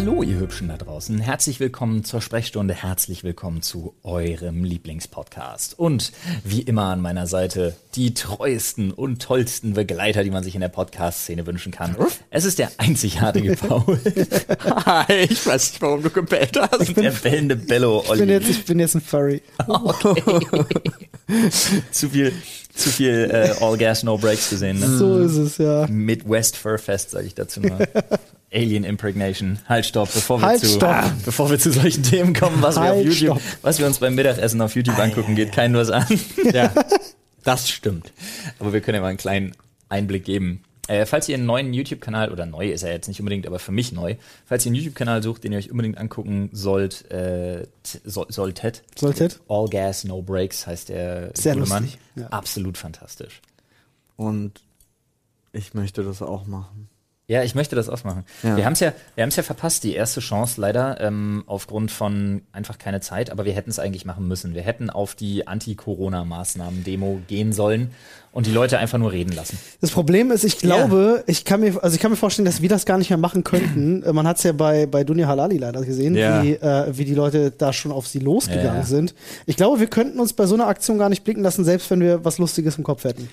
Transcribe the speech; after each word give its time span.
Hallo, 0.00 0.22
ihr 0.22 0.38
Hübschen 0.38 0.68
da 0.68 0.76
draußen. 0.76 1.18
Herzlich 1.18 1.58
willkommen 1.58 2.04
zur 2.04 2.20
Sprechstunde. 2.20 2.72
Herzlich 2.72 3.24
willkommen 3.24 3.62
zu 3.62 3.94
eurem 4.04 4.62
Lieblingspodcast. 4.62 5.76
Und 5.76 6.12
wie 6.44 6.62
immer 6.62 6.84
an 6.84 7.00
meiner 7.00 7.26
Seite 7.26 7.74
die 7.96 8.14
treuesten 8.14 8.92
und 8.92 9.20
tollsten 9.20 9.72
Begleiter, 9.72 10.22
die 10.22 10.30
man 10.30 10.44
sich 10.44 10.54
in 10.54 10.60
der 10.60 10.68
Podcast-Szene 10.68 11.44
wünschen 11.48 11.72
kann. 11.72 11.96
Es 12.30 12.44
ist 12.44 12.60
der 12.60 12.70
einzigartige 12.76 13.56
Paul. 13.56 13.98
Hi, 14.86 15.14
ich 15.28 15.44
weiß 15.44 15.72
nicht, 15.72 15.82
warum 15.82 16.04
du 16.04 16.10
gebellt 16.10 16.56
hast. 16.56 16.96
Der 16.96 17.10
bellende 17.10 17.56
Bello 17.56 18.04
Ich 18.04 18.20
bin, 18.20 18.28
jetzt, 18.28 18.48
ich 18.48 18.64
bin 18.66 18.78
jetzt 18.78 18.94
ein 18.94 19.00
Furry. 19.00 19.42
zu 21.90 22.08
viel, 22.08 22.32
zu 22.72 22.90
viel 22.90 23.30
äh, 23.32 23.52
All 23.60 23.76
Gas 23.76 24.04
No 24.04 24.16
Breaks 24.16 24.50
gesehen. 24.50 24.78
Ne? 24.78 24.96
So 24.96 25.18
ist 25.18 25.36
es, 25.36 25.58
ja. 25.58 25.88
Midwest 25.88 26.56
Fur 26.56 26.78
Fest, 26.78 27.10
sage 27.10 27.26
ich 27.26 27.34
dazu 27.34 27.60
nur. 27.60 27.80
Alien 28.52 28.84
Impregnation. 28.84 29.58
Halt, 29.68 29.84
stopp, 29.86 30.12
bevor 30.12 30.40
wir, 30.40 30.46
Halt, 30.46 30.60
zu, 30.60 30.66
stopp. 30.66 31.04
bevor 31.24 31.50
wir 31.50 31.58
zu 31.58 31.70
solchen 31.70 32.02
Themen 32.02 32.32
kommen, 32.34 32.62
was 32.62 32.76
wir 32.76 32.82
auf 32.82 32.88
Halt, 32.96 33.04
YouTube, 33.06 33.38
stopp. 33.40 33.58
was 33.62 33.78
wir 33.78 33.86
uns 33.86 33.98
beim 33.98 34.14
Mittagessen 34.14 34.60
auf 34.62 34.74
YouTube 34.74 34.98
angucken, 34.98 35.34
geht 35.34 35.52
keinen 35.52 35.74
was 35.74 35.90
an. 35.90 36.06
Ja, 36.52 36.72
das 37.44 37.68
stimmt. 37.68 38.12
Aber 38.58 38.72
wir 38.72 38.80
können 38.80 38.96
ja 38.96 39.00
mal 39.02 39.08
einen 39.08 39.18
kleinen 39.18 39.52
Einblick 39.88 40.24
geben. 40.24 40.62
Äh, 40.86 41.04
falls 41.04 41.28
ihr 41.28 41.34
einen 41.36 41.44
neuen 41.44 41.74
YouTube-Kanal, 41.74 42.32
oder 42.32 42.46
neu 42.46 42.70
ist 42.70 42.82
er 42.82 42.92
jetzt 42.92 43.08
nicht 43.08 43.20
unbedingt, 43.20 43.46
aber 43.46 43.58
für 43.58 43.72
mich 43.72 43.92
neu, 43.92 44.14
falls 44.46 44.64
ihr 44.64 44.70
einen 44.70 44.76
YouTube-Kanal 44.76 45.22
sucht, 45.22 45.44
den 45.44 45.52
ihr 45.52 45.58
euch 45.58 45.70
unbedingt 45.70 45.98
angucken 45.98 46.48
sollt, 46.52 47.10
äh, 47.10 47.66
t- 47.82 48.00
soll, 48.04 48.24
solltet, 48.30 48.82
Solltet? 48.98 49.40
All 49.48 49.68
Gas, 49.68 50.04
No 50.04 50.22
Breaks 50.22 50.66
heißt 50.66 50.88
der 50.88 51.32
Sehr 51.34 51.54
lustig, 51.56 51.98
ja. 52.16 52.28
Absolut 52.28 52.78
fantastisch. 52.78 53.42
Und 54.16 54.62
ich 55.52 55.74
möchte 55.74 56.02
das 56.02 56.22
auch 56.22 56.46
machen. 56.46 56.88
Ja, 57.30 57.42
ich 57.42 57.54
möchte 57.54 57.76
das 57.76 57.90
ausmachen. 57.90 58.24
Ja. 58.42 58.56
Wir 58.56 58.64
haben 58.64 58.72
es 58.72 58.80
ja, 58.80 58.94
wir 59.14 59.20
haben 59.22 59.28
es 59.28 59.36
ja 59.36 59.42
verpasst, 59.42 59.84
die 59.84 59.92
erste 59.94 60.20
Chance 60.20 60.58
leider 60.58 60.98
ähm, 60.98 61.44
aufgrund 61.46 61.90
von 61.90 62.40
einfach 62.52 62.78
keine 62.78 63.00
Zeit, 63.02 63.28
aber 63.30 63.44
wir 63.44 63.52
hätten 63.52 63.68
es 63.68 63.78
eigentlich 63.78 64.06
machen 64.06 64.26
müssen. 64.26 64.54
Wir 64.54 64.62
hätten 64.62 64.88
auf 64.88 65.14
die 65.14 65.46
Anti-Corona-Maßnahmen-Demo 65.46 67.20
gehen 67.28 67.52
sollen 67.52 67.90
und 68.32 68.46
die 68.46 68.50
Leute 68.50 68.78
einfach 68.78 68.96
nur 68.96 69.12
reden 69.12 69.32
lassen. 69.34 69.58
Das 69.82 69.90
Problem 69.90 70.30
ist, 70.30 70.42
ich 70.44 70.56
glaube, 70.56 71.22
ich 71.26 71.44
kann 71.44 71.60
mir, 71.60 71.82
also 71.82 71.94
ich 71.94 72.00
kann 72.00 72.10
mir 72.10 72.16
vorstellen, 72.16 72.46
dass 72.46 72.62
wir 72.62 72.68
das 72.70 72.86
gar 72.86 72.96
nicht 72.96 73.10
mehr 73.10 73.18
machen 73.18 73.44
könnten. 73.44 74.02
Äh, 74.08 74.12
Man 74.14 74.26
hat 74.26 74.38
es 74.38 74.44
ja 74.44 74.52
bei, 74.52 74.86
bei 74.86 75.04
Dunja 75.04 75.26
Halali 75.28 75.58
leider 75.58 75.82
gesehen, 75.84 76.14
Ja. 76.14 76.42
wie, 76.42 76.52
äh, 76.54 76.96
wie 76.96 77.04
die 77.04 77.14
Leute 77.14 77.50
da 77.50 77.72
schon 77.74 77.92
auf 77.92 78.06
sie 78.06 78.20
losgegangen 78.20 78.66
Ja, 78.68 78.74
ja. 78.76 78.82
sind. 78.84 79.14
Ich 79.44 79.56
glaube, 79.56 79.80
wir 79.80 79.88
könnten 79.88 80.18
uns 80.20 80.32
bei 80.32 80.46
so 80.46 80.54
einer 80.54 80.66
Aktion 80.66 80.96
gar 80.98 81.08
nicht 81.10 81.24
blicken 81.24 81.42
lassen, 81.42 81.62
selbst 81.64 81.90
wenn 81.90 82.00
wir 82.00 82.24
was 82.24 82.38
Lustiges 82.38 82.78
im 82.78 82.84
Kopf 82.84 83.04
hätten. 83.04 83.28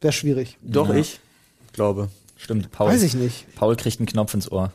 Wäre 0.00 0.12
schwierig. 0.12 0.56
Doch, 0.62 0.88
Ja. 0.88 0.96
ich 0.96 1.20
glaube. 1.72 2.08
Stimmt, 2.36 2.70
Paul. 2.70 2.90
Weiß 2.90 3.02
ich 3.02 3.14
nicht. 3.14 3.46
Paul 3.56 3.76
kriegt 3.76 3.98
einen 3.98 4.06
Knopf 4.06 4.34
ins 4.34 4.50
Ohr. 4.52 4.72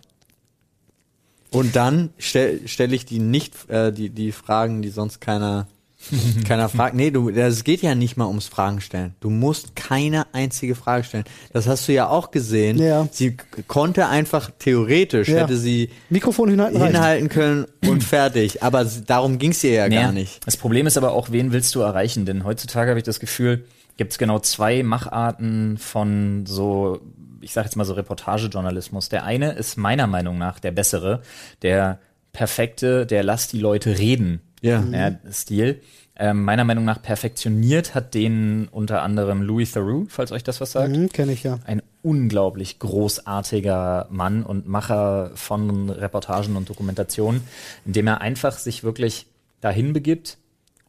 Und 1.52 1.76
dann 1.76 2.12
stelle 2.18 2.62
stell 2.66 2.94
ich 2.94 3.06
die 3.06 3.20
nicht, 3.20 3.70
äh, 3.70 3.92
die, 3.92 4.10
die 4.10 4.32
Fragen, 4.32 4.82
die 4.82 4.90
sonst 4.90 5.20
keiner, 5.20 5.68
keiner 6.48 6.70
fragt. 6.70 6.96
Nee, 6.96 7.12
du, 7.12 7.30
es 7.30 7.64
geht 7.66 7.82
ja 7.82 7.94
nicht 7.94 8.16
mal 8.16 8.26
ums 8.28 8.48
Fragen 8.48 8.80
stellen. 8.80 9.16
Du 9.20 9.30
musst 9.30 9.76
keine 9.76 10.34
einzige 10.34 10.76
Frage 10.76 11.04
stellen. 11.04 11.26
Das 11.52 11.68
hast 11.68 11.88
du 11.90 11.92
ja 11.94 12.08
auch 12.08 12.32
gesehen. 12.32 12.78
Ja. 12.80 13.08
Sie 13.12 13.36
konnte 13.68 14.08
einfach 14.08 14.50
theoretisch, 14.60 15.28
Ja. 15.28 15.42
hätte 15.42 15.58
sie 15.58 15.90
Mikrofon 16.10 16.50
hinhalten 16.50 16.82
hinhalten 16.82 17.28
können 17.28 17.66
und 17.86 18.02
fertig. 18.04 18.64
Aber 18.64 18.86
darum 18.86 19.38
ging's 19.38 19.62
ihr 19.64 19.74
ja 19.74 19.90
Naja, 19.90 20.04
gar 20.04 20.12
nicht. 20.14 20.40
Das 20.48 20.56
Problem 20.56 20.88
ist 20.88 20.98
aber 20.98 21.12
auch, 21.12 21.32
wen 21.32 21.52
willst 21.52 21.76
du 21.76 21.82
erreichen? 21.82 22.26
Denn 22.26 22.46
heutzutage 22.46 22.90
habe 22.92 23.00
ich 23.00 23.06
das 23.06 23.20
Gefühl, 23.20 23.66
gibt 23.98 24.14
es 24.14 24.18
genau 24.18 24.40
zwei 24.40 24.84
Macharten 24.84 25.78
von 25.78 26.46
so, 26.48 27.02
ich 27.42 27.54
sage 27.54 27.66
jetzt 27.66 27.76
mal 27.76 27.86
so 27.86 27.94
Reportagejournalismus. 27.94 29.10
Der 29.10 29.24
eine 29.24 29.54
ist 29.54 29.78
meiner 29.78 30.08
Meinung 30.08 30.38
nach 30.38 30.60
der 30.60 30.72
bessere, 30.72 31.22
der 31.62 32.00
perfekte, 32.34 33.06
der 33.06 33.24
lass 33.24 33.48
die 33.48 33.60
Leute 33.60 33.98
reden. 33.98 34.42
Ja. 34.62 34.84
Ja, 34.92 35.12
Stil. 35.32 35.82
Ähm, 36.16 36.44
meiner 36.44 36.66
Meinung 36.66 36.86
nach 36.86 37.02
perfektioniert 37.02 37.96
hat 37.96 38.14
den 38.14 38.68
unter 38.68 39.02
anderem 39.02 39.42
Louis 39.42 39.72
Theroux, 39.72 40.06
falls 40.10 40.32
euch 40.32 40.44
das 40.44 40.62
was 40.62 40.74
sagt. 40.74 40.96
Mhm, 40.96 41.10
Kenne 41.10 41.32
ich 41.32 41.44
ja. 41.44 41.58
Ein 41.66 41.82
unglaublich 42.04 42.78
großartiger 42.78 44.08
Mann 44.12 44.44
und 44.44 44.68
Macher 44.68 45.32
von 45.36 45.90
Reportagen 45.90 46.58
und 46.58 46.70
Dokumentationen, 46.70 47.42
indem 47.86 48.08
er 48.08 48.22
einfach 48.22 48.58
sich 48.58 48.84
wirklich 48.84 49.26
dahin 49.62 49.94
begibt 49.94 50.38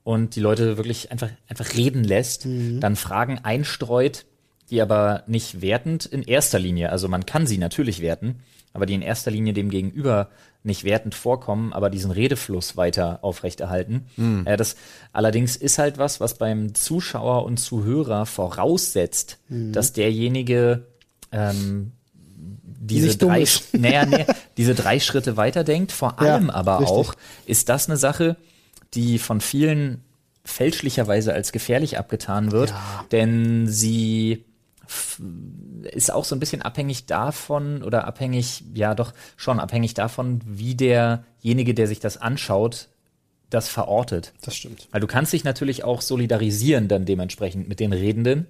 und 0.04 0.36
die 0.36 0.40
Leute 0.40 0.76
wirklich 0.76 1.12
einfach, 1.12 1.30
einfach 1.48 1.74
reden 1.74 2.04
lässt, 2.04 2.46
dann 2.80 2.96
Fragen 2.96 3.38
einstreut, 3.42 4.26
die 4.70 4.80
aber 4.80 5.22
nicht 5.26 5.60
wertend 5.60 6.06
in 6.06 6.22
erster 6.22 6.58
Linie, 6.58 6.90
also 6.90 7.08
man 7.08 7.26
kann 7.26 7.46
sie 7.46 7.58
natürlich 7.58 8.00
werten, 8.00 8.40
aber 8.72 8.86
die 8.86 8.94
in 8.94 9.02
erster 9.02 9.30
Linie 9.30 9.52
dem 9.52 9.68
Gegenüber 9.70 10.28
nicht 10.64 10.84
wertend 10.84 11.14
vorkommen, 11.14 11.72
aber 11.72 11.90
diesen 11.90 12.10
Redefluss 12.12 12.76
weiter 12.76 13.18
aufrechterhalten. 13.22 14.06
Äh, 14.46 14.56
das 14.56 14.76
allerdings 15.12 15.56
ist 15.56 15.78
halt 15.78 15.98
was, 15.98 16.20
was 16.20 16.38
beim 16.38 16.74
Zuschauer 16.74 17.44
und 17.44 17.58
Zuhörer 17.58 18.26
voraussetzt, 18.26 19.38
dass 19.48 19.92
derjenige 19.92 20.86
ähm, 21.32 21.92
diese 22.84 23.16
drei, 23.16 23.44
naja, 23.72 24.06
nee, 24.06 24.24
diese 24.56 24.74
drei 24.74 25.00
Schritte 25.00 25.36
weiterdenkt. 25.36 25.92
Vor 25.92 26.16
Ja, 26.20 26.34
allem 26.34 26.48
aber 26.50 26.80
richtig. 26.80 26.96
auch 26.96 27.14
ist 27.46 27.68
das 27.68 27.88
eine 27.88 27.96
Sache, 27.96 28.36
die 28.94 29.18
von 29.18 29.40
vielen 29.40 30.02
fälschlicherweise 30.44 31.32
als 31.32 31.52
gefährlich 31.52 31.98
abgetan 31.98 32.50
wird, 32.52 32.70
Ja. 32.70 33.04
denn 33.12 33.66
sie 33.68 34.44
ist 35.92 36.12
auch 36.12 36.24
so 36.24 36.34
ein 36.34 36.40
bisschen 36.40 36.62
abhängig 36.62 37.06
davon 37.06 37.82
oder 37.82 38.06
abhängig, 38.06 38.64
ja 38.74 38.94
doch 38.94 39.12
schon 39.36 39.60
abhängig 39.60 39.94
davon, 39.94 40.40
wie 40.46 40.74
derjenige, 40.74 41.74
der 41.74 41.86
sich 41.86 42.00
das 42.00 42.16
anschaut, 42.16 42.88
das 43.50 43.68
verortet. 43.68 44.32
Das 44.42 44.56
stimmt. 44.56 44.88
Weil 44.90 45.00
du 45.00 45.06
kannst 45.06 45.32
dich 45.32 45.44
natürlich 45.44 45.84
auch 45.84 46.00
solidarisieren 46.00 46.88
dann 46.88 47.04
dementsprechend 47.04 47.68
mit 47.68 47.80
den 47.80 47.92
Redenden. 47.92 48.46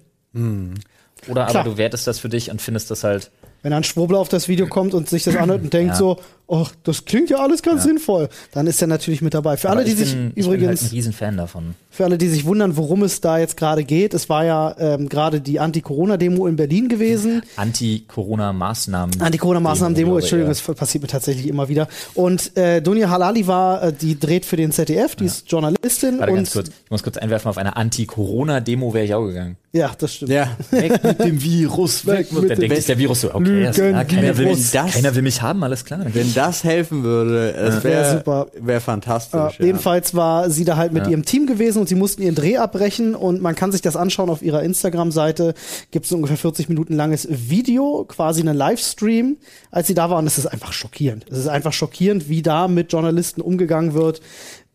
Oder 1.27 1.45
Klar. 1.45 1.61
aber 1.61 1.69
du 1.69 1.77
wertest 1.77 2.07
das 2.07 2.19
für 2.19 2.29
dich 2.29 2.49
und 2.51 2.61
findest 2.61 2.89
das 2.91 3.03
halt 3.03 3.31
Wenn 3.61 3.73
ein 3.73 3.83
Schwurbler 3.83 4.19
auf 4.19 4.29
das 4.29 4.47
Video 4.47 4.67
kommt 4.67 4.93
und 4.93 5.07
sich 5.09 5.23
das 5.23 5.35
anhört 5.35 5.61
und 5.61 5.73
denkt 5.73 5.93
Ja. 5.93 5.97
so, 5.97 6.19
ach, 6.53 6.71
das 6.83 7.05
klingt 7.05 7.29
ja 7.29 7.37
alles 7.37 7.61
ganz 7.63 7.83
sinnvoll, 7.83 8.29
dann 8.53 8.67
ist 8.67 8.81
er 8.81 8.87
natürlich 8.87 9.21
mit 9.21 9.33
dabei. 9.33 9.57
Für 9.57 9.69
alle, 9.69 9.81
Aber 9.81 9.85
die 9.85 9.91
ich 9.93 9.97
sich 9.97 10.13
bin, 10.15 10.27
ich 10.35 10.45
bin 10.45 10.51
halt 10.51 10.61
übrigens 10.61 10.81
ein 10.83 10.89
Riesenfan 10.89 11.37
davon. 11.37 11.75
Für 11.89 12.05
alle, 12.05 12.17
die 12.17 12.27
sich 12.27 12.45
wundern, 12.45 12.75
worum 12.77 13.03
es 13.03 13.21
da 13.21 13.37
jetzt 13.37 13.55
gerade 13.57 13.83
geht, 13.83 14.13
es 14.13 14.27
war 14.29 14.45
ja 14.45 14.75
ähm, 14.79 15.09
gerade 15.09 15.41
die 15.41 15.59
Anti-Corona-Demo 15.59 16.47
in 16.47 16.55
Berlin 16.55 16.89
gewesen. 16.89 17.43
Anti-Corona-Maßnahmen. 17.55 19.15
Anti-Corona-Maßnahmen-Demo, 19.21 20.17
Entschuldigung, 20.17 20.53
ja. 20.53 20.59
das 20.65 20.75
passiert 20.75 21.01
mir 21.03 21.07
tatsächlich 21.07 21.47
immer 21.47 21.69
wieder. 21.69 21.87
Und 22.13 22.55
äh, 22.57 22.81
Dunja 22.81 23.09
Halali 23.09 23.47
war, 23.47 23.83
äh, 23.83 23.93
die 23.93 24.19
dreht 24.19 24.45
für 24.45 24.55
den 24.57 24.71
ZDF, 24.71 25.15
die 25.15 25.25
ist 25.25 25.49
Journalistin 25.51 26.19
Warte 26.19 26.31
und 26.31 26.37
ganz 26.37 26.51
kurz. 26.53 26.69
Ich 26.69 26.91
muss 26.91 27.03
kurz 27.03 27.17
einwerfen, 27.17 27.49
auf 27.49 27.57
eine 27.57 27.75
Anti-Corona-Demo 27.75 28.93
wäre 28.93 29.05
ich 29.05 29.13
auch 29.13 29.25
gegangen. 29.25 29.57
ja, 29.71 29.91
das 29.97 30.15
stimmt. 30.15 30.31
Ja. 30.31 30.57
Weg 30.71 31.03
mit 31.03 31.19
dem 31.19 31.41
Virus, 31.41 32.05
weg 32.05 32.31
mit 32.31 32.41
mit 32.43 32.51
Dann 32.51 32.59
dem 32.59 32.61
denkt 32.61 32.75
sich 32.77 32.85
der 32.87 32.97
Virus 32.97 33.21
so, 33.21 33.33
okay, 33.33 33.63
das, 33.63 33.77
ja, 33.77 34.03
keiner, 34.03 34.37
will 34.37 34.45
Virus. 34.45 34.57
mich, 34.59 34.71
Das- 34.71 34.91
keiner 34.93 35.15
will 35.15 35.21
mich 35.21 35.41
haben, 35.41 35.63
alles 35.63 35.85
klar. 35.85 36.01
Wenn 36.11 36.33
das 36.47 36.63
helfen 36.63 37.03
würde, 37.03 37.53
es 37.53 37.83
Wär 37.83 37.91
wäre 37.91 38.17
super. 38.17 38.47
wär 38.59 38.81
fantastisch. 38.81 39.59
Äh, 39.59 39.61
ja. 39.61 39.65
Jedenfalls 39.67 40.13
war 40.15 40.49
sie 40.49 40.65
da 40.65 40.77
halt 40.77 40.93
mit 40.93 41.03
Ja. 41.05 41.09
ihrem 41.11 41.25
Team 41.25 41.45
gewesen 41.47 41.79
und 41.79 41.89
sie 41.89 41.95
mussten 41.95 42.21
ihren 42.21 42.35
Dreh 42.35 42.57
abbrechen 42.57 43.15
und 43.15 43.41
man 43.41 43.55
kann 43.55 43.71
sich 43.71 43.81
das 43.81 43.95
anschauen 43.95 44.29
auf 44.29 44.41
ihrer 44.41 44.63
Instagram-Seite. 44.63 45.53
Gibt 45.91 46.05
es 46.05 46.11
ein 46.11 46.15
ungefähr 46.15 46.37
40 46.37 46.69
Minuten 46.69 46.95
langes 46.95 47.27
Video, 47.29 48.05
quasi 48.07 48.41
einen 48.41 48.55
Livestream, 48.57 49.37
als 49.71 49.87
sie 49.87 49.93
da 49.93 50.09
war 50.09 50.19
und 50.19 50.27
es 50.27 50.37
ist 50.37 50.47
einfach 50.47 50.73
schockierend. 50.73 51.25
Es 51.29 51.37
ist 51.37 51.47
einfach 51.47 51.73
schockierend, 51.73 52.29
wie 52.29 52.41
da 52.41 52.67
mit 52.67 52.91
Journalisten 52.91 53.41
umgegangen 53.41 53.93
wird. 53.93 54.21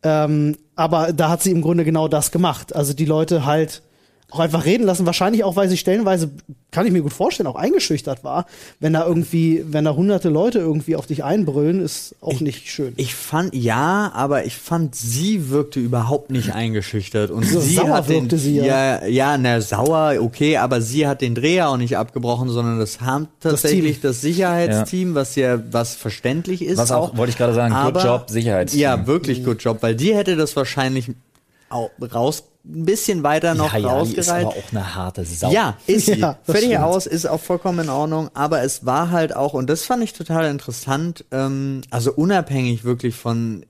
Ähm, 0.02 0.56
aber 0.76 1.12
da 1.12 1.28
hat 1.28 1.42
sie 1.42 1.50
im 1.50 1.60
Grunde 1.60 1.84
genau 1.84 2.06
das 2.08 2.30
gemacht. 2.30 2.74
Also 2.74 2.92
die 2.94 3.04
Leute 3.04 3.44
halt 3.44 3.82
auch 4.30 4.40
einfach 4.40 4.64
reden 4.66 4.84
lassen. 4.84 5.06
Wahrscheinlich 5.06 5.42
auch, 5.44 5.56
weil 5.56 5.68
sie 5.70 5.78
stellenweise, 5.78 6.30
kann 6.70 6.86
ich 6.86 6.92
mir 6.92 7.00
gut 7.00 7.14
vorstellen, 7.14 7.46
auch 7.46 7.54
eingeschüchtert 7.56 8.24
war. 8.24 8.44
Wenn 8.78 8.92
da 8.92 9.06
irgendwie, 9.06 9.64
wenn 9.66 9.86
da 9.86 9.94
hunderte 9.94 10.28
Leute 10.28 10.58
irgendwie 10.58 10.96
auf 10.96 11.06
dich 11.06 11.24
einbrüllen, 11.24 11.80
ist 11.80 12.14
auch 12.20 12.40
nicht 12.40 12.68
schön. 12.68 12.92
Ich 12.96 13.14
fand, 13.14 13.54
ja, 13.54 14.12
aber 14.14 14.44
ich 14.44 14.54
fand, 14.56 14.94
sie 14.94 15.48
wirkte 15.48 15.80
überhaupt 15.80 16.30
nicht 16.30 16.52
eingeschüchtert. 16.54 17.30
Und 17.30 17.46
So 17.46 17.60
sie 17.60 17.76
sauer 17.76 17.88
hat 17.88 18.08
den, 18.10 18.22
wirkte 18.24 18.36
sie 18.36 18.56
ja. 18.56 18.64
ja. 19.00 19.06
Ja, 19.06 19.38
na, 19.38 19.62
sauer, 19.62 20.16
okay, 20.20 20.58
aber 20.58 20.82
sie 20.82 21.06
hat 21.06 21.22
den 21.22 21.34
Dreher 21.34 21.70
auch 21.70 21.78
nicht 21.78 21.96
abgebrochen, 21.96 22.50
sondern 22.50 22.78
das 22.78 23.00
haben 23.00 23.28
tatsächlich 23.40 23.94
Team. 24.00 24.02
das, 24.02 24.20
Sicherheitsteam, 24.20 25.14
was 25.14 25.36
ja, 25.36 25.58
was 25.72 25.94
verständlich 25.94 26.60
ist. 26.62 26.76
Was 26.76 26.92
auch, 26.92 27.16
wollte 27.16 27.30
ich 27.30 27.38
gerade 27.38 27.54
sagen, 27.54 27.72
good 27.72 27.96
aber- 27.96 28.04
job, 28.04 28.28
Sicherheitsteam. 28.28 28.80
Ja, 28.82 29.06
wirklich 29.06 29.42
good 29.42 29.62
job, 29.62 29.78
weil 29.80 29.94
die 29.94 30.14
hätte 30.14 30.36
das 30.36 30.54
wahrscheinlich 30.54 31.08
auch 31.08 31.14
raus, 31.70 32.44
ein 32.64 32.84
bisschen 32.84 33.22
weiter 33.22 33.54
noch 33.54 33.72
ja, 33.72 33.78
ja, 33.78 34.02
die 34.04 34.14
ist 34.14 34.28
rausgereiht. 34.28 34.46
aber 34.46 34.56
auch 34.56 34.72
eine 34.72 34.94
harte 34.94 35.24
Sau. 35.24 35.50
Ja, 35.50 35.76
ist 35.86 36.06
sie. 36.06 36.12
Ja, 36.18 36.38
stimmt. 36.48 36.76
aus, 36.76 37.06
ist 37.06 37.26
auch 37.26 37.40
vollkommen 37.40 37.80
in 37.80 37.88
Ordnung. 37.88 38.30
Aber 38.34 38.62
es 38.62 38.84
war 38.84 39.10
halt 39.10 39.34
auch, 39.34 39.54
und 39.54 39.68
das 39.70 39.84
fand 39.84 40.02
ich 40.02 40.12
total 40.12 40.50
interessant, 40.50 41.24
ähm, 41.30 41.82
also 41.90 42.12
unabhängig 42.12 42.84
wirklich 42.84 43.14
von, 43.14 43.64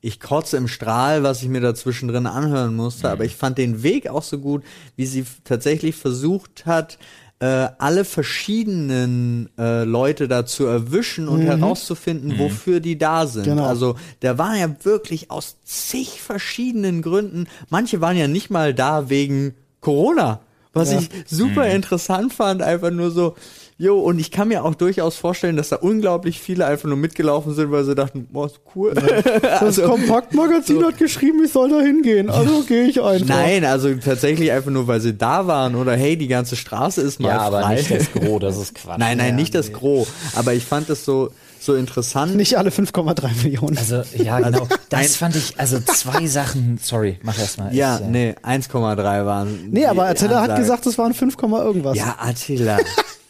ich 0.00 0.20
kotze 0.20 0.56
im 0.56 0.68
Strahl, 0.68 1.22
was 1.22 1.42
ich 1.42 1.48
mir 1.48 1.60
da 1.60 1.74
zwischendrin 1.74 2.26
anhören 2.26 2.76
musste, 2.76 3.10
aber 3.10 3.24
ich 3.24 3.34
fand 3.34 3.58
den 3.58 3.82
Weg 3.82 4.08
auch 4.08 4.22
so 4.22 4.38
gut, 4.38 4.62
wie 4.96 5.06
sie 5.06 5.24
tatsächlich 5.44 5.96
versucht 5.96 6.66
hat, 6.66 6.98
äh, 7.40 7.68
alle 7.78 8.04
verschiedenen 8.04 9.48
äh, 9.58 9.84
Leute 9.84 10.26
dazu 10.28 10.66
erwischen 10.66 11.28
und 11.28 11.42
herauszufinden, 11.42 12.38
wofür 12.38 12.80
die 12.80 12.98
da 12.98 13.26
sind. 13.26 13.44
Genau. 13.44 13.64
Also 13.64 13.94
da 14.20 14.38
waren 14.38 14.58
ja 14.58 14.68
wirklich 14.84 15.30
aus 15.30 15.56
zig 15.64 16.20
verschiedenen 16.20 17.00
Gründen. 17.02 17.46
Manche 17.70 18.00
waren 18.00 18.16
ja 18.16 18.26
nicht 18.28 18.50
mal 18.50 18.74
da 18.74 19.08
wegen 19.08 19.54
Corona, 19.80 20.40
was 20.72 20.92
Ja. 20.92 20.98
ich 20.98 21.08
super 21.26 21.68
interessant 21.68 22.32
fand. 22.32 22.62
Einfach 22.62 22.90
nur 22.90 23.10
so. 23.10 23.36
Jo, 23.80 24.00
und 24.00 24.18
ich 24.18 24.32
kann 24.32 24.48
mir 24.48 24.64
auch 24.64 24.74
durchaus 24.74 25.16
vorstellen, 25.16 25.56
dass 25.56 25.68
da 25.68 25.76
unglaublich 25.76 26.40
viele 26.40 26.66
einfach 26.66 26.88
nur 26.88 26.96
mitgelaufen 26.96 27.54
sind, 27.54 27.70
weil 27.70 27.84
sie 27.84 27.94
dachten, 27.94 28.26
boah, 28.28 28.46
ist 28.46 28.58
cool. 28.74 28.92
Das 29.40 29.80
Kompaktmagazin 29.80 30.84
hat 30.84 30.98
geschrieben, 30.98 31.44
ich 31.44 31.52
soll 31.52 31.70
da 31.70 31.80
hingehen. 31.80 32.28
Also 32.28 32.62
gehe 32.66 32.86
ich 32.88 33.00
einfach. 33.00 33.28
Nein, 33.28 33.64
also 33.64 33.94
tatsächlich 33.94 34.50
einfach 34.50 34.72
nur, 34.72 34.88
weil 34.88 35.00
sie 35.00 35.16
da 35.16 35.46
waren 35.46 35.76
oder 35.76 35.94
hey, 35.94 36.16
die 36.16 36.26
ganze 36.26 36.56
Straße 36.56 37.00
ist 37.02 37.20
mal 37.20 37.28
Ja, 37.28 37.38
aber 37.38 37.62
frei. 37.62 37.76
nicht 37.76 37.90
das 37.92 38.12
Gros, 38.12 38.40
das 38.40 38.56
ist 38.56 38.74
Quatsch. 38.74 38.98
nein, 38.98 39.16
nein, 39.18 39.28
Ja, 39.30 39.34
nicht 39.36 39.54
das 39.54 39.68
nee. 39.68 39.74
Gros. 39.74 40.08
Aber 40.34 40.54
ich 40.54 40.64
fand 40.64 40.90
es 40.90 41.04
so, 41.04 41.30
so 41.60 41.76
interessant. 41.76 42.34
Nicht 42.34 42.58
alle 42.58 42.70
5,3 42.70 43.44
Millionen. 43.44 43.78
Also, 43.78 44.02
ja, 44.16 44.40
genau. 44.40 44.62
ein- 44.62 44.68
Das 44.88 45.14
fand 45.14 45.36
ich, 45.36 45.54
also 45.56 45.78
zwei 45.78 46.26
Sachen, 46.26 46.80
sorry, 46.82 47.20
mach 47.22 47.38
erst 47.38 47.58
mal. 47.58 47.72
ja, 47.72 47.98
Ich, 47.98 48.02
äh, 48.06 48.08
nee, 48.10 48.34
1,3 48.42 49.24
waren. 49.24 49.68
nee, 49.70 49.86
aber 49.86 50.06
Attila 50.06 50.40
hat 50.42 50.56
gesagt, 50.56 50.84
es 50.86 50.98
waren 50.98 51.14
5, 51.14 51.36
irgendwas. 51.40 51.96
Ja, 51.96 52.16
Attila. 52.18 52.78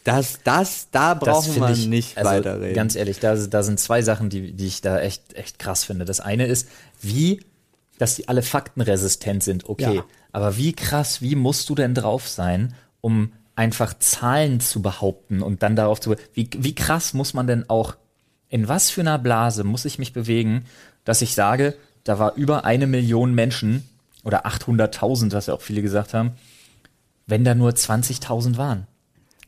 Das, 0.09 0.39
das, 0.43 0.89
da 0.91 1.15
brauchen 1.15 1.55
wir 1.57 1.71
ich, 1.71 1.87
nicht 1.87 2.17
also, 2.17 2.31
weiterreden. 2.31 2.75
Ganz 2.75 2.97
ehrlich, 2.97 3.21
da, 3.21 3.35
da 3.35 3.63
sind 3.63 3.79
zwei 3.79 4.03
Sachen, 4.03 4.31
die, 4.31 4.53
die 4.53 4.67
ich 4.67 4.81
da 4.81 5.01
echt, 5.01 5.35
echt 5.35 5.59
krass 5.59 5.85
finde. 5.85 6.05
Das 6.05 6.21
eine 6.21 6.47
ist, 6.47 6.69
wie, 7.01 7.41
dass 7.99 8.17
die 8.17 8.29
alle 8.29 8.43
faktenresistent 8.43 9.43
sind, 9.43 9.69
okay. 9.69 9.97
Ja. 9.97 10.05
Aber 10.33 10.57
wie 10.57 10.73
krass, 10.73 11.21
wie 11.21 11.35
musst 11.35 11.69
du 11.69 11.75
denn 11.75 11.95
drauf 11.95 12.29
sein, 12.29 12.75
um 13.01 13.33
einfach 13.55 13.99
Zahlen 13.99 14.61
zu 14.61 14.83
behaupten 14.83 15.43
und 15.43 15.63
dann 15.63 15.77
darauf 15.77 16.01
zu, 16.01 16.15
wie, 16.33 16.49
wie 16.57 16.75
krass 16.75 17.13
muss 17.13 17.35
man 17.35 17.47
denn 17.47 17.69
auch, 17.69 17.97
in 18.49 18.69
was 18.69 18.91
für 18.91 19.03
einer 19.03 19.19
Blase 19.19 19.65
muss 19.65 19.85
ich 19.85 19.99
mich 19.99 20.13
bewegen, 20.13 20.65
dass 21.05 21.23
ich 21.23 21.35
sage, 21.35 21.75
da 22.05 22.19
war 22.19 22.35
über 22.35 22.65
eine 22.65 22.87
Million 22.87 23.35
Menschen 23.35 23.89
oder 24.25 24.47
800.000, 24.47 25.33
was 25.33 25.47
ja 25.47 25.55
auch 25.55 25.61
viele 25.61 25.83
gesagt 25.83 26.15
haben, 26.15 26.33
wenn 27.27 27.45
da 27.45 27.55
nur 27.55 27.71
20.000 27.73 28.57
waren. 28.57 28.87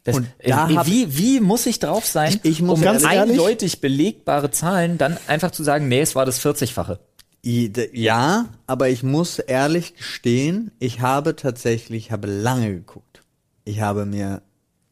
Das, 0.05 0.17
Und 0.17 0.27
da 0.45 0.69
äh, 0.69 0.87
wie, 0.87 1.17
wie 1.19 1.41
muss 1.41 1.67
ich 1.67 1.79
drauf 1.79 2.07
sein, 2.07 2.41
Ich- 2.43 2.51
ich 2.53 2.63
muss 2.63 2.79
um 2.79 2.85
ganz 2.85 3.03
ehrlich- 3.03 3.33
eindeutig 3.33 3.81
belegbare 3.83 4.51
Zahlen 4.51 4.97
dann 4.99 5.19
einfach 5.27 5.51
zu 5.51 5.63
sagen, 5.63 5.89
nee, 5.89 6.01
es 6.01 6.15
war 6.15 6.25
das 6.25 6.41
40-fache. 6.41 6.99
I- 7.45 7.69
d- 7.71 7.91
Ja, 7.93 8.47
aber 8.67 8.89
ich 8.89 9.03
muss 9.03 9.39
ehrlich 9.39 9.95
gestehen, 9.97 10.71
ich 10.79 11.01
habe 11.01 11.37
tatsächlich, 11.37 12.07
ich 12.07 12.13
habe 12.13 12.29
lange 12.29 12.73
geguckt. 12.73 13.23
Ich 13.65 13.81
habe 13.83 14.07
mir 14.07 14.43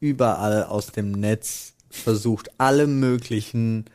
überall 0.01 0.65
aus 0.65 0.93
dem 0.93 1.13
Netz 1.13 1.73
versucht, 1.91 2.51
alle 2.59 2.87
möglichen 2.87 3.87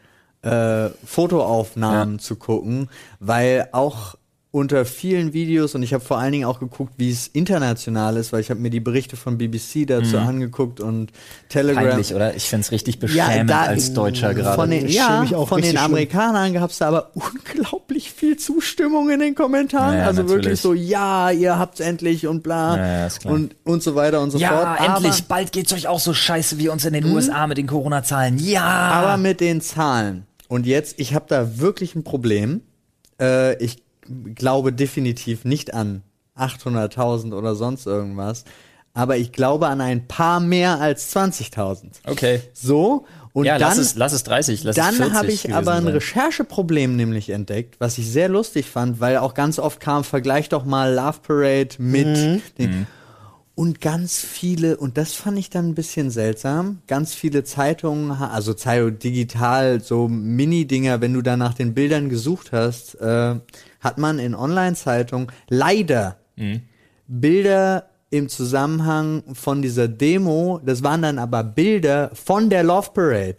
äh, 0.42 0.90
Fotoaufnahmen 1.06 2.16
Ja. 2.16 2.20
zu 2.20 2.36
gucken, 2.36 2.90
weil 3.20 3.70
auch 3.72 4.16
unter 4.54 4.86
vielen 4.86 5.34
Videos 5.34 5.74
und 5.74 5.82
ich 5.82 5.96
habe 5.96 6.06
vor 6.06 6.20
allen 6.20 6.32
Dingen 6.32 6.46
auch 6.46 6.60
geguckt, 6.60 6.94
wie 6.98 7.10
es 7.10 7.26
international 7.26 8.18
ist, 8.18 8.32
weil 8.32 8.40
ich 8.40 8.52
habe 8.52 8.60
mir 8.60 8.70
die 8.70 8.80
Berichte 8.80 9.16
von 9.18 9.40
BBC 9.40 9.88
dazu 9.88 10.20
angeguckt 10.20 10.80
und 10.80 11.12
Telegram. 11.50 11.84
Peinlich, 11.84 12.14
oder? 12.14 12.36
Ich 12.36 12.44
find's 12.44 12.70
richtig 12.72 13.00
beschämend 13.00 13.50
da- 13.50 13.64
als 13.64 13.94
Deutscher 13.94 14.36
gerade. 14.36 14.54
Von 14.56 14.70
den, 14.70 14.88
ja, 14.88 15.08
schäme 15.08 15.22
mich 15.22 15.34
auch 15.34 15.48
von 15.50 15.60
den. 15.60 15.76
Amerikanern 15.76 16.54
gab 16.54 16.70
es 16.70 16.78
da 16.78 16.90
aber 16.90 17.10
unglaublich 17.16 18.12
viel 18.12 18.38
Zustimmung 18.38 19.10
in 19.10 19.22
den 19.22 19.34
Kommentaren. 19.34 19.96
Ja, 19.96 20.00
ja, 20.02 20.06
also 20.08 20.22
natürlich. 20.22 20.46
wirklich 20.46 20.62
so, 20.62 20.74
ja, 20.76 21.32
ihr 21.32 21.58
habt's 21.58 21.80
endlich 21.80 22.28
und 22.28 22.44
bla 22.44 22.78
Ja, 22.78 22.86
ja, 23.00 23.08
ist 23.08 23.22
klar. 23.22 23.34
und 23.34 23.56
und 23.64 23.82
so 23.82 23.96
weiter 23.96 24.22
und 24.22 24.30
so 24.30 24.38
ja, 24.38 24.50
fort. 24.50 24.88
endlich, 24.88 25.14
Aber, 25.14 25.26
bald 25.30 25.52
geht's 25.52 25.74
euch 25.74 25.88
auch 25.88 26.00
so 26.00 26.14
scheiße 26.14 26.60
wie 26.60 26.70
uns 26.70 26.86
in 26.86 26.94
den 26.94 27.06
USA 27.06 27.48
mit 27.48 27.58
den 27.58 27.66
Corona-Zahlen. 27.66 28.38
Ja! 28.38 28.62
aber 28.64 29.18
mit 29.18 29.40
den 29.40 29.62
Zahlen. 29.62 30.28
Und 30.48 30.68
jetzt, 30.68 31.00
ich 31.00 31.16
habe 31.16 31.26
da 31.28 31.58
wirklich 31.58 31.96
ein 31.96 32.04
Problem. 32.04 32.62
Äh, 33.20 33.56
ich 33.64 33.83
glaube 34.36 34.74
definitiv 34.74 35.46
nicht 35.46 35.74
an 35.74 36.04
800.000 36.38 37.34
oder 37.34 37.56
sonst 37.56 37.86
irgendwas. 37.86 38.44
Aber 38.96 39.18
ich 39.18 39.32
glaube 39.32 39.68
an 39.68 39.82
ein 39.82 40.08
paar 40.08 40.40
mehr 40.40 40.80
als 40.80 41.16
20.000. 41.16 41.86
okay. 42.08 42.42
So. 42.54 43.06
Und 43.34 43.46
ja, 43.46 43.58
dann, 43.58 43.70
lass 43.70 43.78
es, 43.80 43.96
lass 43.96 44.14
es 44.14 44.24
30, 44.24 44.64
lass 44.64 44.78
es 44.78 44.84
Dann 44.84 44.94
40 44.94 45.14
habe 45.16 45.32
ich 45.32 45.54
aber 45.56 45.72
ein 45.74 45.86
sein. 45.86 45.94
Rechercheproblem 45.94 46.96
nämlich 46.96 47.32
entdeckt, 47.32 47.80
was 47.80 47.98
ich 47.98 48.08
sehr 48.08 48.30
lustig 48.30 48.68
fand, 48.68 49.00
weil 49.00 49.18
auch 49.18 49.34
ganz 49.34 49.58
oft 49.58 49.80
kam, 49.80 50.04
vergleich 50.04 50.50
doch 50.50 50.66
mal 50.66 50.94
Love 50.94 51.18
Parade 51.26 51.70
mit 51.80 52.06
Mhm. 52.06 52.42
den, 52.60 52.88
und 53.56 53.82
ganz 53.82 54.20
viele, 54.20 54.78
und 54.78 54.98
das 54.98 55.14
fand 55.14 55.38
ich 55.38 55.50
dann 55.50 55.70
ein 55.70 55.76
bisschen 55.76 56.10
seltsam, 56.10 56.80
ganz 56.88 57.14
viele 57.14 57.44
Zeitungen, 57.44 58.12
also 58.12 58.54
Zeitung 58.54 59.00
digital, 59.00 59.82
so 59.82 60.08
Mini-Dinger, 60.08 61.02
wenn 61.02 61.14
du 61.14 61.22
da 61.22 61.38
nach 61.38 61.54
den 61.54 61.74
Bildern 61.74 62.10
gesucht 62.10 62.52
hast, 62.52 62.96
äh, 62.96 63.36
hat 63.80 63.98
man 63.98 64.20
in 64.20 64.34
Online-Zeitungen 64.34 65.28
leider 65.50 66.18
Mhm. 66.36 66.62
Bilder 67.08 67.90
im 68.14 68.30
Zusammenhang 68.30 69.24
von 69.34 69.62
dieser 69.64 69.88
Demo, 69.88 70.62
das 70.64 70.84
waren 70.84 71.02
dann 71.02 71.18
aber 71.18 71.44
Bilder 71.44 72.12
von 72.14 72.50
der 72.50 72.64
Love 72.64 72.90
Parade, 72.94 73.38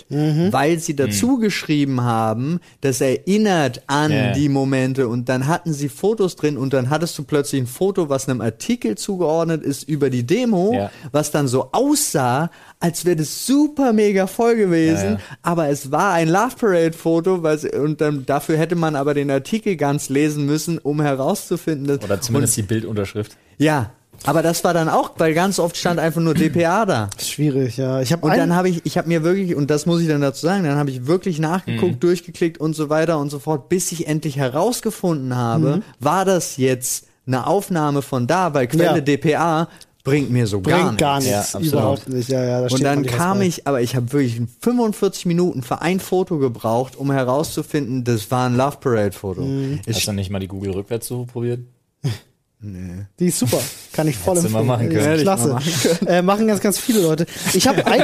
weil 0.52 0.78
sie 0.80 0.96
dazu 0.96 1.38
geschrieben 1.38 2.00
haben, 2.02 2.58
das 2.80 3.00
erinnert 3.00 3.82
an 3.86 4.10
Ja. 4.10 4.32
die 4.32 4.48
Momente 4.48 5.06
und 5.08 5.28
dann 5.28 5.46
hatten 5.46 5.72
sie 5.72 5.88
Fotos 5.88 6.34
drin 6.36 6.56
und 6.58 6.72
dann 6.72 6.90
hattest 6.90 7.16
du 7.18 7.22
plötzlich 7.22 7.62
ein 7.62 7.66
Foto, 7.68 8.08
was 8.08 8.28
einem 8.28 8.40
Artikel 8.40 8.96
zugeordnet 8.98 9.62
ist 9.62 9.88
über 9.88 10.10
die 10.10 10.24
Demo, 10.24 10.72
Ja. 10.74 10.90
was 11.12 11.30
dann 11.30 11.46
so 11.46 11.68
aussah, 11.72 12.50
als 12.80 13.04
wäre 13.04 13.16
das 13.16 13.46
super 13.46 13.92
mega 13.92 14.26
voll 14.26 14.56
gewesen, 14.56 15.04
Ja, 15.04 15.10
ja. 15.12 15.18
aber 15.42 15.68
es 15.68 15.92
war 15.92 16.12
ein 16.14 16.28
Love 16.28 16.56
Parade 16.58 16.92
Foto, 16.92 17.42
weil 17.44 17.58
sie, 17.58 17.70
und 17.70 18.00
dann 18.00 18.26
dafür 18.26 18.56
hätte 18.58 18.74
man 18.74 18.96
aber 18.96 19.14
den 19.14 19.30
Artikel 19.30 19.76
ganz 19.76 20.08
lesen 20.08 20.46
müssen, 20.46 20.78
um 20.78 21.00
herauszufinden, 21.00 21.86
dass 21.86 22.02
Oder 22.02 22.20
zumindest 22.20 22.56
die 22.56 22.62
Bildunterschrift. 22.62 23.36
ja, 23.58 23.92
aber 24.24 24.42
das 24.42 24.64
war 24.64 24.72
dann 24.72 24.88
auch, 24.88 25.12
weil 25.18 25.34
ganz 25.34 25.58
oft 25.58 25.76
stand 25.76 25.98
einfach 26.00 26.20
nur 26.20 26.34
DPA 26.34 26.86
da. 26.86 27.10
Das 27.14 27.24
ist 27.24 27.30
schwierig, 27.30 27.76
ja. 27.76 28.00
Ich 28.00 28.12
habe 28.12 28.24
Und 28.26 28.36
dann 28.36 28.54
habe 28.54 28.68
ich, 28.68 28.84
ich 28.86 28.96
habe 28.96 29.08
mir 29.08 29.22
wirklich, 29.24 29.54
und 29.54 29.70
das 29.70 29.86
muss 29.86 30.00
ich 30.00 30.08
dann 30.08 30.20
dazu 30.20 30.46
sagen, 30.46 30.64
dann 30.64 30.76
habe 30.78 30.90
ich 30.90 31.06
wirklich 31.06 31.38
nachgeguckt, 31.38 32.02
durchgeklickt 32.02 32.58
und 32.58 32.74
so 32.74 32.88
weiter 32.88 33.18
und 33.18 33.30
so 33.30 33.38
fort, 33.38 33.68
bis 33.68 33.92
ich 33.92 34.06
endlich 34.06 34.36
herausgefunden 34.36 35.36
habe, 35.36 35.82
war 36.00 36.24
das 36.24 36.56
jetzt 36.56 37.06
eine 37.26 37.46
Aufnahme 37.46 38.02
von 38.02 38.26
da, 38.26 38.54
weil 38.54 38.66
Quelle 38.66 38.96
Ja. 38.96 39.00
DPA 39.00 39.68
bringt 40.04 40.30
mir 40.30 40.46
so 40.46 40.60
gar 40.60 40.74
bringt 40.76 40.90
nichts. 40.92 41.00
gar 41.00 41.22
Ja, 41.22 41.38
nichts, 41.38 41.54
absolut. 41.54 41.72
überhaupt 41.72 42.08
nicht. 42.10 42.28
Ja, 42.28 42.44
ja, 42.44 42.60
da 42.60 42.74
Und 42.74 42.84
dann 42.84 43.06
kam 43.06 43.40
ich, 43.40 43.66
aber 43.66 43.80
ich 43.80 43.96
habe 43.96 44.12
wirklich 44.12 44.40
45 44.60 45.24
Minuten 45.24 45.62
für 45.62 45.80
ein 45.80 45.98
Foto 45.98 46.38
gebraucht, 46.38 46.96
um 46.96 47.10
herauszufinden, 47.10 48.04
das 48.04 48.30
war 48.30 48.46
ein 48.46 48.56
Love 48.56 48.76
Parade 48.80 49.12
Foto. 49.12 49.42
Es 49.86 49.96
Hast 49.96 50.08
du 50.08 50.12
nicht 50.12 50.28
mal 50.30 50.40
die 50.40 50.48
Google-Rückwärtssuche 50.48 51.26
probiert? 51.26 51.60
Die 53.18 53.26
ist 53.26 53.38
super. 53.38 53.60
Kann 53.92 54.08
ich 54.08 54.16
voll 54.16 54.36
Hättest 54.36 54.46
empfehlen. 54.46 54.66
machen 54.66 54.88
können. 54.88 55.00
Hätte 55.00 55.20
ich 55.20 55.24
mal 55.24 55.36
Klasse. 55.36 55.48
machen 55.48 56.06
Äh, 56.06 56.22
machen 56.22 56.46
ganz, 56.48 56.60
ganz 56.60 56.78
viele 56.78 57.00
Leute. 57.00 57.26
Ich 57.52 57.68
habe 57.68 57.86
ein, 57.86 58.02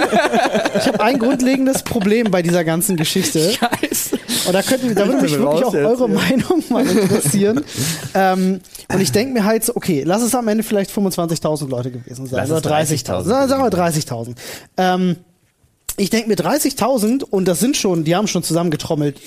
ich 0.78 0.86
hab 0.86 1.00
ein 1.00 1.18
grundlegendes 1.18 1.82
Problem 1.82 2.30
bei 2.30 2.42
dieser 2.42 2.64
ganzen 2.64 2.96
Geschichte. 2.96 3.52
Scheiße. 3.52 4.18
Und 4.46 4.52
da 4.52 4.62
könnten, 4.62 4.94
da 4.94 5.06
würde 5.06 5.22
mich 5.22 5.32
wirklich 5.38 5.64
auch 5.64 5.74
jetzt, 5.74 5.84
eure 5.84 6.08
ja. 6.08 6.14
Meinung 6.14 6.64
mal 6.68 6.86
interessieren. 6.86 7.64
ähm, 8.14 8.60
und 8.92 9.00
ich 9.00 9.12
denke 9.12 9.32
mir 9.32 9.44
halt 9.44 9.64
so, 9.64 9.76
okay, 9.76 10.02
lass 10.04 10.22
es 10.22 10.34
am 10.34 10.48
Ende 10.48 10.62
vielleicht 10.64 10.90
25.000 10.90 11.68
Leute 11.68 11.90
gewesen 11.90 12.26
sein. 12.26 12.48
Lass 12.48 12.50
oder 12.50 12.80
es 12.80 12.90
30.000. 12.90 13.06
30.000 13.06 13.22
Sagen 13.24 13.48
sagen 13.48 13.62
wir 13.62 13.70
30.000. 13.70 14.34
Ähm, 14.76 15.16
ich 15.96 16.10
denke 16.10 16.28
mir 16.28 16.36
30.000 16.36 17.22
und 17.24 17.46
das 17.46 17.60
sind 17.60 17.76
schon, 17.76 18.04
die 18.04 18.14
haben 18.16 18.26
schon 18.26 18.42
zusammengetrommelt, 18.42 19.20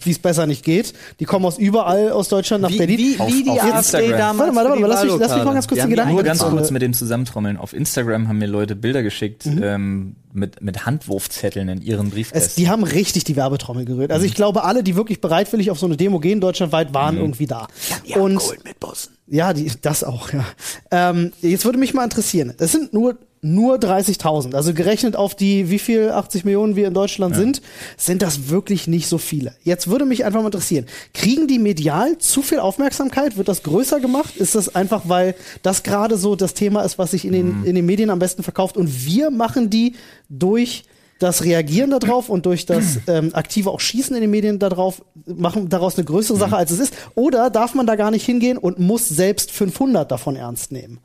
wie 0.00 0.10
es 0.10 0.18
besser 0.18 0.46
nicht 0.46 0.64
geht. 0.64 0.92
Die 1.20 1.24
kommen 1.24 1.44
aus 1.46 1.58
überall 1.58 2.10
aus 2.10 2.28
Deutschland 2.28 2.62
nach 2.62 2.70
Wie, 2.70 2.78
Berlin. 2.78 2.98
wie, 2.98 3.20
Auf- 3.20 3.28
wie 3.28 3.42
die 3.44 3.50
auf 3.50 3.64
Instagram. 3.76 4.10
damals 4.18 4.38
Warte 4.38 4.52
mal, 4.52 4.64
warte 4.64 4.80
mal, 4.80 4.86
lass 4.88 5.04
mich- 5.04 5.12
lass 5.18 5.34
mich 5.34 5.44
mal 5.44 5.54
ganz 5.54 5.68
kurz 5.68 5.78
Die 5.80 5.86
den 5.86 5.90
Gedanken 5.90 6.14
Nur 6.14 6.22
ganz 6.22 6.38
kurz 6.40 6.70
mit 6.70 6.82
dem 6.82 6.92
Zusammentrommeln. 6.94 7.56
Auf 7.56 7.72
Instagram 7.72 8.28
haben 8.28 8.38
mir 8.38 8.46
Leute 8.48 8.76
Bilder 8.76 9.02
geschickt 9.02 9.46
Mhm. 9.46 9.62
ähm, 9.62 10.16
mit, 10.32 10.60
mit 10.62 10.84
Handwurfzetteln 10.84 11.68
in 11.68 11.80
ihren 11.82 12.08
Es, 12.08 12.12
Briefkästen. 12.12 12.62
die 12.62 12.68
haben 12.68 12.82
richtig 12.82 13.22
die 13.24 13.36
Werbetrommel 13.36 13.84
gerührt. 13.84 14.10
Also 14.10 14.26
ich 14.26 14.34
glaube, 14.34 14.64
alle, 14.64 14.82
die 14.82 14.96
wirklich 14.96 15.20
bereitwillig 15.20 15.70
auf 15.70 15.78
so 15.78 15.86
eine 15.86 15.96
Demo 15.96 16.18
gehen, 16.18 16.40
deutschlandweit, 16.40 16.92
waren 16.92 17.16
irgendwie 17.16 17.46
da. 17.46 17.68
Die 18.06 18.14
und 18.18 18.42
mit 18.64 18.80
Bussen. 18.80 19.12
ja, 19.28 19.52
die, 19.52 19.70
das 19.80 20.02
auch, 20.02 20.32
ja. 20.32 20.44
Ähm, 20.90 21.32
jetzt 21.40 21.64
würde 21.64 21.78
mich 21.78 21.94
mal 21.94 22.02
interessieren. 22.04 22.52
Es 22.58 22.72
sind 22.72 22.92
nur 22.92 23.16
nur 23.44 23.76
30.000. 23.76 24.54
Also 24.54 24.72
gerechnet 24.72 25.16
auf 25.16 25.34
die, 25.34 25.70
wie 25.70 25.78
viel 25.78 26.10
80 26.10 26.44
Millionen 26.44 26.76
wir 26.76 26.88
in 26.88 26.94
Deutschland 26.94 27.36
sind, 27.36 27.60
sind 27.96 28.22
das 28.22 28.48
wirklich 28.48 28.88
nicht 28.88 29.06
so 29.06 29.18
viele. 29.18 29.54
Jetzt 29.62 29.88
würde 29.88 30.06
mich 30.06 30.24
einfach 30.24 30.40
mal 30.40 30.46
interessieren, 30.46 30.86
kriegen 31.12 31.46
die 31.46 31.58
medial 31.58 32.16
zu 32.18 32.40
viel 32.40 32.58
Aufmerksamkeit? 32.58 33.36
Wird 33.36 33.48
das 33.48 33.62
größer 33.62 34.00
gemacht? 34.00 34.36
Ist 34.36 34.54
das 34.54 34.74
einfach, 34.74 35.02
weil 35.08 35.34
das 35.62 35.82
gerade 35.82 36.16
so 36.16 36.36
das 36.36 36.54
Thema 36.54 36.82
ist, 36.82 36.98
was 36.98 37.10
sich 37.10 37.26
in 37.26 37.32
den, 37.32 37.64
in 37.64 37.74
den 37.74 37.84
Medien 37.84 38.10
am 38.10 38.18
besten 38.18 38.42
verkauft 38.42 38.76
und 38.76 39.04
wir 39.04 39.30
machen 39.30 39.68
die 39.68 39.94
durch 40.30 40.84
das 41.18 41.44
Reagieren 41.44 41.90
darauf 41.90 42.28
und 42.28 42.46
durch 42.46 42.66
das 42.66 42.98
ähm, 43.06 43.34
aktive 43.34 43.70
auch 43.70 43.80
Schießen 43.80 44.16
in 44.16 44.22
den 44.22 44.30
Medien 44.30 44.58
darauf 44.58 45.02
machen 45.26 45.68
daraus 45.68 45.96
eine 45.96 46.04
größere 46.04 46.38
Sache 46.38 46.56
als 46.56 46.70
es 46.70 46.78
ist? 46.78 46.94
Oder 47.14 47.50
darf 47.50 47.74
man 47.74 47.86
da 47.86 47.96
gar 47.96 48.10
nicht 48.10 48.24
hingehen 48.24 48.56
und 48.56 48.78
muss 48.78 49.08
selbst 49.08 49.50
500 49.50 50.10
davon 50.10 50.34
ernst 50.34 50.72
nehmen? 50.72 51.00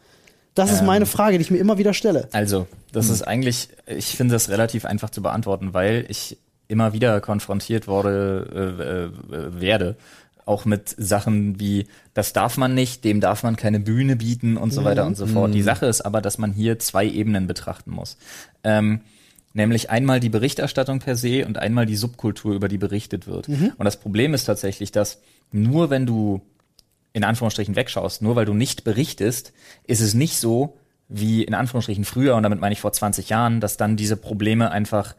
Das 0.55 0.71
ist 0.71 0.83
meine 0.83 1.05
Frage, 1.05 1.37
die 1.37 1.41
ich 1.41 1.51
mir 1.51 1.57
immer 1.57 1.77
wieder 1.77 1.93
stelle. 1.93 2.27
Also, 2.31 2.67
das 2.91 3.09
ist 3.09 3.21
eigentlich, 3.21 3.69
ich 3.85 4.17
finde 4.17 4.33
das 4.33 4.49
relativ 4.49 4.85
einfach 4.85 5.09
zu 5.09 5.21
beantworten, 5.21 5.73
weil 5.73 6.05
ich 6.09 6.37
immer 6.67 6.93
wieder 6.93 7.19
konfrontiert 7.21 7.87
wurde, 7.87 9.11
äh, 9.31 9.35
äh, 9.35 9.61
werde. 9.61 9.95
Auch 10.45 10.65
mit 10.65 10.95
Sachen 10.97 11.59
wie, 11.59 11.87
das 12.13 12.33
darf 12.33 12.57
man 12.57 12.73
nicht, 12.73 13.03
dem 13.03 13.21
darf 13.21 13.43
man 13.43 13.55
keine 13.55 13.79
Bühne 13.79 14.15
bieten 14.15 14.57
und 14.57 14.71
so 14.71 14.83
weiter 14.83 15.05
und 15.05 15.15
so 15.15 15.27
fort. 15.27 15.53
Die 15.53 15.61
Sache 15.61 15.85
ist 15.85 16.01
aber, 16.01 16.21
dass 16.21 16.37
man 16.39 16.51
hier 16.51 16.79
zwei 16.79 17.05
Ebenen 17.05 17.45
betrachten 17.45 17.91
muss. 17.91 18.17
Ähm, 18.63 19.01
nämlich 19.53 19.89
einmal 19.91 20.19
die 20.19 20.29
Berichterstattung 20.29 20.99
per 20.99 21.15
se 21.15 21.45
und 21.45 21.57
einmal 21.59 21.85
die 21.85 21.95
Subkultur, 21.95 22.55
über 22.55 22.67
die 22.67 22.79
berichtet 22.79 23.27
wird. 23.27 23.47
Und 23.77 23.85
das 23.85 23.97
Problem 23.97 24.33
ist 24.33 24.45
tatsächlich, 24.45 24.91
dass 24.91 25.19
nur 25.51 25.91
wenn 25.91 26.05
du 26.05 26.41
in 27.13 27.23
Anführungsstrichen 27.23 27.75
wegschaust, 27.75 28.21
nur 28.21 28.35
weil 28.35 28.45
du 28.45 28.53
nicht 28.53 28.83
berichtest, 28.83 29.53
ist 29.87 30.01
es 30.01 30.13
nicht 30.13 30.37
so 30.37 30.77
wie 31.07 31.43
in 31.43 31.55
Anführungsstrichen 31.55 32.05
früher, 32.05 32.35
und 32.35 32.43
damit 32.43 32.59
meine 32.59 32.73
ich 32.73 32.81
vor 32.81 32.93
20 32.93 33.29
Jahren, 33.29 33.59
dass 33.61 33.77
dann 33.77 33.97
diese 33.97 34.15
Probleme 34.15 34.71
einfach 34.71 35.15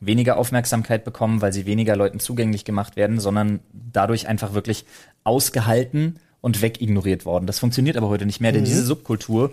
weniger 0.00 0.36
Aufmerksamkeit 0.36 1.04
bekommen, 1.04 1.40
weil 1.40 1.52
sie 1.52 1.66
weniger 1.66 1.96
Leuten 1.96 2.20
zugänglich 2.20 2.64
gemacht 2.64 2.96
werden, 2.96 3.20
sondern 3.20 3.60
dadurch 3.72 4.28
einfach 4.28 4.52
wirklich 4.52 4.84
ausgehalten 5.24 6.18
und 6.40 6.62
wegignoriert 6.62 7.24
worden. 7.24 7.46
Das 7.46 7.58
funktioniert 7.58 7.96
aber 7.96 8.08
heute 8.08 8.26
nicht 8.26 8.40
mehr, 8.40 8.52
denn 8.52 8.64
diese 8.64 8.84
Subkultur 8.84 9.52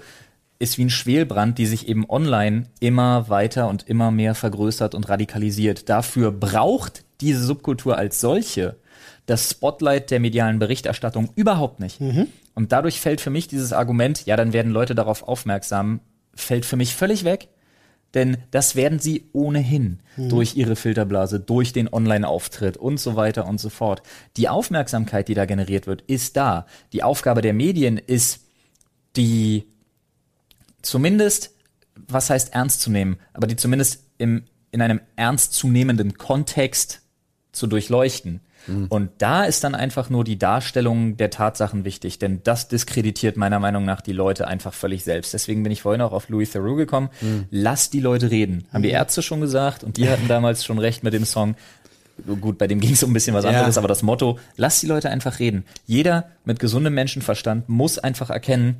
ist 0.57 0.77
wie 0.77 0.85
ein 0.85 0.89
Schwelbrand, 0.89 1.57
die 1.57 1.65
sich 1.65 1.87
eben 1.87 2.09
online 2.09 2.67
immer 2.79 3.29
weiter 3.29 3.67
und 3.67 3.87
immer 3.87 4.11
mehr 4.11 4.35
vergrößert 4.35 4.95
und 4.95 5.09
radikalisiert. 5.09 5.89
Dafür 5.89 6.31
braucht 6.31 7.03
diese 7.21 7.43
Subkultur 7.43 7.97
als 7.97 8.21
solche 8.21 8.75
das 9.25 9.49
Spotlight 9.49 10.11
der 10.11 10.19
medialen 10.19 10.59
Berichterstattung 10.59 11.29
überhaupt 11.35 11.79
nicht. 11.79 11.99
Und 12.53 12.71
dadurch 12.71 12.99
fällt 12.99 13.21
für 13.21 13.29
mich 13.29 13.47
dieses 13.47 13.73
Argument, 13.73 14.25
ja, 14.25 14.35
dann 14.35 14.53
werden 14.53 14.71
Leute 14.71 14.95
darauf 14.95 15.23
aufmerksam, 15.23 15.99
fällt 16.33 16.65
für 16.65 16.75
mich 16.75 16.95
völlig 16.95 17.23
weg. 17.23 17.49
Denn 18.13 18.37
das 18.51 18.77
werden 18.77 18.99
sie 18.99 19.25
ohnehin 19.33 19.99
durch 20.29 20.55
ihre 20.55 20.77
Filterblase, 20.77 21.41
durch 21.41 21.73
den 21.73 21.91
Online-Auftritt 21.91 22.77
und 22.77 22.97
so 22.97 23.17
weiter 23.17 23.45
und 23.45 23.59
so 23.59 23.69
fort. 23.69 24.03
Die 24.37 24.47
Aufmerksamkeit, 24.47 25.27
die 25.27 25.33
da 25.33 25.45
generiert 25.45 25.85
wird, 25.85 26.01
ist 26.03 26.37
da. 26.37 26.65
Die 26.93 27.03
Aufgabe 27.03 27.41
der 27.41 27.53
Medien 27.53 27.97
ist, 27.97 28.45
die 29.17 29.65
zumindest, 30.81 31.51
was 32.07 32.29
heißt 32.29 32.53
ernst 32.53 32.79
zu 32.81 32.89
nehmen, 32.89 33.17
aber 33.33 33.47
die 33.47 33.57
zumindest 33.57 34.03
im, 34.17 34.45
in 34.71 34.81
einem 34.81 35.01
ernstzunehmenden 35.17 36.17
Kontext 36.17 37.01
zu 37.51 37.67
durchleuchten. 37.67 38.39
Und 38.89 39.09
da 39.19 39.43
ist 39.43 39.63
dann 39.63 39.75
einfach 39.75 40.09
nur 40.09 40.23
die 40.23 40.37
Darstellung 40.39 41.17
der 41.17 41.29
Tatsachen 41.29 41.85
wichtig, 41.85 42.19
denn 42.19 42.41
das 42.43 42.67
diskreditiert 42.67 43.37
meiner 43.37 43.59
Meinung 43.59 43.85
nach 43.85 44.01
die 44.01 44.11
Leute 44.13 44.47
einfach 44.47 44.73
völlig 44.73 45.03
selbst. 45.03 45.33
Deswegen 45.33 45.63
bin 45.63 45.71
ich 45.71 45.81
vorhin 45.81 46.01
auch 46.01 46.11
auf 46.13 46.29
Louis 46.29 46.51
Theroux 46.51 46.75
gekommen. 46.75 47.09
Lass 47.51 47.89
die 47.89 47.99
Leute 47.99 48.31
reden. 48.31 48.65
Haben 48.73 48.83
die 48.83 48.89
Ärzte 48.89 49.21
schon 49.21 49.41
gesagt 49.41 49.83
und 49.83 49.97
die 49.97 50.09
hatten 50.09 50.27
damals 50.27 50.65
schon 50.65 50.79
recht 50.79 51.03
mit 51.03 51.13
dem 51.13 51.25
Song. 51.25 51.55
Gut, 52.39 52.57
bei 52.57 52.67
dem 52.67 52.79
ging 52.79 52.93
es 52.93 53.03
um 53.03 53.11
ein 53.11 53.13
bisschen 53.13 53.35
was 53.35 53.43
Ja. 53.43 53.51
anderes, 53.51 53.77
aber 53.77 53.87
das 53.89 54.01
Motto, 54.01 54.39
lass 54.55 54.79
die 54.79 54.87
Leute 54.87 55.09
einfach 55.09 55.39
reden. 55.39 55.65
Jeder 55.85 56.29
mit 56.45 56.59
gesundem 56.59 56.93
Menschenverstand 56.93 57.67
muss 57.67 57.99
einfach 57.99 58.29
erkennen, 58.29 58.77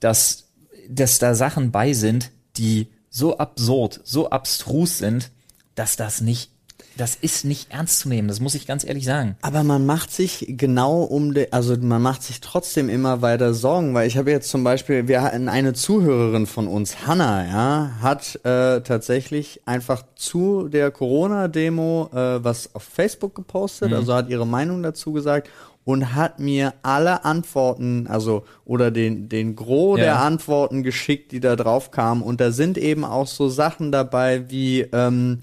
dass, 0.00 0.48
dass 0.88 1.18
da 1.18 1.34
Sachen 1.34 1.70
bei 1.70 1.94
sind, 1.94 2.30
die 2.58 2.88
so 3.08 3.38
absurd, 3.38 4.00
so 4.04 4.28
abstrus 4.28 4.98
sind, 4.98 5.30
dass 5.76 5.96
das 5.96 6.20
nicht, 6.20 6.50
das 6.96 7.16
ist 7.16 7.44
nicht 7.44 7.72
ernst 7.72 8.00
zu 8.00 8.08
nehmen. 8.08 8.28
Das 8.28 8.40
muss 8.40 8.54
ich 8.54 8.66
ganz 8.66 8.84
ehrlich 8.84 9.04
sagen. 9.04 9.36
Aber 9.42 9.64
man 9.64 9.84
macht 9.84 10.12
sich 10.12 10.44
genau 10.48 11.02
um, 11.02 11.34
de, 11.34 11.48
also 11.50 11.76
man 11.76 12.00
macht 12.00 12.22
sich 12.22 12.40
trotzdem 12.40 12.88
immer 12.88 13.20
weiter 13.22 13.52
Sorgen, 13.54 13.94
weil 13.94 14.06
ich 14.06 14.16
habe 14.16 14.30
jetzt 14.30 14.48
zum 14.48 14.62
Beispiel, 14.64 15.08
wir 15.08 15.22
hatten 15.22 15.48
eine 15.48 15.72
Zuhörerin 15.72 16.46
von 16.46 16.68
uns, 16.68 17.06
Hanna, 17.06 17.44
ja, 17.46 17.90
hat 18.00 18.36
äh, 18.44 18.80
tatsächlich 18.82 19.60
einfach 19.66 20.04
zu 20.14 20.68
der 20.68 20.90
Corona-Demo 20.90 22.10
äh, 22.12 22.44
was 22.44 22.74
auf 22.74 22.82
Facebook 22.84 23.34
gepostet, 23.34 23.92
also 23.92 24.14
hat 24.14 24.28
ihre 24.28 24.46
Meinung 24.46 24.82
dazu 24.82 25.12
gesagt 25.12 25.48
und 25.84 26.14
hat 26.14 26.38
mir 26.38 26.74
alle 26.82 27.24
Antworten, 27.24 28.06
also 28.08 28.44
oder 28.64 28.90
den 28.90 29.28
den 29.28 29.54
Gros 29.56 29.98
Ja. 29.98 30.04
der 30.04 30.20
Antworten 30.20 30.82
geschickt, 30.82 31.32
die 31.32 31.40
da 31.40 31.56
drauf 31.56 31.90
kamen 31.90 32.22
und 32.22 32.40
da 32.40 32.52
sind 32.52 32.78
eben 32.78 33.04
auch 33.04 33.26
so 33.26 33.48
Sachen 33.48 33.92
dabei 33.92 34.48
wie 34.48 34.82
ähm, 34.92 35.40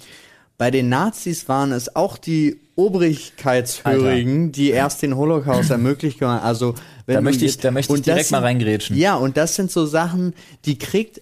bei 0.62 0.70
den 0.70 0.90
Nazis 0.90 1.50
waren 1.50 1.72
es 1.72 1.96
auch 1.96 2.20
die 2.20 2.60
Obrigkeitshörigen, 2.76 4.52
die 4.52 4.70
erst 4.70 5.02
den 5.02 5.18
Holocaust 5.18 5.72
ermöglicht 5.72 6.22
haben. 6.22 6.44
Also 6.44 6.76
wenn 7.08 7.16
Da 7.16 7.22
möchte 7.22 7.46
ich- 7.46 7.58
da 7.58 7.72
möchte 7.72 7.96
ich 7.96 8.04
direkt 8.04 8.30
mal 8.30 8.38
sind- 8.38 8.44
reingrätschen. 8.46 8.96
Ja, 8.96 9.16
und 9.16 9.38
das 9.38 9.56
sind 9.56 9.72
so 9.72 9.88
Sachen, 9.88 10.36
die 10.66 10.78
kriegt 10.78 11.20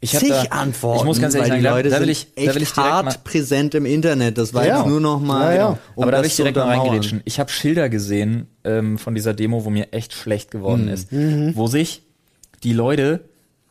Ich 0.00 0.12
zig 0.12 0.30
da, 0.30 0.40
Antworten, 0.48 1.00
Ich 1.00 1.04
muss 1.04 1.20
ganz 1.20 1.34
ehrlich 1.34 1.50
sagen, 1.50 1.62
Leute 1.62 1.90
da 1.90 1.96
will 2.00 2.06
sind 2.06 2.12
ich, 2.12 2.26
echt 2.34 2.48
da 2.48 2.54
will 2.54 2.62
ich 2.62 2.74
hart 2.76 3.04
mal, 3.04 3.14
präsent 3.22 3.74
im 3.74 3.84
Internet. 3.84 4.38
Das 4.38 4.54
war 4.54 4.66
Ja. 4.66 4.78
jetzt 4.78 4.86
nur 4.88 5.00
noch 5.02 5.20
mal, 5.20 5.54
Ja, 5.54 5.60
ja. 5.72 5.78
um 5.94 6.04
aber 6.04 6.12
da 6.12 6.18
will 6.20 6.26
ich 6.26 6.36
direkt 6.36 6.56
mal 6.56 6.64
reingrätschen. 6.78 7.20
Ich 7.26 7.38
habe 7.38 7.50
Schilder 7.50 7.90
gesehen 7.90 8.46
ähm, 8.64 8.96
von 8.96 9.14
dieser 9.14 9.34
Demo, 9.34 9.66
wo 9.66 9.68
mir 9.70 9.92
echt 9.92 10.14
schlecht 10.14 10.50
geworden 10.50 10.86
Hm. 10.86 10.94
ist, 10.94 11.12
Mhm. 11.12 11.52
wo 11.56 11.66
sich 11.66 12.00
die 12.62 12.72
Leute, 12.72 13.20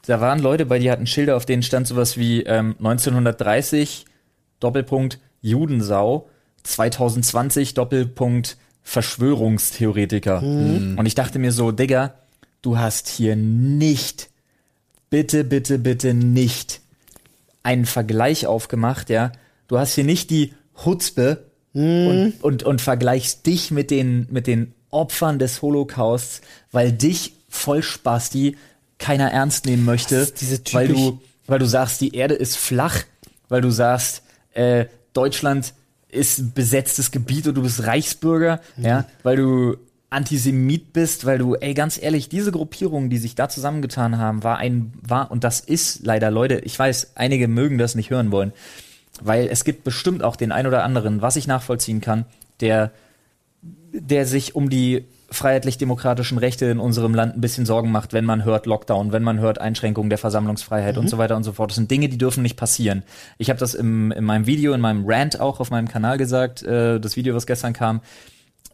da 0.06 0.22
waren 0.22 0.38
Leute 0.38 0.68
bei, 0.68 0.78
die 0.78 0.92
hatten 0.92 1.08
Schilder, 1.08 1.36
auf 1.38 1.48
denen 1.48 1.64
stand 1.64 1.88
sowas 1.88 2.18
wie 2.18 2.44
ähm, 2.44 2.76
1930 2.78 4.06
Doppelpunkt 4.60 5.20
Judensau, 5.42 6.30
2020 6.64 7.74
Doppelpunkt 7.74 8.58
Verschwörungstheoretiker. 8.84 10.42
Mhm. 10.42 10.98
Und 10.98 11.06
ich 11.06 11.16
dachte 11.16 11.40
mir 11.40 11.52
so, 11.52 11.72
Digga, 11.72 12.16
du 12.62 12.78
hast 12.78 13.08
hier 13.08 13.36
nicht, 13.36 14.30
bitte, 15.10 15.44
bitte, 15.44 15.80
bitte 15.80 16.14
nicht 16.14 16.82
einen 17.64 17.86
Vergleich 17.86 18.48
aufgemacht, 18.48 19.10
ja. 19.10 19.32
Du 19.68 19.78
hast 19.78 19.94
hier 19.94 20.04
nicht 20.04 20.32
die 20.32 20.54
Hutzpe 20.86 21.46
und, 21.74 22.34
und, 22.42 22.64
und 22.64 22.82
vergleichst 22.82 23.46
dich 23.46 23.70
mit 23.70 23.92
den, 23.92 24.28
mit 24.32 24.48
den 24.48 24.74
Opfern 24.90 25.38
des 25.38 25.62
Holocausts, 25.62 26.42
weil 26.72 26.92
dich 26.92 27.34
Vollspasti 27.48 28.58
keiner 28.98 29.32
ernst 29.32 29.66
nehmen 29.66 29.86
möchte, 29.86 30.28
weil 30.72 30.88
du, 30.88 31.22
weil 31.46 31.60
du 31.60 31.66
sagst, 31.66 32.02
die 32.02 32.16
Erde 32.16 32.34
ist 32.34 32.58
flach, 32.58 33.04
weil 33.50 33.62
du 33.62 33.70
sagst, 33.70 34.24
äh, 34.54 34.86
Deutschland 35.14 35.74
ist 36.10 36.56
besetztes 36.56 37.12
Gebiet 37.12 37.48
und 37.48 37.56
du 37.56 37.62
bist 37.62 37.86
Reichsbürger, 37.86 38.62
ja, 38.78 39.06
weil 39.24 39.36
du 39.38 39.78
Antisemit 40.10 40.92
bist, 40.92 41.26
weil 41.26 41.38
du, 41.38 41.56
ey, 41.56 41.74
ganz 41.74 42.02
ehrlich, 42.02 42.30
diese 42.30 42.52
Gruppierungen, 42.52 43.10
die 43.10 43.20
sich 43.20 43.36
da 43.36 43.48
zusammengetan 43.48 44.18
haben, 44.18 44.44
war 44.44 44.58
ein, 44.58 44.92
war, 45.02 45.30
und 45.30 45.44
das 45.44 45.60
ist 45.60 46.04
leider, 46.04 46.32
Leute, 46.32 46.60
ich 46.60 46.78
weiß, 46.78 47.14
einige 47.16 47.48
mögen 47.48 47.78
das 47.78 47.94
nicht 47.94 48.10
hören 48.10 48.32
wollen, 48.32 48.52
weil 49.22 49.48
es 49.48 49.64
gibt 49.64 49.84
bestimmt 49.84 50.24
auch 50.24 50.36
den 50.36 50.52
ein 50.52 50.66
oder 50.66 50.84
anderen, 50.84 51.22
was 51.22 51.36
ich 51.36 51.46
nachvollziehen 51.46 52.02
kann, 52.02 52.26
der, 52.60 52.92
der 53.62 54.26
sich 54.26 54.56
um 54.56 54.70
die 54.70 55.06
freiheitlich-demokratischen 55.32 56.38
Rechte 56.38 56.66
in 56.66 56.80
unserem 56.80 57.14
Land 57.14 57.36
ein 57.36 57.42
bisschen 57.42 57.66
Sorgen 57.66 57.92
macht, 57.92 58.14
wenn 58.14 58.26
man 58.26 58.44
hört 58.44 58.66
Lockdown, 58.66 59.12
wenn 59.12 59.24
man 59.24 59.40
hört 59.40 59.60
Einschränkungen 59.60 60.10
der 60.10 60.18
Versammlungsfreiheit 60.18 60.98
und 60.98 61.10
so 61.10 61.18
weiter 61.18 61.36
und 61.36 61.44
so 61.44 61.54
fort. 61.54 61.72
Das 61.72 61.76
sind 61.76 61.92
Dinge, 61.92 62.10
die 62.10 62.18
dürfen 62.18 62.42
nicht 62.44 62.58
passieren. 62.58 63.04
Ich 63.38 63.50
habe 63.50 63.60
das 63.60 63.74
im, 63.74 64.12
in 64.12 64.24
meinem 64.24 64.46
Video, 64.46 64.74
in 64.74 64.82
meinem 64.82 65.06
Rant 65.08 65.40
auch 65.40 65.60
auf 65.60 65.70
meinem 65.72 65.88
Kanal 65.88 66.18
gesagt, 66.18 66.64
äh, 66.64 67.00
das 67.00 67.16
Video, 67.16 67.36
was 67.36 67.46
gestern 67.46 67.74
kam. 67.74 68.02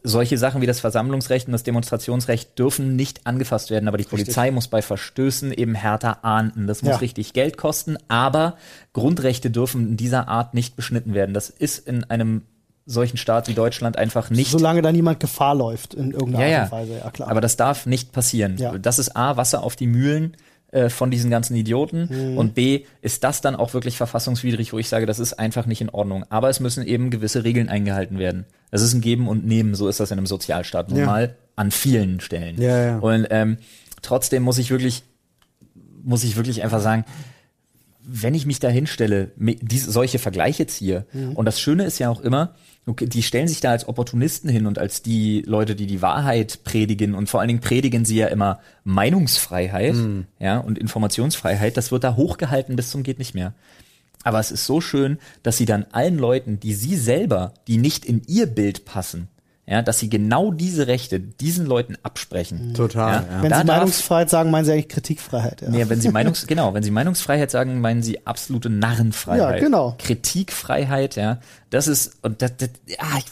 Solche 0.02 0.38
Sachen 0.38 0.60
wie 0.62 0.66
das 0.66 0.78
Versammlungsrecht 0.78 1.48
und 1.48 1.52
das 1.52 1.64
Demonstrationsrecht 1.64 2.56
dürfen 2.58 2.94
nicht 2.94 3.26
angefasst 3.26 3.70
werden, 3.70 3.88
aber 3.88 3.98
die 3.98 4.04
Polizei 4.04 4.52
muss 4.52 4.68
bei 4.68 4.80
Verstößen 4.80 5.52
eben 5.52 5.74
härter 5.74 6.24
ahnden. 6.24 6.68
Das 6.68 6.82
muss 6.82 6.92
Ja. 6.92 6.96
richtig 6.98 7.32
Geld 7.32 7.56
kosten, 7.56 7.96
aber 8.06 8.56
Grundrechte 8.92 9.50
dürfen 9.50 9.88
in 9.88 9.96
dieser 9.96 10.28
Art 10.28 10.54
nicht 10.54 10.76
beschnitten 10.76 11.12
werden. 11.12 11.34
Das 11.34 11.50
ist 11.50 11.88
in 11.88 12.04
einem 12.04 12.42
solchen 12.86 13.16
Staat 13.16 13.48
wie 13.48 13.54
Deutschland 13.54 13.98
einfach 13.98 14.30
nicht 14.30 14.50
Solange 14.50 14.80
da 14.80 14.92
niemand 14.92 15.18
Gefahr 15.20 15.54
läuft 15.56 15.94
in 15.94 16.12
irgendeiner 16.12 16.46
ja, 16.46 16.62
Art 16.62 16.72
und 16.72 16.78
Weise, 16.78 16.98
ja 16.98 17.10
klar. 17.10 17.28
Aber 17.30 17.40
das 17.40 17.56
darf 17.56 17.84
nicht 17.86 18.12
passieren. 18.12 18.56
Ja. 18.58 18.78
Das 18.78 18.98
ist 19.00 19.16
A, 19.16 19.36
Wasser 19.36 19.62
auf 19.64 19.74
die 19.74 19.88
Mühlen 19.88 20.36
äh, 20.70 20.88
von 20.88 21.10
diesen 21.10 21.28
ganzen 21.30 21.56
Idioten 21.56 22.08
Mhm. 22.32 22.38
und 22.38 22.54
B, 22.54 22.84
ist 23.02 23.24
das 23.24 23.40
dann 23.40 23.56
auch 23.56 23.74
wirklich 23.74 23.96
verfassungswidrig, 23.96 24.72
wo 24.72 24.78
ich 24.78 24.88
sage, 24.88 25.04
das 25.06 25.18
ist 25.18 25.34
einfach 25.34 25.66
nicht 25.66 25.80
in 25.80 25.90
Ordnung. 25.90 26.24
Aber 26.28 26.48
es 26.48 26.60
müssen 26.60 26.86
eben 26.86 27.10
gewisse 27.10 27.42
Regeln 27.44 27.68
eingehalten 27.68 28.18
werden. 28.18 28.46
Das 28.70 28.82
ist 28.82 28.94
ein 28.94 29.00
Geben 29.00 29.26
und 29.28 29.44
Nehmen, 29.46 29.74
so 29.74 29.88
ist 29.88 29.98
das 30.00 30.10
in 30.12 30.18
einem 30.18 30.26
Sozialstaat 30.26 30.88
nun 30.90 31.00
Ja. 31.00 31.06
mal 31.06 31.36
an 31.56 31.70
vielen 31.72 32.20
Stellen. 32.20 32.60
Ja, 32.60 32.84
ja. 32.84 32.98
Und 32.98 33.26
ähm, 33.30 33.58
trotzdem 34.02 34.42
muss 34.44 34.58
ich 34.58 34.70
wirklich, 34.70 35.02
muss 36.04 36.22
ich 36.24 36.36
wirklich 36.36 36.62
einfach 36.62 36.80
sagen, 36.80 37.04
wenn 38.08 38.34
ich 38.34 38.46
mich 38.46 38.60
da 38.60 38.68
hinstelle, 38.68 39.32
diese, 39.36 39.90
solche 39.90 40.18
Vergleiche 40.18 40.66
ziehe, 40.66 41.06
und 41.34 41.44
das 41.44 41.60
Schöne 41.60 41.84
ist 41.84 41.98
ja 41.98 42.08
auch 42.08 42.20
immer, 42.20 42.54
okay, 42.86 43.06
die 43.06 43.22
stellen 43.22 43.48
sich 43.48 43.60
da 43.60 43.72
als 43.72 43.88
Opportunisten 43.88 44.48
hin 44.48 44.66
und 44.66 44.78
als 44.78 45.02
die 45.02 45.42
Leute, 45.42 45.74
die 45.74 45.86
die 45.86 46.02
Wahrheit 46.02 46.60
predigen 46.62 47.14
und 47.14 47.28
vor 47.28 47.40
allen 47.40 47.48
Dingen 47.48 47.60
predigen 47.60 48.04
sie 48.04 48.16
ja 48.16 48.28
immer 48.28 48.60
Meinungsfreiheit, 48.84 49.96
ja, 50.38 50.58
und 50.58 50.78
Informationsfreiheit, 50.78 51.76
das 51.76 51.90
wird 51.90 52.04
da 52.04 52.14
hochgehalten 52.16 52.76
bis 52.76 52.90
zum 52.90 53.02
geht 53.02 53.18
nicht 53.18 53.34
mehr. 53.34 53.54
Aber 54.22 54.40
es 54.40 54.50
ist 54.50 54.66
so 54.66 54.80
schön, 54.80 55.18
dass 55.42 55.56
sie 55.56 55.66
dann 55.66 55.86
allen 55.92 56.18
Leuten, 56.18 56.58
die 56.60 56.74
sie 56.74 56.96
selber, 56.96 57.54
die 57.66 57.78
nicht 57.78 58.04
in 58.04 58.22
ihr 58.26 58.46
Bild 58.46 58.84
passen, 58.84 59.28
ja, 59.66 59.82
dass 59.82 59.98
sie 59.98 60.08
genau 60.08 60.52
diese 60.52 60.86
Rechte 60.86 61.18
diesen 61.18 61.66
Leuten 61.66 61.96
absprechen. 62.04 62.72
Total, 62.74 63.24
Ja. 63.28 63.36
ja. 63.36 63.42
Wenn 63.42 63.50
Da 63.50 63.58
Sie 63.60 63.64
Meinungsfreiheit 63.66 64.30
sagen, 64.30 64.50
meinen 64.52 64.64
Sie 64.64 64.72
eigentlich 64.72 64.88
Kritikfreiheit. 64.88 65.60
Ja. 65.62 65.68
Nee, 65.70 65.88
wenn 65.88 66.00
sie 66.00 66.10
Meinungs 66.10 66.46
genau, 66.46 66.72
wenn 66.72 66.84
sie 66.84 66.92
Meinungsfreiheit 66.92 67.50
sagen, 67.50 67.80
meinen 67.80 68.02
sie 68.02 68.26
absolute 68.26 68.70
Narrenfreiheit. 68.70 69.56
Ja, 69.56 69.58
genau. 69.58 69.96
Kritikfreiheit, 69.98 71.16
ja. 71.16 71.38
Das 71.70 71.88
ist 71.88 72.12
und 72.22 72.42
das, 72.42 72.56
das 72.56 72.70
ja, 72.86 72.98
ich, 73.18 73.24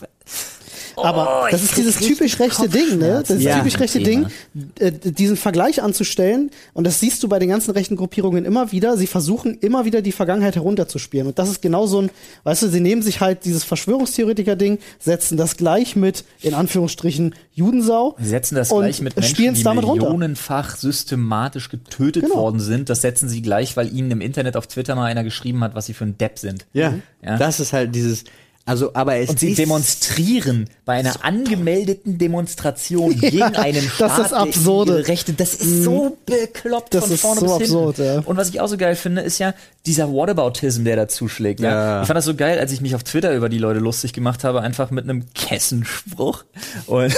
Aber 0.97 1.45
Oh, 1.45 1.51
das 1.51 1.63
ist 1.63 1.77
dieses 1.77 1.97
typisch 1.97 2.39
rechte 2.39 2.69
Ding, 2.69 2.99
ne? 2.99 3.21
Das 3.27 3.31
ist 3.31 3.43
Ja. 3.43 3.59
typisch 3.59 3.79
rechte 3.81 4.03
Thema. 4.03 4.29
Ding, 4.55 4.71
äh, 4.79 4.93
diesen 4.93 5.37
Vergleich 5.37 5.83
anzustellen. 5.83 6.51
Und 6.73 6.85
das 6.85 7.01
siehst 7.01 7.23
du 7.23 7.29
bei 7.29 7.39
den 7.39 7.49
ganzen 7.49 7.71
rechten 7.73 7.97
Gruppierungen 7.97 8.45
immer 8.45 8.71
wieder. 8.73 8.97
Sie 8.97 9.07
versuchen 9.07 9.59
immer 9.59 9.85
wieder 9.85 10.03
die 10.03 10.13
Vergangenheit 10.13 10.55
herunterzuspielen. 10.57 11.27
Und 11.29 11.39
das 11.39 11.49
ist 11.51 11.63
genau 11.63 11.87
so 11.87 12.03
ein, 12.03 12.11
weißt 12.45 12.63
du, 12.63 12.69
sie 12.69 12.81
nehmen 12.81 13.03
sich 13.03 13.21
halt 13.21 13.45
dieses 13.45 13.65
Verschwörungstheoretiker-Ding, 13.65 14.79
setzen 14.99 15.37
das 15.37 15.57
gleich 15.57 15.97
mit, 15.97 16.25
in 16.43 16.55
Anführungsstrichen, 16.55 17.35
Judensau. 17.53 18.17
Sie 18.19 18.29
setzen 18.29 18.55
das 18.57 18.69
gleich 18.71 19.01
mit 19.01 19.17
Menschen, 19.17 19.55
die 19.55 19.63
damit 19.63 19.85
runter. 19.85 20.05
millionenfach 20.07 20.77
systematisch 20.77 21.69
getötet 21.69 22.25
Genau. 22.25 22.37
worden 22.37 22.61
sind. 22.61 22.89
Das 22.91 23.01
setzen 23.01 23.29
sie 23.29 23.43
gleich, 23.43 23.77
weil 23.77 23.95
ihnen 23.95 24.11
im 24.11 24.21
Internet 24.21 24.57
auf 24.57 24.67
Twitter 24.67 24.95
mal 24.95 25.05
einer 25.07 25.25
geschrieben 25.25 25.63
hat, 25.63 25.75
was 25.75 25.87
sie 25.87 25.95
für 25.95 26.05
ein 26.05 26.19
Depp 26.19 26.39
sind. 26.39 26.67
Ja, 26.73 26.95
Ja. 27.25 27.37
das 27.37 27.61
ist 27.61 27.73
halt 27.73 27.95
dieses, 27.95 28.25
also, 28.67 28.95
aber 28.95 29.17
es 29.17 29.29
Und 29.29 29.39
sie 29.41 29.55
demonstrieren 29.55 30.71
bei 30.87 30.95
einer 30.95 31.23
angemeldeten 31.23 32.17
Demonstration 32.17 33.19
gegen 33.21 33.43
einen 33.43 33.91
das 33.99 34.13
Staat, 34.13 34.27
ist 34.27 34.33
absurde. 34.33 35.07
Rechte, 35.07 35.35
das 35.35 35.55
ist 35.55 35.85
so 35.85 36.17
bekloppt 36.25 36.95
Das 36.95 37.05
von 37.05 37.13
ist 37.13 37.21
vorne 37.21 37.41
so 37.41 37.47
bis 37.47 37.69
absurd, 37.69 37.97
hinten. 37.97 38.15
ja. 38.15 38.23
Und 38.25 38.37
was 38.39 38.49
ich 38.49 38.61
auch 38.61 38.69
so 38.69 38.79
geil 38.79 38.97
finde, 38.97 39.21
ist 39.21 39.39
ja 39.39 39.53
dieser 39.85 40.11
Whataboutism, 40.11 40.85
der 40.85 40.97
da 40.97 41.09
zuschlägt. 41.09 41.61
Ja. 41.61 41.71
Ja. 41.71 42.01
Ich 42.03 42.07
fand 42.07 42.17
das 42.17 42.25
so 42.25 42.35
geil, 42.35 42.59
als 42.59 42.73
ich 42.73 42.81
mich 42.81 42.95
auf 42.95 43.03
Twitter 43.03 43.35
über 43.35 43.51
die 43.51 43.59
Leute 43.59 43.81
lustig 43.81 44.15
gemacht 44.15 44.45
habe, 44.45 44.63
einfach 44.63 44.91
mit 44.91 45.05
einem 45.05 45.27
Kessenspruch. 45.35 46.45
Und 46.87 47.15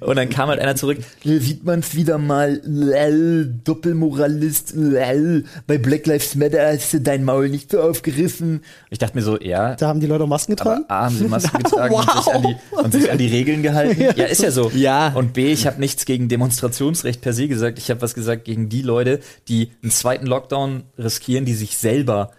Und 0.00 0.16
dann 0.16 0.28
kam 0.30 0.48
halt 0.48 0.60
einer 0.60 0.76
zurück, 0.76 0.98
"Hier 1.20 1.40
sieht 1.40 1.64
man's 1.64 1.94
wieder 1.94 2.18
mal, 2.18 2.60
lel, 2.64 3.54
Doppelmoralist, 3.64 4.74
lel, 4.74 5.44
bei 5.66 5.78
Black 5.78 6.06
Lives 6.06 6.34
Matter 6.34 6.72
hast 6.72 6.92
du 6.92 7.00
dein 7.00 7.24
Maul 7.24 7.48
nicht 7.48 7.70
so 7.70 7.80
aufgerissen. 7.80 8.62
Ich 8.90 8.98
dachte 8.98 9.16
mir 9.16 9.22
so, 9.22 9.38
ja, 9.40 9.74
Da 9.74 9.88
haben 9.88 10.00
die 10.00 10.06
Leute 10.06 10.24
auch 10.24 10.28
Masken 10.28 10.56
getragen. 10.56 10.84
A, 10.88 11.06
haben 11.06 11.16
sie 11.16 11.24
Masken 11.28 11.58
getragen 11.62 11.94
und, 11.94 12.02
sich 12.10 12.34
an 12.34 12.42
die, 12.42 12.56
und 12.76 12.92
sich 12.92 13.10
an 13.10 13.18
die 13.18 13.28
Regeln 13.28 13.62
gehalten. 13.62 14.00
Ja, 14.16 14.26
ist 14.26 14.42
ja 14.42 14.50
so. 14.50 14.70
Ja. 14.74 15.12
Und 15.14 15.32
B, 15.32 15.52
ich 15.52 15.66
habe 15.66 15.80
nichts 15.80 16.04
gegen 16.04 16.28
Demonstrationsrecht 16.28 17.20
per 17.20 17.32
se 17.32 17.48
gesagt. 17.48 17.78
Ich 17.78 17.90
habe 17.90 18.00
was 18.02 18.14
gesagt 18.14 18.44
gegen 18.44 18.68
die 18.68 18.82
Leute, 18.82 19.20
die 19.48 19.70
einen 19.82 19.90
zweiten 19.90 20.26
Lockdown 20.26 20.84
riskieren, 20.98 21.44
die 21.44 21.54
sich 21.54 21.76
selber 21.78 22.30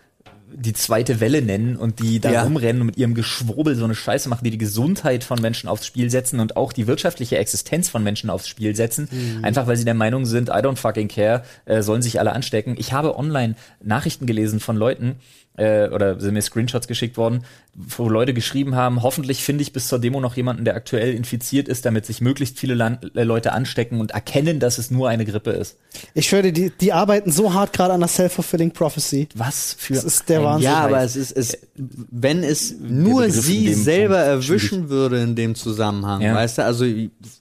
die 0.57 0.73
zweite 0.73 1.19
Welle 1.19 1.41
nennen 1.41 1.75
und 1.75 1.99
die 1.99 2.19
da 2.19 2.31
Ja. 2.31 2.43
rumrennen 2.43 2.81
und 2.81 2.87
mit 2.87 2.97
ihrem 2.97 3.13
Geschwurbel 3.13 3.75
so 3.75 3.83
eine 3.85 3.95
Scheiße 3.95 4.29
machen, 4.29 4.43
die 4.43 4.51
die 4.51 4.57
Gesundheit 4.57 5.23
von 5.23 5.41
Menschen 5.41 5.67
aufs 5.69 5.85
Spiel 5.85 6.09
setzen 6.09 6.39
und 6.39 6.55
auch 6.57 6.71
die 6.73 6.87
wirtschaftliche 6.87 7.37
Existenz 7.37 7.89
von 7.89 8.03
Menschen 8.03 8.29
aufs 8.29 8.47
Spiel 8.47 8.75
setzen. 8.75 9.09
Einfach 9.41 9.67
weil 9.67 9.75
sie 9.77 9.85
der 9.85 9.93
Meinung 9.93 10.25
sind, 10.25 10.49
I 10.49 10.53
don't 10.53 10.77
fucking 10.77 11.07
care, 11.07 11.43
äh, 11.65 11.81
sollen 11.81 12.01
sich 12.01 12.19
alle 12.19 12.33
anstecken. 12.33 12.75
Ich 12.77 12.93
habe 12.93 13.17
online 13.17 13.55
Nachrichten 13.83 14.25
gelesen 14.25 14.59
von 14.59 14.77
Leuten, 14.77 15.15
äh, 15.57 15.87
oder 15.89 16.19
sind 16.19 16.33
mir 16.33 16.41
Screenshots 16.41 16.87
geschickt 16.87 17.17
worden, 17.17 17.43
wo 17.73 18.07
Leute 18.09 18.33
geschrieben 18.33 18.75
haben, 18.75 19.03
hoffentlich 19.03 19.43
finde 19.43 19.61
ich 19.61 19.73
bis 19.73 19.87
zur 19.87 19.99
Demo 19.99 20.19
noch 20.21 20.35
jemanden, 20.35 20.65
der 20.65 20.75
aktuell 20.75 21.13
infiziert 21.13 21.67
ist, 21.67 21.85
damit 21.85 22.05
sich 22.05 22.21
möglichst 22.21 22.57
viele 22.59 22.73
Land 22.73 23.15
äh, 23.15 23.23
Leute 23.23 23.51
anstecken 23.51 23.99
und 23.99 24.11
erkennen, 24.11 24.59
dass 24.59 24.77
es 24.77 24.91
nur 24.91 25.09
eine 25.09 25.25
Grippe 25.25 25.51
ist. 25.51 25.77
Ich 26.13 26.27
schwöre, 26.27 26.43
dir, 26.43 26.51
die, 26.53 26.69
die 26.69 26.93
arbeiten 26.93 27.31
so 27.31 27.53
hart 27.53 27.73
gerade 27.73 27.93
an 27.93 27.99
der 27.99 28.09
Self-Fulfilling 28.09 28.71
Prophecy. 28.71 29.27
Was 29.35 29.75
für 29.77 29.93
Das 29.93 30.03
ist 30.03 30.29
der 30.29 30.39
ein 30.39 30.45
Wahnsinn. 30.45 30.71
Ja, 30.71 30.77
aber 30.79 31.01
es 31.01 31.15
ist, 31.15 31.31
es, 31.31 31.57
wenn 31.75 32.43
es 32.43 32.75
nur 32.79 33.29
sie 33.29 33.73
selber 33.73 34.15
Punkt 34.15 34.27
erwischen 34.49 34.89
würde 34.89 35.21
in 35.21 35.35
dem 35.35 35.55
Zusammenhang, 35.55 36.21
Ja. 36.21 36.35
weißt 36.35 36.59
du, 36.59 36.65
also 36.65 36.85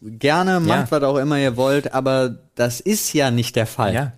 gerne 0.03 0.61
macht, 0.61 0.91
was 0.91 1.03
auch 1.03 1.17
immer 1.19 1.39
ihr 1.39 1.57
wollt, 1.57 1.93
aber 1.95 2.37
das 2.55 2.81
ist 2.81 3.13
ja 3.13 3.31
nicht 3.31 3.57
der 3.57 3.67
Fall. 3.67 3.95
Ja. 3.95 4.13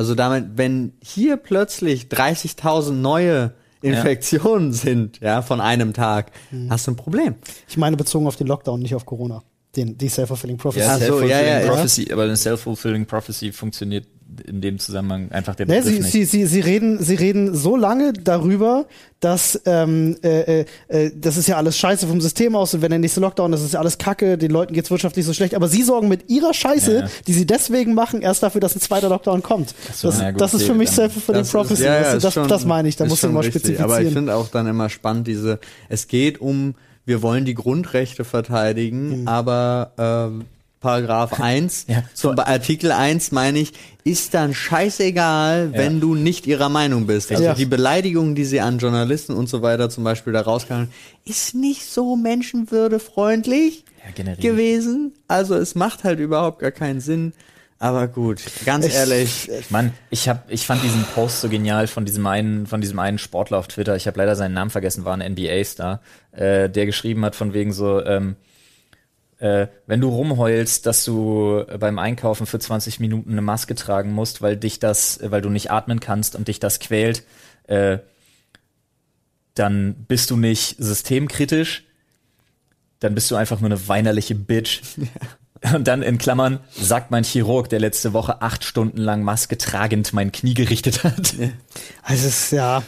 Also 0.00 0.14
damit, 0.14 0.56
wenn 0.56 0.94
hier 1.02 1.36
plötzlich 1.36 2.04
30.000 2.04 2.92
neue 2.92 3.52
Infektionen 3.82 4.72
sind, 4.72 5.20
ja, 5.20 5.42
von 5.42 5.60
einem 5.60 5.92
Tag, 5.92 6.32
hast 6.70 6.86
du 6.86 6.92
ein 6.92 6.96
Problem. 6.96 7.34
Ich 7.68 7.76
meine 7.76 7.98
bezogen 7.98 8.26
auf 8.26 8.36
den 8.36 8.46
Lockdown, 8.46 8.80
nicht 8.80 8.94
auf 8.94 9.04
Corona. 9.04 9.42
Den, 9.76 9.98
die 9.98 10.08
Self-Fulfilling 10.08 10.56
Prophecy. 10.56 10.86
Ja, 10.86 10.96
ja, 11.26 11.60
ja. 11.60 11.66
Prophecy, 11.66 12.10
aber 12.10 12.22
eine 12.22 12.34
self-fulfilling 12.34 13.04
prophecy 13.04 13.52
funktioniert 13.52 14.06
in 14.46 14.60
dem 14.60 14.78
Zusammenhang 14.78 15.30
einfach 15.32 15.54
der 15.54 15.66
Ne, 15.66 15.76
Begriff 15.82 15.92
sie, 15.92 15.98
nicht. 16.00 16.12
sie, 16.12 16.24
sie, 16.24 16.46
sie, 16.46 16.60
reden, 16.60 17.02
sie 17.02 17.14
reden 17.14 17.54
so 17.54 17.76
lange 17.76 18.12
darüber, 18.12 18.86
dass 19.18 19.60
ähm, 19.66 20.16
äh, 20.22 20.60
äh, 20.60 20.64
äh, 20.88 21.10
das 21.14 21.36
ist 21.36 21.48
ja 21.48 21.56
alles 21.56 21.76
scheiße 21.76 22.06
vom 22.06 22.20
System 22.20 22.54
aus 22.56 22.72
und 22.74 22.82
wenn 22.82 22.90
der 22.90 22.98
nächste 22.98 23.20
Lockdown, 23.20 23.52
das 23.52 23.62
ist 23.62 23.74
ja 23.74 23.80
alles 23.80 23.98
Kacke, 23.98 24.38
den 24.38 24.50
Leuten 24.50 24.72
geht's 24.72 24.90
wirtschaftlich 24.90 25.26
so 25.26 25.32
schlecht, 25.32 25.54
aber 25.54 25.68
sie 25.68 25.82
sorgen 25.82 26.08
mit 26.08 26.30
ihrer 26.30 26.54
Scheiße, 26.54 26.92
Ja, 26.94 27.00
ja. 27.00 27.08
die 27.26 27.32
sie 27.32 27.44
deswegen 27.46 27.94
machen, 27.94 28.22
erst 28.22 28.42
dafür, 28.42 28.60
dass 28.60 28.74
ein 28.76 28.80
zweiter 28.80 29.08
Lockdown 29.08 29.42
kommt. 29.42 29.74
so, 29.92 30.08
das, 30.08 30.20
gut, 30.20 30.40
das 30.40 30.54
ist 30.54 30.62
für 30.62 30.74
mich 30.74 30.88
dann- 30.88 30.96
Self-Fulfilling 30.96 31.42
Das 31.42 31.50
Prophecy. 31.50 31.74
ist- 31.82 31.86
ja, 31.86 31.94
ja, 31.94 32.00
das, 32.02 32.14
ist 32.14 32.24
das, 32.24 32.34
schon- 32.34 32.48
das 32.48 32.64
meine 32.64 32.88
ich, 32.88 32.96
da 32.96 33.04
ist 33.04 33.10
musst 33.10 33.22
du 33.22 33.26
schon 33.26 33.34
mal 33.34 33.40
richtig. 33.40 33.60
spezifizieren. 33.62 33.90
Aber 33.90 34.00
ich 34.00 34.12
finde 34.12 34.34
auch 34.36 34.48
dann 34.48 34.66
immer 34.66 34.88
spannend, 34.88 35.26
diese, 35.26 35.58
es 35.88 36.06
geht 36.08 36.40
um, 36.40 36.74
wir 37.04 37.22
wollen 37.22 37.44
die 37.44 37.54
Grundrechte 37.54 38.24
verteidigen, 38.24 39.26
aber 39.26 39.92
ähm, 39.98 40.44
Paragraph 40.80 41.38
1, 41.40 41.84
Ja. 41.88 42.02
zum 42.14 42.38
Artikel 42.38 42.90
1 42.92 43.32
meine 43.32 43.58
ich, 43.58 43.72
ist 44.02 44.32
dann 44.34 44.54
scheißegal, 44.54 45.72
wenn 45.74 46.00
du 46.00 46.14
nicht 46.14 46.46
ihrer 46.46 46.68
Meinung 46.70 47.06
bist. 47.06 47.30
Also 47.30 47.44
Ja. 47.44 47.54
die 47.54 47.66
Beleidigung, 47.66 48.34
die 48.34 48.44
sie 48.46 48.60
an 48.60 48.78
Journalisten 48.78 49.34
und 49.34 49.48
so 49.48 49.60
weiter 49.62 49.90
zum 49.90 50.04
Beispiel 50.04 50.32
da 50.32 50.40
rauskamen, 50.40 50.88
ist 51.24 51.54
nicht 51.54 51.84
so 51.84 52.16
menschenwürdefreundlich 52.16 53.84
Ja, 54.16 54.34
gewesen. 54.34 55.12
Also 55.28 55.54
es 55.56 55.74
macht 55.74 56.04
halt 56.04 56.18
überhaupt 56.18 56.60
gar 56.60 56.70
keinen 56.70 57.00
Sinn. 57.00 57.32
Aber 57.78 58.08
gut, 58.08 58.42
ganz 58.66 58.86
Ich- 58.86 58.94
ehrlich, 58.94 59.48
Mann, 59.70 59.92
ich 60.10 60.28
hab, 60.28 60.50
ich 60.50 60.66
fand 60.66 60.82
diesen 60.82 61.02
Post 61.14 61.40
so 61.40 61.48
genial 61.48 61.86
von 61.86 62.04
diesem 62.04 62.26
einen, 62.26 62.66
von 62.66 62.82
diesem 62.82 62.98
einen 62.98 63.16
Sportler 63.16 63.56
auf 63.58 63.68
Twitter. 63.68 63.96
Ich 63.96 64.06
habe 64.06 64.18
leider 64.18 64.36
seinen 64.36 64.52
Namen 64.52 64.70
vergessen, 64.70 65.06
war 65.06 65.14
ein 65.16 65.22
NBA-Star, 65.22 66.00
äh, 66.32 66.68
der 66.68 66.84
geschrieben 66.84 67.24
hat 67.24 67.36
von 67.36 67.54
wegen 67.54 67.72
so, 67.72 68.04
ähm, 68.04 68.36
äh, 69.40 69.68
wenn 69.86 70.00
du 70.00 70.08
rumheulst, 70.08 70.86
dass 70.86 71.04
du 71.04 71.64
äh, 71.66 71.78
beim 71.78 71.98
Einkaufen 71.98 72.46
für 72.46 72.58
20 72.58 73.00
Minuten 73.00 73.32
eine 73.32 73.42
Maske 73.42 73.74
tragen 73.74 74.12
musst, 74.12 74.42
weil 74.42 74.56
dich 74.56 74.78
das, 74.78 75.18
äh, 75.18 75.30
weil 75.30 75.42
du 75.42 75.48
nicht 75.48 75.70
atmen 75.70 75.98
kannst 75.98 76.36
und 76.36 76.48
dich 76.48 76.60
das 76.60 76.78
quält, 76.78 77.24
äh, 77.64 77.98
dann 79.54 79.94
bist 80.06 80.30
du 80.30 80.36
nicht 80.36 80.76
systemkritisch, 80.78 81.84
dann 83.00 83.14
bist 83.14 83.30
du 83.30 83.36
einfach 83.36 83.60
nur 83.60 83.70
eine 83.70 83.88
weinerliche 83.88 84.34
Bitch. 84.34 84.82
Und 85.74 85.86
dann 85.88 86.00
in 86.00 86.16
Klammern 86.16 86.60
sagt 86.70 87.10
mein 87.10 87.22
Chirurg, 87.22 87.68
der 87.68 87.80
letzte 87.80 88.14
Woche 88.14 88.40
acht 88.40 88.64
Stunden 88.64 88.96
lang 88.96 89.22
Maske 89.22 89.58
tragend 89.58 90.14
mein 90.14 90.32
Knie 90.32 90.54
gerichtet 90.54 91.04
hat. 91.04 91.34
Also 92.02 92.28
es 92.28 92.44
ist 92.44 92.52
ja, 92.52 92.82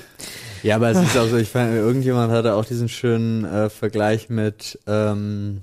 Ja, 0.63 0.77
aber 0.77 0.91
es 0.91 0.99
ist 0.99 1.17
auch 1.19 1.27
so, 1.27 1.37
ich 1.37 1.51
fand, 1.51 1.75
irgendjemand 1.75 2.33
hatte 2.33 2.55
auch 2.55 2.65
diesen 2.65 2.89
schönen 2.89 3.45
äh, 3.45 3.69
Vergleich 3.69 4.31
mit 4.31 4.79
ähm, 4.87 5.61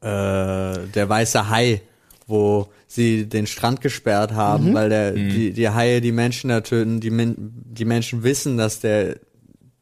äh, 0.00 0.06
der 0.06 1.08
weiße 1.08 1.48
Hai, 1.50 1.82
wo 2.26 2.68
sie 2.86 3.28
den 3.28 3.46
Strand 3.46 3.80
gesperrt 3.80 4.32
haben, 4.32 4.72
weil 4.74 4.88
der, 4.88 5.12
die, 5.12 5.52
die 5.52 5.68
Haie 5.68 6.00
die 6.00 6.12
Menschen 6.12 6.48
da 6.48 6.60
töten, 6.60 7.00
die, 7.00 7.10
die 7.36 7.84
Menschen 7.84 8.22
wissen, 8.22 8.56
dass 8.56 8.80
der 8.80 9.16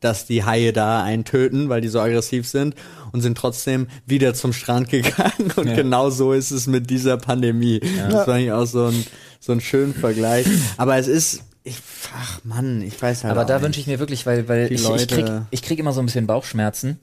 dass 0.00 0.26
die 0.26 0.44
Haie 0.44 0.72
da 0.72 1.02
einen 1.02 1.24
töten, 1.24 1.68
weil 1.68 1.80
die 1.80 1.88
so 1.88 1.98
aggressiv 2.00 2.46
sind 2.46 2.76
und 3.10 3.20
sind 3.20 3.36
trotzdem 3.36 3.88
wieder 4.06 4.32
zum 4.32 4.52
Strand 4.52 4.88
gegangen. 4.88 5.50
Und 5.56 5.66
Ja. 5.66 5.74
genau 5.74 6.08
so 6.10 6.32
ist 6.32 6.52
es 6.52 6.68
mit 6.68 6.88
dieser 6.88 7.16
Pandemie. 7.16 7.80
Das 8.08 8.24
fand 8.24 8.42
ich 8.42 8.52
auch 8.52 8.64
so 8.66 8.86
ein, 8.86 9.04
so 9.40 9.50
ein 9.50 9.60
schönen 9.60 9.94
Vergleich. 9.94 10.46
Aber 10.76 10.96
es 10.98 11.08
ist, 11.08 11.42
ich, 11.64 11.78
ach 12.16 12.38
Mann, 12.44 12.80
ich 12.80 13.02
weiß 13.02 13.24
halt 13.24 13.32
Aber 13.32 13.44
da 13.44 13.60
wünsche 13.60 13.80
ich 13.80 13.88
mir 13.88 13.98
wirklich, 13.98 14.24
weil, 14.24 14.46
weil 14.48 14.70
ich, 14.70 14.88
ich, 14.88 15.08
krieg, 15.08 15.26
ich 15.50 15.62
krieg 15.62 15.80
immer 15.80 15.92
so 15.92 15.98
ein 15.98 16.06
bisschen 16.06 16.28
Bauchschmerzen, 16.28 17.00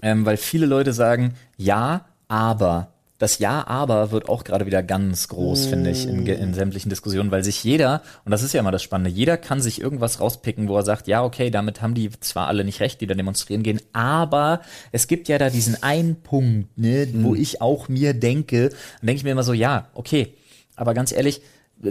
ähm, 0.00 0.24
weil 0.24 0.36
viele 0.36 0.66
Leute 0.66 0.92
sagen, 0.92 1.34
ja, 1.56 2.04
aber. 2.28 2.92
Das 3.18 3.40
Ja, 3.40 3.66
aber 3.66 4.12
wird 4.12 4.28
auch 4.28 4.44
gerade 4.44 4.64
wieder 4.64 4.80
ganz 4.84 5.26
groß, 5.26 5.66
finde 5.66 5.90
ich, 5.90 6.06
in, 6.06 6.24
in 6.24 6.54
sämtlichen 6.54 6.88
Diskussionen, 6.88 7.32
weil 7.32 7.42
sich 7.42 7.64
jeder, 7.64 8.00
und 8.24 8.30
das 8.30 8.44
ist 8.44 8.52
ja 8.52 8.60
immer 8.60 8.70
das 8.70 8.84
Spannende, 8.84 9.10
jeder 9.10 9.36
kann 9.36 9.60
sich 9.60 9.80
irgendwas 9.80 10.20
rauspicken, 10.20 10.68
wo 10.68 10.76
er 10.76 10.84
sagt, 10.84 11.08
ja, 11.08 11.24
okay, 11.24 11.50
damit 11.50 11.82
haben 11.82 11.94
die 11.94 12.10
zwar 12.20 12.46
alle 12.46 12.62
nicht 12.62 12.78
recht, 12.78 13.00
die 13.00 13.08
da 13.08 13.14
demonstrieren 13.14 13.64
gehen, 13.64 13.80
aber 13.92 14.60
es 14.92 15.08
gibt 15.08 15.26
ja 15.26 15.36
da 15.38 15.50
diesen 15.50 15.82
einen 15.82 16.22
Punkt, 16.22 16.78
ne, 16.78 17.08
wo 17.14 17.34
ich 17.34 17.60
auch 17.60 17.88
mir 17.88 18.14
denke, 18.14 18.68
dann 18.68 19.06
denke 19.08 19.16
ich 19.16 19.24
mir 19.24 19.32
immer 19.32 19.42
so, 19.42 19.52
ja, 19.52 19.88
okay, 19.94 20.34
aber 20.76 20.94
ganz 20.94 21.10
ehrlich, 21.10 21.42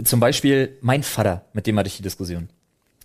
zum 0.04 0.20
Beispiel 0.20 0.78
mein 0.80 1.02
Vater, 1.02 1.44
mit 1.52 1.66
dem 1.66 1.78
hatte 1.78 1.88
ich 1.88 1.96
die 1.98 2.02
Diskussion. 2.02 2.48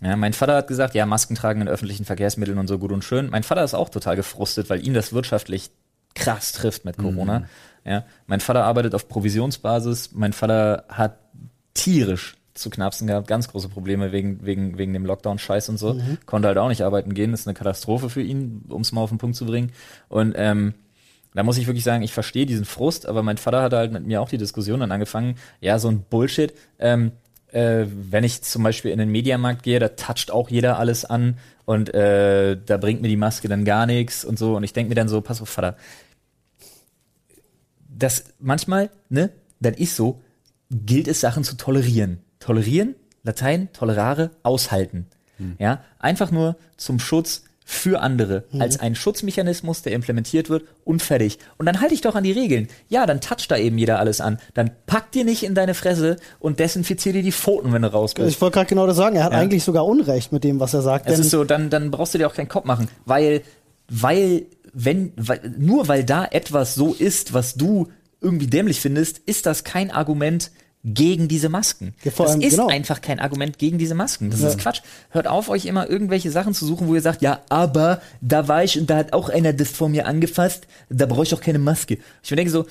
Ja, 0.00 0.16
mein 0.16 0.32
Vater 0.32 0.56
hat 0.56 0.68
gesagt, 0.68 0.94
ja, 0.94 1.04
Masken 1.06 1.34
tragen 1.34 1.60
in 1.60 1.68
öffentlichen 1.68 2.04
Verkehrsmitteln 2.04 2.58
und 2.58 2.68
so 2.68 2.78
gut 2.78 2.90
und 2.90 3.04
schön. 3.04 3.30
Mein 3.30 3.42
Vater 3.42 3.64
ist 3.64 3.74
auch 3.74 3.88
total 3.90 4.16
gefrustet, 4.16 4.68
weil 4.68 4.84
ihn 4.84 4.94
das 4.94 5.12
wirtschaftlich 5.12 5.70
krass 6.14 6.52
trifft 6.52 6.84
mit 6.84 6.96
Corona. 6.96 7.44
Ja, 7.84 8.04
mein 8.26 8.40
Vater 8.40 8.64
arbeitet 8.64 8.94
auf 8.94 9.08
Provisionsbasis. 9.08 10.10
Mein 10.14 10.32
Vater 10.32 10.84
hat 10.88 11.18
tierisch 11.74 12.36
zu 12.54 12.70
knapsen 12.70 13.08
gehabt, 13.08 13.26
ganz 13.26 13.48
große 13.48 13.68
Probleme 13.68 14.12
wegen, 14.12 14.46
wegen, 14.46 14.78
wegen 14.78 14.92
dem 14.92 15.04
Lockdown-Scheiß 15.04 15.68
und 15.70 15.76
so. 15.78 16.00
Konnte 16.24 16.46
halt 16.48 16.56
auch 16.58 16.68
nicht 16.68 16.82
arbeiten 16.82 17.12
gehen, 17.12 17.34
ist 17.34 17.48
eine 17.48 17.54
Katastrophe 17.54 18.08
für 18.10 18.22
ihn, 18.22 18.62
um 18.68 18.82
es 18.82 18.92
mal 18.92 19.00
auf 19.00 19.10
den 19.10 19.18
Punkt 19.18 19.34
zu 19.36 19.44
bringen. 19.44 19.72
Und 20.08 20.34
ähm, 20.36 20.74
Da 21.34 21.42
muss 21.42 21.58
ich 21.58 21.66
wirklich 21.66 21.82
sagen, 21.84 22.04
ich 22.04 22.12
verstehe 22.12 22.46
diesen 22.46 22.64
Frust, 22.64 23.06
aber 23.06 23.22
mein 23.24 23.38
Vater 23.38 23.60
hatte 23.60 23.76
halt 23.76 23.92
mit 23.92 24.06
mir 24.06 24.22
auch 24.22 24.28
die 24.28 24.38
Diskussion 24.38 24.80
dann 24.80 24.92
angefangen, 24.92 25.34
ja, 25.60 25.78
so 25.80 25.88
ein 25.88 26.04
Bullshit. 26.08 26.54
Ähm, 26.78 27.10
äh, 27.50 27.86
wenn 27.88 28.22
ich 28.24 28.42
zum 28.42 28.62
Beispiel 28.62 28.92
in 28.92 28.98
den 28.98 29.10
Mediamarkt 29.10 29.64
gehe, 29.64 29.80
da 29.80 29.88
toucht 29.88 30.30
auch 30.30 30.48
jeder 30.48 30.78
alles 30.78 31.04
an 31.04 31.38
und 31.64 31.92
äh, 31.92 32.56
da 32.64 32.76
bringt 32.76 33.02
mir 33.02 33.08
die 33.08 33.16
Maske 33.16 33.48
dann 33.48 33.64
gar 33.64 33.86
nichts 33.86 34.24
und 34.24 34.38
so. 34.38 34.56
Und 34.56 34.62
ich 34.62 34.72
denke 34.72 34.90
mir 34.90 34.94
dann 34.94 35.08
so, 35.08 35.20
pass 35.20 35.42
auf, 35.42 35.48
Vater, 35.48 35.76
das 37.96 38.24
manchmal, 38.38 38.90
ne, 39.08 39.30
das 39.60 39.76
ist 39.76 39.96
so, 39.96 40.20
gilt 40.70 41.08
es 41.08 41.20
Sachen 41.20 41.44
zu 41.44 41.56
tolerieren. 41.56 42.18
Tolerieren, 42.40 42.94
Latein, 43.22 43.68
tolerare, 43.72 44.30
aushalten. 44.42 45.06
Ja, 45.58 45.82
einfach 45.98 46.30
nur 46.30 46.56
zum 46.76 47.00
Schutz 47.00 47.42
für 47.66 48.00
andere, 48.00 48.44
als 48.58 48.78
ein 48.78 48.94
Schutzmechanismus, 48.94 49.82
der 49.82 49.92
implementiert 49.92 50.48
wird 50.50 50.64
und 50.84 51.02
fertig. 51.02 51.38
Und 51.56 51.64
dann 51.66 51.80
halte 51.80 51.94
ich 51.94 52.02
doch 52.02 52.14
an 52.14 52.22
die 52.22 52.30
Regeln. 52.32 52.68
Ja, 52.88 53.04
dann 53.06 53.20
toucht 53.22 53.50
da 53.50 53.56
eben 53.56 53.76
jeder 53.78 53.98
alles 53.98 54.20
an. 54.20 54.38
Dann 54.52 54.70
pack 54.86 55.10
dir 55.12 55.24
nicht 55.24 55.42
in 55.42 55.54
deine 55.54 55.74
Fresse 55.74 56.16
und 56.40 56.60
desinfizier 56.60 57.14
dir 57.14 57.22
die 57.22 57.32
Pfoten, 57.32 57.72
wenn 57.72 57.82
du 57.82 57.90
raus 57.92 58.14
bist. 58.14 58.28
Ich 58.28 58.40
wollte 58.40 58.54
gerade 58.54 58.68
genau 58.68 58.86
das 58.86 58.96
sagen. 58.96 59.16
Er 59.16 59.24
hat 59.24 59.32
Ja. 59.32 59.38
eigentlich 59.38 59.64
sogar 59.64 59.86
Unrecht 59.86 60.30
mit 60.30 60.44
dem, 60.44 60.60
was 60.60 60.74
er 60.74 60.82
sagt. 60.82 61.06
Es 61.06 61.14
Denn 61.14 61.22
ist 61.22 61.30
so, 61.30 61.42
dann, 61.44 61.70
dann 61.70 61.90
brauchst 61.90 62.12
du 62.14 62.18
dir 62.18 62.28
auch 62.28 62.34
keinen 62.34 62.48
Kopf 62.48 62.66
machen, 62.66 62.88
weil, 63.06 63.40
weil, 63.88 64.44
wenn, 64.74 65.12
weil, 65.16 65.54
nur 65.58 65.88
weil 65.88 66.04
da 66.04 66.24
etwas 66.26 66.74
so 66.74 66.92
ist, 66.92 67.32
was 67.32 67.54
du 67.54 67.88
irgendwie 68.20 68.46
dämlich 68.46 68.80
findest, 68.80 69.18
ist 69.18 69.46
das 69.46 69.64
kein 69.64 69.90
Argument 69.90 70.50
gegen 70.86 71.28
diese 71.28 71.48
Masken. 71.48 71.94
Ja, 72.04 72.10
vor 72.10 72.26
das 72.26 72.34
allem, 72.34 72.42
ist 72.42 72.50
genau. 72.56 72.68
einfach 72.68 73.00
kein 73.00 73.18
Argument 73.18 73.58
gegen 73.58 73.78
diese 73.78 73.94
Masken. 73.94 74.28
Das 74.30 74.40
Ja. 74.42 74.48
ist 74.48 74.58
Quatsch. 74.58 74.82
Hört 75.10 75.26
auf, 75.26 75.48
euch 75.48 75.64
immer 75.64 75.88
irgendwelche 75.88 76.30
Sachen 76.30 76.52
zu 76.52 76.66
suchen, 76.66 76.88
wo 76.88 76.94
ihr 76.94 77.00
sagt, 77.00 77.22
ja, 77.22 77.40
aber 77.48 78.02
da 78.20 78.48
war 78.48 78.64
ich 78.64 78.78
und 78.78 78.90
da 78.90 78.96
hat 78.98 79.14
auch 79.14 79.30
einer 79.30 79.54
das 79.54 79.70
vor 79.70 79.88
mir 79.88 80.06
angefasst, 80.06 80.66
da 80.90 81.06
brauche 81.06 81.22
ich 81.22 81.32
auch 81.32 81.40
keine 81.40 81.58
Maske. 81.58 81.98
Ich 82.22 82.28
denke 82.28 82.50
so, 82.50 82.66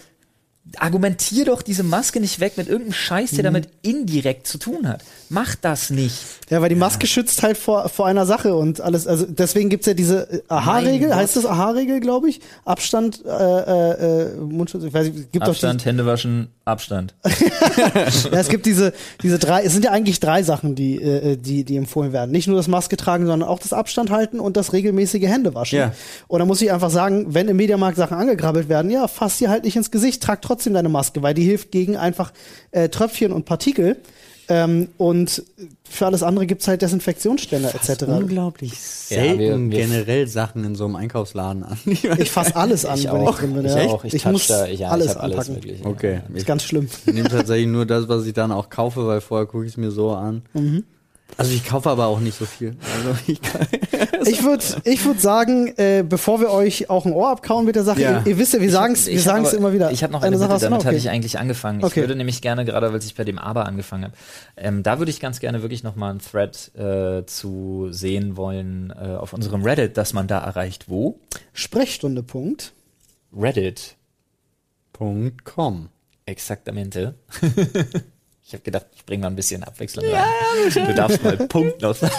argumentier 0.78 1.46
doch 1.46 1.62
diese 1.62 1.84
Maske 1.84 2.20
nicht 2.20 2.40
weg 2.40 2.58
mit 2.58 2.68
irgendeinem 2.68 2.94
Scheiß, 2.94 3.32
Mhm. 3.34 3.36
der 3.36 3.44
damit 3.44 3.68
indirekt 3.82 4.48
zu 4.48 4.58
tun 4.58 4.88
hat. 4.88 5.04
Mach 5.30 5.56
das 5.56 5.90
nicht. 5.90 6.16
Ja, 6.50 6.62
weil 6.62 6.70
die 6.70 6.76
Maske 6.76 7.06
schützt 7.06 7.44
halt 7.44 7.58
vor, 7.58 7.90
vor 7.90 8.08
einer 8.08 8.26
Sache 8.26 8.56
und 8.56 8.80
alles. 8.82 9.06
Also 9.06 9.26
deswegen 9.28 9.70
gibt's 9.70 9.88
ja 9.88 9.94
diese 9.94 10.32
äh, 10.32 10.42
Aha-Regel, 10.48 11.14
heißt 11.16 11.36
das 11.36 11.46
Aha-Regel, 11.46 12.00
glaube 12.00 12.30
ich? 12.30 12.40
Abstand, 12.66 13.24
äh, 13.26 13.30
äh, 13.30 14.32
äh, 14.32 14.36
Mundschutz, 14.38 14.84
ich 14.84 14.94
weiß 14.94 15.08
nicht, 15.12 15.32
gibt 15.32 15.46
Abstand, 15.46 15.84
Hände 15.86 16.06
waschen, 16.06 16.48
Abstand. 16.66 17.14
Ja, 17.76 18.40
es 18.40 18.50
gibt 18.50 18.66
diese, 18.66 18.94
diese 19.22 19.40
drei, 19.40 19.64
es 19.64 19.74
sind 19.74 19.84
ja 19.84 19.92
eigentlich 19.92 20.20
drei 20.20 20.44
Sachen, 20.44 20.76
die, 20.76 21.02
äh, 21.02 21.38
die, 21.38 21.64
die 21.64 21.76
empfohlen 21.76 22.14
werden. 22.14 22.32
Nicht 22.32 22.48
nur 22.48 22.56
das 22.56 22.68
Maske 22.68 22.98
tragen, 22.98 23.26
sondern 23.26 23.50
auch 23.50 23.60
das 23.60 23.74
Abstand 23.74 24.12
halten 24.12 24.40
und 24.40 24.56
das 24.58 24.74
regelmäßige 24.74 25.24
Händewaschen. 25.24 25.80
Ja. 25.80 25.94
Und 26.28 26.40
da 26.40 26.46
muss 26.46 26.62
ich 26.62 26.72
einfach 26.72 26.90
sagen, 26.90 27.34
wenn 27.34 27.48
im 27.48 27.58
Mediamarkt 27.58 27.98
Sachen 27.98 28.16
angegrabbelt 28.16 28.70
werden, 28.70 28.92
ja, 28.92 29.08
fass 29.08 29.40
die 29.40 29.50
halt 29.50 29.64
nicht 29.64 29.76
ins 29.76 29.92
Gesicht, 29.92 30.22
trag 30.22 30.42
trotzdem 30.42 30.74
deine 30.74 30.90
Maske, 30.90 31.24
weil 31.24 31.34
die 31.34 31.44
hilft 31.44 31.72
gegen 31.72 31.98
einfach 31.98 32.32
äh, 32.72 32.90
Tröpfchen 32.90 33.32
und 33.32 33.46
Partikel. 33.46 33.98
Ähm, 34.50 34.90
und 34.98 35.42
für 35.90 36.06
alles 36.06 36.22
andere 36.24 36.46
gibt's 36.46 36.68
halt 36.68 36.82
Desinfektionsständer 36.82 37.74
etc. 37.74 38.04
Unglaublich 38.08 38.72
Ja, 39.10 39.18
selten 39.24 39.40
wir- 39.40 39.58
wir- 39.58 39.70
generell 39.88 40.28
Sachen 40.28 40.64
in 40.66 40.76
so 40.76 40.86
einem 40.86 40.96
Einkaufsladen 40.98 41.64
an. 41.64 41.78
Ich 41.86 42.30
fass 42.32 42.56
alles 42.56 42.86
an, 42.86 42.98
Ich 43.00 43.06
wenn 43.12 43.22
ich 43.22 43.28
auch. 43.28 43.38
drin 43.40 43.54
bin. 43.54 43.66
Ich 43.66 43.74
ja. 43.74 43.84
auch. 43.86 44.04
Ich, 44.04 44.14
ich 44.16 44.26
muss 44.26 44.48
da, 44.48 44.66
ja, 44.68 44.90
alles 44.90 45.12
ich 45.12 45.18
alles 45.18 45.38
anpacken. 45.38 45.56
wirklich. 45.56 45.86
Okay. 45.86 46.22
ist 46.34 46.42
Ich 46.42 46.46
ganz 46.46 46.64
schlimm. 46.64 46.90
nehme 47.06 47.30
tatsächlich 47.30 47.68
nur 47.68 47.86
das, 47.86 48.08
was 48.10 48.26
ich 48.26 48.34
dann 48.34 48.52
auch 48.52 48.70
kaufe, 48.70 49.08
weil 49.08 49.22
vorher 49.22 49.46
gucke 49.48 49.66
ich 49.66 49.72
es 49.72 49.78
mir 49.78 49.92
so 49.92 50.12
an. 50.12 50.42
Mhm. 50.54 50.84
Also 51.38 51.52
ich 51.54 51.66
kaufe 51.66 51.90
aber 51.90 52.06
auch 52.08 52.20
nicht 52.20 52.38
so 52.38 52.46
viel. 52.46 52.76
Also 52.98 53.18
ich 53.28 53.40
Ich 54.28 54.44
würde 54.44 54.64
ich 54.84 55.04
würd 55.06 55.20
sagen, 55.20 55.74
äh, 55.78 56.04
bevor 56.08 56.40
wir 56.40 56.50
euch 56.52 56.90
auch 56.90 57.06
ein 57.06 57.12
Ohr 57.14 57.30
abkauen 57.30 57.66
mit 57.66 57.76
der 57.76 57.84
Sache, 57.84 58.02
Ja. 58.02 58.20
ihr, 58.22 58.28
ihr 58.28 58.38
wisst 58.38 58.54
ja, 58.54 58.62
wir 58.62 58.72
sagen 58.72 58.94
es 58.94 59.08
wir 59.08 59.14
Ich 59.14 59.24
sagen's 59.24 59.50
aber- 59.50 59.58
immer 59.58 59.74
wieder. 59.74 59.92
Ich 59.92 60.04
habe 60.04 60.14
noch 60.14 60.22
eine, 60.22 60.38
Sache 60.38 60.50
Sache, 60.50 60.60
du 60.60 60.66
damit 60.66 60.80
noch? 60.80 60.86
hatte 60.86 60.96
Okay. 60.96 60.98
ich 61.06 61.10
eigentlich 61.10 61.40
angefangen. 61.40 61.80
Ich 61.80 61.86
Okay. 61.86 62.02
würde 62.02 62.16
nämlich 62.16 62.42
gerne, 62.42 62.66
gerade 62.66 62.92
weil 62.94 63.00
ich 63.00 63.16
bei 63.16 63.24
dem 63.24 63.38
Aber 63.40 63.66
angefangen 63.66 64.04
habe, 64.06 64.14
ähm, 64.58 64.84
da 64.84 65.00
würde 65.00 65.12
ich 65.12 65.20
ganz 65.20 65.40
gerne 65.40 65.62
wirklich 65.62 65.84
noch 65.84 65.96
mal 65.96 66.12
einen 66.12 66.20
Thread 66.20 66.72
äh, 66.76 67.26
zu 67.26 67.88
sehen 67.92 68.38
wollen 68.38 68.92
äh, 68.92 69.16
auf 69.16 69.34
unserem 69.34 69.64
Reddit, 69.64 69.98
dass 69.98 70.14
man 70.14 70.28
da 70.28 70.40
erreicht. 70.40 70.86
Wo? 70.90 71.20
Sprechstunde, 71.54 72.24
Punkt. 72.24 72.74
Reddit. 73.36 73.96
Punkt 74.94 75.44
com. 75.46 75.90
Exaktamente. 76.26 77.16
ich 78.54 78.58
habe 78.58 78.66
gedacht, 78.66 78.86
ich 78.96 79.04
bringe 79.04 79.22
mal 79.22 79.30
ein 79.30 79.36
bisschen 79.36 79.64
Abwechslung 79.64 80.06
rein. 80.06 80.24
Du 80.74 80.94
darfst 80.94 81.24
mal 81.24 81.36
Punkt 81.48 81.82
noch 81.82 81.96
sagen. 81.96 82.14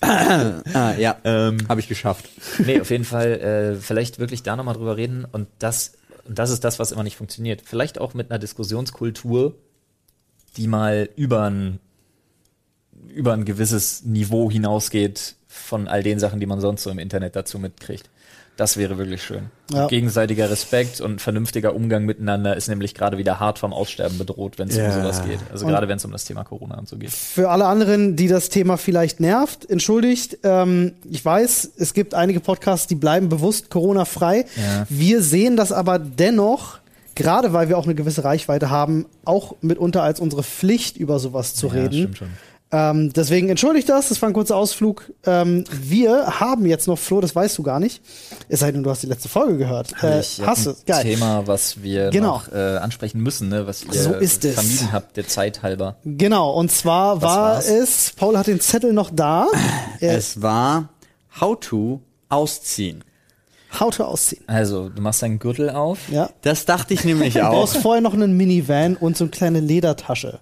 Ah, 0.00 0.94
ja. 0.98 1.16
Ähm, 1.22 1.58
Habe 1.68 1.78
ich 1.78 1.86
geschafft. 1.86 2.28
nee, 2.58 2.80
auf 2.80 2.90
jeden 2.90 3.04
Fall 3.04 3.76
äh, 3.76 3.80
vielleicht 3.80 4.18
wirklich 4.18 4.42
da 4.42 4.56
nochmal 4.56 4.74
drüber 4.74 4.96
reden 4.96 5.24
und 5.30 5.46
das, 5.60 5.92
und 6.26 6.36
das 6.36 6.50
ist 6.50 6.64
das, 6.64 6.80
was 6.80 6.90
immer 6.90 7.04
nicht 7.04 7.16
funktioniert. 7.16 7.62
Vielleicht 7.64 8.00
auch 8.00 8.12
mit 8.12 8.28
einer 8.28 8.40
Diskussionskultur, 8.40 9.54
die 10.56 10.66
mal 10.66 11.08
über 11.14 11.44
ein, 11.48 11.78
über 13.06 13.34
ein 13.34 13.44
gewisses 13.44 14.02
Niveau 14.02 14.50
hinausgeht 14.50 15.36
von 15.46 15.86
all 15.86 16.02
den 16.02 16.18
Sachen, 16.18 16.40
die 16.40 16.46
man 16.46 16.60
sonst 16.60 16.82
so 16.82 16.90
im 16.90 16.98
Internet 16.98 17.36
dazu 17.36 17.60
mitkriegt. 17.60 18.10
Das 18.58 18.76
wäre 18.76 18.98
wirklich 18.98 19.22
schön. 19.22 19.44
Ja. 19.72 19.86
Gegenseitiger 19.86 20.50
Respekt 20.50 21.00
und 21.00 21.22
vernünftiger 21.22 21.74
Umgang 21.74 22.04
miteinander 22.04 22.54
ist 22.54 22.68
nämlich 22.68 22.94
gerade 22.94 23.16
wieder 23.16 23.40
hart 23.40 23.58
vom 23.58 23.72
Aussterben 23.72 24.18
bedroht, 24.18 24.58
wenn 24.58 24.68
es 24.68 24.76
Ja. 24.76 24.86
um 24.88 24.92
sowas 24.92 25.24
geht. 25.24 25.38
Also 25.50 25.64
Und- 25.64 25.72
gerade 25.72 25.88
wenn 25.88 25.96
es 25.96 26.04
um 26.04 26.12
das 26.12 26.24
Thema 26.26 26.44
Corona 26.44 26.76
und 26.78 26.86
so 26.86 26.98
geht. 26.98 27.10
Für 27.12 27.48
alle 27.48 27.64
anderen, 27.64 28.14
die 28.14 28.28
das 28.28 28.50
Thema 28.50 28.76
vielleicht 28.76 29.20
nervt, 29.20 29.68
entschuldigt. 29.70 30.38
Ähm, 30.42 30.92
ich 31.10 31.24
weiß, 31.24 31.72
es 31.78 31.94
gibt 31.94 32.12
einige 32.12 32.40
Podcasts, 32.40 32.86
die 32.86 32.94
bleiben 32.94 33.30
bewusst 33.30 33.70
Corona-frei. 33.70 34.44
Ja. 34.56 34.86
Wir 34.90 35.22
sehen 35.22 35.56
das 35.56 35.72
aber 35.72 35.98
dennoch, 35.98 36.78
gerade 37.14 37.54
weil 37.54 37.70
wir 37.70 37.78
auch 37.78 37.84
eine 37.84 37.94
gewisse 37.94 38.22
Reichweite 38.22 38.68
haben, 38.68 39.06
auch 39.24 39.56
mitunter 39.62 40.02
als 40.02 40.20
unsere 40.20 40.42
Pflicht, 40.42 40.98
über 40.98 41.18
sowas 41.18 41.54
zu 41.54 41.68
Ja, 41.68 41.72
reden. 41.72 41.92
stimmt 41.94 42.18
schon. 42.18 42.28
Ähm, 42.74 43.12
deswegen 43.12 43.50
entschuldigt 43.50 43.88
das, 43.90 44.08
das 44.08 44.22
war 44.22 44.30
ein 44.30 44.32
kurzer 44.32 44.56
Ausflug. 44.56 45.12
Ähm, 45.26 45.64
wir 45.70 46.40
haben 46.40 46.64
jetzt 46.64 46.88
noch, 46.88 46.98
Flo, 46.98 47.20
das 47.20 47.36
weißt 47.36 47.58
du 47.58 47.62
gar 47.62 47.78
nicht. 47.78 48.00
Es 48.48 48.60
sei 48.60 48.72
denn, 48.72 48.82
du 48.82 48.88
hast 48.88 49.02
die 49.02 49.08
letzte 49.08 49.28
Folge 49.28 49.58
gehört. 49.58 49.92
Äh, 50.02 50.20
ich 50.20 50.40
hast 50.44 50.64
du? 50.64 50.70
ein 50.70 50.76
Geil. 50.86 51.02
Thema, 51.02 51.46
was 51.46 51.82
wir 51.82 52.08
Genau. 52.08 52.28
noch 52.36 52.50
äh, 52.50 52.78
ansprechen 52.78 53.20
müssen, 53.20 53.50
ne? 53.50 53.66
was 53.66 53.84
ihr 53.84 53.92
So 54.02 54.14
ist 54.14 54.44
es. 54.46 54.54
vermieden 54.54 54.90
habt, 54.92 55.18
der 55.18 55.28
Zeit 55.28 55.62
halber. 55.62 55.96
Genau, 56.04 56.50
und 56.52 56.72
zwar 56.72 57.16
Was 57.16 57.22
war 57.22 57.52
war's? 57.56 57.68
es, 57.68 58.12
Paul 58.16 58.38
hat 58.38 58.46
den 58.46 58.60
Zettel 58.60 58.92
noch 58.94 59.10
da. 59.12 59.48
Es 60.00 60.40
war 60.40 60.88
How 61.40 61.58
to 61.60 62.00
ausziehen. 62.30 63.04
How 63.78 63.94
to 63.94 64.04
ausziehen. 64.04 64.42
Also, 64.46 64.88
du 64.88 65.00
machst 65.02 65.22
deinen 65.22 65.38
Gürtel 65.38 65.70
auf. 65.70 65.98
Ja. 66.10 66.30
Das 66.42 66.64
dachte 66.64 66.92
ich 66.94 67.04
nämlich 67.04 67.34
Du 67.34 67.46
auch. 67.46 67.50
brauchst 67.52 67.76
vorher 67.78 68.00
noch 68.02 68.14
einen 68.14 68.36
Minivan 68.36 68.96
und 68.96 69.16
so 69.16 69.24
eine 69.24 69.30
kleine 69.30 69.60
Ledertasche. 69.60 70.40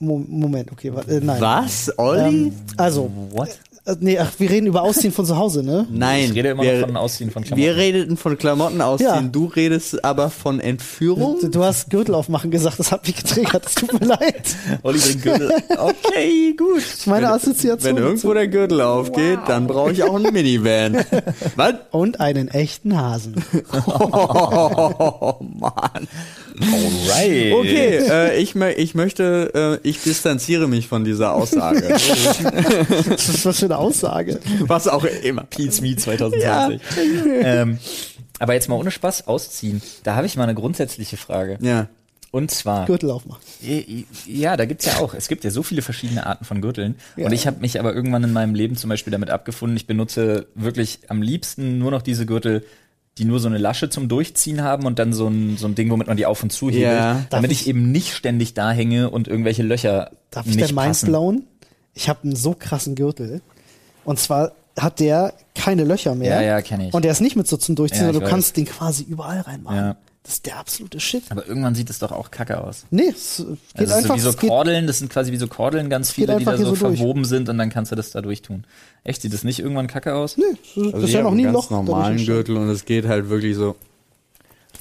Mo 0.00 0.22
Moment, 0.26 0.72
okay, 0.72 0.92
wa- 0.94 1.02
äh, 1.02 1.20
nein. 1.20 1.40
Was, 1.40 1.92
Olli? 1.98 2.20
Ähm, 2.46 2.52
also, 2.78 3.10
What? 3.32 3.50
äh, 3.84 3.96
nee, 4.00 4.18
ach, 4.18 4.30
wir 4.38 4.48
reden 4.48 4.66
über 4.66 4.80
Ausziehen 4.82 5.12
von 5.12 5.26
zu 5.26 5.36
Hause, 5.36 5.62
ne? 5.62 5.86
Nein. 5.92 6.24
Ich 6.30 6.34
rede 6.34 6.48
immer 6.50 6.62
wir, 6.62 6.80
von 6.80 6.96
Ausziehen 6.96 7.30
von 7.30 7.42
Klamotten. 7.42 7.62
Wir 7.62 7.76
redeten 7.76 8.16
von 8.16 8.38
Klamotten 8.38 8.80
ausziehen, 8.80 9.10
Ja. 9.10 9.20
du 9.22 9.44
redest 9.46 10.02
aber 10.04 10.30
von 10.30 10.58
Entführung. 10.60 11.38
Du, 11.40 11.48
du 11.48 11.64
hast 11.64 11.90
Gürtel 11.90 12.14
aufmachen 12.14 12.50
gesagt, 12.50 12.78
das 12.78 12.92
hat 12.92 13.06
mich 13.06 13.16
getriggert, 13.16 13.66
es 13.66 13.74
tut 13.74 13.92
mir 14.00 14.06
leid. 14.06 14.56
Olli 14.82 14.98
bringt 14.98 15.22
Gürtel. 15.22 15.52
Okay, 15.78 16.54
gut. 16.56 16.82
Meine 17.06 17.30
Assoziation. 17.32 17.96
Wenn 17.96 18.02
irgendwo 18.02 18.32
der 18.32 18.48
Gürtel 18.48 18.80
aufgeht, 18.80 19.40
dann 19.48 19.66
brauche 19.66 19.92
ich 19.92 20.02
auch 20.02 20.14
einen 20.14 20.32
Minivan. 20.32 21.04
Was? 21.56 21.74
und 21.90 22.20
einen 22.20 22.48
echten 22.48 22.96
Hasen. 22.98 23.34
Oh, 23.72 25.34
Mann. 25.40 26.08
Alright. 26.60 27.52
Okay, 27.52 27.98
äh, 28.10 28.38
ich, 28.38 28.54
ich 28.56 28.94
möchte, 28.94 29.80
äh, 29.82 29.88
ich 29.88 30.02
distanziere 30.02 30.68
mich 30.68 30.88
von 30.88 31.04
dieser 31.04 31.34
Aussage. 31.34 31.82
Was 31.90 33.28
ist 33.28 33.46
das 33.46 33.58
für 33.58 33.66
eine 33.66 33.78
Aussage? 33.78 34.40
Was 34.60 34.88
auch 34.88 35.04
immer. 35.04 35.44
Pete's 35.44 35.80
Me 35.80 35.96
2020. 35.96 36.80
ähm, 37.42 37.78
aber 38.38 38.54
jetzt 38.54 38.68
mal 38.68 38.76
ohne 38.76 38.90
Spaß 38.90 39.26
ausziehen. 39.26 39.82
Da 40.02 40.16
habe 40.16 40.26
ich 40.26 40.36
mal 40.36 40.44
eine 40.44 40.54
grundsätzliche 40.54 41.16
Frage. 41.16 41.58
Ja. 41.60 41.88
Und 42.32 42.52
zwar, 42.52 42.86
Gürtel 42.86 43.10
aufmachen. 43.10 43.42
ja, 44.26 44.56
da 44.56 44.64
gibt's 44.64 44.86
ja 44.86 44.98
auch, 44.98 45.14
es 45.14 45.26
gibt 45.26 45.42
ja 45.42 45.50
so 45.50 45.64
viele 45.64 45.82
verschiedene 45.82 46.26
Arten 46.26 46.44
von 46.44 46.60
Gürteln. 46.60 46.94
Ja. 47.16 47.26
Und 47.26 47.32
ich 47.32 47.48
habe 47.48 47.60
mich 47.60 47.80
aber 47.80 47.92
irgendwann 47.92 48.22
in 48.22 48.32
meinem 48.32 48.54
Leben 48.54 48.76
zum 48.76 48.88
Beispiel 48.88 49.10
damit 49.10 49.30
abgefunden, 49.30 49.76
ich 49.76 49.88
benutze 49.88 50.46
wirklich 50.54 51.00
am 51.08 51.22
liebsten 51.22 51.78
nur 51.78 51.90
noch 51.90 52.02
diese 52.02 52.26
Gürtel, 52.26 52.64
die 53.18 53.24
nur 53.24 53.40
so 53.40 53.48
eine 53.48 53.58
Lasche 53.58 53.90
zum 53.90 54.08
Durchziehen 54.08 54.62
haben 54.62 54.86
und 54.86 54.98
dann 54.98 55.12
so 55.12 55.26
ein, 55.28 55.56
so 55.56 55.66
ein 55.66 55.74
Ding, 55.74 55.90
womit 55.90 56.06
man 56.06 56.16
die 56.16 56.26
auf 56.26 56.42
und 56.42 56.50
zu 56.52 56.68
hebelt, 56.70 56.84
Ja. 56.84 57.26
damit 57.30 57.50
Darf 57.50 57.60
ich, 57.60 57.66
eben 57.68 57.90
nicht 57.92 58.14
ständig 58.14 58.54
da 58.54 58.70
hänge 58.72 59.10
und 59.10 59.28
irgendwelche 59.28 59.62
Löcher 59.62 60.12
Darf 60.30 60.46
ich 60.46 60.56
nicht 60.56 60.68
der 60.68 60.74
Mind 60.74 60.88
passen. 60.88 61.06
blauen? 61.06 61.42
Ich 61.92 62.08
habe 62.08 62.20
einen 62.22 62.36
so 62.36 62.54
krassen 62.58 62.94
Gürtel. 62.94 63.42
Und 64.04 64.18
zwar 64.18 64.52
hat 64.78 65.00
der 65.00 65.34
keine 65.54 65.84
Löcher 65.84 66.14
mehr. 66.14 66.36
Ja, 66.36 66.42
ja, 66.42 66.62
kenn 66.62 66.80
ich. 66.80 66.94
Und 66.94 67.04
der 67.04 67.12
ist 67.12 67.20
nicht 67.20 67.36
mit 67.36 67.46
so 67.48 67.56
zum 67.56 67.74
Durchziehen, 67.74 68.02
Ja, 68.02 68.08
ich 68.10 68.14
sondern 68.14 68.20
du 68.20 68.26
weiß. 68.26 68.30
kannst 68.30 68.56
den 68.56 68.64
quasi 68.64 69.02
überall 69.02 69.40
reinmachen. 69.40 69.76
Ja. 69.76 69.96
Das 70.22 70.34
ist 70.34 70.46
der 70.46 70.58
absolute 70.58 71.00
Shit. 71.00 71.24
Aber 71.30 71.46
irgendwann 71.46 71.74
sieht 71.74 71.88
es 71.88 71.98
doch 71.98 72.12
auch 72.12 72.30
kacke 72.30 72.62
aus. 72.62 72.84
Nee, 72.90 73.08
es 73.08 73.38
geht 73.38 73.80
Also 73.80 73.94
einfach. 73.94 74.08
so 74.10 74.14
wie 74.16 74.20
so 74.20 74.32
Kordeln, 74.48 74.86
das 74.86 74.98
sind 74.98 75.10
quasi 75.10 75.32
wie 75.32 75.36
so 75.38 75.48
Kordeln, 75.48 75.88
ganz 75.88 76.10
viele, 76.12 76.36
die 76.36 76.44
da 76.44 76.56
so, 76.58 76.66
so 76.66 76.74
verwoben 76.74 77.24
sind 77.24 77.48
und 77.48 77.56
dann 77.56 77.70
kannst 77.70 77.90
du 77.90 77.96
das 77.96 78.10
da 78.10 78.20
durchtun. 78.20 78.64
Echt, 79.02 79.22
sieht 79.22 79.32
das 79.32 79.44
nicht 79.44 79.60
irgendwann 79.60 79.86
kacke 79.86 80.14
aus? 80.14 80.36
nee, 80.36 80.44
ist 80.44 80.76
Also 80.76 80.90
ich 80.98 81.02
bisher 81.06 81.18
hab 81.20 81.30
noch 81.30 81.34
nie 81.34 81.46
ein 81.46 81.52
Loch. 81.54 81.70
normalen. 81.70 82.24
Gürtel 82.24 82.58
und 82.58 82.68
es 82.68 82.84
geht 82.84 83.06
halt 83.06 83.30
wirklich 83.30 83.56
so 83.56 83.76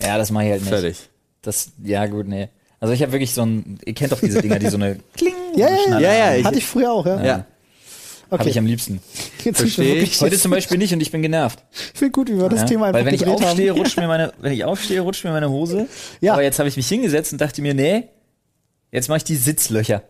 Ja, 0.02 0.17
das 0.17 0.30
mache 0.30 0.43
ich 0.45 0.52
halt 0.52 0.62
nicht. 0.62 0.69
fertig. 0.69 0.97
Das, 1.41 1.71
ja 1.84 2.06
gut, 2.08 2.28
nee. 2.28 2.49
Also 2.82 2.93
ich 2.93 3.02
habe 3.02 3.13
wirklich 3.13 3.34
so 3.34 3.43
ein, 3.43 3.80
ihr 3.86 3.93
kennt 3.93 4.12
doch 4.12 4.19
diese 4.19 4.41
Dinger, 4.41 4.60
die 4.60 4.67
so 4.67 4.75
eine 4.78 4.99
Kling 5.17 5.34
Ja, 5.56 5.69
ja, 5.69 5.78
ja. 5.88 5.99
Ja, 5.99 6.36
ja, 6.36 6.43
Hatte 6.43 6.58
ich 6.58 6.65
früher 6.65 6.91
auch, 6.91 7.06
ja. 7.06 7.23
Ja. 7.23 7.45
Habe 8.31 8.41
Okay. 8.41 8.49
ich 8.51 8.57
am 8.59 8.65
liebsten. 8.65 9.01
Jetzt 9.43 9.43
sind 9.43 9.45
wir 9.45 9.55
Versteh 9.55 9.99
ich. 9.99 10.21
Heute 10.21 10.37
zum 10.37 10.51
Beispiel 10.51 10.77
nicht 10.77 10.93
und 10.93 11.01
ich 11.01 11.11
bin 11.11 11.21
genervt. 11.21 11.63
Ich 11.93 11.99
finde 11.99 12.11
gut, 12.11 12.29
wie 12.29 12.37
wir 12.37 12.47
das 12.49 12.61
Ja? 12.61 12.65
Thema 12.67 12.85
einfach 12.87 12.99
Weil 12.99 13.05
wenn 13.07 13.13
ich 13.15 13.25
aufstehe, 13.25 13.69
haben. 13.71 13.77
rutscht 13.79 13.97
mir 13.97 14.07
meine, 14.07 14.33
wenn 14.39 14.53
ich 14.53 14.63
aufstehe, 14.65 15.01
rutscht 15.01 15.23
mir 15.23 15.31
meine 15.31 15.49
Hose. 15.49 15.87
Ja. 16.21 16.33
Aber 16.33 16.43
jetzt 16.43 16.59
habe 16.59 16.69
ich 16.69 16.77
mich 16.77 16.87
hingesetzt 16.87 17.31
und 17.31 17.41
dachte 17.41 17.61
mir, 17.61 17.73
nee, 17.73 18.03
jetzt 18.91 19.09
mache 19.09 19.17
ich 19.17 19.23
die 19.23 19.35
Sitzlöcher. 19.35 20.03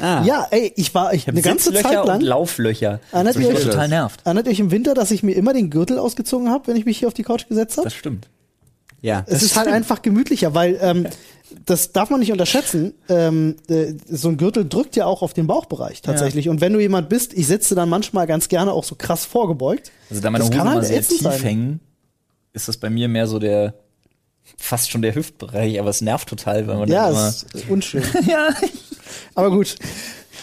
Ah. 0.00 0.22
Ja, 0.24 0.46
ey, 0.50 0.72
ich 0.76 0.94
war 0.94 1.12
ich, 1.14 1.22
Ich 1.22 1.26
habe 1.28 1.36
eine 1.36 1.42
ganze 1.42 1.64
Sitzlöcher 1.70 1.88
Zeit 1.88 1.98
und 2.00 2.06
lang. 2.06 2.20
Lauflöcher. 2.20 3.00
Erinnert 3.12 3.36
ihr 3.36 3.48
euch- 3.48 3.62
total 3.64 3.88
nervt. 3.88 4.20
Erinnert 4.24 4.46
ihr 4.46 4.52
euch 4.52 4.60
im 4.60 4.70
Winter, 4.70 4.94
dass 4.94 5.10
ich 5.10 5.22
mir 5.22 5.32
immer 5.36 5.52
den 5.54 5.70
Gürtel 5.70 5.98
ausgezogen 5.98 6.50
habe, 6.50 6.66
wenn 6.66 6.76
ich 6.76 6.84
mich 6.84 6.98
hier 6.98 7.08
auf 7.08 7.14
die 7.14 7.22
Couch 7.22 7.46
gesetzt 7.48 7.76
habe? 7.78 7.84
Das 7.86 7.94
stimmt. 7.94 8.28
Ja. 9.02 9.24
Es 9.26 9.42
ist 9.42 9.56
halt 9.56 9.68
einfach 9.68 10.02
gemütlicher, 10.02 10.54
weil 10.54 10.78
ähm, 10.82 11.06
das 11.64 11.92
darf 11.92 12.10
man 12.10 12.20
nicht 12.20 12.32
unterschätzen. 12.32 12.94
Ähm, 13.08 13.56
äh, 13.68 13.94
so 14.08 14.28
ein 14.28 14.36
Gürtel 14.36 14.68
drückt 14.68 14.96
ja 14.96 15.06
auch 15.06 15.22
auf 15.22 15.32
den 15.32 15.46
Bauchbereich 15.46 16.02
tatsächlich. 16.02 16.48
Und 16.48 16.60
wenn 16.60 16.72
du 16.72 16.80
jemand 16.80 17.08
bist, 17.08 17.32
ich 17.34 17.46
sitze 17.46 17.74
dann 17.74 17.88
manchmal 17.88 18.26
ganz 18.26 18.48
gerne 18.48 18.72
auch 18.72 18.84
so 18.84 18.94
krass 18.96 19.24
vorgebeugt. 19.24 19.92
Also 20.10 20.22
da 20.22 20.30
meine 20.30 20.42
Das 20.44 20.48
Hosen 20.50 20.58
kann 20.58 20.66
mal 20.66 20.74
halt 20.76 20.86
sehr 20.86 21.02
tief 21.02 21.20
sein. 21.22 21.40
hängen, 21.40 21.80
ist 22.52 22.68
das 22.68 22.76
bei 22.76 22.90
mir 22.90 23.08
mehr 23.08 23.26
so 23.26 23.38
der, 23.38 23.74
fast 24.56 24.90
schon 24.90 25.02
der 25.02 25.14
Hüftbereich, 25.14 25.78
aber 25.78 25.90
es 25.90 26.00
nervt 26.00 26.28
total, 26.28 26.66
weil 26.66 26.76
man 26.78 26.88
Ja, 26.88 27.10
immer, 27.10 27.28
ist 27.28 27.46
unschön. 27.68 28.02
ja, 28.28 28.48
Aber 29.34 29.50
gut. 29.50 29.76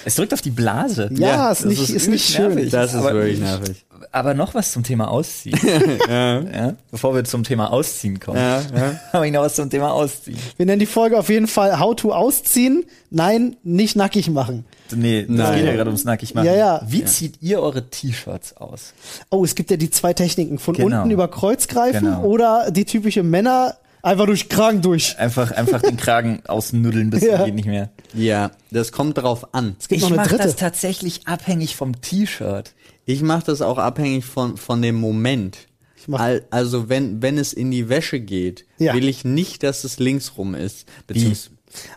es 0.06 0.16
drückt 0.16 0.34
auf 0.34 0.42
die 0.42 0.52
Blase. 0.52 1.10
Ja, 1.14 1.28
Ja, 1.28 1.52
ist 1.52 1.66
nicht, 1.66 1.82
ist 1.82 1.90
ist 1.90 2.08
nicht 2.08 2.26
schön. 2.34 2.54
nervig. 2.56 2.72
Das 2.72 2.92
ist 2.94 3.00
Aber- 3.00 3.14
wirklich 3.14 3.40
nervig. 3.40 3.86
Aber 4.12 4.34
noch 4.34 4.54
was 4.54 4.72
zum 4.72 4.84
Thema 4.84 5.10
Ausziehen. 5.10 5.60
ja. 6.10 6.74
Bevor 6.92 7.16
wir 7.16 7.24
zum 7.24 7.44
Thema 7.44 7.72
Ausziehen 7.72 8.20
kommen. 8.20 8.38
Ja, 8.38 8.62
ja. 8.76 9.00
Habe 9.14 9.28
ich 9.28 9.34
noch 9.34 9.42
was 9.42 9.56
zum 9.56 9.70
Thema 9.70 9.92
Ausziehen. 9.94 10.38
Wir 10.58 10.66
nennen 10.66 10.80
die 10.80 10.86
Folge 10.86 11.18
auf 11.18 11.30
jeden 11.30 11.48
Fall 11.48 11.80
How 11.80 11.96
to 11.96 12.12
ausziehen. 12.14 12.86
Nein, 13.10 13.56
nicht 13.64 13.96
nackig 13.96 14.30
machen. 14.30 14.66
Nee, 14.96 15.22
das 15.28 15.30
Nein. 15.36 15.56
geht 15.58 15.66
ja 15.66 15.74
gerade 15.74 15.90
ums 15.90 16.04
nackig 16.04 16.34
machen. 16.36 16.46
Ja, 16.46 16.56
ja. 16.56 16.82
Wie 16.88 17.04
zieht 17.06 17.42
ihr 17.42 17.62
eure 17.62 17.90
T-Shirts 17.90 18.58
aus? 18.58 18.94
Oh, 19.30 19.44
es 19.44 19.56
gibt 19.56 19.72
ja 19.72 19.78
die 19.78 19.90
zwei 19.90 20.14
Techniken. 20.14 20.60
Von 20.60 20.76
Genau. 20.76 20.98
unten 20.98 21.12
über 21.12 21.28
Kreuz 21.28 21.68
greifen 21.68 22.06
Genau. 22.06 22.24
oder 22.24 22.70
die 22.72 22.86
typische 22.86 23.24
Männer 23.24 23.76
einfach 24.02 24.26
durch 24.26 24.50
Kragen 24.50 24.82
durch. 24.82 25.18
Einfach, 25.18 25.52
einfach 25.52 25.82
den 25.82 25.98
Kragen 25.98 26.42
ausnuddeln 26.48 27.10
bis 27.10 27.24
Ja. 27.24 27.44
geht 27.46 27.56
nicht 27.56 27.68
mehr. 27.68 27.90
ja, 28.14 28.52
das 28.70 28.92
kommt 28.92 29.18
drauf 29.18 29.54
an. 29.54 29.76
Es 29.80 29.88
gibt 29.88 29.98
ich 29.98 30.02
noch 30.04 30.10
eine 30.10 30.18
mache 30.18 30.30
dritte. 30.30 30.44
das 30.44 30.56
tatsächlich 30.58 31.28
abhängig 31.28 31.76
vom 31.76 32.00
T-Shirt. 32.02 32.74
Ich 33.06 33.22
mache 33.22 33.46
das 33.46 33.62
auch 33.62 33.78
abhängig 33.78 34.26
von, 34.26 34.58
von 34.58 34.82
dem 34.82 34.96
Moment. 34.96 35.68
Ich 35.98 36.08
mach- 36.08 36.20
Al- 36.20 36.46
Also 36.52 36.90
wenn, 36.90 37.22
wenn 37.22 37.38
es 37.38 37.54
in 37.54 37.72
die 37.72 37.90
Wäsche 37.90 38.20
geht, 38.20 38.66
Ja. 38.78 38.94
will 38.94 39.08
ich 39.08 39.24
nicht, 39.26 39.64
dass 39.64 39.84
es 39.84 40.00
links 40.00 40.38
rum 40.38 40.56
ist. 40.56 40.86
Beziehungs 41.08 41.50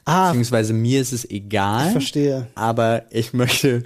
Ah, 0.07 0.29
Beziehungsweise 0.29 0.73
mir 0.73 1.01
ist 1.03 1.13
es 1.13 1.29
egal. 1.29 1.87
ich 1.87 1.93
verstehe. 1.93 2.47
Aber 2.55 3.05
ich 3.11 3.33
möchte 3.35 3.85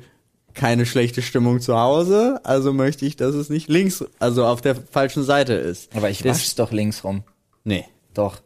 keine 0.54 0.86
schlechte 0.86 1.20
Stimmung 1.22 1.60
zu 1.60 1.76
Hause, 1.76 2.40
also 2.44 2.72
möchte 2.72 3.06
ich, 3.06 3.16
dass 3.16 3.34
es 3.34 3.50
nicht 3.50 3.68
links, 3.68 4.04
also 4.18 4.46
auf 4.46 4.60
der 4.60 4.76
falschen 4.76 5.24
Seite 5.24 5.54
ist. 5.54 5.94
Aber 5.96 6.08
ich 6.10 6.24
wasch's 6.24 6.54
doch 6.54 6.70
links 6.72 7.02
rum. 7.04 7.22
Nee. 7.64 7.84
Doch, 8.14 8.40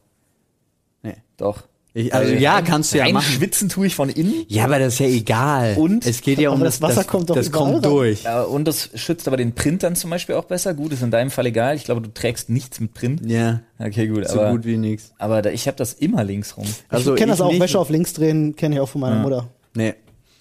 Nee. 1.02 1.16
doch. 1.36 1.64
Ich, 1.96 2.12
also 2.12 2.32
Weil 2.32 2.42
ja, 2.42 2.60
kannst 2.60 2.92
du 2.92 2.98
ja 2.98 3.08
machen. 3.08 3.22
schwitzen 3.24 3.68
tue 3.68 3.86
ich 3.86 3.94
von 3.94 4.08
innen. 4.08 4.34
Ja, 4.48 4.64
aber 4.64 4.80
das 4.80 4.94
ist 4.94 4.98
ja 4.98 5.06
egal. 5.06 5.76
Und? 5.78 6.04
es 6.04 6.22
geht 6.22 6.40
ja 6.40 6.48
um 6.50 6.56
Aber 6.56 6.64
das 6.64 6.82
Wasser 6.82 7.04
kommt 7.04 7.30
doch 7.30 7.36
das 7.36 7.52
kommt 7.52 7.84
durch. 7.84 8.24
Ja, 8.24 8.42
und 8.42 8.64
das 8.66 8.90
schützt 8.96 9.28
aber 9.28 9.36
den 9.36 9.54
Print 9.54 9.84
dann 9.84 9.94
zum 9.94 10.10
Beispiel 10.10 10.34
auch 10.34 10.46
besser. 10.46 10.74
Gut, 10.74 10.92
ist 10.92 11.02
in 11.04 11.12
deinem 11.12 11.30
Fall 11.30 11.46
egal. 11.46 11.76
Ich 11.76 11.84
glaube, 11.84 12.00
du 12.00 12.12
trägst 12.12 12.50
nichts 12.50 12.80
mit 12.80 12.94
Print. 12.94 13.20
Ja, 13.24 13.60
Okay, 13.78 14.08
gut. 14.08 14.26
so 14.28 14.40
aber 14.40 14.50
gut 14.50 14.64
wie 14.64 14.76
nix. 14.76 15.12
aber 15.18 15.40
da, 15.40 15.50
ich 15.50 15.68
habe 15.68 15.76
das 15.76 15.92
immer 15.92 16.24
links 16.24 16.56
rum. 16.56 16.66
Also 16.88 17.14
ich 17.14 17.18
kenne 17.18 17.30
das 17.30 17.40
auch, 17.40 17.52
nicht. 17.52 17.60
Wäsche 17.62 17.78
auf 17.78 17.90
links 17.90 18.12
drehen, 18.12 18.56
kenne 18.56 18.74
ich 18.74 18.80
auch 18.80 18.88
von 18.88 19.00
meiner 19.00 19.20
Mutter. 19.20 19.48
Nee. 19.74 19.94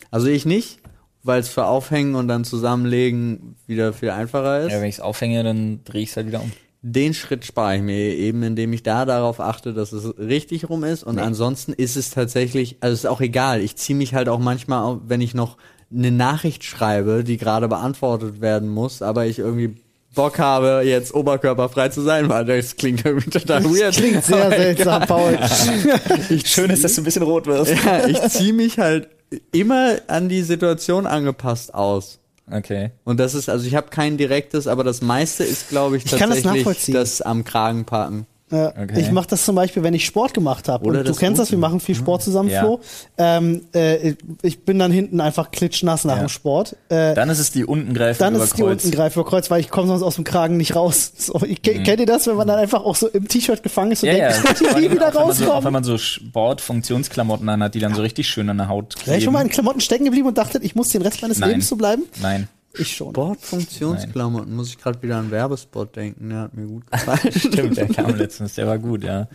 Also 0.10 0.28
ich 0.28 0.46
nicht, 0.48 0.80
weil 1.22 1.40
es 1.40 1.50
für 1.50 1.66
Aufhängen 1.66 2.16
und 2.16 2.28
dann 2.28 2.46
zusammenlegen 2.46 3.58
wieder 3.68 3.94
viel 3.94 4.10
einfacher 4.10 4.62
ist. 4.62 4.72
Ja, 4.72 4.80
wenn 4.82 4.90
ich 4.90 4.96
es 4.96 5.02
aufhänge, 5.02 5.44
dann 5.44 5.82
drehe 5.86 6.02
ich 6.02 6.10
es 6.10 6.18
halt 6.18 6.26
wieder 6.28 6.42
um. 6.42 6.52
Den 6.86 7.14
Schritt 7.14 7.46
spare 7.46 7.78
ich 7.78 7.82
mir 7.82 7.98
eben, 7.98 8.44
indem 8.44 8.74
ich 8.74 8.84
da 8.84 9.06
darauf 9.06 9.40
achte, 9.40 9.74
dass 9.74 9.94
es 9.94 10.18
richtig 10.18 10.70
rum 10.70 10.84
ist. 10.84 11.04
Und 11.04 11.18
ansonsten 11.18 11.72
ist 11.72 11.96
es 11.96 12.10
tatsächlich, 12.10 12.76
also 12.82 12.94
ist 12.94 13.08
auch 13.08 13.22
egal. 13.22 13.62
Ich 13.62 13.78
ziehe 13.78 13.98
mich 13.98 14.14
halt 14.14 14.28
auch 14.28 14.40
manchmal, 14.40 14.84
auf, 14.84 15.00
wenn 15.08 15.22
ich 15.22 15.34
noch 15.34 15.58
eine 15.90 16.12
Nachricht 16.12 16.66
schreibe, 16.66 17.24
die 17.24 17.38
gerade 17.38 17.70
beantwortet 17.70 18.42
werden 18.42 18.68
muss, 18.68 19.02
aber 19.02 19.26
ich 19.28 19.40
irgendwie 19.40 19.78
Bock 20.14 20.40
habe, 20.40 20.82
jetzt 20.84 21.14
oberkörperfrei 21.14 21.88
zu 21.88 22.02
sein, 22.02 22.28
weil 22.28 22.44
das 22.44 22.76
klingt 22.76 23.06
irgendwie 23.06 23.30
total 23.30 23.64
weird. 23.64 23.96
Klingt 23.96 24.24
sehr 24.24 24.50
seltsam, 24.50 25.04
Paul. 25.08 25.40
Schön 26.44 26.70
ist, 26.70 26.84
dass 26.84 26.96
du 26.96 27.02
ein 27.02 27.06
bisschen 27.06 27.24
rot 27.24 27.48
wirst. 27.48 27.74
Ja, 27.86 28.06
ich 28.08 28.20
ziehe 28.30 28.54
mich 28.54 28.78
halt 28.78 29.08
immer 29.52 29.96
an 30.08 30.30
die 30.30 30.44
Situation 30.44 31.06
angepasst 31.06 31.74
aus. 31.74 32.20
Okay. 32.52 32.92
Und 33.06 33.20
das 33.20 33.36
ist, 33.36 33.50
also 33.50 33.66
ich 33.66 33.76
habe 33.76 33.88
kein 33.90 34.18
direktes, 34.18 34.68
aber 34.68 34.84
das 34.84 35.02
meiste 35.02 35.44
ist, 35.44 35.70
glaube 35.70 35.98
ich, 35.98 36.06
Ich 36.06 36.12
kann 36.12 36.30
das 36.30 36.42
tatsächlich 36.42 36.66
nachvollziehen. 36.66 36.94
das 36.96 37.22
am 37.22 37.44
Kragen 37.46 37.86
packen. 37.86 38.26
Ja, 38.52 38.68
Okay. 38.70 39.00
Ich 39.00 39.12
mache 39.12 39.28
das 39.28 39.46
zum 39.46 39.56
Beispiel, 39.56 39.82
wenn 39.84 39.94
ich 39.96 40.06
Sport 40.06 40.34
gemacht 40.34 40.68
habe. 40.70 41.04
Du 41.04 41.16
kennst 41.16 41.40
das, 41.40 41.50
wir 41.50 41.56
unten. 41.58 41.62
machen 41.62 41.80
viel 41.80 41.96
Sport 41.96 42.22
zusammen, 42.22 42.50
Ja. 42.50 42.60
Flo. 42.62 42.80
Ähm, 43.18 43.62
äh, 43.74 44.14
ich 44.44 44.64
bin 44.64 44.78
dann 44.78 44.92
hinten 44.92 45.22
einfach 45.22 45.50
klitschnass 45.50 46.04
nach 46.06 46.18
Ja. 46.18 46.24
dem 46.24 46.30
Sport. 46.30 46.76
Äh, 46.90 47.16
Dann 47.16 47.30
ist 47.30 47.40
es 47.40 47.52
die 47.52 47.66
Ungreifen 47.66 48.20
dann 48.20 48.36
über 48.36 48.44
ist 48.44 48.58
die 48.58 48.62
Kreuz. 48.62 48.84
unten 48.86 48.94
über 48.96 49.24
Kreuz, 49.26 49.50
weil 49.50 49.60
ich 49.62 49.70
komme 49.70 49.88
sonst 49.88 50.04
aus 50.04 50.16
dem 50.16 50.24
Kragen 50.24 50.58
nicht 50.58 50.76
raus. 50.76 51.14
So, 51.18 51.42
ich, 51.46 51.62
Kennt 51.62 51.88
ihr 52.00 52.06
das, 52.06 52.28
wenn 52.28 52.36
man 52.36 52.48
dann 52.48 52.60
einfach 52.60 52.84
auch 52.84 52.96
so 52.96 53.08
im 53.08 53.28
T-Shirt 53.28 53.64
gefangen 53.64 53.92
ist 53.94 54.04
und 54.04 54.10
denkt, 54.10 54.36
ich 54.62 54.76
will 54.76 54.82
nie 54.82 54.92
wieder 54.92 55.12
man 55.12 55.14
so, 55.14 55.20
auch 55.20 55.28
wenn 55.40 55.48
rauskommen? 55.48 55.74
man 55.74 55.84
so 55.84 55.98
Sport-Funktionsklamotten 55.98 57.48
anhat, 57.50 57.74
die 57.76 57.80
dann 57.80 57.96
so 57.96 58.02
richtig 58.02 58.28
schön 58.28 58.50
an 58.50 58.58
der 58.58 58.68
Haut 58.68 58.96
kleben. 58.96 59.08
Wäre 59.08 59.18
ich 59.18 59.24
schon 59.24 59.34
mal 59.34 59.42
in 59.42 59.50
Klamotten 59.50 59.82
stecken 59.82 60.06
geblieben 60.06 60.28
und 60.28 60.38
dachte, 60.38 60.60
ich 60.62 60.76
muss 60.76 60.90
den 60.90 61.02
Rest 61.02 61.22
meines 61.22 61.40
Nein. 61.40 61.50
Lebens 61.52 61.70
so 61.70 61.76
bleiben? 61.76 62.04
Nein. 62.22 62.48
Ich 62.78 62.96
schon. 62.96 63.12
Sportfunktionsklamotten, 63.12 64.56
muss 64.56 64.70
ich 64.70 64.78
gerade 64.80 65.02
wieder 65.04 65.18
an 65.18 65.30
Werbespot 65.30 65.96
denken, 65.96 66.30
der 66.30 66.40
hat 66.40 66.54
mir 66.56 66.66
gut 66.66 66.90
gefallen. 66.90 67.32
Stimmt, 67.36 67.78
der 67.78 67.88
kam 67.88 68.16
letztens, 68.16 68.56
der 68.56 68.66
war 68.68 68.80
gut, 68.80 69.04
ja. 69.04 69.28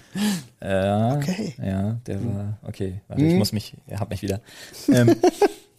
Äh, 0.61 1.17
Okay. 1.19 1.55
Ja, 1.63 1.93
der 2.07 2.25
war, 2.25 2.59
okay. 2.63 3.01
Warte, 3.09 3.25
ich 3.25 3.35
muss 3.35 3.53
mich, 3.53 3.75
er 3.87 4.01
hat 4.01 4.11
mich 4.11 4.23
wieder. 4.23 4.41
Ähm, 4.93 5.15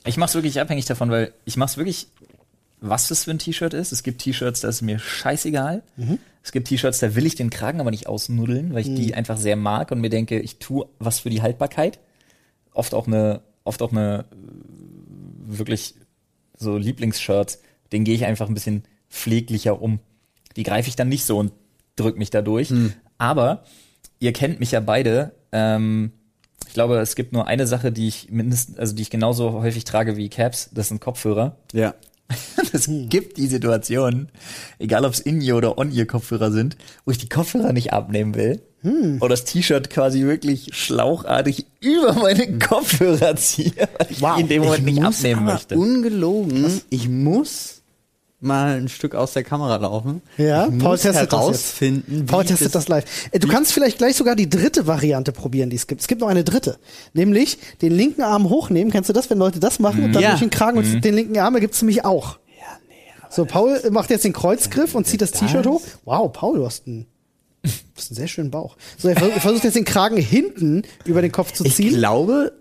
ich 0.06 0.16
mach's 0.18 0.36
wirklich 0.36 0.60
abhängig 0.62 0.86
davon, 0.86 1.10
weil 1.12 1.34
ich 1.44 1.58
mach's 1.58 1.76
wirklich, 1.76 2.08
was 2.80 3.10
das 3.10 3.26
für 3.26 3.32
ein 3.32 3.40
T-Shirt 3.40 3.74
ist. 3.74 3.92
Es 3.92 4.04
gibt 4.04 4.22
T-Shirts, 4.22 4.62
da 4.62 4.70
ist 4.70 4.82
mir 4.82 4.98
scheißegal. 5.00 5.84
Es 6.42 6.54
gibt 6.54 6.70
T-Shirts, 6.70 7.00
da 7.00 7.14
will 7.16 7.26
ich 7.26 7.36
den 7.36 7.50
Kragen 7.50 7.82
aber 7.82 7.92
nicht 7.92 8.08
ausnuddeln, 8.08 8.74
weil 8.74 8.82
ich 8.82 8.96
die 8.96 9.14
einfach 9.16 9.38
sehr 9.38 9.58
mag 9.58 9.92
und 9.92 10.00
mir 10.00 10.10
denke, 10.10 10.40
ich 10.40 10.60
tue 10.60 10.88
was 10.98 11.20
für 11.20 11.30
die 11.30 11.42
Haltbarkeit. 11.42 12.00
Oft 12.74 12.94
auch 12.94 13.08
eine, 13.08 13.42
oft 13.66 13.82
auch 13.82 13.92
eine 13.92 14.26
äh, 14.32 15.58
wirklich 15.58 15.96
so 16.60 16.78
Lieblingsshirts, 16.78 17.60
den 17.92 18.04
gehe 18.04 18.16
ich 18.16 18.26
einfach 18.26 18.48
ein 18.48 18.54
bisschen 18.54 18.84
pfleglicher 19.10 19.82
um. 19.82 20.00
Die 20.56 20.64
greife 20.64 20.90
ich 20.90 20.96
dann 20.96 21.10
nicht 21.10 21.26
so 21.26 21.38
und 21.38 21.52
drück 21.96 22.18
mich 22.18 22.30
da 22.30 22.42
durch. 22.42 22.72
Aber 23.18 23.64
ihr 24.20 24.34
kennt 24.34 24.60
mich 24.60 24.72
ja 24.72 24.80
beide. 24.80 25.34
Ähm, 25.52 26.12
ich 26.68 26.74
glaube, 26.74 26.98
es 27.00 27.16
gibt 27.16 27.34
nur 27.34 27.48
eine 27.48 27.66
Sache, 27.66 27.92
die 27.92 28.08
ich 28.08 28.30
mindestens, 28.30 28.78
also 28.78 28.96
die 28.96 29.02
ich 29.02 29.10
genauso 29.10 29.54
häufig 29.54 29.86
trage 29.86 30.18
wie 30.18 30.30
Caps, 30.30 30.70
das 30.72 30.90
sind 30.90 31.02
Kopfhörer. 31.02 31.58
ja. 31.74 31.96
Es 32.72 32.88
gibt 32.88 33.38
die 33.38 33.48
Situation, 33.48 34.28
egal 34.78 35.04
ob 35.04 35.14
es 35.14 35.20
In-Ear 35.20 35.58
oder 35.58 35.80
On-Ear 35.80 36.06
Kopfhörer 36.06 36.52
sind, 36.52 36.78
wo 37.04 37.10
ich 37.10 37.18
die 37.18 37.28
Kopfhörer 37.28 37.74
nicht 37.74 37.92
abnehmen 37.92 38.36
will. 38.36 38.62
Oder 38.84 39.30
das 39.30 39.44
T-Shirt 39.46 39.90
quasi 39.90 40.22
wirklich 40.24 40.70
schlauchartig 40.74 41.66
über 41.82 42.14
meine 42.14 42.58
Kopfhörer 42.60 43.36
ziehe, 43.36 43.74
weil 43.98 44.08
ich 44.10 44.18
die 44.20 44.42
in 44.42 44.48
dem 44.48 44.64
Moment 44.64 44.86
nicht 44.86 45.02
muss 45.02 45.18
abnehmen 45.18 45.42
aber 45.42 45.54
möchte. 45.54 45.78
Ungelogen, 45.78 46.82
ich 46.90 47.10
muss 47.10 47.76
mal 48.42 48.78
ein 48.80 48.88
Stück 48.88 49.16
aus 49.16 49.34
der 49.34 49.44
Kamera 49.44 49.76
laufen. 49.76 50.22
Ja, 50.38 50.64
ich 50.68 50.78
Paul 50.78 50.92
muss 50.92 51.02
testet 51.02 51.34
das 51.34 51.40
herausfinden, 51.42 52.26
Paul 52.26 52.44
wie 52.44 52.48
testet 52.48 52.74
das 52.74 52.88
live. 52.88 53.04
Äh, 53.32 53.40
Du 53.40 53.50
kannst 53.50 53.74
vielleicht 53.74 53.98
gleich 53.98 54.16
sogar 54.16 54.38
die 54.38 54.50
dritte 54.50 54.88
Variante 54.88 55.34
probieren, 55.34 55.70
die 55.70 55.76
es 55.76 55.88
gibt. 55.88 56.00
Es 56.00 56.08
gibt 56.08 56.22
noch 56.22 56.30
eine 56.30 56.46
dritte. 56.46 56.78
Nämlich 57.14 57.58
den 57.82 57.92
linken 57.92 58.22
Arm 58.22 58.48
hochnehmen. 58.50 58.94
Kennst 58.94 59.10
du 59.10 59.14
das, 59.14 59.30
wenn 59.30 59.40
Leute 59.40 59.60
das 59.60 59.80
machen 59.80 60.06
und 60.06 60.14
dann 60.14 60.24
Ja. 60.24 60.30
durch 60.30 60.40
den 60.40 60.52
Kragen 60.52 60.78
und 60.78 61.02
den 61.04 61.16
linken 61.16 61.38
Arm 61.38 61.56
gibt's 61.60 61.82
nämlich 61.82 62.06
auch. 62.06 62.40
Ja, 62.58 62.78
nee, 62.88 62.96
aber 63.22 63.30
So, 63.34 63.44
Paul 63.44 63.78
macht 63.92 64.10
jetzt 64.10 64.24
den 64.24 64.32
Kreuzgriff 64.32 64.96
und 64.96 65.06
zieht 65.06 65.22
das 65.22 65.32
das? 65.32 65.42
T-Shirt 65.42 65.68
hoch. 65.68 65.82
Wow, 66.06 66.32
Paul, 66.32 66.60
du 66.60 66.66
hast 66.66 66.88
einen, 66.88 67.08
du 67.64 67.70
hast 67.98 68.12
einen 68.12 68.16
sehr 68.18 68.28
schönen 68.28 68.52
Bauch. 68.52 68.78
So, 68.98 69.08
er 69.10 69.16
vers- 69.18 69.42
versucht 69.42 69.64
jetzt 69.64 69.76
den 69.76 69.86
Kragen 69.86 70.18
hinten 70.18 70.84
über 71.06 71.22
den 71.22 71.32
Kopf 71.32 71.52
zu 71.54 71.66
ich 71.66 71.76
ziehen. 71.76 71.96
glaube, 71.98 72.54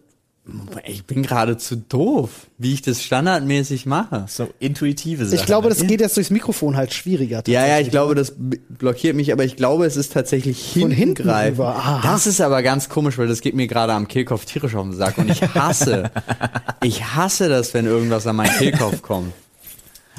Ich 0.87 1.05
bin 1.05 1.23
gerade 1.23 1.59
zu 1.59 1.77
doof, 1.77 2.31
wie 2.57 2.73
ich 2.73 2.81
das 2.81 3.03
standardmäßig 3.03 3.85
mache. 3.85 4.25
So 4.29 4.49
intuitive 4.61 5.27
Sachen. 5.27 5.39
Ich 5.39 5.45
glaube, 5.45 5.69
das 5.69 5.87
geht 5.87 6.01
jetzt 6.01 6.17
durchs 6.17 6.31
Mikrofon 6.31 6.75
halt 6.75 6.95
schwieriger. 6.95 7.43
Ja, 7.47 7.67
ja, 7.67 7.81
ich 7.81 7.91
glaube, 7.91 8.15
das 8.15 8.33
blockiert 8.39 9.15
mich, 9.15 9.31
aber 9.33 9.45
ich 9.45 9.57
glaube, 9.57 9.85
es 9.85 9.97
ist 9.97 10.15
tatsächlich 10.15 10.73
Von 10.73 10.91
hinten 10.91 11.29
aha. 11.29 12.01
Das 12.03 12.27
ist 12.27 12.41
aber 12.41 12.63
ganz 12.63 12.89
komisch, 12.89 13.19
weil 13.19 13.29
das 13.29 13.43
geht 13.43 13.55
mir 13.55 13.67
gerade 13.67 13.93
am 13.93 14.09
Kehlkopf 14.09 14.47
tierisch 14.47 14.75
auf 14.75 14.85
den 14.85 14.95
Sack 14.95 15.19
und 15.19 15.31
ich 15.31 15.43
hasse, 15.43 16.11
ich 16.83 17.05
hasse 17.05 17.51
das, 17.51 17.75
wenn 17.75 17.85
irgendwas 17.85 18.27
an 18.27 18.37
meinen 18.37 18.57
Kehlkopf 18.57 19.03
kommt. 19.03 19.35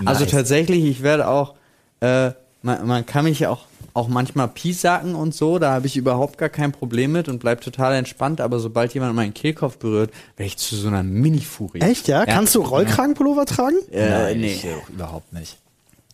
Also 0.05 0.21
Nice. 0.25 0.31
tatsächlich, 0.31 0.85
ich 0.85 1.01
werde 1.01 1.27
auch, 1.27 1.55
äh, 2.01 2.31
man, 2.61 2.85
man 2.85 3.05
kann 3.05 3.25
mich 3.25 3.47
auch 3.47 3.65
auch 3.99 4.07
manchmal 4.07 4.47
piesacken 4.47 5.13
und 5.13 5.35
so, 5.35 5.59
da 5.59 5.73
habe 5.73 5.87
ich 5.87 5.97
überhaupt 5.97 6.37
gar 6.37 6.49
kein 6.49 6.71
Problem 6.71 7.11
mit 7.11 7.27
und 7.27 7.39
bleib 7.39 7.61
total 7.61 7.93
entspannt, 7.95 8.39
aber 8.41 8.59
sobald 8.59 8.93
jemand 8.93 9.15
meinen 9.15 9.33
Kehlkopf 9.33 9.77
berührt, 9.77 10.11
werde 10.37 10.47
ich 10.47 10.57
zu 10.57 10.75
so 10.75 10.87
einer 10.87 11.03
Mini-Furie. 11.03 11.81
Echt, 11.81 12.07
ja? 12.07 12.25
Kannst 12.25 12.55
du 12.55 12.61
Rollkragenpullover 12.61 13.45
tragen? 13.45 13.75
Äh, 13.91 14.09
Nein, 14.09 14.39
nee. 14.39 14.53
ich 14.53 14.65
auch 14.65 14.89
überhaupt 14.89 15.33
nicht. 15.33 15.57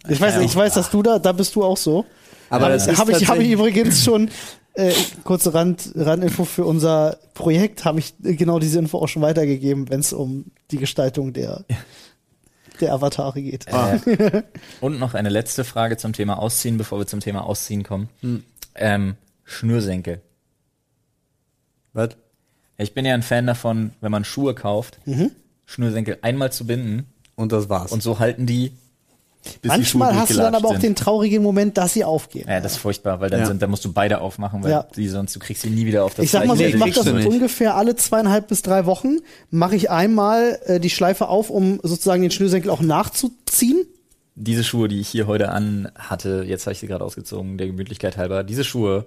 Ich 0.07 0.19
weiß, 0.19 0.39
ich 0.39 0.55
weiß, 0.55 0.73
dass 0.73 0.89
du 0.89 1.01
da, 1.01 1.19
da 1.19 1.31
bist 1.31 1.55
du 1.55 1.63
auch 1.63 1.77
so. 1.77 2.05
Aber 2.49 2.69
das 2.69 2.87
ist 2.87 2.99
habe 2.99 3.11
ich, 3.11 3.27
habe 3.27 3.43
ich 3.43 3.51
übrigens 3.51 4.03
schon 4.03 4.29
äh, 4.75 4.93
kurze 5.23 5.53
Rand, 5.53 5.91
Randinfo 5.95 6.45
für 6.45 6.65
unser 6.65 7.17
Projekt, 7.33 7.85
habe 7.85 7.99
ich 7.99 8.13
äh, 8.23 8.35
genau 8.35 8.59
diese 8.59 8.79
Info 8.79 8.99
auch 8.99 9.07
schon 9.07 9.21
weitergegeben, 9.21 9.89
wenn 9.89 9.99
es 9.99 10.13
um 10.13 10.45
die 10.71 10.77
Gestaltung 10.77 11.33
der, 11.33 11.65
der 12.77 12.93
Avatare 12.93 13.41
geht. 13.41 13.67
Äh, 13.67 14.43
und 14.81 14.99
noch 14.99 15.13
eine 15.13 15.29
letzte 15.29 15.63
Frage 15.63 15.97
zum 15.97 16.13
Thema 16.13 16.39
Ausziehen, 16.39 16.77
bevor 16.77 16.99
wir 16.99 17.07
zum 17.07 17.19
Thema 17.19 17.43
Ausziehen 17.45 17.83
kommen. 17.83 18.09
Ähm, 18.75 19.15
Schnürsenkel. 19.43 20.21
Was? 21.93 22.09
Ich 22.77 22.93
bin 22.93 23.05
ja 23.05 23.13
ein 23.13 23.23
Fan 23.23 23.47
davon, 23.47 23.91
wenn 24.01 24.11
man 24.11 24.25
Schuhe 24.25 24.53
kauft, 24.53 24.99
Schnürsenkel 25.65 26.17
einmal 26.21 26.51
zu 26.51 26.67
binden 26.67 27.05
Und 27.35 27.51
das 27.51 27.69
war's. 27.69 27.91
und 27.91 28.03
so 28.03 28.19
halten 28.19 28.45
die 28.45 28.73
Manchmal 29.63 30.15
hast 30.15 30.31
du 30.31 30.35
dann 30.37 30.55
aber 30.55 30.67
auch 30.67 30.71
durchgelatscht 30.71 30.83
den 30.83 30.95
traurigen 30.95 31.43
Moment, 31.43 31.77
dass 31.77 31.93
sie 31.93 32.03
aufgehen. 32.03 32.45
Ja, 32.47 32.59
das 32.59 32.73
ist 32.73 32.77
furchtbar, 32.79 33.19
weil 33.21 33.29
dann 33.29 33.41
Ja. 33.41 33.45
sind, 33.47 33.61
dann 33.61 33.69
musst 33.69 33.85
du 33.85 33.91
beide 33.93 34.21
aufmachen, 34.21 34.63
weil 34.63 34.71
Ja. 34.71 34.87
die 34.95 35.07
sonst 35.07 35.35
du 35.35 35.39
kriegst 35.39 35.61
sie 35.63 35.69
nie 35.69 35.85
wieder 35.85 36.03
auf 36.05 36.13
das 36.15 36.25
Ich 36.25 36.31
sag 36.31 36.45
mal 36.45 36.57
so, 36.57 36.63
ich 36.63 36.75
mache 36.77 36.91
das 36.91 37.07
ungefähr 37.07 37.75
alle 37.75 37.95
zweieinhalb 37.95 38.47
bis 38.47 38.61
drei 38.61 38.85
Wochen, 38.85 39.17
mache 39.51 39.75
ich 39.75 39.89
einmal 39.91 40.59
äh, 40.65 40.79
die 40.79 40.89
Schleife 40.89 41.27
auf, 41.29 41.49
um 41.49 41.79
sozusagen 41.83 42.21
den 42.21 42.31
Schnürsenkel 42.31 42.69
auch 42.71 42.81
nachzuziehen. 42.81 43.85
Diese 44.35 44.63
Schuhe, 44.63 44.87
die 44.89 44.99
ich 44.99 45.07
hier 45.07 45.27
heute 45.27 45.49
an 45.49 45.89
hatte, 45.95 46.43
jetzt 46.45 46.65
habe 46.65 46.73
ich 46.73 46.79
sie 46.79 46.87
gerade 46.87 47.05
ausgezogen, 47.05 47.57
der 47.57 47.67
Gemütlichkeit 47.67 48.17
halber. 48.17 48.43
Diese 48.43 48.63
Schuhe 48.65 49.05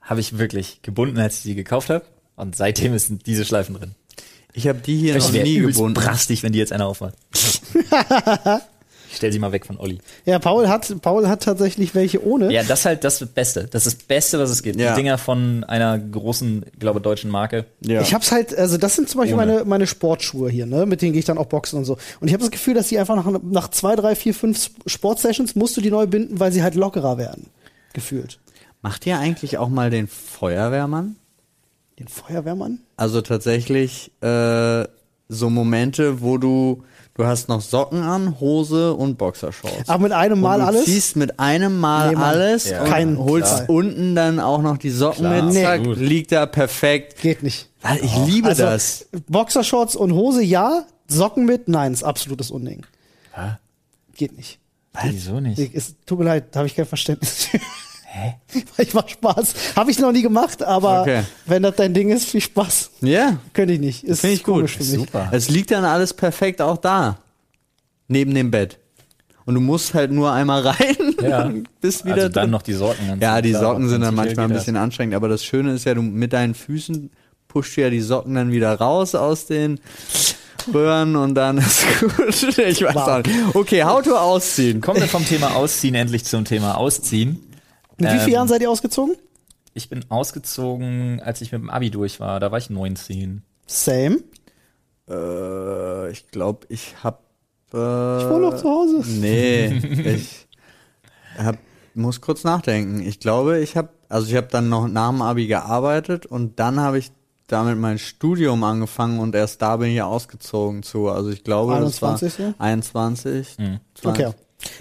habe 0.00 0.20
ich 0.20 0.38
wirklich 0.38 0.80
gebunden, 0.82 1.18
als 1.18 1.36
ich 1.36 1.40
sie 1.42 1.54
gekauft 1.54 1.90
habe. 1.90 2.04
Und 2.36 2.56
seitdem 2.56 2.96
sind 2.98 3.26
diese 3.26 3.44
Schleifen 3.44 3.74
drin. 3.74 3.90
Ich 4.54 4.68
habe 4.68 4.78
die 4.78 4.96
hier 4.96 5.16
Ich 5.16 5.24
noch 5.24 5.32
nie 5.32 5.58
gebunden. 5.58 5.94
brastig, 5.94 6.42
wenn 6.44 6.52
die 6.52 6.60
jetzt 6.60 6.72
einer 6.72 6.86
aufmacht. 6.86 7.14
ich 9.14 9.18
stell 9.18 9.32
sie 9.32 9.38
mal 9.38 9.52
weg 9.52 9.64
von 9.64 9.78
Olli. 9.78 9.98
Ja, 10.24 10.40
Paul 10.40 10.68
hat, 10.68 11.00
Paul 11.00 11.28
hat 11.28 11.44
tatsächlich 11.44 11.94
welche 11.94 12.24
ohne. 12.26 12.52
Ja, 12.52 12.64
das 12.64 12.80
ist 12.80 12.84
halt 12.86 13.04
das 13.04 13.24
Beste. 13.26 13.68
Das 13.70 13.86
ist 13.86 13.98
das 13.98 14.04
Beste, 14.06 14.40
was 14.40 14.50
es 14.50 14.62
gibt. 14.62 14.78
Ja. 14.78 14.90
Die 14.90 15.00
Dinger 15.00 15.18
von 15.18 15.62
einer 15.64 15.98
großen, 15.98 16.66
glaube 16.78 17.00
deutschen 17.00 17.30
Marke. 17.30 17.64
Ja. 17.80 18.00
Ich 18.00 18.12
hab's 18.12 18.32
halt, 18.32 18.56
also 18.56 18.76
das 18.76 18.96
sind 18.96 19.08
zum 19.08 19.20
Beispiel 19.20 19.38
Ohne. 19.38 19.46
meine, 19.46 19.64
meine 19.64 19.86
Sportschuhe 19.86 20.50
hier, 20.50 20.66
ne? 20.66 20.84
Mit 20.84 21.00
denen 21.00 21.12
gehe 21.12 21.20
ich 21.20 21.24
dann 21.24 21.38
auch 21.38 21.46
boxen 21.46 21.78
und 21.78 21.84
so. 21.84 21.96
Und 22.20 22.26
ich 22.26 22.34
habe 22.34 22.42
das 22.42 22.50
Gefühl, 22.50 22.74
dass 22.74 22.88
die 22.88 22.98
einfach 22.98 23.14
nach, 23.14 23.40
nach 23.42 23.68
zwei, 23.68 23.94
drei, 23.94 24.16
vier, 24.16 24.34
fünf 24.34 24.70
Sportsessions 24.86 25.54
musst 25.54 25.76
du 25.76 25.80
die 25.80 25.90
neu 25.90 26.06
binden, 26.06 26.40
weil 26.40 26.50
sie 26.50 26.62
halt 26.64 26.74
lockerer 26.74 27.16
werden. 27.16 27.46
Gefühlt. 27.92 28.40
Macht 28.82 29.06
ihr 29.06 29.18
eigentlich 29.18 29.58
auch 29.58 29.68
mal 29.68 29.90
den 29.90 30.08
Feuerwehrmann? 30.08 31.16
Den 32.00 32.08
Feuerwehrmann? 32.08 32.80
Also 32.96 33.22
tatsächlich 33.22 34.10
äh, 34.20 34.84
so 35.28 35.50
Momente, 35.50 36.20
wo 36.20 36.36
du 36.36 36.82
du 37.14 37.24
hast 37.24 37.48
noch 37.48 37.60
Socken 37.60 38.02
an, 38.02 38.38
Hose 38.40 38.94
und 38.94 39.16
Boxershorts. 39.18 39.88
Aber 39.88 40.02
mit 40.02 40.12
einem 40.12 40.40
Mal 40.40 40.56
und 40.60 40.62
du 40.62 40.66
alles? 40.68 40.84
ziehst 40.86 41.16
mit 41.16 41.38
einem 41.40 41.78
Mal 41.80 42.10
Nee, 42.10 42.16
alles 42.22 42.70
Ja. 42.70 42.82
und 42.82 42.88
Kein- 42.88 43.18
holst 43.18 43.54
klar. 43.56 43.70
unten 43.70 44.14
dann 44.14 44.40
auch 44.40 44.62
noch 44.62 44.78
die 44.78 44.90
Socken 44.90 45.26
Klar. 45.26 45.42
mit, 45.44 45.54
Nee. 45.54 45.62
zack, 45.62 45.80
liegt 45.84 46.32
da 46.32 46.46
perfekt. 46.46 47.20
Geht 47.22 47.42
nicht. 47.42 47.68
Weil 47.82 47.98
ich 48.04 48.16
liebe 48.26 48.48
Also, 48.48 48.62
das. 48.64 49.06
Boxershorts 49.28 49.96
und 49.96 50.12
Hose 50.12 50.42
ja, 50.42 50.84
Socken 51.08 51.44
mit, 51.44 51.68
nein, 51.68 51.92
ist 51.92 52.02
absolutes 52.02 52.50
Unding. 52.50 52.84
Hä? 53.32 53.56
Geht 54.16 54.36
nicht. 54.36 54.58
Wieso 55.02 55.40
nicht? 55.40 55.58
Ich, 55.58 55.74
es, 55.74 55.94
tut 56.06 56.18
mir 56.20 56.24
leid, 56.24 56.44
da 56.52 56.58
habe 56.60 56.66
ich 56.68 56.74
kein 56.76 56.86
Verständnis. 56.86 57.48
Hä? 58.16 58.34
Ich 58.78 58.94
mach 58.94 59.08
Spaß. 59.08 59.54
Habe 59.76 59.90
ich 59.90 59.98
noch 59.98 60.12
nie 60.12 60.22
gemacht, 60.22 60.62
aber 60.62 61.02
Okay. 61.02 61.22
wenn 61.46 61.62
das 61.64 61.74
dein 61.76 61.94
Ding 61.94 62.10
ist, 62.10 62.26
viel 62.28 62.40
Spaß. 62.40 62.90
Ja, 63.00 63.38
Könnte 63.52 63.74
ich 63.74 63.80
nicht. 63.80 64.04
Ist 64.04 64.20
Finde 64.20 64.36
ich 64.36 64.44
gut. 64.44 64.70
für 64.70 64.78
mich. 64.84 64.92
Super. 64.92 65.28
es 65.32 65.48
liegt 65.50 65.70
dann 65.72 65.84
alles 65.84 66.14
perfekt 66.14 66.60
auch 66.62 66.76
da. 66.76 67.18
Neben 68.06 68.34
dem 68.34 68.50
Bett. 68.50 68.78
Und 69.46 69.54
du 69.56 69.60
musst 69.60 69.92
halt 69.94 70.10
nur 70.12 70.32
einmal 70.32 70.62
rein 70.62 70.96
Ja. 71.22 71.44
und 71.44 71.68
bist 71.80 72.04
wieder 72.04 72.14
also 72.14 72.28
dann 72.28 72.44
drin. 72.44 72.50
noch 72.52 72.62
die 72.62 72.72
Socken. 72.74 73.18
Ja, 73.20 73.42
die 73.42 73.52
Socken 73.52 73.88
sind 73.88 74.00
dann 74.02 74.14
manchmal 74.14 74.46
ein 74.46 74.52
bisschen 74.52 74.76
anstrengend, 74.76 75.14
aber 75.14 75.28
das 75.28 75.44
Schöne 75.44 75.72
ist 75.72 75.84
ja, 75.84 75.94
du 75.94 76.02
mit 76.02 76.32
deinen 76.32 76.54
Füßen 76.54 77.10
pushst 77.48 77.76
du 77.76 77.80
ja 77.82 77.90
die 77.90 78.00
Socken 78.00 78.34
dann 78.34 78.52
wieder 78.52 78.72
raus 78.74 79.14
aus 79.14 79.46
den 79.46 79.80
Röhren 80.72 81.16
und 81.16 81.34
dann 81.34 81.58
ist 81.58 81.84
gut. 82.00 82.58
Ich 82.58 82.82
weiß 82.82 82.94
Wow. 82.94 83.08
auch 83.08 83.22
nicht. 83.22 83.38
Okay, 83.54 83.84
how 83.84 84.00
to 84.02 84.16
ausziehen. 84.16 84.80
das. 84.80 84.86
Kommen 84.86 85.00
wir 85.00 85.08
vom 85.08 85.26
Thema 85.26 85.54
Ausziehen 85.56 85.94
endlich 85.94 86.24
zum 86.24 86.44
Thema 86.44 86.76
Ausziehen. 86.78 87.40
Mit 87.98 88.08
wie 88.10 88.14
vielen 88.16 88.26
Ähm, 88.28 88.32
Jahren 88.34 88.48
seid 88.48 88.60
ihr 88.62 88.70
ausgezogen? 88.70 89.16
Ich 89.74 89.88
bin 89.88 90.04
ausgezogen, 90.08 91.20
als 91.24 91.40
ich 91.40 91.52
mit 91.52 91.60
dem 91.60 91.70
Abi 91.70 91.90
durch 91.90 92.20
war. 92.20 92.38
Da 92.40 92.50
war 92.52 92.58
ich 92.58 92.70
19. 92.70 93.42
Same. 93.66 94.18
Äh, 95.08 96.10
ich 96.10 96.28
glaube, 96.28 96.66
ich 96.68 96.94
hab. 97.02 97.24
Äh, 97.72 97.76
Ich 97.76 98.28
wohne 98.28 98.50
noch 98.50 98.56
zu 98.56 98.68
Hause. 98.68 99.02
Nee, 99.06 99.66
ich 100.16 100.46
hab, 101.38 101.56
muss 101.94 102.20
kurz 102.20 102.44
nachdenken. 102.44 103.00
Ich 103.06 103.20
glaube, 103.20 103.58
ich 103.60 103.76
habe, 103.76 103.88
also 104.08 104.28
ich 104.28 104.36
habe 104.36 104.48
dann 104.50 104.68
noch 104.68 104.86
nach 104.88 105.10
dem 105.10 105.22
Abi 105.22 105.46
gearbeitet 105.46 106.26
und 106.26 106.58
dann 106.60 106.80
habe 106.80 106.98
ich 106.98 107.10
damit 107.48 107.76
mein 107.78 107.98
Studium 107.98 108.64
angefangen 108.64 109.18
und 109.18 109.34
erst 109.34 109.60
da 109.60 109.76
bin 109.76 109.90
ich 109.90 110.00
ausgezogen 110.02 110.82
zu. 110.82 111.08
Also 111.08 111.30
ich 111.30 111.44
glaube, 111.44 111.74
21 111.74 112.28
das 112.36 112.38
war 112.40 112.50
so? 112.52 112.54
21. 112.58 113.58
Mhm. 113.58 113.80
20. 113.94 114.26
Okay. 114.26 114.34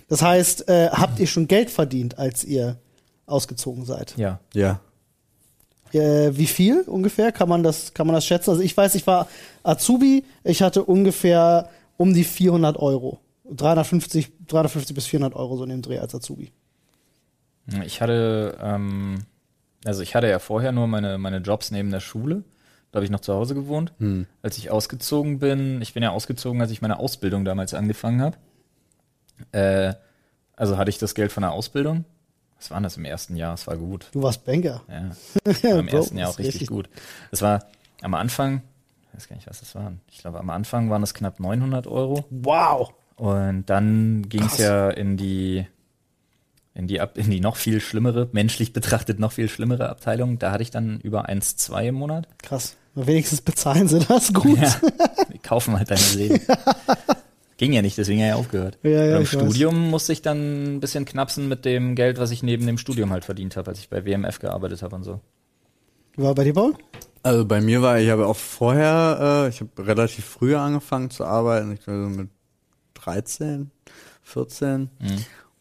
Das 0.08 0.22
heißt, 0.22 0.70
äh, 0.70 0.90
habt 0.92 1.20
ihr 1.20 1.28
schon 1.28 1.48
Geld 1.48 1.70
verdient, 1.70 2.18
als 2.18 2.46
ihr 2.46 2.78
ausgezogen 3.34 3.86
seid? 3.86 4.16
Ja. 4.18 4.40
Ja. 4.54 4.80
Äh, 5.92 6.36
wie 6.36 6.48
viel 6.48 6.82
ungefähr? 6.82 7.32
Kann 7.32 7.50
man 7.50 7.64
das, 7.64 7.94
kann 7.94 8.08
man 8.08 8.16
das 8.16 8.26
schätzen? 8.26 8.52
Also 8.52 8.62
ich 8.62 8.76
weiß, 8.76 8.96
ich 8.96 9.06
war 9.06 9.28
Azubi, 9.64 10.24
ich 10.44 10.62
hatte 10.62 10.84
ungefähr 10.84 11.70
um 11.98 12.14
die 12.14 12.24
400 12.24 12.78
Euro. 12.78 13.20
350, 13.50 14.32
350 14.48 14.96
bis 14.96 15.06
400 15.08 15.36
Euro 15.38 15.58
so 15.58 15.64
in 15.64 15.70
dem 15.70 15.82
Dreh 15.82 16.00
als 16.00 16.16
Azubi. 16.16 16.52
Ich 17.86 18.02
hatte, 18.02 18.58
ähm, 18.62 19.26
also 19.86 20.02
ich 20.02 20.16
hatte 20.16 20.30
ja 20.30 20.40
vorher 20.40 20.72
nur 20.72 20.88
meine, 20.88 21.18
meine 21.18 21.38
Jobs 21.38 21.72
neben 21.72 21.92
der 21.92 22.00
Schule. 22.00 22.44
Da 22.92 22.98
habe 22.98 23.06
ich 23.06 23.12
noch 23.12 23.22
zu 23.22 23.34
Hause 23.34 23.56
gewohnt. 23.56 23.92
Als 24.42 24.58
ich 24.58 24.70
ausgezogen 24.70 25.40
bin, 25.40 25.82
ich 25.82 25.94
bin 25.94 26.04
ja 26.04 26.12
ausgezogen, 26.12 26.62
als 26.62 26.72
ich 26.72 26.82
meine 26.82 27.00
Ausbildung 27.00 27.44
damals 27.44 27.74
angefangen 27.74 28.22
habe. 28.22 28.38
Äh, 29.52 29.94
also 30.56 30.78
hatte 30.78 30.90
ich 30.90 31.00
das 31.00 31.16
Geld 31.16 31.32
von 31.32 31.42
der 31.42 31.52
Ausbildung. 31.54 32.06
Was 32.64 32.72
war 32.72 32.80
das 32.80 32.96
im 32.96 33.04
ersten 33.04 33.36
Jahr? 33.36 33.54
Es 33.56 33.68
war 33.68 33.76
gut. 33.76 34.08
Du 34.14 34.24
warst 34.24 34.46
Banker. 34.46 34.84
Ja, 34.88 35.10
war 35.74 35.80
im 35.80 35.86
Bro, 35.88 35.98
ersten 35.98 36.18
Jahr 36.18 36.30
auch 36.30 36.38
richtig 36.40 36.56
richtig- 36.62 36.70
gut. 36.70 36.90
Das 37.30 37.42
war 37.42 37.66
am 38.02 38.14
Anfang, 38.14 38.62
ich 39.10 39.16
weiß 39.18 39.28
gar 39.28 39.36
nicht, 39.36 39.48
was 39.48 39.60
das 39.60 39.76
waren. 39.76 40.00
Ich 40.10 40.20
glaube, 40.20 40.40
am 40.40 40.50
Anfang 40.50 40.90
waren 40.90 41.04
es 41.04 41.14
knapp 41.14 41.42
900 41.42 41.88
Euro. 41.88 42.24
Wow. 42.30 42.94
Und 43.18 43.66
dann 43.70 44.30
ging 44.30 44.44
es 44.46 44.60
ja 44.60 44.90
in 44.90 45.18
die, 45.18 45.68
in 46.74 46.88
die, 46.88 47.02
Ab 47.02 47.18
in 47.18 47.30
die 47.30 47.42
noch 47.42 47.58
viel 47.58 47.82
schlimmere, 47.82 48.30
menschlich 48.32 48.72
betrachtet 48.72 49.20
noch 49.20 49.34
viel 49.34 49.50
schlimmere 49.50 49.90
Abteilung. 49.90 50.40
Da 50.40 50.52
hatte 50.54 50.64
ich 50.64 50.72
dann 50.72 51.02
über 51.02 51.28
1,2 51.28 51.88
im 51.90 51.96
Monat. 51.96 52.30
Krass. 52.42 52.78
Wenigstens 52.96 53.42
bezahlen 53.42 53.90
sie 53.90 54.00
das 54.00 54.32
gut. 54.34 54.58
Ja, 54.58 54.74
wir 55.28 55.40
kaufen 55.42 55.76
halt 55.78 55.92
deine 55.92 56.00
Seele. 56.00 56.40
Ging 57.64 57.74
ja 57.74 57.82
nicht, 57.82 57.98
deswegen 57.98 58.20
ich 58.20 58.34
aufgehört. 58.34 58.78
Ja, 58.84 58.90
ja, 58.90 59.16
Im 59.16 59.24
ich 59.24 59.34
weiß. 59.34 59.42
Studium 59.42 59.90
musste 59.90 60.12
ich 60.12 60.22
dann 60.22 60.76
ein 60.76 60.80
bisschen 60.82 61.06
knapsen 61.06 61.48
mit 61.48 61.64
dem 61.64 61.96
Geld, 61.96 62.18
was 62.18 62.32
ich 62.32 62.44
neben 62.44 62.68
dem 62.68 62.78
Studium 62.78 63.12
halt 63.12 63.24
verdient 63.24 63.56
habe, 63.56 63.72
als 63.72 63.80
ich 63.80 63.90
bei 63.90 64.06
WMF 64.06 64.40
gearbeitet 64.40 64.84
habe 64.84 64.96
und 64.98 65.04
so. 65.04 65.22
War 66.18 66.36
bei 66.36 66.44
dir, 66.44 66.54
Paul? 66.54 66.74
Also 67.24 67.46
bei 67.46 67.62
mir 67.62 67.82
war, 67.82 68.00
ich 68.00 68.10
habe 68.10 68.28
auch 68.28 68.36
vorher, 68.36 69.46
äh, 69.46 69.50
ich 69.50 69.62
habe 69.62 69.88
relativ 69.88 70.26
früh 70.26 70.56
angefangen 70.56 71.10
zu 71.10 71.24
arbeiten, 71.24 71.72
ich 71.72 71.82
glaube 71.86 72.04
so 72.04 72.10
mit 72.10 72.28
13, 72.96 73.72
14. 74.24 74.90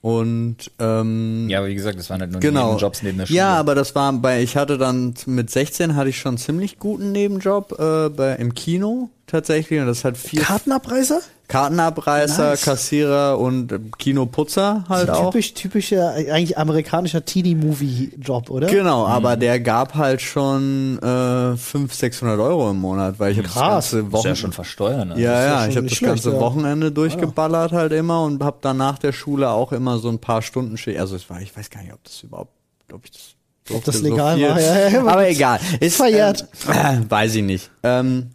Und 0.01 0.57
ähm, 0.81 1.49
Ja, 1.49 1.59
aber 1.61 1.69
wie 1.69 1.77
gesagt, 1.77 1.97
das 1.97 2.11
waren 2.11 2.21
halt 2.21 2.33
nur 2.33 2.41
genau. 2.41 2.71
Nebenjobs 2.71 3.05
neben 3.05 3.19
der 3.19 3.27
Schule. 3.27 3.37
Ja, 3.37 3.55
aber 3.55 3.77
das 3.77 3.95
war 3.95 4.13
bei, 4.15 4.42
ich 4.42 4.57
hatte 4.57 4.77
dann 4.77 5.15
mit 5.27 5.50
16 5.50 5.94
hatte 5.94 6.11
ich 6.11 6.19
schon 6.19 6.31
einen 6.31 6.38
ziemlich 6.38 6.81
guten 6.81 7.13
Nebenjob 7.13 7.79
äh, 7.79 8.09
bei, 8.09 8.35
im 8.35 8.55
Kino 8.55 9.11
tatsächlich 9.33 9.80
und 9.80 9.87
das 9.87 10.04
hat 10.04 10.16
vier 10.16 10.42
Kartenabreißer? 10.42 11.20
Kartenabreißer, 11.48 12.50
Nice. 12.50 12.62
Kassierer 12.62 13.38
und 13.38 13.72
ähm, 13.72 13.90
Kinoputzer 13.98 14.85
halt 14.88 15.10
auch. 15.10 15.30
Typisch, 15.33 15.52
typischer, 15.52 16.16
äh, 16.16 16.30
eigentlich 16.30 16.56
amerikanischer 16.56 17.24
Teenie-Movie-Job, 17.24 18.48
oder? 18.48 18.68
Genau, 18.68 19.06
aber 19.06 19.37
der 19.37 19.60
gab 19.60 19.94
halt 19.94 20.22
schon 20.22 20.98
äh, 21.02 21.56
500, 21.56 21.92
600 21.92 22.40
Euro 22.40 22.70
im 22.70 22.78
Monat, 22.78 23.18
weil 23.18 23.33
ich 23.33 23.38
habe 23.38 23.48
das 23.48 23.56
ganze 23.56 24.02
Muss 24.04 24.24
ja 24.24 24.35
schon 24.35 24.52
versteuern. 24.52 25.08
ne? 25.08 25.20
ja, 25.20 25.33
ist 25.40 25.44
ja 25.44 25.44
ja, 25.44 25.60
schon 25.60 25.70
ich 25.70 25.76
habe 25.76 25.87
das 25.88 25.96
schlecht, 25.98 26.10
ganze 26.12 26.33
ja. 26.33 26.40
Wochenende 26.40 26.90
durchgeballert 26.92 27.72
halt 27.72 27.92
immer 27.92 28.22
und 28.24 28.42
habe 28.42 28.56
dann 28.62 28.78
nach 28.78 28.98
der 28.98 29.12
Schule 29.12 29.50
auch 29.50 29.72
immer 29.72 29.98
so 29.98 30.08
ein 30.08 30.18
paar 30.20 30.40
Stunden 30.42 30.76
Schicht. 30.78 30.98
Also 30.98 31.16
es 31.16 31.28
war, 31.28 31.40
ich 31.42 31.54
weiß 31.54 31.68
gar 31.68 31.83
nicht, 31.83 31.92
ob 31.92 32.02
das 32.04 32.22
überhaupt, 32.22 32.52
ob 32.92 33.04
ich 33.04 33.10
das, 33.10 33.76
Ob 33.76 33.85
das 33.85 34.00
legal 34.00 34.37
viel. 34.37 34.48
war, 34.48 34.60
ja, 34.60 34.88
ja, 34.88 35.00
aber 35.00 35.28
egal, 35.28 35.60
ist 35.80 35.96
verjährt. 35.96 36.46
Ähm, 36.68 37.02
äh, 37.04 37.10
weiß 37.10 37.35
ich 37.35 37.42
nicht. 37.42 37.70
Ähm, 37.83 38.30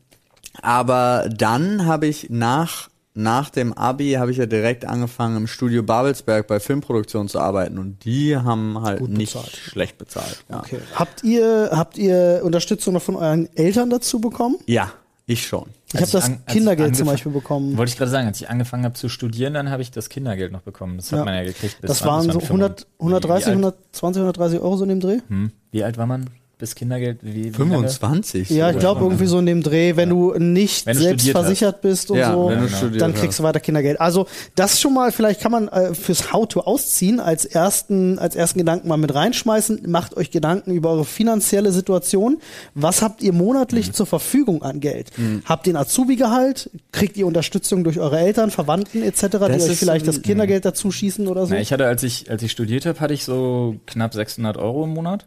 aber 0.62 1.30
dann 1.36 1.86
habe 1.86 2.08
ich 2.08 2.30
nach 2.30 2.89
nach 3.20 3.49
dem 3.49 3.74
Abi 3.74 4.12
habe 4.12 4.30
ich 4.30 4.38
ja 4.38 4.45
direkt 4.45 4.86
angefangen 4.86 5.38
im 5.38 5.47
Studio 5.47 5.82
Babelsberg 5.82 6.45
bei 6.45 6.60
Filmproduktion 6.60 7.28
zu 7.28 7.39
arbeiten 7.39 7.80
und 7.80 8.05
die 8.05 8.38
haben 8.38 8.80
halt 8.84 8.99
Gut 8.99 9.10
nicht 9.10 9.34
bezahlt. 9.34 9.55
schlecht 9.55 9.97
bezahlt. 9.97 10.43
Ja. 10.49 10.60
Okay. 10.60 10.78
Habt 10.93 11.24
ihr, 11.24 11.70
habt 11.72 11.97
ihr 11.97 12.41
Unterstützung 12.43 12.93
noch 12.93 13.01
von 13.01 13.16
euren 13.16 13.49
Eltern 13.55 13.89
dazu 13.89 14.20
bekommen? 14.22 14.58
ja, 14.68 14.91
ich 15.26 15.47
schon. 15.47 15.66
Ich 15.93 15.99
habe 15.99 16.12
das 16.12 16.32
Kindergeld 16.45 16.95
zum 16.95 17.08
Beispiel 17.08 17.32
bekommen. 17.32 17.76
Wollte 17.76 17.89
ich 17.91 17.97
gerade 17.97 18.12
sagen, 18.12 18.28
als 18.28 18.39
ich 18.39 18.49
angefangen 18.51 18.86
habe 18.86 18.93
zu 18.93 19.10
studieren, 19.10 19.55
dann 19.55 19.72
habe 19.72 19.82
ich 19.82 19.89
das 19.89 20.10
Kindergeld 20.10 20.51
noch 20.51 20.62
bekommen. 20.62 20.97
Das 20.97 21.12
hat 21.12 21.20
Ja. 21.20 21.26
man 21.26 21.34
ja 21.34 21.43
gekriegt. 21.43 21.82
bis 21.82 21.88
Das 21.89 22.05
waren 22.05 22.32
so 22.32 22.39
100, 22.39 22.86
130, 22.99 23.47
wie, 23.47 23.49
alt, 23.49 23.58
120, 23.64 24.20
130 24.22 24.60
Euro 24.60 24.78
so 24.78 24.84
in 24.84 24.89
dem 24.89 24.99
Dreh. 24.99 25.18
hm? 25.28 25.51
wie 25.72 25.84
alt 25.84 25.97
war 25.97 26.05
man 26.05 26.30
bis 26.60 26.74
Kindergeld? 26.74 27.20
Wie, 27.22 27.45
wie 27.45 27.51
25. 27.51 28.49
Ja, 28.49 28.72
ich 28.72 28.80
glaube 28.80 29.01
irgendwie 29.03 29.28
so 29.28 29.38
in 29.38 29.45
dem 29.45 29.62
Dreh, 29.62 29.95
wenn 29.95 30.10
du 30.10 30.34
nicht 30.39 30.86
Wenn 30.88 30.97
du 30.97 31.03
selbst 31.03 31.30
versichert 31.30 31.82
bist 31.82 32.10
und 32.10 32.18
Ja, 32.18 32.34
so, 32.34 32.49
wenn 32.49 32.62
du 32.62 32.68
genau. 32.68 32.97
dann 32.97 33.14
hast. 33.14 33.20
kriegst 33.22 33.39
du 33.39 33.43
weiter 33.43 33.60
Kindergeld. 33.60 34.01
Also 34.01 34.26
das 34.55 34.80
schon 34.82 34.93
mal, 34.93 35.12
vielleicht 35.12 35.39
kann 35.41 35.51
man 35.51 35.68
äh, 35.68 35.93
fürs 35.93 36.34
How-to 36.34 36.62
ausziehen 36.62 37.20
als 37.20 37.45
ersten, 37.45 38.18
als 38.18 38.36
ersten 38.36 38.58
Gedanken 38.60 38.88
mal 38.88 38.97
mit 38.97 39.14
reinschmeißen. 39.14 39.82
Macht 39.88 40.18
euch 40.18 40.32
Gedanken 40.32 40.72
über 40.72 40.89
eure 40.91 41.05
finanzielle 41.05 41.72
Situation. 41.72 42.38
Was 42.74 43.01
habt 43.01 43.22
ihr 43.22 43.34
Mhm. 43.34 43.38
monatlich 43.38 43.93
zur 43.93 44.08
Verfügung 44.08 44.64
an 44.64 44.80
Geld? 44.80 45.12
Habt 45.45 45.68
ihr 45.68 45.74
ein 45.74 45.78
Azubi-Gehalt? 45.78 46.70
Kriegt 46.91 47.18
ihr 47.18 47.28
Unterstützung 47.28 47.84
durch 47.84 47.99
eure 47.99 48.18
Eltern, 48.20 48.49
Verwandten 48.51 49.03
etc., 49.03 49.22
die 49.22 49.30
Das 49.30 49.41
euch 49.66 49.72
ist 49.74 49.80
vielleicht 49.80 50.05
ein- 50.05 50.08
das 50.08 50.22
Kindergeld 50.24 50.66
dazu 50.66 50.91
schießen 50.91 51.28
oder 51.28 51.45
so? 51.45 51.53
Na, 51.53 51.60
ich 51.60 51.72
hatte, 51.72 51.86
als 51.86 52.01
ich, 52.03 52.32
als 52.32 52.41
ich 52.41 52.51
studiert 52.51 52.86
habe, 52.88 52.99
hatte 52.99 53.14
ich 53.14 53.24
so 53.26 53.76
knapp 53.86 54.14
600 54.16 54.58
Euro 54.58 54.86
im 54.86 54.91
Monat. 54.91 55.26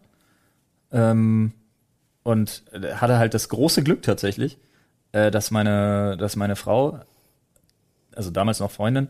Ähm, 0.93 1.53
und 2.23 2.63
hatte 2.95 3.19
halt 3.19 3.35
das 3.35 3.49
große 3.49 3.83
Glück 3.83 4.03
tatsächlich, 4.03 4.59
äh, 5.13 5.31
dass 5.31 5.51
meine, 5.51 6.17
dass 6.19 6.37
meine 6.37 6.57
Frau, 6.57 7.01
also 8.15 8.31
damals 8.31 8.61
noch 8.61 8.71
Freundin, 8.71 9.09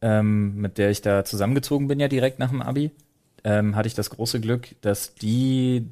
ähm, 0.00 0.56
mit 0.56 0.78
der 0.78 0.90
ich 0.90 1.02
da 1.02 1.24
zusammengezogen 1.24 1.88
bin, 1.88 2.00
ja 2.00 2.08
direkt 2.08 2.38
nach 2.38 2.50
dem 2.50 2.62
Abi, 2.62 2.90
ähm, 3.44 3.76
hatte 3.76 3.88
ich 3.88 3.94
das 3.94 4.10
große 4.10 4.40
Glück, 4.40 4.76
dass 4.80 5.14
die 5.14 5.86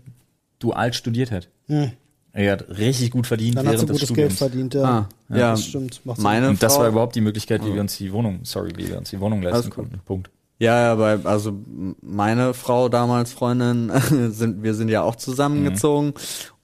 dual 0.58 0.92
studiert 0.92 1.30
hat. 1.30 1.48
Hm. 1.66 1.92
Er 2.32 2.52
hat 2.52 2.68
richtig 2.68 3.10
gut 3.10 3.26
verdient 3.26 3.56
Dann 3.56 3.66
hat 3.66 3.78
sie 3.78 3.88
während 3.88 3.90
des 3.90 4.08
gutes 4.08 4.14
Geld 4.14 4.32
Studiums. 4.32 4.38
verdient, 4.38 4.74
ja. 4.74 5.08
Ah, 5.30 5.34
ja, 5.34 5.50
das 5.52 5.64
stimmt. 5.64 6.04
Macht 6.04 6.18
Sinn. 6.18 6.24
meine 6.24 6.48
Und 6.50 6.62
das 6.62 6.74
Frau, 6.74 6.82
war 6.82 6.88
überhaupt 6.90 7.14
die 7.14 7.22
Möglichkeit, 7.22 7.64
wie 7.64 7.72
wir 7.72 7.80
uns 7.80 7.96
die 7.96 8.12
Wohnung, 8.12 8.40
sorry, 8.42 8.72
wie 8.76 8.88
wir 8.88 8.98
uns 8.98 9.08
die 9.08 9.20
Wohnung 9.20 9.40
leisten 9.42 9.70
konnten. 9.70 10.00
Punkt. 10.04 10.30
Ja, 10.58 10.80
ja, 10.80 10.92
aber 10.92 11.20
also 11.24 11.52
meine 12.00 12.54
Frau 12.54 12.88
damals 12.88 13.32
Freundin 13.32 13.92
sind 14.30 14.62
wir 14.62 14.74
sind 14.74 14.88
ja 14.88 15.02
auch 15.02 15.16
zusammengezogen 15.16 16.14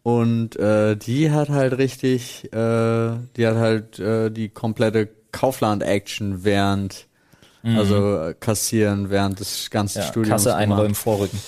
und 0.03 0.57
äh, 0.57 0.97
die 0.97 1.31
hat 1.31 1.51
halt 1.51 1.77
richtig, 1.79 2.45
äh, 2.53 3.13
die 3.37 3.47
hat 3.47 3.57
halt 3.57 3.99
äh, 3.99 4.31
die 4.31 4.49
komplette 4.49 5.09
Kaufland-Action 5.33 6.45
während 6.45 7.07
also 7.65 8.19
äh, 8.19 8.35
kassieren 8.35 9.09
während 9.11 9.39
des 9.39 9.71
ganzen 9.71 10.01
Ja, 10.01 10.05
Studiums. 10.09 10.31
Kasse 10.45 10.57
einräumen, 10.57 10.97
vorrücken. 10.97 11.39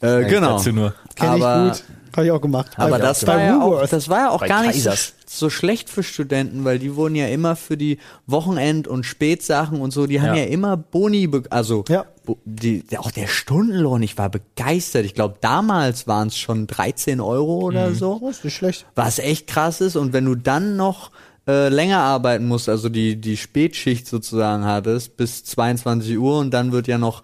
Äh, 0.00 0.24
genau. 0.24 0.58
Dazu 0.58 0.72
nur. 0.72 0.94
Kenn 1.16 1.36
ich 1.36 1.42
aber- 1.42 1.68
gut. 1.70 1.84
Habe 2.18 2.26
ich 2.26 2.32
auch 2.32 2.40
gemacht. 2.40 2.72
Aber 2.76 2.98
das 2.98 3.24
bei 3.24 3.34
war, 3.36 3.40
ja 3.42 3.62
auch, 3.62 3.86
das 3.86 4.08
war 4.08 4.18
ja 4.18 4.30
auch 4.30 4.40
Bei 4.40 4.48
gar 4.48 4.66
nicht 4.66 4.86
so, 5.26 5.50
schlecht 5.50 5.88
für 5.88 6.02
Studenten, 6.02 6.64
weil 6.64 6.78
die 6.78 6.96
wurden 6.96 7.14
ja 7.14 7.28
immer 7.28 7.54
für 7.56 7.76
die 7.76 7.98
Wochenend- 8.26 8.88
und 8.88 9.04
Spätsachen 9.04 9.80
und 9.80 9.92
so, 9.92 10.06
die 10.06 10.20
haben 10.20 10.34
ja, 10.36 10.42
Ja. 10.42 10.48
immer 10.48 10.76
Boni, 10.76 11.26
be- 11.28 11.44
also 11.50 11.84
Ja. 11.88 12.06
bo- 12.24 12.38
die, 12.44 12.82
auch 12.98 13.10
der 13.10 13.28
Stundenlohn, 13.28 14.02
ich 14.02 14.18
war 14.18 14.28
begeistert. 14.30 15.04
Ich 15.04 15.14
glaube, 15.14 15.36
damals 15.40 16.06
waren 16.06 16.28
es 16.28 16.36
schon 16.36 16.66
13 16.66 17.20
Euro 17.20 17.60
oder 17.60 17.94
so, 17.94 18.18
Oh, 18.20 18.28
ist 18.28 18.44
nicht 18.44 18.56
schlecht. 18.56 18.84
was 18.94 19.18
echt 19.18 19.46
krass 19.46 19.80
ist. 19.80 19.96
Und 19.96 20.12
wenn 20.12 20.24
du 20.24 20.34
dann 20.34 20.76
noch 20.76 21.10
äh, 21.46 21.68
länger 21.70 22.00
arbeiten 22.00 22.46
musst, 22.46 22.68
also 22.68 22.88
die, 22.90 23.16
die 23.16 23.36
Spätschicht 23.38 24.06
sozusagen 24.06 24.64
hattest, 24.66 25.16
bis 25.16 25.44
22 25.44 26.18
Uhr 26.18 26.38
und 26.40 26.50
dann 26.52 26.72
wird 26.72 26.88
ja 26.88 26.98
noch 26.98 27.22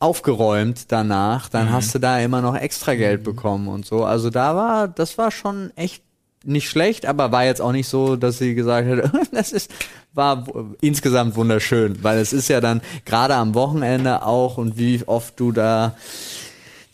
aufgeräumt 0.00 0.92
danach, 0.92 1.48
dann 1.48 1.72
hast 1.72 1.94
du 1.94 1.98
da 1.98 2.20
immer 2.20 2.40
noch 2.40 2.56
extra 2.56 2.94
Geld 2.94 3.24
bekommen 3.24 3.68
und 3.68 3.84
so. 3.84 4.04
Also 4.04 4.30
da 4.30 4.54
war, 4.54 4.88
das 4.88 5.18
war 5.18 5.30
schon 5.30 5.72
echt 5.76 6.02
nicht 6.44 6.68
schlecht, 6.68 7.04
aber 7.04 7.32
war 7.32 7.44
jetzt 7.44 7.60
auch 7.60 7.72
nicht 7.72 7.88
so, 7.88 8.14
dass 8.16 8.38
sie 8.38 8.54
gesagt 8.54 8.86
hätte, 8.88 9.10
das 9.32 9.52
ist, 9.52 9.70
war 10.14 10.46
insgesamt 10.80 11.36
wunderschön, 11.36 12.02
weil 12.02 12.18
es 12.18 12.32
ist 12.32 12.48
ja 12.48 12.60
dann 12.60 12.80
gerade 13.04 13.34
am 13.34 13.54
Wochenende 13.54 14.24
auch 14.24 14.56
und 14.56 14.78
wie 14.78 15.02
oft 15.06 15.38
du 15.40 15.50
da 15.52 15.96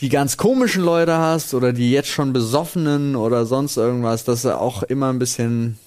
die 0.01 0.09
ganz 0.09 0.37
komischen 0.37 0.83
Leute 0.83 1.19
hast 1.19 1.55
oder 1.55 1.73
die 1.73 1.91
jetzt 1.91 2.09
schon 2.09 2.33
besoffenen 2.33 3.17
oder 3.17 3.47
sonst 3.47 3.77
irgendwas, 3.77 4.25
das 4.25 4.39
ist 4.39 4.45
ja 4.45 4.59
auch 4.59 4.83
immer 4.83 5.11
ein 5.11 5.19
bisschen 5.19 5.79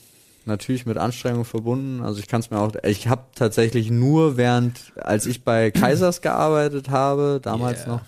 natürlich 0.47 0.85
mit 0.85 0.97
Anstrengung 0.97 1.45
verbunden. 1.45 2.01
Also 2.01 2.19
ich 2.19 2.27
kann 2.27 2.39
es 2.39 2.49
mir 2.49 2.59
auch, 2.59 2.71
ich 2.83 3.07
habe 3.07 3.23
tatsächlich 3.35 3.91
nur 3.91 4.37
während, 4.37 4.93
als 4.95 5.25
ich 5.25 5.43
bei 5.43 5.71
Kaisers 5.71 6.21
gearbeitet 6.21 6.89
habe, 6.89 7.39
damals 7.41 7.85
Yeah. 7.85 7.87
noch, 7.87 8.01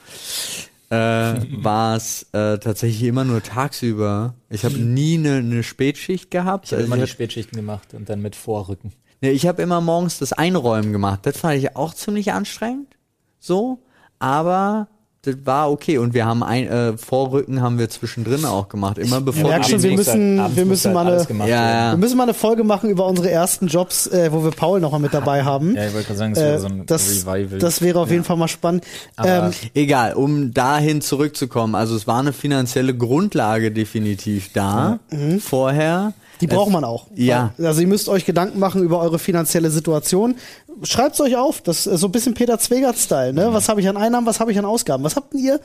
äh, 0.91 1.41
war 1.63 1.95
es 1.95 2.23
äh, 2.33 2.57
tatsächlich 2.57 3.03
immer 3.03 3.23
nur 3.25 3.43
tagsüber. 3.43 4.33
Ich 4.49 4.65
habe 4.65 4.77
nie 4.77 5.17
eine 5.17 5.43
ne 5.43 5.63
Spätschicht 5.63 6.31
gehabt. 6.31 6.65
Ich 6.65 6.71
habe 6.71 6.83
Also 6.83 6.93
immer 6.93 7.03
die 7.05 7.11
Spätschichten 7.11 7.55
gemacht 7.55 7.93
und 7.93 8.09
dann 8.09 8.21
mit 8.21 8.35
Vorrücken. 8.35 8.93
Nee, 9.21 9.31
ich 9.31 9.45
habe 9.47 9.61
immer 9.61 9.81
morgens 9.81 10.17
das 10.17 10.33
Einräumen 10.33 10.91
gemacht. 10.93 11.19
Das 11.23 11.37
fand 11.37 11.57
ich 11.57 11.75
auch 11.75 11.93
ziemlich 11.93 12.31
anstrengend. 12.31 12.95
So, 13.39 13.83
aber 14.17 14.87
das 15.23 15.35
war 15.43 15.69
okay. 15.69 15.97
Und 15.97 16.13
wir 16.13 16.25
haben 16.25 16.43
ein 16.43 16.67
äh, 16.67 16.97
Vorrücken 16.97 17.61
haben 17.61 17.77
wir 17.77 17.89
zwischendrin 17.89 18.45
auch 18.45 18.69
gemacht. 18.69 18.97
Immer 18.97 19.19
bevor 19.19 19.53
die- 19.59 19.69
schon, 19.69 19.83
wir 19.83 19.91
müssen- 19.95 20.39
abends 20.39 20.55
wir 20.57 20.65
müssen 20.65 20.93
mal 20.93 21.05
alles 21.05 21.21
eine- 21.23 21.27
gemacht 21.27 21.49
Ja, 21.49 21.71
ja. 21.87 21.91
Wir 21.91 21.97
müssen 21.97 22.15
mal 22.17 22.23
eine 22.23 22.33
Folge 22.33 22.63
machen 22.63 22.89
über 22.89 23.05
unsere 23.05 23.29
ersten 23.29 23.67
Jobs, 23.67 24.07
äh, 24.07 24.31
wo 24.31 24.43
wir 24.43 24.51
Paul 24.51 24.79
noch 24.79 24.91
mal 24.91 24.99
mit 24.99 25.13
dabei 25.13 25.43
haben. 25.43 25.75
Ja, 25.75 25.87
ich 25.87 25.93
wollte 25.93 26.07
gerade 26.07 26.17
sagen, 26.19 26.33
das 26.35 26.43
wäre 26.43 26.55
Äh, 26.55 26.59
so 26.59 26.67
ein 26.67 26.85
das, 26.85 27.25
Revival. 27.25 27.59
das 27.59 27.81
wäre 27.81 27.99
auf 27.99 28.09
jeden 28.11 28.23
Fall 28.23 28.37
mal 28.37 28.47
spannend. 28.47 28.85
Aber- 29.17 29.47
Ähm, 29.47 29.51
Egal, 29.73 30.13
um 30.13 30.53
dahin 30.53 31.01
zurückzukommen. 31.01 31.75
Also 31.75 31.95
es 31.95 32.07
war 32.07 32.19
eine 32.19 32.31
finanzielle 32.33 32.95
Grundlage 32.95 33.71
definitiv 33.71 34.51
da 34.53 34.99
vorher. 35.39 36.13
Die 36.41 36.47
braucht 36.47 36.71
man 36.71 36.83
auch. 36.83 37.07
Ja. 37.15 37.53
Also 37.57 37.81
ihr 37.81 37.87
müsst 37.87 38.09
euch 38.09 38.25
Gedanken 38.25 38.59
machen 38.59 38.83
über 38.83 38.99
eure 38.99 39.19
finanzielle 39.19 39.71
Situation. 39.71 40.35
Schreibt's 40.83 41.19
euch 41.21 41.35
auf. 41.35 41.61
Das 41.61 41.85
ist 41.85 41.99
so 41.99 42.07
ein 42.07 42.11
bisschen 42.11 42.33
Peter 42.33 42.57
Zwegert-Style. 42.57 43.33
Ne? 43.33 43.53
Was 43.53 43.69
habe 43.69 43.81
ich 43.81 43.89
an 43.89 43.97
Einnahmen, 43.97 44.25
was 44.25 44.39
habe 44.39 44.51
ich 44.51 44.57
an 44.57 44.65
Ausgaben? 44.65 45.03
Was 45.03 45.15
habt 45.15 45.33
ihr 45.33 45.59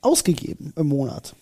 ausgegeben 0.00 0.72
im 0.76 0.88
Monat? 0.88 1.34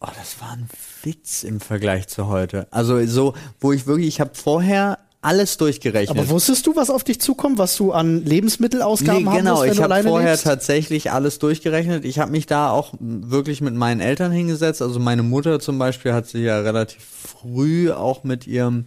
Oh, 0.00 0.08
das 0.18 0.40
war 0.40 0.52
ein 0.52 0.68
Witz 1.02 1.42
im 1.42 1.60
Vergleich 1.60 2.08
zu 2.08 2.26
heute. 2.26 2.66
Also 2.70 3.04
so, 3.06 3.34
wo 3.60 3.72
ich 3.72 3.86
wirklich, 3.86 4.08
ich 4.08 4.20
habe 4.20 4.32
vorher 4.34 4.98
alles 5.22 5.56
durchgerechnet. 5.56 6.16
Aber 6.18 6.28
wusstest 6.28 6.66
du, 6.66 6.76
was 6.76 6.90
auf 6.90 7.02
dich 7.02 7.20
zukommt, 7.20 7.58
was 7.58 7.76
du 7.76 7.92
an 7.92 8.24
Lebensmittelausgaben 8.24 9.24
Nee, 9.24 9.38
genau, 9.38 9.52
musst, 9.56 9.64
wenn 9.64 9.72
ich 9.72 9.82
habe 9.82 10.02
vorher 10.02 10.30
lebst? 10.32 10.44
tatsächlich 10.44 11.10
alles 11.10 11.38
durchgerechnet. 11.38 12.04
Ich 12.04 12.18
habe 12.18 12.30
mich 12.30 12.46
da 12.46 12.70
auch 12.70 12.94
wirklich 13.00 13.60
mit 13.60 13.74
meinen 13.74 14.00
Eltern 14.00 14.30
hingesetzt. 14.30 14.82
Also 14.82 15.00
meine 15.00 15.22
Mutter 15.22 15.58
zum 15.58 15.78
Beispiel 15.78 16.12
hat 16.12 16.28
sich 16.28 16.42
ja 16.42 16.60
relativ 16.60 17.02
früh 17.02 17.90
auch 17.90 18.22
mit 18.24 18.46
ihrem 18.46 18.86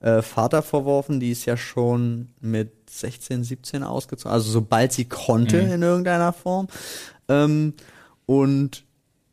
äh, 0.00 0.20
Vater 0.22 0.62
verworfen. 0.62 1.20
Die 1.20 1.30
ist 1.30 1.46
ja 1.46 1.56
schon 1.56 2.28
mit 2.40 2.72
16, 2.90 3.44
17 3.44 3.82
ausgezogen. 3.82 4.32
Also 4.32 4.50
sobald 4.50 4.92
sie 4.92 5.06
konnte 5.06 5.58
in 5.58 5.82
irgendeiner 5.82 6.32
Form. 6.32 6.68
Ähm, 7.28 7.74
und 8.26 8.84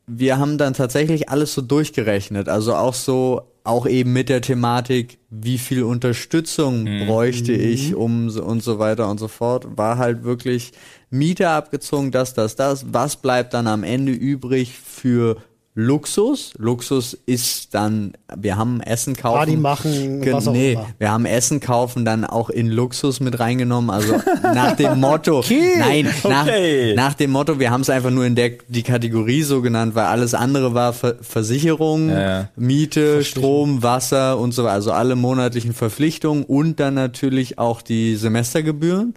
wir 0.06 0.38
haben 0.38 0.56
dann 0.56 0.72
tatsächlich 0.74 1.28
alles 1.28 1.52
so 1.52 1.62
durchgerechnet. 1.62 2.48
Also 2.48 2.74
auch 2.74 2.94
so, 2.94 3.42
auch 3.66 3.86
eben 3.86 4.12
mit 4.12 4.28
der 4.28 4.40
Thematik, 4.40 5.18
wie 5.30 5.58
viel 5.58 5.82
Unterstützung 5.82 6.84
bräuchte 7.06 7.52
ich 7.52 7.94
um 7.94 8.30
so, 8.30 8.44
und 8.44 8.62
so 8.62 8.78
weiter 8.78 9.08
und 9.10 9.18
so 9.18 9.28
fort, 9.28 9.76
war 9.76 9.98
halt 9.98 10.24
wirklich 10.24 10.72
Miete 11.10 11.48
abgezogen, 11.50 12.10
das, 12.10 12.34
das, 12.34 12.56
das. 12.56 12.92
Was 12.92 13.16
bleibt 13.16 13.54
dann 13.54 13.66
am 13.66 13.84
Ende 13.84 14.12
übrig 14.12 14.72
für 14.78 15.36
Luxus. 15.78 16.52
Luxus 16.56 17.12
ist 17.26 17.74
dann, 17.74 18.14
wir 18.34 18.56
haben 18.56 18.80
Essen 18.80 19.14
kaufen. 19.14 19.36
Party 19.36 19.56
machen, 19.56 20.22
Ge- 20.22 20.32
was 20.32 20.48
auch 20.48 20.52
nee, 20.52 20.72
immer. 20.72 20.86
wir 20.98 21.10
haben 21.10 21.26
Essen 21.26 21.60
kaufen 21.60 22.06
dann 22.06 22.24
auch 22.24 22.48
in 22.48 22.68
Luxus 22.70 23.20
mit 23.20 23.38
reingenommen. 23.38 23.90
Also 23.90 24.14
nach 24.42 24.74
dem 24.74 24.98
Motto, 25.00 25.40
Okay. 25.40 25.74
nein, 25.78 26.08
nach, 26.24 26.46
Okay. 26.46 26.94
nach 26.96 27.12
dem 27.12 27.30
Motto, 27.30 27.60
wir 27.60 27.70
haben 27.70 27.82
es 27.82 27.90
einfach 27.90 28.10
nur 28.10 28.24
in 28.24 28.34
der 28.34 28.52
die 28.68 28.82
Kategorie 28.82 29.42
so 29.42 29.60
genannt, 29.60 29.94
weil 29.94 30.06
alles 30.06 30.32
andere 30.32 30.72
war 30.72 30.94
Ver 30.94 31.16
Versicherung, 31.20 32.08
Ja, 32.08 32.20
ja. 32.20 32.48
Miete, 32.56 33.22
Strom, 33.22 33.82
Wasser 33.82 34.38
und 34.38 34.52
so 34.52 34.64
weiter. 34.64 34.72
Also 34.72 34.92
alle 34.92 35.14
monatlichen 35.14 35.74
Verpflichtungen 35.74 36.44
und 36.44 36.80
dann 36.80 36.94
natürlich 36.94 37.58
auch 37.58 37.82
die 37.82 38.16
Semestergebühren, 38.16 39.12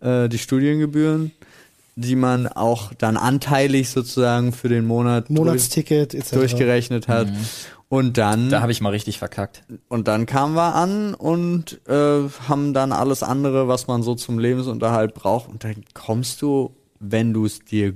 äh, 0.00 0.28
die 0.28 0.36
Studiengebühren, 0.38 1.32
die 1.94 2.16
man 2.16 2.46
auch 2.46 2.92
dann 2.94 3.16
anteilig 3.16 3.90
sozusagen 3.90 4.52
für 4.52 4.68
den 4.68 4.86
Monat 4.86 5.28
durch, 5.28 5.38
Monatsticket 5.38 6.14
etc. 6.14 6.30
durchgerechnet 6.32 7.08
hat. 7.08 7.28
Und 7.88 8.16
dann 8.16 8.48
Da 8.48 8.62
habe 8.62 8.72
ich 8.72 8.80
mal 8.80 8.88
richtig 8.90 9.18
verkackt. 9.18 9.64
und 9.88 10.08
dann 10.08 10.24
kamen 10.24 10.54
wir 10.54 10.74
an 10.74 11.12
und 11.14 11.80
äh, 11.86 12.22
haben 12.48 12.72
dann 12.72 12.92
alles 12.92 13.22
andere, 13.22 13.68
was 13.68 13.86
man 13.86 14.02
so 14.02 14.14
zum 14.14 14.38
Lebensunterhalt 14.38 15.12
braucht. 15.12 15.50
Und 15.50 15.64
dann 15.64 15.84
kommst 15.92 16.40
du, 16.40 16.74
wenn 17.00 17.34
du 17.34 17.44
es 17.44 17.60
dir 17.60 17.92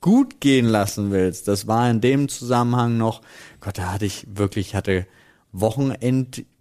gut 0.00 0.40
gehen 0.40 0.66
lassen 0.66 1.12
willst. 1.12 1.46
Das 1.46 1.66
war 1.68 1.88
in 1.90 2.00
dem 2.00 2.28
Zusammenhang 2.28 2.96
noch, 2.96 3.20
Gott, 3.60 3.78
da 3.78 3.92
hatte 3.92 4.06
ich 4.06 4.26
wirklich, 4.32 4.68
ich 4.68 4.74
hatte 4.74 5.06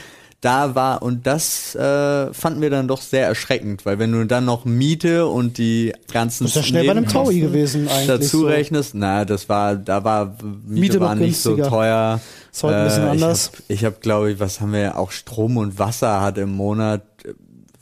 Da 0.42 0.74
war, 0.74 1.02
und 1.02 1.26
das 1.26 1.74
äh, 1.74 2.32
fanden 2.32 2.62
wir 2.62 2.70
dann 2.70 2.88
doch 2.88 3.02
sehr 3.02 3.26
erschreckend, 3.26 3.84
weil 3.84 3.98
wenn 3.98 4.10
du 4.10 4.24
dann 4.26 4.46
noch 4.46 4.64
Miete 4.64 5.26
und 5.26 5.58
die 5.58 5.92
ganzen 6.10 6.44
Das 6.44 6.52
ist 6.52 6.56
ja 6.56 6.62
schnell 6.62 6.86
bei 6.86 6.92
einem 6.92 7.06
Taui 7.06 7.40
gewesen 7.40 7.88
eigentlich, 7.88 8.06
dazu 8.06 8.40
so. 8.40 8.46
rechnest, 8.46 8.94
na, 8.94 9.26
das 9.26 9.50
war, 9.50 9.76
da 9.76 10.02
war 10.02 10.36
Miete, 10.66 10.80
Miete 10.80 11.00
war 11.00 11.14
nicht 11.14 11.38
so 11.38 11.50
günstiger. 11.56 11.68
teuer. 11.68 12.20
Ist 12.52 12.62
heute 12.62 12.76
ein 12.76 12.84
bisschen 12.84 13.02
Äh, 13.06 13.10
anders. 13.10 13.52
Ich 13.68 13.84
habe, 13.84 13.96
hab, 13.96 14.02
glaube 14.02 14.32
ich, 14.32 14.40
was 14.40 14.62
haben 14.62 14.72
wir 14.72 14.96
auch 14.96 15.10
Strom 15.10 15.58
und 15.58 15.78
Wasser 15.78 16.22
hat 16.22 16.38
im 16.38 16.56
Monat 16.56 17.02
äh, 17.24 17.34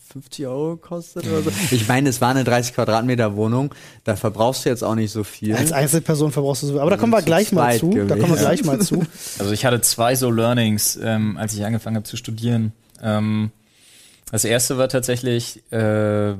50 0.08 0.46
Euro 0.46 0.76
gekostet 0.76 1.26
oder 1.26 1.42
so. 1.42 1.50
Ich 1.70 1.86
meine, 1.86 2.08
es 2.08 2.20
war 2.20 2.30
eine 2.30 2.44
30 2.44 2.74
Quadratmeter 2.74 3.36
Wohnung, 3.36 3.74
da 4.04 4.16
verbrauchst 4.16 4.64
du 4.64 4.70
jetzt 4.70 4.82
auch 4.82 4.94
nicht 4.94 5.10
so 5.10 5.22
viel. 5.22 5.54
als 5.54 5.72
Einzelperson 5.72 6.32
verbrauchst 6.32 6.62
du 6.62 6.68
so. 6.68 6.80
Aber 6.80 6.90
da 6.90 6.96
kommen 6.96 7.12
wir 7.12 7.22
gleich 7.22 7.52
mal 7.52 7.78
zu. 7.78 7.90
Da 7.90 7.98
kommen 7.98 8.08
wir 8.08 8.16
gewesen. 8.16 8.40
gleich 8.40 8.64
mal 8.64 8.80
zu. 8.80 9.02
Also 9.38 9.52
ich 9.52 9.64
hatte 9.64 9.80
zwei 9.82 10.14
so 10.16 10.30
Learnings, 10.30 10.98
ähm, 11.02 11.36
als 11.36 11.54
ich 11.54 11.64
angefangen 11.64 11.96
habe 11.96 12.06
zu 12.06 12.16
studieren. 12.16 12.72
Ähm, 13.02 13.50
das 14.30 14.44
erste 14.44 14.78
war 14.78 14.88
tatsächlich 14.88 15.62
äh, 15.72 16.34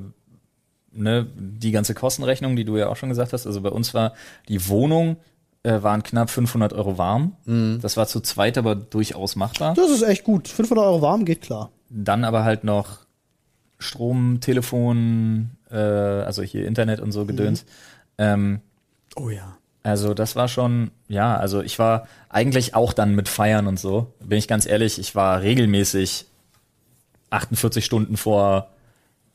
ne, 0.93 1.27
die 1.37 1.71
ganze 1.71 1.95
Kostenrechnung, 1.95 2.57
die 2.57 2.65
du 2.65 2.77
ja 2.77 2.89
auch 2.89 2.97
schon 2.97 3.09
gesagt 3.09 3.33
hast. 3.33 3.47
Also 3.47 3.61
bei 3.61 3.71
uns 3.71 3.95
war 3.95 4.15
die 4.49 4.69
Wohnung 4.69 5.17
äh, 5.63 5.83
waren 5.83 6.03
knapp 6.03 6.31
500 6.31 6.73
Euro 6.73 6.99
warm. 6.99 7.37
Das 7.81 7.97
war 7.97 8.07
zu 8.07 8.21
zweit 8.21 8.59
aber 8.59 8.75
durchaus 8.75 9.37
machbar. 9.37 9.75
Das 9.75 9.91
ist 9.91 10.03
echt 10.03 10.25
gut. 10.25 10.49
500 10.49 10.85
Euro 10.85 11.03
warm 11.03 11.25
geht 11.25 11.43
klar. 11.43 11.71
Dann 11.91 12.25
aber 12.25 12.45
halt 12.45 12.65
noch 12.65 13.08
Strom, 13.79 14.41
Telefon, 14.41 15.51
äh, 15.71 15.77
also 15.77 16.43
hier 16.43 16.67
Internet 16.67 17.01
und 17.01 17.13
so 17.13 17.25
Gedöns. 17.25 17.65
Ähm, 18.19 18.61
oh 19.17 19.31
ja. 19.31 19.57
also 19.83 20.15
das 20.15 20.37
war 20.37 20.49
schon, 20.49 20.91
ja, 21.09 21.37
also 21.37 21.63
ich 21.63 21.79
war 21.79 22.09
eigentlich 22.29 22.75
auch 22.75 22.93
dann 22.93 23.15
mit 23.15 23.29
Feiern 23.29 23.67
und 23.67 23.79
so, 23.79 24.13
bin 24.21 24.39
ich 24.39 24.49
ganz 24.49 24.67
ehrlich, 24.67 24.99
ich 24.99 25.15
war 25.15 25.41
regelmäßig 25.41 26.27
48 27.31 27.85
Stunden 27.85 28.17
vor, 28.17 28.71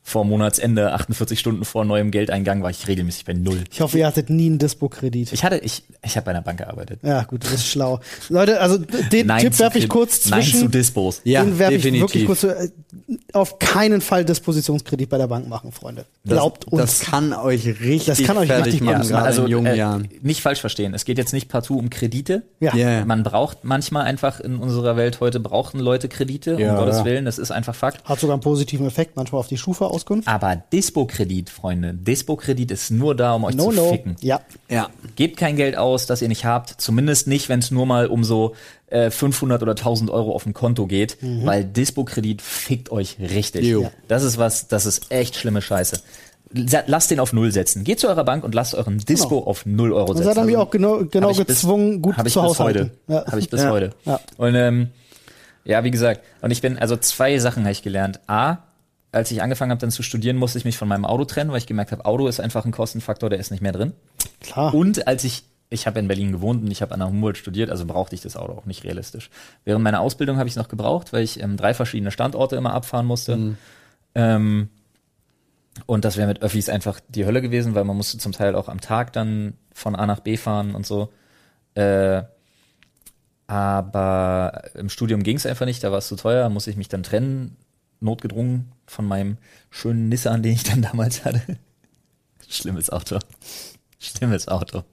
vor 0.06 0.26
Monatsende, 0.26 0.92
48 0.92 1.40
Stunden 1.40 1.64
vor 1.64 1.86
neuem 1.86 2.10
Geldeingang 2.10 2.62
war 2.62 2.68
ich 2.68 2.86
regelmäßig 2.86 3.24
bei 3.24 3.32
Null. 3.32 3.64
Ich 3.72 3.80
hoffe, 3.80 3.98
ihr 3.98 4.06
hattet 4.06 4.28
nie 4.28 4.46
einen 4.46 4.58
Dispo-Kredit. 4.58 5.32
Ich 5.32 5.42
hatte, 5.44 5.56
ich, 5.56 5.82
ich 6.04 6.16
habe 6.16 6.26
bei 6.26 6.30
einer 6.32 6.42
Bank 6.42 6.58
gearbeitet. 6.58 7.00
Ja, 7.02 7.22
gut, 7.22 7.42
das 7.42 7.54
ist 7.54 7.66
schlau. 7.68 8.00
Leute, 8.28 8.60
also 8.60 8.76
den 8.76 9.28
Tipp 9.38 9.54
zu 9.54 9.60
werfe 9.60 9.78
ich 9.78 9.88
kurz 9.88 10.26
Nein 10.28 10.42
zwischen. 10.42 10.60
zu 10.60 10.68
Dispos. 10.68 11.22
Ja, 11.24 11.42
den 11.42 11.58
werfe 11.58 11.74
ich 11.76 11.84
wirklich 11.84 12.26
kurz 12.26 12.40
zu, 12.40 12.48
äh, 12.54 12.68
auf 13.32 13.58
keinen 13.58 14.02
Fall 14.02 14.26
Dispositionskredit 14.26 15.08
bei 15.08 15.16
der 15.16 15.26
Bank 15.26 15.48
machen, 15.48 15.72
Freunde. 15.72 16.04
Glaubt 16.26 16.66
uns. 16.66 16.80
Das 16.82 17.00
kann 17.00 17.32
euch 17.32 17.66
richtig 17.66 18.04
Das 18.04 18.22
kann 18.22 18.36
euch 18.36 18.48
fertig 18.48 18.66
richtig 18.66 18.80
machen, 18.82 18.98
machen. 18.98 19.08
gerade 19.08 19.24
also 19.26 19.44
in 19.44 19.50
jungen 19.50 19.66
äh, 19.72 19.76
Jahren. 19.76 20.08
nicht 20.20 20.42
falsch 20.42 20.60
verstehen. 20.60 20.92
Es 20.92 21.06
geht 21.06 21.16
jetzt 21.16 21.32
nicht 21.32 21.48
partout 21.48 21.78
um 21.78 21.88
Kredite. 21.88 22.42
ja. 22.60 22.76
Ja. 22.76 23.04
Man 23.06 23.22
braucht 23.22 23.64
manchmal 23.64 24.04
einfach 24.04 24.38
in 24.40 24.56
unserer 24.56 24.96
Welt 24.96 25.20
heute 25.20 25.40
brauchen 25.40 25.80
Leute 25.80 26.08
Kredite, 26.08 26.56
Ja, 26.60 26.72
um 26.72 26.76
Gottes 26.76 26.98
ja. 26.98 27.04
Willen. 27.06 27.24
Das 27.24 27.38
ist 27.38 27.50
einfach 27.50 27.74
Fakt. 27.74 28.04
Hat 28.04 28.20
sogar 28.20 28.34
einen 28.34 28.42
positiven 28.42 28.86
Effekt, 28.86 29.16
manchmal 29.16 29.38
auf 29.40 29.48
die 29.48 29.56
Schufa-Auskunft. 29.94 30.28
Aber 30.28 30.56
Dispo-Kredit, 30.72 31.50
Freunde, 31.50 31.94
Dispo-Kredit 31.94 32.70
ist 32.70 32.90
nur 32.90 33.14
da, 33.14 33.34
um 33.34 33.44
euch 33.44 33.54
No, 33.54 33.70
zu 33.70 33.76
no. 33.76 33.90
ficken. 33.90 34.16
Ja. 34.20 34.40
Ja. 34.68 34.88
Gebt 35.16 35.36
kein 35.36 35.56
Geld 35.56 35.76
aus, 35.76 36.06
das 36.06 36.22
ihr 36.22 36.28
nicht 36.28 36.44
habt. 36.44 36.80
Zumindest 36.80 37.26
nicht, 37.26 37.48
wenn 37.48 37.60
es 37.60 37.70
nur 37.70 37.86
mal 37.86 38.06
um 38.06 38.24
so 38.24 38.54
äh, 38.88 39.10
500 39.10 39.62
oder 39.62 39.72
1000 39.72 40.10
Euro 40.10 40.32
auf 40.34 40.44
dem 40.44 40.52
Konto 40.54 40.86
geht, 40.86 41.16
weil 41.20 41.64
Dispo-Kredit 41.64 42.42
fickt 42.42 42.90
euch 42.92 43.16
richtig. 43.20 43.64
Jo. 43.64 43.82
Ja. 43.82 43.90
Das 44.08 44.22
ist 44.22 44.38
was, 44.38 44.68
das 44.68 44.86
ist 44.86 45.10
echt 45.10 45.36
schlimme 45.36 45.62
Scheiße. 45.62 46.00
Lasst 46.86 47.10
den 47.10 47.18
auf 47.18 47.32
Null 47.32 47.50
setzen. 47.50 47.82
Geht 47.82 47.98
zu 47.98 48.06
eurer 48.06 48.22
Bank 48.22 48.44
und 48.44 48.54
lasst 48.54 48.74
euren 48.76 48.98
Dispo 48.98 49.38
auf 49.40 49.66
Null 49.66 49.92
Euro 49.92 50.12
setzen. 50.12 50.24
seid 50.26 50.36
dann 50.36 50.46
Also, 50.46 50.58
auch 50.60 50.70
genau, 50.70 51.04
genau 51.04 51.26
hab 51.28 51.32
ich 51.32 51.38
bis- 51.46 51.62
gezwungen, 51.62 52.00
gut 52.00 52.16
hab 52.16 52.28
zu 52.28 52.42
heute. 52.60 52.92
Ja. 53.08 53.26
Habe 53.26 53.40
ich 53.40 53.50
bis 53.50 53.62
Ja. 53.62 53.70
heute. 53.70 53.90
Ja. 54.04 54.20
Und 54.36 54.54
ähm, 54.54 54.90
ja, 55.64 55.82
wie 55.82 55.90
gesagt, 55.90 56.20
und 56.42 56.52
ich 56.52 56.60
bin, 56.62 56.78
also 56.78 56.96
zwei 56.96 57.38
Sachen 57.38 57.64
habe 57.64 57.72
ich 57.72 57.82
gelernt. 57.82 58.20
A, 58.28 58.58
als 59.14 59.30
ich 59.30 59.42
angefangen 59.42 59.70
habe 59.70 59.80
dann 59.80 59.90
zu 59.90 60.02
studieren, 60.02 60.36
musste 60.36 60.58
ich 60.58 60.64
mich 60.64 60.76
von 60.76 60.88
meinem 60.88 61.04
Auto 61.04 61.24
trennen, 61.24 61.50
weil 61.50 61.58
ich 61.58 61.66
gemerkt 61.66 61.92
habe, 61.92 62.04
Auto 62.04 62.26
ist 62.26 62.40
einfach 62.40 62.64
ein 62.64 62.72
Kostenfaktor, 62.72 63.30
der 63.30 63.38
ist 63.38 63.50
nicht 63.50 63.62
mehr 63.62 63.72
drin. 63.72 63.92
Klar. 64.40 64.74
Und 64.74 65.06
als 65.06 65.24
ich, 65.24 65.44
ich 65.70 65.86
habe 65.86 65.98
in 65.98 66.08
Berlin 66.08 66.32
gewohnt 66.32 66.62
und 66.62 66.70
ich 66.70 66.82
habe 66.82 66.92
an 66.92 67.00
der 67.00 67.08
Humboldt 67.08 67.38
studiert, 67.38 67.70
also 67.70 67.86
brauchte 67.86 68.14
ich 68.14 68.20
das 68.20 68.36
Auto 68.36 68.52
auch 68.52 68.66
nicht 68.66 68.84
realistisch. 68.84 69.30
Während 69.64 69.82
meiner 69.84 70.00
Ausbildung 70.00 70.36
habe 70.38 70.48
ich 70.48 70.52
es 70.54 70.56
noch 70.56 70.68
gebraucht, 70.68 71.12
weil 71.12 71.22
ich 71.22 71.42
ähm, 71.42 71.56
drei 71.56 71.74
verschiedene 71.74 72.10
Standorte 72.10 72.56
immer 72.56 72.74
abfahren 72.74 73.06
musste. 73.06 73.56
Ähm, 74.14 74.68
und 75.86 76.04
das 76.04 76.16
wäre 76.16 76.28
mit 76.28 76.42
Öffis 76.42 76.68
einfach 76.68 77.00
die 77.08 77.26
Hölle 77.26 77.42
gewesen, 77.42 77.74
weil 77.74 77.84
man 77.84 77.96
musste 77.96 78.18
zum 78.18 78.32
Teil 78.32 78.54
auch 78.54 78.68
am 78.68 78.80
Tag 78.80 79.12
dann 79.12 79.54
von 79.72 79.96
A 79.96 80.06
nach 80.06 80.20
B 80.20 80.36
fahren 80.36 80.74
und 80.74 80.86
so. 80.86 81.12
Äh, 81.74 82.22
aber 83.46 84.62
im 84.74 84.88
Studium 84.88 85.22
ging 85.22 85.36
es 85.36 85.46
einfach 85.46 85.66
nicht, 85.66 85.84
da 85.84 85.90
war 85.90 85.98
es 85.98 86.08
zu 86.08 86.16
teuer, 86.16 86.48
musste 86.48 86.70
ich 86.70 86.76
mich 86.76 86.88
dann 86.88 87.02
trennen, 87.02 87.56
notgedrungen 88.00 88.72
von 88.86 89.06
meinem 89.06 89.38
schönen 89.70 90.08
Nissan, 90.08 90.42
den 90.42 90.52
ich 90.52 90.62
dann 90.64 90.82
damals 90.82 91.24
hatte. 91.24 91.42
Schlimmes 92.48 92.90
Auto. 92.90 93.18
Schlimmes 93.98 94.48
Auto. 94.48 94.84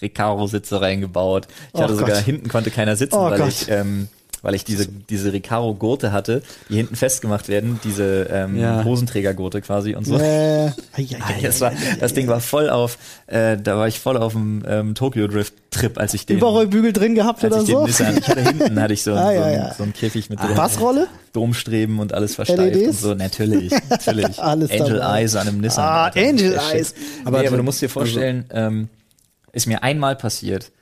Recaro-Sitze 0.00 0.80
reingebaut. 0.80 1.46
Ich 1.68 1.74
Oh 1.74 1.82
hatte 1.82 1.96
sogar 1.96 2.16
Gott. 2.16 2.24
hinten 2.24 2.48
konnte 2.48 2.70
keiner 2.70 2.96
sitzen, 2.96 3.14
Oh 3.16 3.30
weil 3.30 3.38
Gott. 3.38 3.48
ich 3.48 3.68
ähm, 3.68 4.08
weil 4.42 4.54
ich 4.54 4.64
diese 4.64 4.86
diese 4.86 5.32
Recaro-Gurte 5.32 6.12
hatte, 6.12 6.42
die 6.68 6.76
hinten 6.76 6.96
festgemacht 6.96 7.48
werden, 7.48 7.78
diese 7.84 8.28
ähm, 8.30 8.56
Ja. 8.58 8.84
Hosenträger-Gurte 8.84 9.60
quasi 9.60 9.94
und 9.94 10.06
so. 10.06 10.16
Äh, 10.18 10.66
Ah, 11.20 11.30
ei, 11.36 11.40
Das, 11.42 11.60
war, 11.60 11.72
das 12.00 12.14
Ding 12.14 12.28
war 12.28 12.40
voll 12.40 12.68
auf, 12.70 12.98
äh, 13.26 13.56
da 13.56 13.76
war 13.76 13.88
ich 13.88 14.00
voll 14.00 14.16
auf 14.16 14.32
dem 14.32 14.62
ähm, 14.66 14.94
Tokyo 14.94 15.26
Drift 15.26 15.54
Trip, 15.70 15.98
als 15.98 16.14
ich 16.14 16.26
den, 16.26 16.38
Überrollbügel 16.38 16.92
drin 16.92 17.14
gehabt 17.14 17.44
oder 17.44 17.60
ich 17.60 17.68
so? 17.68 17.86
Nissan, 17.86 18.18
ich 18.18 18.28
hatte 18.28 18.40
hinten 18.42 18.80
hatte 18.80 18.92
ich 18.92 19.02
so, 19.04 19.12
Ah, 19.14 19.26
so, 19.28 19.32
ja, 19.32 19.44
ein- 19.44 19.54
ja. 19.54 19.74
so 19.74 19.82
ein 19.84 19.92
Käfig 19.92 20.28
mit 20.28 20.40
Dom, 20.40 20.54
Passrolle? 20.54 21.06
Domstreben 21.32 22.00
und 22.00 22.12
alles 22.12 22.34
versteift 22.34 22.74
LEDs? 22.74 22.88
und 22.88 22.98
so, 22.98 23.14
natürlich, 23.14 23.72
natürlich. 23.88 24.38
Alles 24.42 24.70
Angel 24.72 24.98
dabei. 24.98 25.20
Eyes 25.22 25.36
an 25.36 25.46
einem 25.48 25.60
Nissan. 25.60 25.84
Ah, 25.84 26.04
Alter. 26.06 26.20
Angel. 26.28 26.58
Eyes. 26.72 26.94
Aber, 27.24 27.40
nee, 27.40 27.46
aber 27.46 27.56
du 27.56 27.62
musst 27.62 27.80
dir 27.80 27.88
vorstellen, 27.88 28.46
ähm, 28.52 28.88
ist 29.52 29.66
mir 29.68 29.82
einmal 29.84 30.16
passiert, 30.16 30.72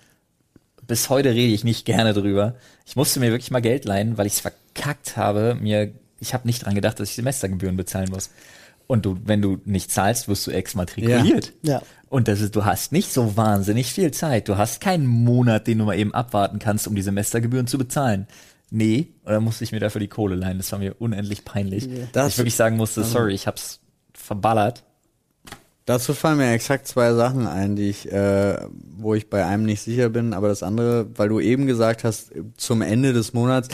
bis 0.88 1.08
heute 1.08 1.30
rede 1.30 1.54
ich 1.54 1.62
nicht 1.62 1.84
gerne 1.84 2.12
drüber. 2.14 2.56
Ich 2.84 2.96
musste 2.96 3.20
mir 3.20 3.30
wirklich 3.30 3.52
mal 3.52 3.60
Geld 3.62 3.84
leihen, 3.84 4.18
weil 4.18 4.26
ich 4.26 4.32
es 4.34 4.40
verkackt 4.40 5.16
habe, 5.16 5.56
mir 5.60 5.92
ich 6.20 6.34
habe 6.34 6.48
nicht 6.48 6.64
dran 6.64 6.74
gedacht, 6.74 6.98
dass 6.98 7.10
ich 7.10 7.14
Semestergebühren 7.14 7.76
bezahlen 7.76 8.10
muss. 8.10 8.30
Und 8.88 9.04
du, 9.06 9.18
wenn 9.24 9.40
du 9.40 9.58
nicht 9.66 9.92
zahlst, 9.92 10.26
wirst 10.28 10.44
du 10.46 10.50
exmatrikuliert. 10.50 11.52
Ja. 11.62 11.82
Und 12.08 12.26
das 12.26 12.40
ist, 12.40 12.56
du 12.56 12.64
hast 12.64 12.90
nicht 12.90 13.12
so 13.12 13.36
wahnsinnig 13.36 13.92
viel 13.92 14.10
Zeit. 14.10 14.48
Du 14.48 14.56
hast 14.56 14.80
keinen 14.80 15.06
Monat, 15.06 15.66
den 15.68 15.78
du 15.78 15.84
mal 15.84 15.96
eben 15.96 16.12
abwarten 16.14 16.58
kannst, 16.58 16.88
um 16.88 16.96
die 16.96 17.02
Semestergebühren 17.02 17.66
zu 17.68 17.78
bezahlen. 17.78 18.26
Nee, 18.70 19.08
oder 19.24 19.40
musste 19.40 19.62
ich 19.62 19.72
mir 19.72 19.78
dafür 19.80 20.00
die 20.00 20.08
Kohle 20.08 20.34
leihen? 20.34 20.56
Das 20.58 20.72
war 20.72 20.78
mir 20.78 20.96
unendlich 20.98 21.44
peinlich. 21.44 21.86
Das- 21.88 22.12
dass 22.12 22.28
ich 22.32 22.38
wirklich 22.38 22.54
sagen 22.56 22.76
musste, 22.76 23.04
sorry, 23.04 23.34
ich 23.34 23.46
hab's 23.46 23.78
verballert. 24.14 24.82
Dazu 25.88 26.12
fallen 26.12 26.36
mir 26.36 26.52
exakt 26.52 26.86
zwei 26.86 27.14
Sachen 27.14 27.46
ein, 27.46 27.74
die 27.74 27.88
ich, 27.88 28.12
äh, 28.12 28.58
wo 28.98 29.14
ich 29.14 29.30
bei 29.30 29.46
einem 29.46 29.64
nicht 29.64 29.80
sicher 29.80 30.10
bin, 30.10 30.34
aber 30.34 30.48
das 30.48 30.62
andere, 30.62 31.06
weil 31.16 31.30
du 31.30 31.40
eben 31.40 31.66
gesagt 31.66 32.04
hast, 32.04 32.30
zum 32.58 32.82
Ende 32.82 33.14
des 33.14 33.32
Monats 33.32 33.68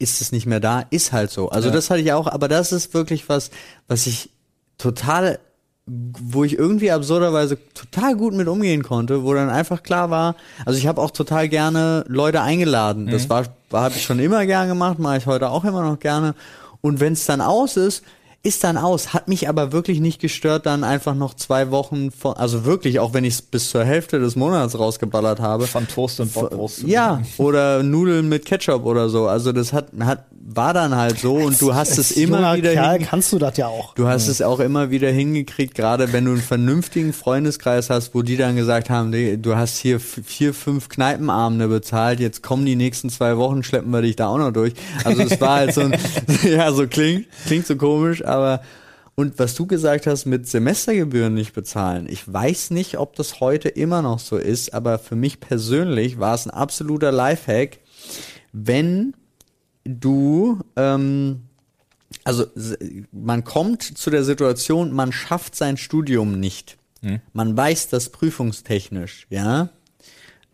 ist 0.00 0.20
es 0.20 0.32
nicht 0.32 0.46
mehr 0.46 0.58
da, 0.58 0.82
ist 0.90 1.12
halt 1.12 1.30
so. 1.30 1.48
Also 1.48 1.68
Ja. 1.68 1.74
das 1.74 1.90
hatte 1.90 2.00
ich 2.00 2.12
auch, 2.12 2.26
aber 2.26 2.48
das 2.48 2.72
ist 2.72 2.92
wirklich 2.92 3.28
was, 3.28 3.52
was 3.86 4.08
ich 4.08 4.30
total, 4.78 5.38
wo 5.86 6.42
ich 6.42 6.58
irgendwie 6.58 6.90
absurderweise 6.90 7.56
total 7.72 8.16
gut 8.16 8.34
mit 8.34 8.48
umgehen 8.48 8.82
konnte, 8.82 9.22
wo 9.22 9.32
dann 9.32 9.48
einfach 9.48 9.84
klar 9.84 10.10
war, 10.10 10.34
also 10.66 10.76
ich 10.76 10.88
habe 10.88 11.00
auch 11.00 11.12
total 11.12 11.48
gerne 11.48 12.04
Leute 12.08 12.42
eingeladen. 12.42 13.06
Das 13.06 13.30
war, 13.30 13.44
war 13.70 13.84
habe 13.84 13.94
ich 13.94 14.02
schon 14.02 14.18
immer 14.18 14.44
gern 14.44 14.66
gemacht, 14.66 14.98
mache 14.98 15.18
ich 15.18 15.26
heute 15.26 15.50
auch 15.50 15.64
immer 15.64 15.82
noch 15.82 16.00
gerne. 16.00 16.34
Und 16.80 16.98
wenn 16.98 17.12
es 17.12 17.26
dann 17.26 17.40
aus 17.40 17.76
ist, 17.76 18.02
ist 18.42 18.62
dann 18.64 18.76
aus. 18.76 19.12
Hat 19.12 19.28
mich 19.28 19.48
aber 19.48 19.72
wirklich 19.72 20.00
nicht 20.00 20.20
gestört, 20.20 20.66
dann 20.66 20.84
einfach 20.84 21.14
noch 21.14 21.34
zwei 21.34 21.70
Wochen 21.70 22.10
von, 22.10 22.34
also 22.34 22.64
wirklich, 22.64 23.00
auch 23.00 23.12
wenn 23.12 23.24
ich 23.24 23.34
es 23.34 23.42
bis 23.42 23.70
zur 23.70 23.84
Hälfte 23.84 24.20
des 24.20 24.36
Monats 24.36 24.78
rausgeballert 24.78 25.40
habe. 25.40 25.66
Von 25.66 25.88
Toast 25.88 26.20
und 26.20 26.32
Bockwurst. 26.32 26.82
Ja, 26.84 27.22
oder 27.36 27.82
Nudeln 27.82 28.28
mit 28.28 28.44
Ketchup 28.44 28.84
oder 28.84 29.08
so. 29.08 29.26
Also 29.26 29.52
das 29.52 29.72
hat, 29.72 29.88
hat 30.00 30.24
war 30.50 30.72
dann 30.72 30.96
halt 30.96 31.18
so 31.18 31.34
und 31.34 31.60
du 31.60 31.74
hast 31.74 31.98
es 31.98 32.10
immer 32.10 32.56
wieder 32.56 32.72
Kerl 32.72 33.00
kannst 33.00 33.32
du 33.32 33.38
das 33.38 33.58
ja 33.58 33.66
auch. 33.66 33.94
Du 33.94 34.08
hast 34.08 34.28
es 34.28 34.40
auch 34.40 34.60
immer 34.60 34.90
wieder 34.90 35.10
hingekriegt, 35.10 35.74
gerade 35.74 36.12
wenn 36.14 36.24
du 36.24 36.30
einen 36.30 36.40
vernünftigen 36.40 37.12
Freundeskreis 37.12 37.90
hast, 37.90 38.14
wo 38.14 38.22
die 38.22 38.38
dann 38.38 38.56
gesagt 38.56 38.88
haben, 38.88 39.12
du 39.12 39.56
hast 39.56 39.76
hier 39.76 40.00
vier, 40.00 40.54
fünf 40.54 40.88
Kneipenabende 40.88 41.68
bezahlt, 41.68 42.18
jetzt 42.18 42.42
kommen 42.42 42.64
die 42.64 42.76
nächsten 42.76 43.10
zwei 43.10 43.36
Wochen, 43.36 43.62
schleppen 43.62 43.90
wir 43.90 44.00
dich 44.00 44.16
da 44.16 44.28
auch 44.28 44.38
noch 44.38 44.50
durch. 44.50 44.72
Also 45.04 45.22
es 45.22 45.38
war 45.38 45.56
halt 45.56 45.74
so 45.74 45.82
ein, 45.82 45.94
ja, 46.44 46.72
so 46.72 46.86
klingt, 46.86 47.26
klingt 47.46 47.66
so 47.66 47.76
komisch, 47.76 48.24
aber 48.24 48.62
und 49.14 49.38
was 49.38 49.54
du 49.54 49.66
gesagt 49.66 50.06
hast 50.06 50.24
mit 50.26 50.48
Semestergebühren 50.48 51.34
nicht 51.34 51.52
bezahlen, 51.52 52.06
ich 52.08 52.32
weiß 52.32 52.70
nicht, 52.70 52.98
ob 52.98 53.16
das 53.16 53.40
heute 53.40 53.68
immer 53.68 54.00
noch 54.00 54.18
so 54.18 54.36
ist, 54.36 54.72
aber 54.72 54.98
für 54.98 55.16
mich 55.16 55.40
persönlich 55.40 56.18
war 56.18 56.34
es 56.34 56.46
ein 56.46 56.50
absoluter 56.50 57.12
Lifehack, 57.12 57.80
wenn 58.52 59.12
du 59.84 60.60
ähm, 60.76 61.42
also 62.24 62.46
man 63.12 63.44
kommt 63.44 63.82
zu 63.82 64.10
der 64.10 64.24
Situation, 64.24 64.92
man 64.92 65.12
schafft 65.12 65.54
sein 65.54 65.76
Studium 65.76 66.38
nicht. 66.40 66.78
Man 67.32 67.56
weiß 67.56 67.88
das 67.88 68.10
prüfungstechnisch, 68.10 69.26
ja. 69.30 69.68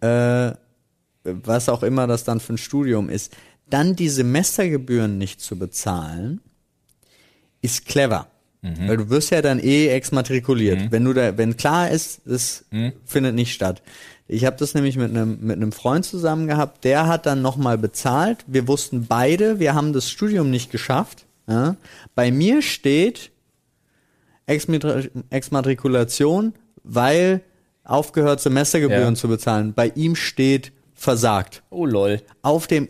Äh, 0.00 0.54
was 1.24 1.68
auch 1.68 1.82
immer 1.82 2.06
das 2.06 2.24
dann 2.24 2.38
für 2.40 2.54
ein 2.54 2.58
Studium 2.58 3.08
ist. 3.08 3.34
Dann 3.70 3.96
die 3.96 4.10
Semestergebühren 4.10 5.16
nicht 5.16 5.40
zu 5.40 5.58
bezahlen, 5.58 6.40
ist 7.62 7.86
clever. 7.86 8.28
Weil 8.88 8.96
du 8.96 9.10
wirst 9.10 9.30
ja 9.30 9.42
dann 9.42 9.58
eh 9.58 9.88
exmatrikuliert. 9.88 10.90
Wenn 10.90 11.04
du 11.04 11.12
da, 11.12 11.36
wenn 11.36 11.56
klar 11.56 11.90
ist, 11.90 12.26
es 12.26 12.64
findet 13.04 13.34
nicht 13.34 13.52
statt. 13.52 13.82
Ich 14.26 14.44
habe 14.46 14.56
das 14.56 14.72
nämlich 14.74 14.96
mit 14.96 15.10
einem 15.10 15.38
mit 15.42 15.56
einem 15.56 15.72
Freund 15.72 16.04
zusammen 16.06 16.46
gehabt, 16.46 16.84
der 16.84 17.06
hat 17.06 17.26
dann 17.26 17.42
nochmal 17.42 17.76
bezahlt. 17.76 18.38
Wir 18.46 18.66
wussten 18.66 19.06
beide, 19.06 19.58
wir 19.60 19.74
haben 19.74 19.92
das 19.92 20.10
Studium 20.10 20.50
nicht 20.50 20.70
geschafft. 20.70 21.26
Ja? 21.46 21.76
Bei 22.14 22.30
mir 22.30 22.62
steht 22.62 23.30
Exmatrikulation, 25.30 26.54
weil 26.82 27.40
aufgehört 27.84 28.40
Semestergebühren 28.40 29.14
Ja. 29.14 29.20
zu 29.20 29.28
bezahlen. 29.28 29.72
Bei 29.74 29.88
ihm 29.94 30.16
steht 30.16 30.72
versagt 30.94 31.62
Oh 31.70 31.84
lol. 31.86 32.22
auf 32.42 32.66
dem 32.66 32.88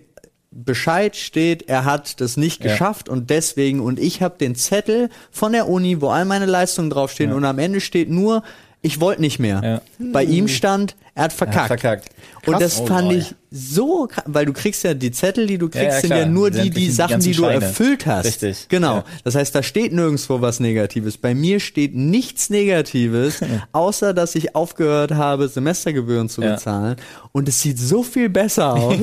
Bescheid 0.56 1.16
steht, 1.16 1.68
er 1.68 1.84
hat 1.84 2.20
das 2.20 2.36
nicht 2.36 2.62
Ja. 2.62 2.70
geschafft 2.70 3.08
und 3.08 3.28
deswegen 3.28 3.80
und 3.80 3.98
ich 3.98 4.22
habe 4.22 4.38
den 4.38 4.54
Zettel 4.54 5.10
von 5.32 5.50
der 5.52 5.68
Uni, 5.68 6.00
wo 6.00 6.10
all 6.10 6.24
meine 6.26 6.46
Leistungen 6.46 6.90
draufstehen 6.90 7.32
und 7.32 7.44
am 7.44 7.58
Ende 7.58 7.80
steht 7.80 8.08
nur, 8.08 8.44
ich 8.84 9.00
wollte 9.00 9.20
nicht 9.22 9.38
mehr. 9.38 9.60
Ja. 9.98 10.06
Bei 10.12 10.22
ihm 10.22 10.46
stand, 10.46 10.94
er 11.14 11.24
hat 11.24 11.32
verkackt. 11.32 11.68
verkackt. 11.68 12.08
Und 12.46 12.60
das 12.60 12.80
Oh, 12.80 12.86
fand 12.86 13.08
lol. 13.10 13.18
ich 13.18 13.34
so, 13.50 14.06
krass, 14.06 14.24
weil 14.26 14.44
du 14.46 14.52
kriegst 14.52 14.84
ja 14.84 14.92
die 14.94 15.10
Zettel, 15.12 15.46
die 15.46 15.56
du 15.58 15.68
kriegst, 15.70 15.84
ja, 15.86 16.00
sind 16.00 16.10
klar. 16.10 16.18
ja 16.20 16.26
nur 16.26 16.50
Die 16.50 16.62
die, 16.62 16.70
die 16.70 16.80
die 16.86 16.90
Sachen, 16.90 17.12
ganzen 17.12 17.30
die 17.30 17.36
du 17.36 17.42
Scheine. 17.44 17.64
erfüllt 17.64 18.04
hast. 18.06 18.26
Richtig. 18.26 18.66
Genau. 18.68 18.96
Ja. 18.96 19.04
Das 19.24 19.34
heißt, 19.34 19.54
da 19.54 19.62
steht 19.62 19.92
nirgendwo 19.92 20.40
was 20.40 20.60
Negatives. 20.60 21.16
Bei 21.16 21.34
mir 21.34 21.60
steht 21.60 21.94
nichts 21.94 22.50
Negatives, 22.50 23.40
außer 23.72 24.12
dass 24.12 24.34
ich 24.34 24.54
aufgehört 24.54 25.12
habe, 25.12 25.48
Semestergebühren 25.48 26.28
zu 26.28 26.42
Ja. 26.42 26.54
bezahlen. 26.56 26.96
Und 27.32 27.48
es 27.48 27.62
sieht 27.62 27.78
so 27.78 28.02
viel 28.02 28.28
besser 28.28 28.74
aus. 28.76 28.96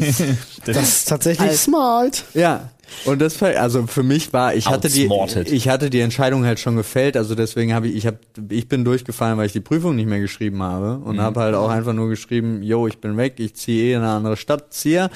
Das 0.66 0.78
ist 0.78 1.08
tatsächlich 1.08 1.50
Als- 1.50 1.64
smart. 1.64 2.24
Ja. 2.34 2.70
Und 3.06 3.20
das 3.22 3.40
war, 3.42 3.50
also 3.58 3.88
für 3.88 4.04
mich 4.04 4.32
war, 4.34 4.54
ich 4.54 4.68
hatte 4.68 4.90
die, 4.90 5.08
ich 5.50 5.68
hatte 5.70 5.90
die 5.90 6.00
Entscheidung 6.02 6.46
halt 6.46 6.60
schon 6.60 6.76
gefällt, 6.76 7.18
also 7.18 7.36
deswegen 7.36 7.74
habe 7.74 7.88
ich, 7.88 7.96
ich 7.96 8.06
habe, 8.08 8.20
ich 8.50 8.68
bin 8.68 8.84
durchgefallen, 8.86 9.38
weil 9.38 9.46
ich 9.48 9.54
die 9.54 9.60
Prüfung 9.62 9.96
nicht 9.96 10.08
mehr 10.08 10.20
geschrieben 10.20 10.62
habe 10.62 10.98
und 11.04 11.16
Mhm. 11.16 11.22
habe 11.22 11.40
halt 11.40 11.56
auch 11.56 11.70
einfach 11.70 11.94
nur 11.94 12.10
geschrieben, 12.10 12.62
yo, 12.64 12.88
ich 12.88 13.00
bin 13.00 13.18
weg, 13.18 13.36
ich 13.38 13.56
ziehe 13.56 13.84
eh 13.84 13.94
in 13.94 14.02
eine 14.02 14.12
andere 14.12 14.38
Stadt, 14.38 14.74
ziehe. 14.74 15.10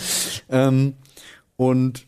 Ähm, 0.49 0.93
und 1.57 2.05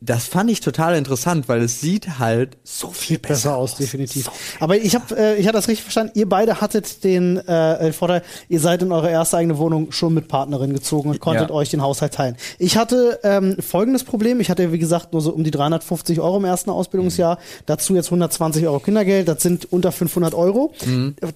das 0.00 0.24
fand 0.26 0.50
ich 0.50 0.60
total 0.60 0.94
interessant, 0.94 1.48
weil 1.48 1.62
es 1.62 1.80
sieht 1.80 2.18
halt 2.18 2.58
so 2.64 2.90
viel 2.90 3.18
besser, 3.18 3.34
Besser 3.34 3.56
aus, 3.56 3.76
definitiv. 3.76 4.30
Aber 4.60 4.76
ich 4.76 4.94
habe, 4.94 5.16
äh, 5.16 5.36
ich 5.36 5.46
hatte 5.46 5.56
das 5.56 5.68
richtig 5.68 5.82
verstanden. 5.84 6.12
Ihr 6.14 6.28
beide 6.28 6.60
hattet 6.60 7.02
den 7.02 7.38
äh, 7.38 7.92
Vorteil, 7.92 8.22
ihr 8.48 8.60
seid 8.60 8.82
in 8.82 8.92
eure 8.92 9.10
erste 9.10 9.38
eigene 9.38 9.56
Wohnung 9.58 9.92
schon 9.92 10.12
mit 10.12 10.28
Partnerin 10.28 10.74
gezogen 10.74 11.08
und 11.10 11.20
konntet 11.20 11.48
Ja. 11.48 11.54
euch 11.54 11.70
den 11.70 11.80
Haushalt 11.82 12.12
teilen. 12.14 12.36
Ich 12.58 12.76
hatte 12.76 13.18
ähm, 13.24 13.56
folgendes 13.58 14.04
Problem. 14.04 14.38
Ich 14.40 14.50
hatte, 14.50 14.70
wie 14.70 14.78
gesagt, 14.78 15.12
nur 15.14 15.22
so 15.22 15.30
um 15.32 15.42
die 15.44 15.50
350 15.50 16.20
Euro 16.20 16.36
im 16.36 16.44
ersten 16.44 16.68
Ausbildungsjahr. 16.70 17.38
Dazu 17.64 17.94
jetzt 17.94 18.06
120 18.08 18.66
Euro 18.66 18.80
Kindergeld. 18.80 19.26
Das 19.28 19.42
sind 19.42 19.72
unter 19.72 19.92
500 19.92 20.34
Euro. 20.34 20.72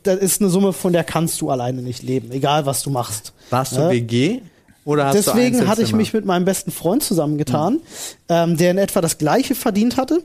Das 0.02 0.18
ist 0.18 0.40
eine 0.42 0.50
Summe, 0.50 0.72
von 0.74 0.92
der 0.92 1.04
kannst 1.04 1.40
du 1.40 1.50
alleine 1.50 1.80
nicht 1.82 2.02
leben, 2.02 2.30
egal 2.30 2.66
was 2.66 2.82
du 2.82 2.90
machst. 2.90 3.32
Warst 3.48 3.72
du 3.72 3.80
Ja? 3.80 3.90
WG? 3.90 4.40
Oder 4.84 5.06
hast 5.06 5.14
du 5.14 5.32
Deswegen 5.32 5.68
hatte 5.68 5.82
ich 5.82 5.92
mich 5.92 6.12
mit 6.12 6.24
meinem 6.24 6.44
besten 6.44 6.70
Freund 6.70 7.02
zusammengetan, 7.02 7.80
ähm, 8.28 8.56
der 8.56 8.70
in 8.70 8.78
etwa 8.78 9.00
das 9.00 9.18
gleiche 9.18 9.54
verdient 9.54 9.96
hatte. 9.96 10.22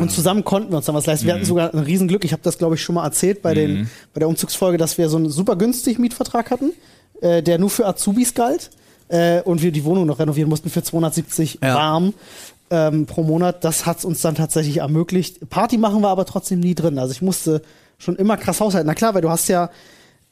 und 0.00 0.10
zusammen 0.10 0.42
konnten 0.44 0.72
wir 0.72 0.78
uns 0.78 0.86
dann 0.86 0.94
was 0.94 1.06
leisten. 1.06 1.26
Wir 1.26 1.34
hatten 1.34 1.44
sogar 1.44 1.72
ein 1.72 1.78
Riesenglück. 1.80 2.24
Ich 2.24 2.32
habe 2.32 2.42
das, 2.42 2.58
glaube 2.58 2.74
ich, 2.74 2.82
schon 2.82 2.94
mal 2.96 3.04
erzählt 3.04 3.42
bei, 3.42 3.54
den, 3.54 3.88
bei 4.14 4.18
der 4.18 4.28
Umzugsfolge, 4.28 4.78
dass 4.78 4.98
wir 4.98 5.08
so 5.08 5.16
einen 5.16 5.30
super 5.30 5.54
günstigen 5.56 6.02
Mietvertrag 6.02 6.50
hatten, 6.50 6.72
äh, 7.20 7.42
der 7.42 7.58
nur 7.58 7.70
für 7.70 7.86
Azubis 7.86 8.34
galt. 8.34 8.70
Äh, 9.08 9.42
und 9.42 9.62
wir 9.62 9.70
die 9.70 9.84
Wohnung 9.84 10.06
noch 10.06 10.18
renovieren 10.18 10.48
mussten 10.48 10.70
für 10.70 10.82
270 10.82 11.60
Ja. 11.62 11.74
warm 11.76 12.14
ähm, 12.70 13.06
pro 13.06 13.22
Monat. 13.22 13.62
Das 13.62 13.86
hat 13.86 14.04
uns 14.04 14.20
dann 14.20 14.34
tatsächlich 14.34 14.78
ermöglicht. 14.78 15.48
Party 15.48 15.78
machen 15.78 16.00
wir 16.00 16.08
aber 16.08 16.24
trotzdem 16.24 16.58
nie 16.58 16.74
drin. 16.74 16.98
Also 16.98 17.12
ich 17.12 17.22
musste 17.22 17.62
schon 17.98 18.16
immer 18.16 18.36
krass 18.36 18.60
haushalten. 18.60 18.88
Na 18.88 18.94
klar, 18.94 19.14
weil 19.14 19.22
du 19.22 19.30
hast 19.30 19.46
ja 19.48 19.70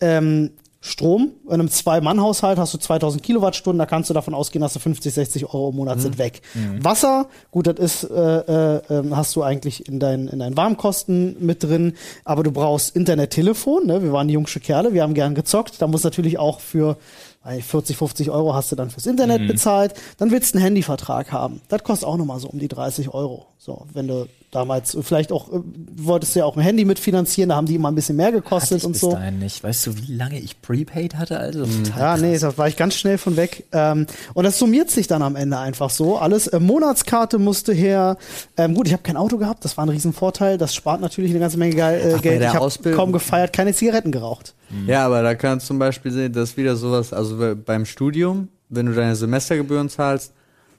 ähm, 0.01 0.51
Strom. 0.87 1.33
In 1.47 1.55
einem 1.55 1.71
Zwei-Mann-Haushalt 1.71 2.59
hast 2.59 2.75
du 2.75 2.79
2000 2.79 3.23
Kilowattstunden, 3.23 3.79
da 3.79 3.87
kannst 3.87 4.11
du 4.11 4.15
davon 4.15 4.35
ausgehen, 4.35 4.61
dass 4.61 4.75
du 4.75 4.81
50, 4.81 5.15
60 5.15 5.47
Euro 5.47 5.71
im 5.71 5.77
Monat 5.77 5.99
sind 6.03 6.19
weg. 6.19 6.43
Wasser, 6.85 7.27
gut, 7.51 7.67
das 7.67 7.79
ist, 7.79 8.05
äh, 8.05 8.77
äh, 8.77 8.83
ähm, 8.91 9.17
hast 9.17 9.35
du 9.35 9.43
eigentlich 9.43 9.89
in, 9.89 9.99
dein, 9.99 10.29
in 10.29 10.41
deinen 10.41 10.59
Warmkosten 10.59 11.37
mit 11.41 11.63
drin, 11.63 11.95
aber 12.27 12.43
du 12.43 12.53
brauchst 12.53 12.95
Internet, 12.95 13.31
Telefon, 13.31 13.87
ne? 13.87 14.03
wir 14.03 14.13
waren 14.13 14.29
die 14.29 14.35
jungsche 14.35 14.61
Kerle, 14.61 14.93
wir 14.93 15.03
haben 15.03 15.15
gern 15.15 15.35
gezockt, 15.35 15.81
da 15.81 15.87
muss 15.87 16.05
natürlich 16.05 16.39
auch 16.39 16.61
für 16.61 16.99
weil 17.45 17.61
40, 17.61 17.97
50 17.97 18.31
Euro 18.31 18.55
hast 18.55 18.73
du 18.73 18.77
dann 18.77 18.91
fürs 18.91 19.07
Internet 19.07 19.47
bezahlt, 19.47 19.95
dann 20.17 20.31
willst 20.31 20.55
du 20.55 20.59
einen 20.59 20.65
Handyvertrag 20.65 21.31
haben. 21.31 21.61
Das 21.69 21.85
kostet 21.85 22.09
auch 22.09 22.17
nochmal 22.17 22.41
so 22.41 22.49
um 22.49 22.59
die 22.59 22.69
30 22.69 23.13
Euro. 23.13 23.47
So, 23.59 23.87
wenn 23.93 24.09
du 24.09 24.27
damals 24.55 24.97
vielleicht 25.03 25.33
auch, 25.33 25.53
äh, 25.53 25.61
wolltest 25.97 26.35
du 26.35 26.41
ja 26.41 26.45
auch 26.45 26.57
ein 26.57 26.63
Handy 26.63 26.85
mitfinanzieren, 26.85 27.49
da 27.51 27.57
haben 27.57 27.67
die 27.67 27.75
immer 27.75 27.91
ein 27.91 27.95
bisschen 27.95 28.17
mehr 28.17 28.33
gekostet 28.33 28.79
ich 28.79 28.85
und 28.85 28.93
bis 28.93 29.01
so. 29.01 29.13
dahin 29.13 29.39
nicht. 29.39 29.63
Weißt 29.65 29.87
du, 29.87 29.97
wie 29.97 30.13
lange 30.15 30.39
ich 30.39 30.61
Prepaid 30.63 31.17
hatte? 31.17 31.39
Also 31.39 31.67
Mhm. 31.67 31.85
total 31.85 32.01
Ja, 32.01 32.17
nee, 32.17 32.39
da 32.39 32.57
war 32.57 32.69
ich 32.69 32.77
ganz 32.77 32.95
schnell 32.95 33.19
von 33.19 33.37
weg. 33.37 33.65
Ähm, 33.73 34.07
und 34.35 34.45
das 34.45 34.59
summiert 34.59 34.91
sich 34.91 35.07
dann 35.07 35.23
am 35.23 35.37
Ende 35.37 35.59
einfach 35.59 35.91
so. 35.91 36.17
Alles, 36.19 36.47
äh, 36.47 36.61
Monatskarte 36.61 37.39
musste 37.39 37.73
her. 37.73 38.17
Ähm, 38.57 38.75
gut, 38.75 38.87
ich 38.87 38.93
habe 38.93 39.03
kein 39.03 39.17
Auto 39.17 39.37
gehabt, 39.39 39.65
das 39.65 39.77
war 39.77 39.85
ein 39.87 39.91
Riesenvorteil. 39.91 40.59
Das 40.59 40.75
spart 40.75 41.01
natürlich 41.01 41.31
eine 41.31 41.41
ganze 41.41 41.59
Menge 41.59 41.75
Geil, 41.75 42.01
äh, 42.01 42.15
Ach, 42.17 42.23
Geld. 42.23 42.43
Ich 42.43 42.49
habe 42.49 42.91
kaum 42.97 43.13
gefeiert, 43.13 43.53
keine 43.53 43.75
Zigaretten 43.75 44.13
geraucht. 44.13 44.55
Ja, 44.87 45.07
aber 45.07 45.23
da 45.23 45.35
kannst 45.35 45.67
du 45.67 45.69
zum 45.69 45.79
Beispiel 45.79 46.11
sehen, 46.11 46.33
das 46.33 46.51
ist 46.51 46.57
wieder 46.57 46.75
sowas, 46.77 47.13
also 47.13 47.37
be- 47.37 47.55
beim 47.57 47.85
Studium, 47.85 48.49
wenn 48.69 48.87
du 48.87 48.93
deine 48.93 49.15
Semestergebühren 49.15 49.89
zahlst, 49.89 50.33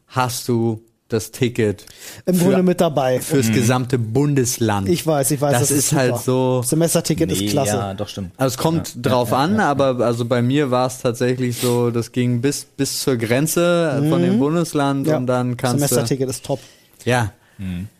hast 0.08 0.48
du 0.48 0.82
das 1.08 1.30
Ticket 1.32 1.86
Im 2.26 2.34
Für- 2.36 2.46
Grunde 2.46 2.64
mit 2.64 2.82
dabei. 2.82 3.20
fürs 3.20 3.52
gesamte 3.52 4.00
Bundesland. 4.00 4.90
Ich 4.90 5.06
weiß, 5.06 5.30
ich 5.32 5.40
weiß. 5.40 5.60
Das 5.60 5.70
ist 5.72 5.94
halt 5.94 6.14
super. 6.18 6.22
so- 6.24 6.62
Semesterticket 6.64 7.30
Nee, 7.30 7.46
ist 7.46 7.52
klasse. 7.52 7.76
Ja, 7.76 7.94
doch 7.94 8.08
stimmt. 8.08 8.32
Also 8.38 8.56
es 8.56 8.58
kommt 8.58 8.94
drauf 9.06 9.32
an, 9.32 9.60
aber 9.60 10.04
also 10.04 10.26
bei 10.26 10.42
mir 10.42 10.72
war 10.72 10.88
es 10.88 11.00
tatsächlich 11.00 11.58
so, 11.58 11.92
das 11.92 12.12
ging 12.12 12.42
bis 12.42 12.66
bis 12.66 13.02
zur 13.02 13.18
Grenze 13.18 14.04
von 14.10 14.22
dem 14.22 14.40
Bundesland 14.40 15.06
Ja. 15.08 15.18
und 15.18 15.28
dann 15.28 15.58
kannst 15.58 15.76
du 15.76 15.88
Semesterticket 15.88 16.30
ist 16.30 16.44
top. 16.46 16.60
ja 17.04 17.32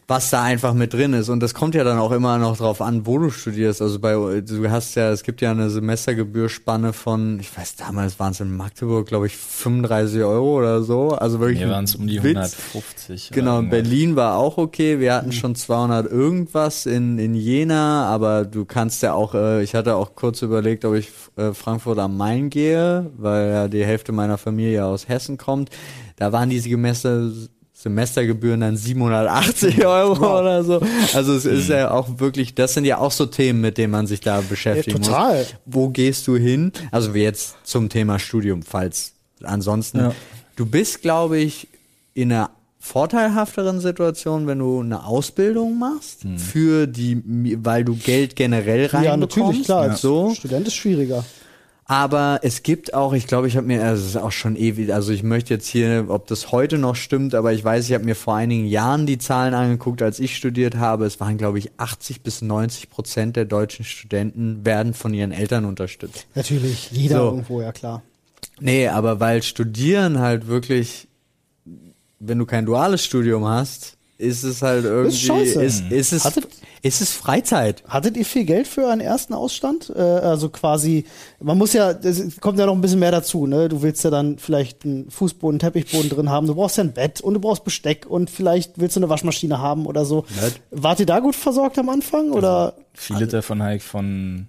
was 0.08 0.30
da 0.30 0.44
einfach 0.44 0.74
mit 0.74 0.94
drin 0.94 1.14
ist. 1.14 1.30
Und 1.30 1.40
das 1.40 1.54
kommt 1.54 1.74
ja 1.74 1.84
dann 1.84 1.98
auch 1.98 2.12
immer 2.12 2.38
noch 2.38 2.58
drauf 2.58 2.82
an, 2.82 3.08
wo 3.08 3.18
du 3.18 3.32
studierst. 3.32 3.82
Also 3.82 4.00
bei, 4.00 4.14
du 4.14 4.70
hast 4.70 4.96
ja, 4.96 5.10
es 5.10 5.24
gibt 5.24 5.42
ja 5.42 5.52
eine 5.52 5.70
Semestergebührspanne 5.70 6.94
von, 6.94 7.40
ich 7.40 7.56
weiß, 7.58 7.76
damals 7.76 8.20
waren 8.20 8.32
es 8.32 8.40
in 8.40 8.56
Magdeburg, 8.56 9.08
glaube 9.08 9.26
ich, 9.26 9.36
35 9.36 10.22
Euro 10.22 10.60
oder 10.60 10.84
so. 10.84 11.10
Also 11.10 11.40
wirklich. 11.40 11.60
Hier 11.60 11.70
waren 11.70 11.86
es 11.86 11.96
um 11.96 12.06
die 12.06 12.22
Witz. 12.22 12.36
150. 12.74 13.32
oder 13.32 13.36
Genau, 13.36 13.60
in. 13.60 13.70
Berlin 13.70 14.16
war 14.16 14.38
auch 14.38 14.58
okay. 14.58 15.00
Wir 15.00 15.16
hatten 15.16 15.32
schon 15.32 15.56
200 15.56 16.06
irgendwas 16.12 16.86
in, 16.86 17.18
in 17.18 17.34
Jena, 17.34 18.06
aber 18.06 18.46
du 18.46 18.66
kannst 18.66 19.02
ja 19.02 19.14
auch, 19.14 19.34
äh, 19.34 19.64
ich 19.64 19.74
hatte 19.74 19.96
auch 19.96 20.14
kurz 20.14 20.44
überlegt, 20.44 20.86
ob 20.86 20.94
ich 20.94 21.10
äh, 21.36 21.54
Frankfurt 21.54 21.98
am 21.98 22.16
Main 22.16 22.52
gehe, 22.52 23.10
weil 23.18 23.50
ja 23.50 23.68
die 23.68 23.84
Hälfte 23.84 24.12
meiner 24.12 24.38
Familie 24.38 24.86
aus 24.86 25.08
Hessen 25.08 25.38
kommt. 25.38 25.72
Da 26.18 26.32
waren 26.32 26.50
diese 26.50 26.70
Semester, 26.70 27.30
Semestergebühren 27.86 28.62
dann 28.62 28.76
780 28.78 29.86
Euro 29.86 30.40
oder 30.40 30.64
so. 30.64 30.82
Also 31.14 31.36
es 31.36 31.46
ist 31.46 31.70
ja 31.70 31.92
auch 31.92 32.20
wirklich, 32.20 32.56
das 32.56 32.74
sind 32.74 32.86
ja 32.86 32.98
auch 32.98 33.12
so 33.12 33.28
Themen, 33.28 33.62
mit 33.62 33.78
denen 33.78 33.92
man 33.92 34.08
sich 34.08 34.22
da 34.22 34.42
beschäftigen 34.42 35.04
Ja, 35.04 35.08
total. 35.08 35.38
muss. 35.38 35.56
Wo 35.68 35.90
gehst 35.90 36.26
du 36.26 36.36
hin? 36.36 36.72
Also 36.90 37.14
jetzt 37.14 37.58
zum 37.64 37.90
Thema 37.90 38.18
Studium, 38.18 38.64
falls 38.64 39.14
ansonsten. 39.44 40.00
Ja. 40.00 40.16
Du 40.56 40.66
bist, 40.66 41.04
glaube 41.04 41.38
ich, 41.38 41.68
in 42.16 42.32
einer 42.32 42.50
vorteilhafteren 42.80 43.80
Situation, 43.80 44.48
wenn 44.48 44.60
du 44.60 44.80
eine 44.80 45.06
Ausbildung 45.06 45.78
machst 45.78 46.22
für 46.38 46.88
die, 46.88 47.22
weil 47.64 47.84
du 47.84 47.96
Geld 47.96 48.36
generell 48.36 48.88
reinbekommst. 48.88 49.06
Ja, 49.06 49.18
natürlich, 49.46 49.66
klar. 49.66 49.96
So. 49.96 50.34
Student 50.34 50.68
ist 50.68 50.76
schwieriger. 50.76 51.24
Aber 51.88 52.40
es 52.42 52.64
gibt 52.64 52.96
auch, 52.96 53.14
ich 53.14 53.28
glaube, 53.28 53.48
ich 53.48 53.56
habe 53.56 53.68
mir, 53.68 53.84
also 53.84 54.02
es 54.02 54.10
ist 54.10 54.18
auch 54.18 54.32
schon 54.32 54.56
ewig, 54.56 54.92
also 54.92 55.12
ich 55.12 55.22
möchte 55.22 55.54
jetzt 55.54 55.68
hier, 55.68 56.06
ob 56.08 56.26
das 56.26 56.52
heute 56.52 56.80
noch 56.80 56.96
stimmt, 56.96 57.36
aber 57.36 57.54
ich 57.54 57.64
weiß, 57.64 57.86
ich 57.86 57.94
habe 57.94 58.06
mir 58.06 58.16
vor 58.16 58.36
einigen 58.36 58.66
Jahren 58.66 59.06
die 59.06 59.20
Zahlen 59.20 59.54
angeguckt, 59.54 60.02
als 60.02 60.20
ich 60.20 60.36
studiert 60.36 60.78
habe. 60.78 61.06
Es 61.06 61.20
waren, 61.20 61.38
glaube 61.38 61.60
ich, 61.60 61.70
80 61.78 62.22
bis 62.22 62.42
90 62.42 62.90
Prozent 62.90 63.36
der 63.36 63.46
deutschen 63.46 63.86
Studenten 63.86 64.66
werden 64.66 64.96
von 64.96 65.14
ihren 65.14 65.32
Eltern 65.32 65.66
unterstützt. 65.66 66.26
Natürlich, 66.34 66.90
jeder 66.90 67.20
So. 67.20 67.26
irgendwo, 67.26 67.62
ja 67.62 67.72
klar. 67.72 68.02
Nee, 68.60 68.88
aber 68.88 69.20
weil 69.20 69.44
Studieren 69.44 70.18
halt 70.18 70.48
wirklich, 70.48 71.08
wenn 72.20 72.40
du 72.40 72.48
kein 72.48 72.66
duales 72.66 73.06
Studium 73.06 73.46
hast, 73.46 73.96
ist 74.18 74.44
es 74.44 74.62
halt 74.62 74.86
irgendwie, 74.86 75.16
scheiße. 75.16 75.62
ist, 75.64 75.92
ist, 75.92 76.12
es, 76.14 76.24
Hattet- 76.26 76.48
ist 76.82 77.02
es 77.02 77.12
Freizeit. 77.12 77.84
Hattet 77.88 78.16
ihr 78.16 78.26
viel 78.26 78.46
Geld 78.46 78.68
für 78.68 78.88
einen 78.88 79.02
ersten 79.02 79.34
Ausstand? 79.34 79.92
Äh, 79.96 80.00
also 80.00 80.50
quasi, 80.50 81.06
man 81.42 81.58
muss 81.58 81.74
ja, 81.74 81.92
es 81.92 82.40
kommt 82.40 82.58
ja 82.60 82.66
noch 82.66 82.76
ein 82.76 82.82
bisschen 82.82 83.00
mehr 83.00 83.12
dazu, 83.12 83.46
ne? 83.48 83.68
Du 83.68 83.82
willst 83.82 84.04
ja 84.04 84.10
dann 84.12 84.38
vielleicht 84.38 84.86
einen 84.86 85.10
Fußboden, 85.12 85.60
Teppichboden 85.60 86.10
drin 86.10 86.30
haben, 86.30 86.48
du 86.48 86.56
brauchst 86.56 86.78
ja 86.78 86.84
ein 86.84 86.94
Bett 86.94 87.20
und 87.22 87.34
du 87.34 87.40
brauchst 87.40 87.64
Besteck 87.64 88.06
und 88.08 88.30
vielleicht 88.30 88.80
willst 88.80 88.96
du 88.96 89.00
eine 89.02 89.10
Waschmaschine 89.10 89.60
haben 89.60 89.86
oder 89.86 90.06
so. 90.06 90.26
Nett. 90.42 90.62
Wart 90.72 91.00
ihr 91.00 91.06
da 91.06 91.20
gut 91.20 91.36
versorgt 91.36 91.78
am 91.80 91.90
Anfang 91.90 92.32
oder 92.32 92.76
Viele 92.94 93.28
davon 93.28 93.62
halt 93.62 93.84
von 93.84 94.48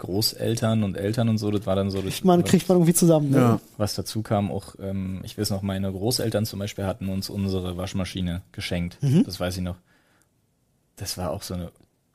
Großeltern 0.00 0.82
und 0.82 0.96
Eltern 0.96 1.28
und 1.28 1.38
so, 1.38 1.50
das 1.50 1.66
war 1.66 1.76
dann 1.76 1.90
so, 1.90 2.02
das, 2.02 2.24
man 2.24 2.42
kriegt 2.42 2.68
man 2.68 2.78
irgendwie 2.78 2.94
zusammen? 2.94 3.30
Ne? 3.30 3.36
Ja. 3.36 3.60
was 3.76 3.94
dazu 3.94 4.22
kam, 4.22 4.50
auch, 4.50 4.74
ähm, 4.82 5.20
ich 5.22 5.38
weiß 5.38 5.50
noch, 5.50 5.62
meine 5.62 5.92
Großeltern 5.92 6.46
zum 6.46 6.58
Beispiel 6.58 6.84
hatten 6.84 7.08
uns 7.08 7.30
unsere 7.30 7.76
Waschmaschine 7.76 8.42
geschenkt. 8.52 8.98
Mhm. 9.02 9.24
Das 9.24 9.38
weiß 9.38 9.56
ich 9.58 9.62
noch. 9.62 9.76
Das 10.96 11.16
war 11.16 11.30
auch 11.30 11.42
so 11.42 11.54
eine 11.54 11.70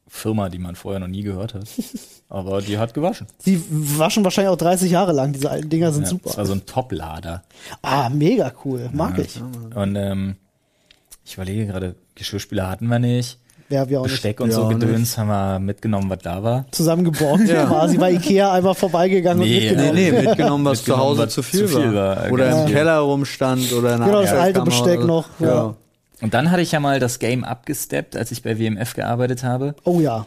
Firma, 0.07 0.49
die 0.49 0.59
man 0.59 0.75
vorher 0.75 0.99
noch 0.99 1.07
nie 1.07 1.23
gehört 1.23 1.53
hat. 1.53 1.67
Aber 2.29 2.61
die 2.61 2.77
hat 2.77 2.93
gewaschen. 2.93 3.27
Die 3.45 3.61
waschen 3.69 4.23
wahrscheinlich 4.23 4.51
auch 4.51 4.57
30 4.57 4.91
Jahre 4.91 5.13
lang, 5.13 5.33
diese 5.33 5.49
alten 5.49 5.69
Dinger 5.69 5.91
sind 5.91 6.03
Ja, 6.03 6.09
super. 6.09 6.29
Das 6.29 6.37
war 6.37 6.45
so 6.45 6.53
ein 6.53 6.65
Top-Lader. 6.65 7.43
ah, 7.81 8.09
mega 8.09 8.51
cool, 8.65 8.89
mag 8.93 9.17
ich. 9.19 9.39
Und 9.75 9.95
ähm, 9.95 10.35
ich 11.23 11.35
überlege 11.35 11.67
gerade, 11.67 11.95
Geschirrspüler 12.15 12.69
hatten 12.69 12.87
wir 12.87 12.99
nicht. 12.99 13.39
Ja, 13.69 13.89
wir 13.89 13.99
auch 13.99 14.03
nicht. 14.03 14.13
Besteck 14.13 14.39
und 14.41 14.49
Ja, 14.49 14.55
so 14.55 14.67
Gedöns 14.67 15.17
haben 15.17 15.27
wir 15.27 15.59
mitgenommen, 15.59 16.09
was 16.09 16.19
da 16.19 16.43
war. 16.43 16.65
Zusammengeborgt 16.71 17.45
quasi 17.47 17.97
bei 17.97 18.11
Ikea 18.11 18.51
einmal 18.53 18.75
vorbeigegangen 18.75 19.43
Nee, 19.43 19.55
und 19.57 19.63
mitgenommen. 19.77 19.95
Nee, 19.95 20.11
nee, 20.11 20.21
mitgenommen, 20.27 20.65
was 20.65 20.77
zu 20.83 20.91
Mitgenommen, 20.91 21.03
Hause 21.09 21.23
was 21.23 21.33
zu 21.33 21.41
viel, 21.43 21.59
zu 21.67 21.79
viel 21.79 21.93
war. 21.95 22.17
war, 22.17 22.31
Oder 22.31 22.49
genau. 22.49 22.65
im 22.65 22.71
Keller 22.71 22.97
rumstand 22.99 23.73
oder 23.73 23.89
in 23.89 23.95
einer 23.95 24.05
Genau, 24.05 24.21
das 24.21 24.33
alte 24.33 24.61
Besteck 24.61 24.97
oder- 24.99 25.07
noch, 25.07 25.29
ja. 25.39 25.47
Ja. 25.47 25.75
Und 26.21 26.33
dann 26.33 26.51
hatte 26.51 26.61
ich 26.61 26.71
ja 26.71 26.79
mal 26.79 26.99
das 26.99 27.19
Game 27.19 27.43
abgesteppt, 27.43 28.15
als 28.15 28.31
ich 28.31 28.41
bei 28.43 28.57
WMF 28.59 28.93
gearbeitet 28.93 29.43
habe. 29.43 29.75
Oh 29.83 29.99
ja. 29.99 30.25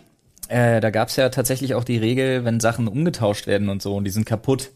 Äh, 0.48 0.80
da 0.80 0.90
gab's 0.90 1.16
ja 1.16 1.28
tatsächlich 1.28 1.74
auch 1.74 1.84
die 1.84 1.96
Regel, 1.98 2.44
wenn 2.44 2.58
Sachen 2.60 2.88
umgetauscht 2.88 3.46
werden 3.46 3.68
und 3.68 3.82
so 3.82 3.94
und 3.96 4.04
die 4.04 4.10
sind 4.10 4.26
kaputt, 4.26 4.70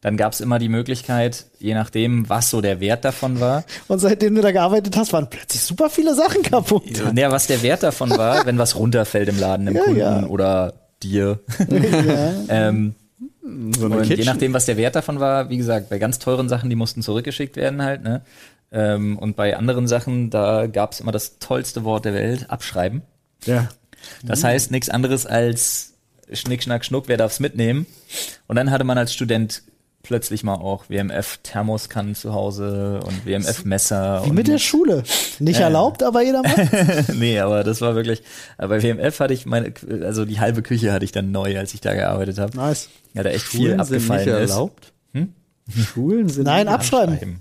dann 0.00 0.16
gab's 0.16 0.40
immer 0.40 0.58
die 0.58 0.68
Möglichkeit, 0.68 1.46
je 1.58 1.74
nachdem, 1.74 2.28
was 2.28 2.50
so 2.50 2.60
der 2.60 2.80
Wert 2.80 3.04
davon 3.04 3.40
war. 3.40 3.64
Und 3.88 3.98
seitdem 3.98 4.34
du 4.34 4.42
da 4.42 4.52
gearbeitet 4.52 4.96
hast, 4.96 5.12
waren 5.12 5.28
plötzlich 5.28 5.62
super 5.62 5.90
viele 5.90 6.14
Sachen 6.14 6.42
kaputt. 6.42 6.84
Ja, 7.16 7.30
was 7.30 7.46
der 7.46 7.62
Wert 7.62 7.82
davon 7.82 8.10
war, 8.10 8.44
wenn 8.46 8.58
was 8.58 8.76
runterfällt 8.76 9.28
im 9.28 9.38
Laden, 9.40 9.66
im 9.68 9.74
Ja, 9.76 9.82
Kunden 9.84 9.98
ja. 10.00 10.26
oder 10.26 10.74
dir. 11.02 11.40
ja. 11.68 12.32
ähm, 12.48 12.94
So 13.42 13.86
eine 13.86 13.96
und 13.98 14.04
je 14.04 14.16
Kitchen. 14.16 14.24
nachdem, 14.26 14.52
was 14.54 14.66
der 14.66 14.76
Wert 14.76 14.96
davon 14.96 15.20
war, 15.20 15.50
wie 15.50 15.56
gesagt, 15.56 15.88
bei 15.88 15.98
ganz 15.98 16.18
teuren 16.18 16.48
Sachen, 16.48 16.70
die 16.70 16.76
mussten 16.76 17.02
zurückgeschickt 17.02 17.56
werden 17.56 17.82
halt, 17.82 18.02
ne? 18.02 18.22
Ähm, 18.72 19.16
und 19.18 19.36
bei 19.36 19.56
anderen 19.56 19.86
Sachen, 19.86 20.28
da 20.30 20.66
gab's 20.66 20.98
immer 21.00 21.12
das 21.12 21.38
tollste 21.38 21.84
Wort 21.84 22.04
der 22.04 22.14
Welt, 22.14 22.50
abschreiben. 22.50 23.02
Ja. 23.44 23.68
Das 24.24 24.42
heißt 24.44 24.70
nichts 24.72 24.88
anderes 24.90 25.24
als 25.26 25.94
Schnick, 26.32 26.62
Schnack, 26.64 26.84
Schnuck, 26.84 27.04
wer 27.06 27.16
darf's 27.16 27.38
mitnehmen? 27.40 27.86
Und 28.48 28.56
dann 28.56 28.70
hatte 28.72 28.82
man 28.84 28.98
als 28.98 29.14
Student 29.14 29.62
plötzlich 30.06 30.42
mal 30.44 30.54
auch 30.54 30.84
WMF 30.88 31.38
Thermoskannen 31.42 32.14
zu 32.14 32.32
Hause 32.32 33.00
und 33.04 33.26
WMF 33.26 33.64
Messer. 33.64 34.22
Wie 34.24 34.28
und 34.30 34.34
mit 34.36 34.48
der 34.48 34.58
Schule. 34.58 35.02
Nicht 35.38 35.58
Ja. 35.60 35.64
erlaubt, 35.66 36.02
aber 36.02 36.22
jeder 36.22 36.42
macht. 36.42 36.56
nee, 37.14 37.38
aber 37.40 37.64
das 37.64 37.80
war 37.80 37.94
wirklich, 37.94 38.22
aber 38.58 38.76
bei 38.76 38.82
WMF 38.82 39.20
hatte 39.20 39.34
ich 39.34 39.46
meine, 39.46 39.72
also 40.02 40.24
die 40.24 40.40
halbe 40.40 40.62
Küche 40.62 40.92
hatte 40.92 41.04
ich 41.04 41.12
dann 41.12 41.30
neu, 41.32 41.58
als 41.58 41.74
ich 41.74 41.80
da 41.80 41.94
gearbeitet 41.94 42.38
habe. 42.38 42.56
Nice. 42.56 42.88
Ja, 43.14 43.22
da 43.22 43.30
echt 43.30 43.44
viel 43.44 43.60
Schulen 43.70 43.84
sind 43.84 43.96
abgefallen 43.96 44.24
nicht 44.26 44.44
ist. 44.44 44.50
erlaubt? 44.50 44.92
Schulen 45.92 46.28
sind 46.28 46.44
Nein, 46.44 46.66
nicht 46.66 46.74
abschreiben. 46.74 47.14
Abschreiben. 47.14 47.40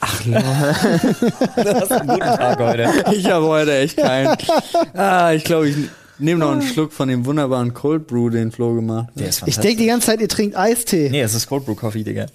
Ach, 0.00 0.20
du 1.56 1.74
hast 1.80 1.92
einen 1.92 2.08
guten 2.08 2.20
Tag 2.20 2.58
heute. 2.60 2.88
Ich 3.12 3.26
habe 3.28 3.46
heute 3.46 3.76
echt 3.76 3.96
keinen. 3.96 4.36
Ah, 4.94 5.32
ich 5.32 5.42
glaube, 5.44 5.68
ich 5.68 5.76
nehme 6.20 6.40
noch 6.40 6.52
einen 6.52 6.62
Schluck 6.62 6.92
von 6.92 7.08
dem 7.08 7.24
wunderbaren 7.26 7.74
Cold 7.74 8.06
Brew, 8.06 8.30
den 8.30 8.52
Flo 8.52 8.74
gemacht 8.74 9.08
hat. 9.08 9.18
Der 9.20 9.28
ist 9.28 9.34
Ich 9.36 9.40
fantastisch. 9.40 9.62
denke 9.62 9.82
die 9.82 9.86
ganze 9.88 10.06
Zeit, 10.08 10.20
ihr 10.20 10.28
trinkt 10.28 10.56
Eistee. 10.56 11.08
Nee, 11.10 11.20
es 11.22 11.34
ist 11.34 11.46
Cold 11.48 11.64
Brew 11.64 11.74
Coffee, 11.74 12.04
Digga. 12.04 12.26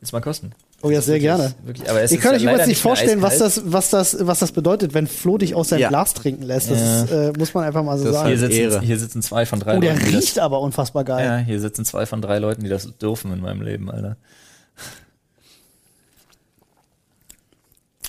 Willst 0.00 0.12
du 0.12 0.16
mal 0.16 0.20
kosten? 0.20 0.52
Oh 0.82 0.90
ja, 0.90 1.00
sehr 1.00 1.14
Wirklich- 1.14 1.22
gerne. 1.22 1.54
Wirklich, 1.64 1.88
aber 1.90 2.02
es 2.02 2.10
Ihr 2.12 2.18
ist 2.18 2.22
könnt 2.22 2.34
euch 2.36 2.42
übrigens 2.42 2.66
nicht 2.66 2.80
vorstellen, 2.82 3.22
was 3.22 3.38
das, 3.38 3.62
was, 3.64 3.88
das, 3.88 4.16
was 4.20 4.40
das 4.40 4.52
bedeutet, 4.52 4.92
wenn 4.92 5.06
Flo 5.06 5.38
dich 5.38 5.54
aus 5.54 5.70
seinem 5.70 5.80
Ja. 5.80 5.88
Glas 5.88 6.12
trinken 6.12 6.42
lässt. 6.42 6.70
Das 6.70 6.78
Ja. 6.78 7.04
ist, 7.04 7.10
äh, 7.10 7.32
muss 7.38 7.54
man 7.54 7.64
einfach 7.64 7.82
mal 7.82 7.96
so 7.96 8.04
Das 8.04 8.12
sagen. 8.16 8.28
Hier 8.36 8.50
Ehre. 8.50 8.70
sitzen, 8.72 8.84
hier 8.84 8.98
sitzen 8.98 9.22
zwei 9.22 9.46
von 9.46 9.60
drei 9.60 9.78
oh, 9.78 9.80
der 9.80 9.94
Leuten, 9.94 10.06
die 10.10 10.14
riecht 10.16 10.38
aber 10.38 10.60
unfassbar 10.60 11.04
das, 11.04 11.16
geil. 11.16 11.24
ja, 11.26 11.36
hier 11.38 11.58
sitzen 11.60 11.86
zwei 11.86 12.04
von 12.04 12.20
drei 12.20 12.38
Leuten, 12.38 12.64
die 12.64 12.68
das 12.68 12.86
dürfen 12.98 13.32
in 13.32 13.40
meinem 13.40 13.62
Leben, 13.62 13.90
Alter. 13.90 14.16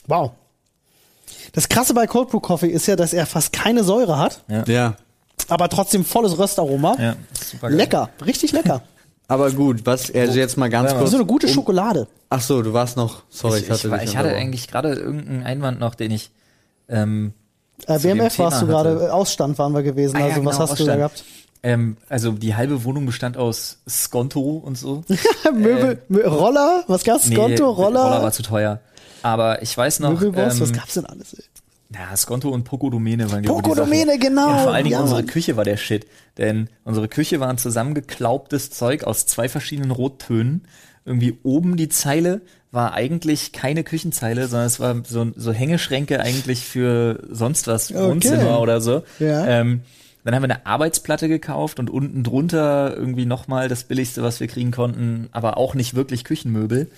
Wow. 0.08 0.32
Das 1.54 1.70
Krasse 1.70 1.94
bei 1.94 2.06
Cold 2.08 2.30
Brew 2.30 2.40
Coffee 2.42 2.68
ist 2.68 2.86
ja, 2.88 2.96
dass 2.96 3.14
er 3.14 3.26
fast 3.26 3.54
keine 3.54 3.84
Säure 3.84 4.20
hat, 4.20 4.44
Ja. 4.68 4.96
Aber 5.50 5.70
trotzdem 5.70 6.04
volles 6.06 6.38
Röstaroma. 6.38 6.96
Ja, 7.00 7.16
super 7.44 7.70
geil. 7.70 7.78
Lecker, 7.78 8.10
richtig 8.26 8.52
lecker. 8.52 8.82
Aber 9.28 9.50
gut, 9.50 9.88
was, 9.88 10.14
also 10.14 10.38
jetzt 10.38 10.56
mal 10.56 10.70
ganz 10.70 10.92
Ja, 10.92 11.00
kurz. 11.00 11.10
So 11.10 11.18
eine 11.18 11.26
gute 11.26 11.48
Schokolade. 11.48 12.08
Ach 12.30 12.42
so, 12.42 12.62
du 12.62 12.74
warst 12.74 12.96
noch, 12.96 13.24
sorry, 13.32 13.58
ich, 13.58 13.64
Ich, 13.66 13.72
hatte 13.72 13.88
ich, 14.04 14.10
ich 14.12 14.18
hatte 14.18 14.36
eigentlich 14.36 14.68
gerade 14.68 14.94
irgendeinen 14.94 15.42
Einwand 15.44 15.80
noch, 15.80 15.96
den 15.96 16.12
ich 16.12 16.30
ähm, 16.90 17.34
Äh, 17.88 18.04
WMF 18.04 18.38
warst 18.38 18.62
du 18.62 18.68
gerade, 18.68 19.06
äh, 19.06 19.10
Ausstand 19.10 19.58
waren 19.58 19.74
wir 19.74 19.82
gewesen. 19.82 20.18
Ah 20.18 20.20
ja, 20.20 20.26
also 20.28 20.46
was 20.46 20.58
genau, 20.58 20.70
hast 20.70 20.80
du 20.80 20.86
da 20.86 20.92
Ausstand. 20.94 20.98
gehabt? 21.00 21.24
ähm, 21.64 21.98
also 22.08 22.34
die 22.34 22.54
halbe 22.56 22.84
Wohnung 22.84 23.08
bestand 23.08 23.36
aus 23.36 23.80
Skonto 23.90 24.62
und 24.64 24.78
so. 24.78 25.04
Möbel, 25.52 26.00
Mö- 26.08 26.24
Roller, 26.28 26.84
was 26.88 27.04
gab's? 27.04 27.26
Skonto, 27.26 27.68
Roller, 27.72 28.04
Roller 28.04 28.22
war 28.22 28.32
zu 28.32 28.44
teuer. 28.44 28.80
Aber 29.24 29.64
ich 29.64 29.76
weiß 29.76 30.02
noch, 30.02 30.12
Möbelboss, 30.12 30.62
was 30.62 30.70
ähm, 30.70 30.76
gab's 30.76 30.94
denn 30.94 31.08
alles? 31.08 31.34
Ey? 31.34 31.44
Ja, 31.98 32.16
Skonto 32.18 32.50
und 32.50 32.64
Pocodomene 32.66 33.32
waren 33.32 33.40
ich, 33.44 33.48
die 33.50 33.54
Pocodomene, 33.54 34.06
Sachen. 34.14 34.20
genau, 34.20 34.50
Ja, 34.50 34.58
vor 34.60 34.74
allen 34.74 34.84
Dingen 34.84 34.94
ja, 34.94 35.02
unsere 35.02 35.22
Mann. 35.22 35.28
Küche 35.30 35.56
war 35.56 35.64
der 35.64 35.78
Shit. 35.78 36.06
Denn 36.38 36.70
unsere 36.84 37.08
Küche 37.08 37.40
war 37.40 37.48
ein 37.50 37.58
zusammengeklaubtes 37.58 38.70
Zeug 38.72 39.04
aus 39.06 39.26
zwei 39.26 39.48
verschiedenen 39.48 39.92
Rottönen. 39.92 40.64
Irgendwie 41.06 41.38
oben 41.44 41.78
die 41.78 41.88
Zeile 41.90 42.42
war 42.72 42.94
eigentlich 42.94 43.54
keine 43.54 43.84
Küchenzeile, 43.84 44.48
sondern 44.48 44.68
es 44.68 44.80
war 44.80 44.96
so, 45.06 45.32
so 45.36 45.54
Hängeschränke 45.54 46.20
eigentlich 46.20 46.66
für 46.66 47.24
sonst 47.30 47.68
was, 47.68 47.92
Okay. 47.92 48.02
Wohnzimmer 48.10 48.60
oder 48.60 48.82
so. 48.82 49.04
Ja. 49.20 49.46
Ähm, 49.48 49.82
dann 50.26 50.34
haben 50.36 50.42
wir 50.42 50.50
eine 50.50 50.66
Arbeitsplatte 50.66 51.28
gekauft 51.30 51.80
und 51.80 51.90
unten 51.92 52.24
drunter 52.24 52.96
irgendwie 52.98 53.28
nochmal 53.28 53.70
das 53.70 53.84
billigste, 53.84 54.24
was 54.24 54.40
wir 54.40 54.48
kriegen 54.48 54.72
konnten, 54.72 55.30
aber 55.32 55.58
auch 55.58 55.76
nicht 55.76 55.94
wirklich 55.94 56.24
Küchenmöbel. 56.24 56.90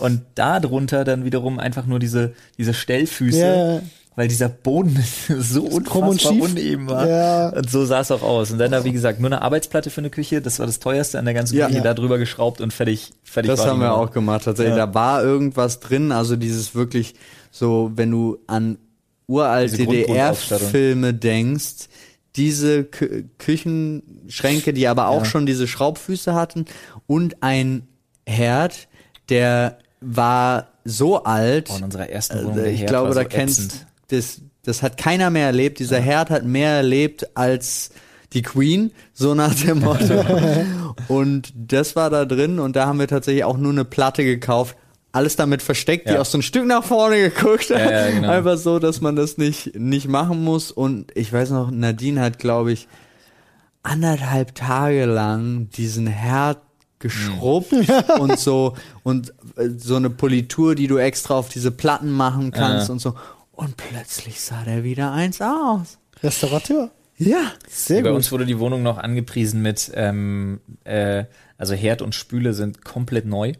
Und 0.00 0.22
da 0.34 0.58
drunter 0.58 1.04
dann 1.04 1.24
wiederum 1.24 1.60
einfach 1.60 1.86
nur 1.86 2.00
diese, 2.00 2.32
diese 2.58 2.74
Stellfüße, 2.74 3.38
Ja. 3.38 3.80
Weil 4.16 4.28
dieser 4.28 4.48
Boden 4.48 5.02
so 5.38 5.62
unfassbar 5.62 6.32
uneben 6.32 6.88
war. 6.88 7.08
Ja. 7.08 7.48
Und 7.50 7.70
so 7.70 7.84
sah 7.84 8.00
es 8.00 8.10
auch 8.10 8.22
aus. 8.22 8.50
Und 8.50 8.58
dann 8.58 8.70
da, 8.70 8.84
wie 8.84 8.92
gesagt, 8.92 9.20
nur 9.20 9.28
eine 9.28 9.42
Arbeitsplatte 9.42 9.90
für 9.90 10.00
eine 10.00 10.10
Küche, 10.10 10.40
das 10.42 10.58
war 10.58 10.66
das 10.66 10.78
teuerste 10.80 11.18
an 11.18 11.24
der 11.24 11.34
ganzen. 11.34 11.58
Küche, 11.58 11.76
Ja. 11.76 11.82
da 11.82 11.94
drüber 11.94 12.18
geschraubt 12.18 12.60
und 12.60 12.72
fertig, 12.72 13.10
fertig 13.24 13.50
Das 13.50 13.60
haben 13.66 13.80
wir 13.80 13.88
Nummer. 13.88 14.00
auch 14.00 14.10
gemacht, 14.10 14.44
tatsächlich. 14.44 14.76
Ja. 14.76 14.86
Da 14.86 14.94
war 14.94 15.22
irgendwas 15.22 15.80
drin, 15.80 16.12
also 16.12 16.36
dieses 16.36 16.74
wirklich 16.74 17.14
so, 17.50 17.90
wenn 17.96 18.10
du 18.10 18.38
an 18.46 18.78
uralt. 19.26 19.78
DDR-Filme 19.78 21.14
denkst, 21.14 21.88
diese 22.36 22.84
Kü 22.84 23.24
Küchenschränke, 23.38 24.72
die 24.72 24.88
aber 24.88 25.08
auch 25.08 25.24
schon 25.24 25.46
diese 25.46 25.66
Schraubfüße 25.68 26.34
hatten 26.34 26.64
und 27.06 27.42
ein 27.42 27.86
Herd, 28.26 28.88
der 29.28 29.78
war 30.00 30.68
so 30.84 31.24
alt, 31.24 31.68
Oh, 31.72 31.76
in 31.78 31.84
unserer 31.84 32.08
ersten 32.08 32.34
also 32.38 32.48
Wohnung, 32.48 32.62
der 32.64 32.72
ich 32.72 32.86
glaube, 32.86 33.14
da 33.14 33.24
kennst 33.24 33.58
ätzend. 33.60 33.86
Das, 34.12 34.42
das 34.62 34.82
hat 34.82 34.96
keiner 34.96 35.30
mehr 35.30 35.46
erlebt. 35.46 35.78
Dieser 35.78 36.00
Herd 36.00 36.30
hat 36.30 36.44
mehr 36.44 36.70
erlebt 36.70 37.36
als 37.36 37.90
die 38.32 38.42
Queen, 38.42 38.92
so 39.12 39.34
nach 39.34 39.54
dem 39.54 39.80
Motto. 39.80 40.24
und 41.08 41.52
das 41.54 41.96
war 41.96 42.10
da 42.10 42.24
drin 42.24 42.58
und 42.58 42.76
da 42.76 42.86
haben 42.86 42.98
wir 42.98 43.08
tatsächlich 43.08 43.44
auch 43.44 43.58
nur 43.58 43.72
eine 43.72 43.84
Platte 43.84 44.24
gekauft. 44.24 44.76
Alles 45.14 45.36
damit 45.36 45.60
versteckt, 45.60 46.08
die 46.08 46.14
Ja. 46.14 46.22
auch 46.22 46.26
so 46.26 46.38
ein 46.38 46.42
Stück 46.42 46.64
nach 46.66 46.84
vorne 46.84 47.16
geguckt 47.30 47.68
hat. 47.70 47.78
Ja, 47.78 47.90
ja, 48.08 48.10
genau. 48.10 48.30
Einfach 48.30 48.56
so, 48.56 48.78
dass 48.78 49.02
man 49.02 49.14
das 49.16 49.36
nicht, 49.36 49.74
nicht 49.78 50.08
machen 50.08 50.42
muss. 50.42 50.70
Und 50.70 51.12
ich 51.14 51.30
weiß 51.30 51.50
noch, 51.50 51.70
Nadine 51.70 52.20
hat, 52.22 52.38
glaube 52.38 52.72
ich, 52.72 52.88
anderthalb 53.82 54.54
Tage 54.54 55.04
lang 55.04 55.68
diesen 55.70 56.06
Herd 56.06 56.58
geschrubbt 56.98 57.74
und 58.20 58.38
so 58.38 58.74
und 59.02 59.34
äh, 59.56 59.68
so 59.76 59.96
eine 59.96 60.08
Politur, 60.08 60.74
die 60.74 60.86
du 60.86 60.98
extra 60.98 61.34
auf 61.34 61.48
diese 61.48 61.72
Platten 61.72 62.10
machen 62.10 62.50
kannst 62.52 62.90
und 62.90 63.00
so. 63.00 63.14
Und 63.52 63.76
plötzlich 63.76 64.40
sah 64.40 64.64
der 64.64 64.82
wieder 64.82 65.12
eins 65.12 65.40
aus. 65.40 65.98
Restaurateur. 66.22 66.90
Ja. 67.18 67.52
Sehr 67.68 68.02
Bei 68.02 68.08
gut. 68.08 68.16
uns 68.16 68.32
wurde 68.32 68.46
die 68.46 68.58
Wohnung 68.58 68.82
noch 68.82 68.98
angepriesen 68.98 69.62
mit, 69.62 69.92
ähm, 69.94 70.60
äh, 70.84 71.24
also 71.58 71.74
Herd 71.74 72.02
und 72.02 72.14
Spüle 72.14 72.54
sind 72.54 72.84
komplett 72.84 73.26
neu. 73.26 73.52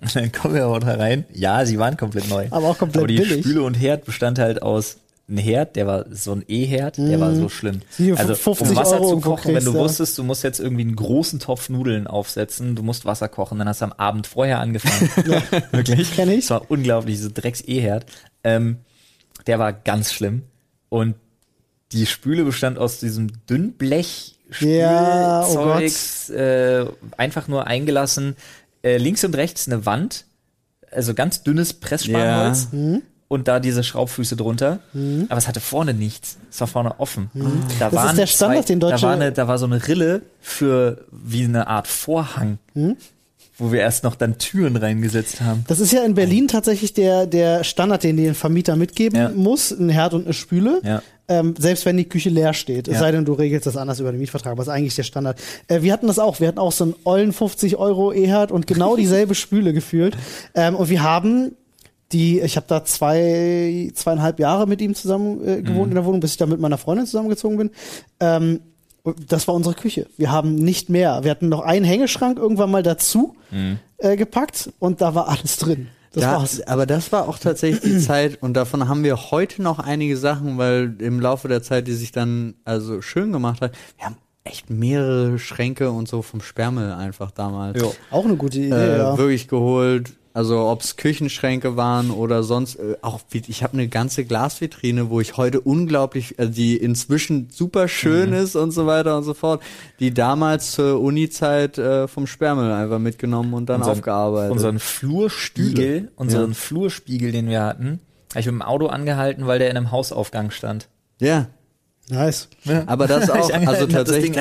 Und 0.00 0.14
dann 0.16 0.32
kommen 0.32 0.54
wir 0.54 0.64
aber 0.64 0.80
da 0.80 0.94
rein. 0.94 1.24
Ja, 1.32 1.64
sie 1.64 1.78
waren 1.78 1.96
komplett 1.96 2.28
neu. 2.28 2.48
Aber 2.50 2.68
auch 2.68 2.78
komplett 2.78 2.98
Aber 3.02 3.06
die 3.06 3.16
billig. 3.16 3.44
Spüle 3.44 3.62
und 3.62 3.74
Herd 3.74 4.04
bestand 4.04 4.38
halt 4.38 4.62
aus 4.62 4.98
ein 5.26 5.38
Herd, 5.38 5.76
der 5.76 5.86
war 5.86 6.04
so 6.10 6.32
ein 6.32 6.44
E-Herd, 6.48 6.98
der 6.98 7.18
war 7.18 7.34
so 7.34 7.48
schlimm. 7.48 7.80
Also 8.16 8.34
50 8.34 8.68
um 8.68 8.76
Wasser 8.76 9.00
Euro 9.00 9.14
zu 9.14 9.20
kochen, 9.20 9.54
wenn 9.54 9.64
du 9.64 9.72
ja. 9.72 9.78
wusstest, 9.78 10.18
du 10.18 10.22
musst 10.22 10.44
jetzt 10.44 10.60
irgendwie 10.60 10.82
einen 10.82 10.96
großen 10.96 11.40
Topf 11.40 11.70
Nudeln 11.70 12.06
aufsetzen, 12.06 12.76
du 12.76 12.82
musst 12.82 13.06
Wasser 13.06 13.28
kochen, 13.28 13.58
dann 13.58 13.66
hast 13.66 13.80
du 13.80 13.86
am 13.86 13.94
Abend 13.94 14.26
vorher 14.26 14.60
angefangen. 14.60 15.10
Wirklich. 15.72 16.14
Kenn 16.14 16.28
ich. 16.28 16.40
Das 16.40 16.50
war 16.50 16.70
unglaublich, 16.70 17.20
so 17.20 17.30
Drecks-E-Herd. 17.32 18.04
Ähm, 18.44 18.80
der 19.46 19.58
war 19.58 19.72
ganz 19.72 20.12
schlimm. 20.12 20.42
Und 20.88 21.14
die 21.92 22.06
Spüle 22.06 22.44
bestand 22.44 22.78
aus 22.78 22.98
diesem 23.00 23.28
Dünnblech 23.48 24.38
Ja, 24.60 25.44
oh 25.46 25.52
Zeugs, 25.54 26.28
äh, 26.30 26.86
einfach 27.16 27.48
nur 27.48 27.66
eingelassen. 27.66 28.36
Äh, 28.82 28.98
links 28.98 29.24
und 29.24 29.34
rechts 29.36 29.66
eine 29.66 29.86
Wand, 29.86 30.26
also 30.90 31.14
ganz 31.14 31.42
dünnes 31.42 31.72
Pressspanholz 31.72 32.68
Mhm. 32.72 33.02
und 33.28 33.48
da 33.48 33.58
diese 33.60 33.82
Schraubfüße 33.82 34.36
drunter. 34.36 34.80
Aber 35.28 35.38
es 35.38 35.48
hatte 35.48 35.60
vorne 35.60 35.94
nichts. 35.94 36.36
Es 36.50 36.60
war 36.60 36.68
vorne 36.68 37.00
offen. 37.00 37.30
Da 37.78 37.90
Das 37.90 38.10
ist 38.10 38.18
der 38.18 38.26
Standard, 38.26 38.68
den 38.68 38.80
Da 38.80 38.90
Deutsche- 38.90 39.06
war, 39.06 39.14
eine, 39.14 39.32
da 39.32 39.48
war 39.48 39.58
so 39.58 39.64
eine 39.66 39.86
Rille 39.88 40.22
für 40.40 41.04
wie 41.10 41.44
eine 41.44 41.66
Art 41.66 41.88
Vorhang, 41.88 42.58
Mhm. 42.74 42.96
Wo 43.56 43.70
wir 43.72 43.80
erst 43.80 44.02
noch 44.04 44.16
dann 44.16 44.38
Türen 44.38 44.74
reingesetzt 44.76 45.40
haben. 45.40 45.64
Das 45.68 45.78
ist 45.80 45.92
ja 45.92 46.02
in 46.04 46.14
Berlin 46.14 46.48
tatsächlich 46.48 46.92
der, 46.92 47.26
der 47.26 47.62
Standard, 47.64 48.02
den 48.02 48.16
dir 48.16 48.28
ein 48.30 48.34
Vermieter 48.34 48.74
mitgeben 48.76 49.18
Ja. 49.18 49.28
muss, 49.30 49.70
ein 49.70 49.88
Herd 49.88 50.14
und 50.14 50.24
eine 50.24 50.34
Spüle. 50.34 50.80
Ja. 50.84 51.02
Ähm, 51.26 51.54
selbst 51.58 51.86
wenn 51.86 51.96
die 51.96 52.04
Küche 52.08 52.28
leer 52.28 52.52
steht. 52.52 52.86
Es 52.88 52.94
Ja. 52.94 53.00
sei 53.00 53.12
denn, 53.12 53.24
du 53.24 53.32
regelst 53.32 53.66
das 53.66 53.76
anders 53.78 53.98
über 54.00 54.10
den 54.12 54.20
Mietvertrag, 54.20 54.52
aber 54.52 54.58
das 54.60 54.66
ist 54.68 54.74
eigentlich 54.74 54.94
der 54.96 55.04
Standard. 55.04 55.40
Äh, 55.68 55.80
wir 55.82 55.92
hatten 55.92 56.06
das 56.06 56.18
auch. 56.18 56.40
Wir 56.40 56.48
hatten 56.48 56.58
auch 56.58 56.72
so 56.72 56.84
einen 56.84 56.94
ollen 57.04 57.32
50 57.32 57.76
Euro 57.76 58.12
E-Herd 58.12 58.52
und 58.52 58.66
genau 58.66 58.94
dieselbe 58.96 59.34
Spüle 59.34 59.72
gefühlt. 59.72 60.16
Ähm, 60.54 60.74
und 60.76 60.90
wir 60.90 61.02
haben 61.02 61.52
die, 62.12 62.40
ich 62.40 62.56
habe 62.56 62.66
da 62.68 62.84
zwei, 62.84 63.90
zweieinhalb 63.94 64.38
Jahre 64.38 64.66
mit 64.66 64.80
ihm 64.82 64.94
zusammen 64.94 65.40
äh, 65.46 65.62
gewohnt 65.62 65.88
in 65.88 65.94
der 65.94 66.04
Wohnung, 66.04 66.20
bis 66.20 66.32
ich 66.32 66.36
da 66.36 66.46
mit 66.46 66.60
meiner 66.60 66.76
Freundin 66.78 67.06
zusammengezogen 67.06 67.56
bin. 67.56 67.70
Ähm, 68.20 68.60
das 69.28 69.46
war 69.48 69.54
unsere 69.54 69.74
Küche. 69.74 70.06
Wir 70.16 70.30
haben 70.32 70.54
nicht 70.54 70.88
mehr. 70.88 71.24
Wir 71.24 71.30
hatten 71.30 71.48
noch 71.48 71.60
einen 71.60 71.84
Hängeschrank 71.84 72.38
irgendwann 72.38 72.70
mal 72.70 72.82
dazu 72.82 73.36
äh, 73.98 74.16
gepackt 74.16 74.70
und 74.78 75.00
da 75.00 75.14
war 75.14 75.28
alles 75.28 75.58
drin. 75.58 75.88
Das 76.12 76.22
da, 76.22 76.32
war's. 76.38 76.60
aber 76.62 76.86
das 76.86 77.10
war 77.12 77.28
auch 77.28 77.38
tatsächlich 77.38 77.80
die 77.80 77.98
Zeit 78.06 78.40
und 78.40 78.54
davon 78.54 78.88
haben 78.88 79.02
wir 79.02 79.30
heute 79.30 79.62
noch 79.62 79.78
einige 79.78 80.16
Sachen, 80.16 80.58
weil 80.58 80.94
im 81.00 81.20
Laufe 81.20 81.48
der 81.48 81.62
Zeit, 81.62 81.88
die 81.88 81.92
sich 81.92 82.12
dann 82.12 82.54
also 82.64 83.02
schön 83.02 83.32
gemacht 83.32 83.60
hat, 83.60 83.72
wir 83.98 84.06
haben 84.06 84.16
echt 84.44 84.70
mehrere 84.70 85.38
Schränke 85.38 85.90
und 85.90 86.06
so 86.06 86.22
vom 86.22 86.40
Sperrmüll 86.40 86.92
einfach 86.92 87.30
damals 87.30 87.80
Ja. 87.80 87.88
Auch 88.10 88.24
eine 88.24 88.36
gute 88.36 88.58
Idee, 88.58 88.74
äh, 88.74 88.98
ja. 88.98 89.18
wirklich 89.18 89.48
geholt. 89.48 90.12
Also 90.36 90.58
ob 90.68 90.80
es 90.82 90.96
Küchenschränke 90.96 91.76
waren 91.76 92.10
oder 92.10 92.42
sonst 92.42 92.74
äh, 92.74 92.96
auch 93.02 93.20
wie, 93.30 93.42
ich 93.46 93.62
habe 93.62 93.74
eine 93.74 93.86
ganze 93.86 94.24
Glasvitrine, 94.24 95.08
wo 95.08 95.20
ich 95.20 95.36
heute 95.36 95.60
unglaublich, 95.60 96.38
äh, 96.40 96.48
die 96.48 96.76
inzwischen 96.76 97.48
super 97.50 97.86
schön 97.86 98.30
Mhm. 98.30 98.36
ist 98.36 98.56
und 98.56 98.72
so 98.72 98.84
weiter 98.86 99.16
und 99.16 99.22
so 99.22 99.32
fort, 99.32 99.62
die 100.00 100.12
damals 100.12 100.72
zur 100.72 101.00
Uni-Zeit 101.00 101.78
äh, 101.78 102.08
vom 102.08 102.26
Sperrmüll 102.26 102.72
einfach 102.72 102.98
mitgenommen 102.98 103.54
und 103.54 103.66
dann 103.68 103.76
Unseren- 103.82 103.92
aufgearbeitet. 103.98 104.50
Unseren 104.52 104.80
Flurspiegel, 104.80 106.10
unseren 106.16 106.54
Flurspiegel, 106.54 107.30
den 107.32 107.48
wir 107.48 107.62
hatten, 107.62 108.00
habe 108.30 108.40
ich 108.40 108.46
mit 108.46 108.54
dem 108.54 108.62
Auto 108.62 108.86
angehalten, 108.88 109.46
weil 109.46 109.60
der 109.60 109.70
in 109.70 109.76
einem 109.76 109.92
Hausaufgang 109.92 110.50
stand. 110.50 110.88
ja, 111.20 111.46
Nice. 112.10 112.48
aber 112.86 113.06
das 113.06 113.30
auch, 113.30 113.50
also 113.66 113.86
tatsächlich 113.86 114.36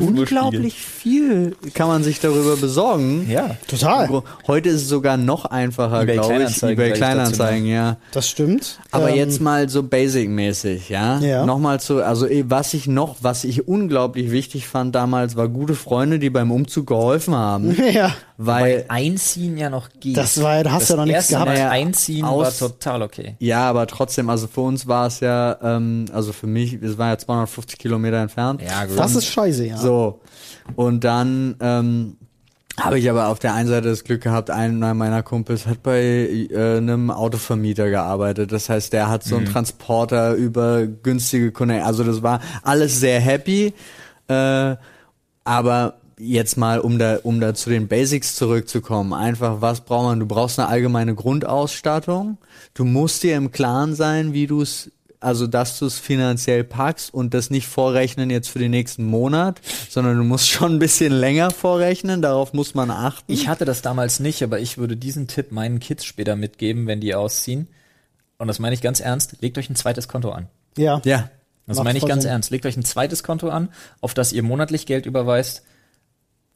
unglaublich 0.00 0.74
viel 0.74 1.56
kann 1.72 1.86
man 1.88 2.02
sich 2.02 2.18
darüber 2.20 2.56
besorgen. 2.56 3.30
Ja. 3.30 3.56
Total. 3.68 4.08
Heute 4.48 4.70
ist 4.70 4.82
es 4.82 4.88
sogar 4.88 5.16
noch 5.16 5.44
einfacher, 5.44 6.04
glaube 6.04 6.42
ich, 6.48 6.62
eBay 6.62 6.92
Kleinanzeigen, 6.92 7.66
ja. 7.66 7.96
Das 8.12 8.28
stimmt. 8.28 8.80
Aber 8.90 9.10
Ähm, 9.10 9.16
jetzt 9.16 9.40
mal 9.40 9.68
so 9.68 9.82
basic-mäßig, 9.84 10.88
ja? 10.88 11.18
Ja. 11.20 11.46
Nochmal 11.46 11.78
zu, 11.80 12.02
also 12.04 12.26
eh, 12.26 12.44
was 12.48 12.74
ich 12.74 12.86
noch, 12.88 13.16
was 13.20 13.44
ich 13.44 13.68
unglaublich 13.68 14.30
wichtig 14.32 14.66
fand 14.66 14.94
damals, 14.94 15.36
war 15.36 15.48
gute 15.48 15.74
Freunde, 15.74 16.18
die 16.18 16.30
beim 16.30 16.50
Umzug 16.50 16.86
geholfen 16.88 17.34
haben. 17.34 17.76
Ja. 17.90 18.14
Weil, 18.42 18.86
Einziehen 18.88 19.58
ja 19.58 19.68
noch 19.68 19.90
geht. 20.00 20.16
Das 20.16 20.40
war 20.42 20.56
ja- 20.56 20.62
da 20.62 20.70
hast 20.72 20.88
du 20.88 20.94
ja 20.94 20.96
noch 21.00 21.04
nichts 21.04 21.30
erste 21.30 21.34
gehabt. 21.34 21.58
Mal 21.58 21.68
Einziehen 21.68 22.24
aus- 22.24 22.62
war 22.62 22.68
total 22.70 23.02
okay. 23.02 23.34
ja, 23.38 23.68
aber 23.68 23.86
trotzdem, 23.86 24.30
also 24.30 24.46
für 24.46 24.62
uns 24.62 24.86
war 24.86 25.08
es 25.08 25.20
ja, 25.20 25.58
ähm, 25.62 26.06
also 26.14 26.32
für 26.32 26.46
mich, 26.46 26.79
es 26.80 26.98
war 26.98 27.08
ja 27.08 27.18
250 27.18 27.78
Kilometer 27.78 28.18
entfernt. 28.18 28.62
Ja, 28.62 28.84
gut. 28.86 28.98
Das 28.98 29.14
ist 29.14 29.26
scheiße, 29.26 29.66
ja. 29.66 29.76
So. 29.76 30.20
Und 30.76 31.04
dann, 31.04 31.56
ähm, 31.60 32.16
habe 32.78 32.98
ich 32.98 33.10
aber 33.10 33.28
auf 33.28 33.38
der 33.38 33.54
einen 33.54 33.68
Seite 33.68 33.88
das 33.88 34.04
Glück 34.04 34.22
gehabt, 34.22 34.50
einer 34.50 34.94
meiner 34.94 35.22
Kumpels 35.22 35.66
hat 35.66 35.82
bei 35.82 36.00
äh, 36.50 36.76
einem 36.78 37.10
Autovermieter 37.10 37.90
gearbeitet. 37.90 38.52
Das 38.52 38.68
heißt, 38.68 38.92
der 38.92 39.08
hat 39.10 39.22
so 39.22 39.36
einen 39.36 39.46
Transporter 39.46 40.34
über 40.34 40.86
günstige 40.86 41.52
Kunden. 41.52 41.82
Also 41.82 42.04
das 42.04 42.22
war 42.22 42.40
alles 42.62 42.98
sehr 42.98 43.20
happy. 43.20 43.74
Äh, 44.28 44.76
aber 45.44 45.94
jetzt 46.18 46.56
mal, 46.56 46.80
um 46.80 46.98
da, 46.98 47.18
um 47.22 47.40
da 47.40 47.54
zu 47.54 47.70
den 47.70 47.88
Basics 47.88 48.34
zurückzukommen, 48.36 49.12
einfach, 49.12 49.60
was 49.60 49.80
braucht 49.82 50.04
man? 50.04 50.20
Du 50.20 50.26
brauchst 50.26 50.58
eine 50.58 50.68
allgemeine 50.68 51.14
Grundausstattung. 51.14 52.38
Du 52.74 52.84
musst 52.84 53.22
dir 53.22 53.36
im 53.36 53.50
Klaren 53.50 53.94
sein, 53.94 54.32
wie 54.32 54.46
du 54.46 54.62
es, 54.62 54.90
also 55.20 55.46
dass 55.46 55.78
du 55.78 55.86
es 55.86 55.98
finanziell 55.98 56.64
packst 56.64 57.12
und 57.12 57.34
das 57.34 57.50
nicht 57.50 57.66
vorrechnen 57.68 58.30
jetzt 58.30 58.48
für 58.48 58.58
den 58.58 58.70
nächsten 58.70 59.04
Monat, 59.04 59.60
sondern 59.88 60.16
du 60.16 60.24
musst 60.24 60.48
schon 60.50 60.76
ein 60.76 60.78
bisschen 60.78 61.12
länger 61.12 61.50
vorrechnen, 61.50 62.22
darauf 62.22 62.52
muss 62.54 62.74
man 62.74 62.90
achten. 62.90 63.30
Ich 63.30 63.46
hatte 63.48 63.64
das 63.66 63.82
damals 63.82 64.18
nicht, 64.20 64.42
aber 64.42 64.58
ich 64.60 64.78
würde 64.78 64.96
diesen 64.96 65.28
Tipp 65.28 65.52
meinen 65.52 65.78
Kids 65.78 66.04
später 66.04 66.36
mitgeben, 66.36 66.86
wenn 66.86 67.00
die 67.00 67.14
ausziehen. 67.14 67.68
Und 68.38 68.48
das 68.48 68.58
meine 68.58 68.74
ich 68.74 68.80
ganz 68.80 69.00
ernst. 69.00 69.36
Legt 69.40 69.58
euch 69.58 69.68
ein 69.68 69.76
zweites 69.76 70.08
Konto 70.08 70.30
an. 70.30 70.48
Ja. 70.76 71.02
ja. 71.04 71.28
Das 71.66 71.76
Macht 71.76 71.84
meine 71.84 71.98
ich 71.98 72.06
ganz 72.06 72.22
Sinn. 72.22 72.32
ernst. 72.32 72.50
Legt 72.50 72.64
euch 72.64 72.76
ein 72.76 72.84
zweites 72.84 73.22
Konto 73.22 73.50
an, 73.50 73.68
auf 74.00 74.14
das 74.14 74.32
ihr 74.32 74.42
monatlich 74.42 74.86
Geld 74.86 75.04
überweist. 75.06 75.62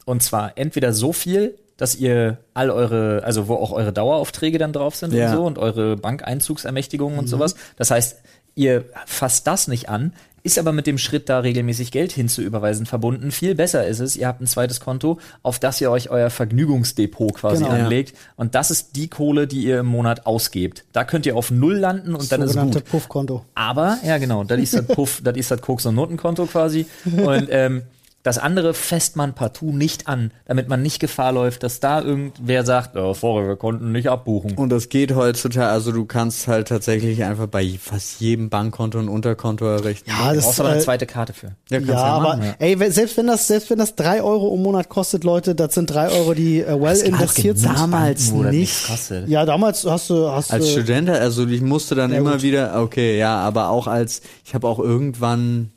Und 0.05 0.23
zwar 0.23 0.57
entweder 0.57 0.91
so 0.93 1.13
viel, 1.13 1.57
dass 1.77 1.95
ihr 1.95 2.39
all 2.53 2.69
eure, 2.69 3.21
also 3.23 3.47
wo 3.47 3.55
auch 3.55 3.71
eure 3.71 3.93
Daueraufträge 3.93 4.57
dann 4.57 4.73
drauf 4.73 4.95
sind 4.95 5.13
Ja. 5.13 5.29
und 5.29 5.35
so 5.35 5.45
und 5.45 5.57
eure 5.59 5.95
Bankeinzugsermächtigungen 5.97 7.19
und 7.19 7.27
sowas. 7.27 7.55
Das 7.75 7.91
heißt, 7.91 8.17
ihr 8.55 8.85
fasst 9.05 9.45
das 9.47 9.67
nicht 9.67 9.89
an, 9.89 10.13
ist 10.43 10.59
aber 10.59 10.73
mit 10.73 10.85
dem 10.85 10.99
Schritt, 10.99 11.27
da 11.27 11.39
regelmäßig 11.39 11.89
Geld 11.91 12.11
hinzuüberweisen, 12.11 12.85
verbunden. 12.85 13.31
Viel 13.31 13.55
besser 13.55 13.87
ist 13.87 13.99
es, 13.99 14.15
ihr 14.15 14.27
habt 14.27 14.41
ein 14.41 14.45
zweites 14.47 14.79
Konto, 14.79 15.17
auf 15.41 15.57
das 15.57 15.81
ihr 15.81 15.89
euch 15.89 16.11
euer 16.11 16.29
Vergnügungsdepot 16.29 17.33
quasi 17.33 17.63
Genau. 17.63 17.75
anlegt. 17.75 18.15
Und 18.35 18.53
das 18.53 18.69
ist 18.69 18.95
die 18.95 19.07
Kohle, 19.07 19.47
die 19.47 19.63
ihr 19.63 19.79
im 19.79 19.87
Monat 19.87 20.27
ausgebt. 20.27 20.85
Da 20.93 21.03
könnt 21.03 21.25
ihr 21.25 21.35
auf 21.35 21.49
Null 21.49 21.77
landen 21.77 22.13
und 22.13 22.31
dann 22.31 22.43
ist 22.43 22.55
gut. 22.59 22.85
Puffkonto. 22.85 23.43
Aber, 23.55 23.97
ja 24.05 24.19
genau, 24.19 24.43
das 24.43 24.59
ist 24.59 24.75
das 24.75 24.85
Puff, 24.85 25.19
das 25.23 25.35
ist 25.35 25.49
das 25.49 25.61
Koks- 25.61 25.87
und 25.87 25.95
Notenkonto 25.95 26.45
quasi. 26.45 26.85
Und 27.15 27.47
ähm, 27.49 27.81
Das 28.25 28.39
andere 28.39 28.73
fässt 28.73 29.15
man 29.15 29.33
partout 29.35 29.71
nicht 29.71 30.07
an, 30.07 30.31
damit 30.45 30.67
man 30.67 30.81
nicht 30.81 30.99
Gefahr 30.99 31.31
läuft, 31.31 31.61
dass 31.61 31.79
da 31.79 32.01
irgendwer 32.01 32.65
sagt, 32.65 32.97
oh, 32.97 33.13
sorry, 33.13 33.47
wir 33.47 33.55
konnten 33.55 33.91
nicht 33.91 34.07
abbuchen. 34.09 34.55
Und 34.57 34.69
das 34.69 34.89
geht 34.89 35.13
heutzutage, 35.15 35.67
also 35.69 35.91
du 35.91 36.05
kannst 36.05 36.47
halt 36.47 36.67
tatsächlich 36.67 37.23
einfach 37.23 37.45
bei 37.45 37.77
fast 37.79 38.19
jedem 38.19 38.49
Bankkonto 38.49 38.97
ein 38.97 39.09
Unterkonto 39.09 39.65
errichten. 39.65 40.09
Ja, 40.09 40.29
Du 40.29 40.35
das 40.37 40.45
brauchst 40.45 40.59
aber 40.59 40.69
eine 40.69 40.79
äh, 40.79 40.83
zweite 40.83 41.05
Karte 41.05 41.33
für. 41.33 41.51
Ja, 41.69 41.77
kannst 41.77 41.87
Ja, 41.89 41.95
du 41.95 42.01
aber 42.01 42.23
machen, 42.37 42.43
ja. 42.43 42.55
ey, 42.57 42.91
selbst 42.91 43.15
wenn 43.15 43.27
das, 43.27 43.45
selbst 43.47 43.69
wenn 43.69 43.77
das 43.77 43.93
drei 43.95 44.23
Euro 44.23 44.55
im 44.55 44.63
Monat 44.63 44.89
kostet, 44.89 45.23
Leute, 45.23 45.53
das 45.53 45.75
sind 45.75 45.91
drei 45.91 46.09
Euro, 46.09 46.33
die 46.33 46.61
äh, 46.61 46.81
well 46.81 46.97
investiert 46.99 47.59
sind. 47.59 47.77
damals 47.77 48.33
das 48.33 48.51
nicht. 48.51 49.27
Ja, 49.27 49.45
damals 49.45 49.85
hast 49.85 50.09
du, 50.09 50.29
hast 50.31 50.51
Als 50.51 50.65
du, 50.65 50.71
Student, 50.71 51.11
also 51.11 51.45
ich 51.45 51.61
musste 51.61 51.93
dann 51.93 52.11
Ja, 52.11 52.17
immer 52.17 52.33
gut. 52.33 52.41
wieder, 52.41 52.81
okay, 52.81 53.19
ja, 53.19 53.37
aber 53.37 53.69
auch 53.69 53.85
als, 53.85 54.21
ich 54.43 54.55
habe 54.55 54.67
auch 54.67 54.79
irgendwann, 54.79 55.69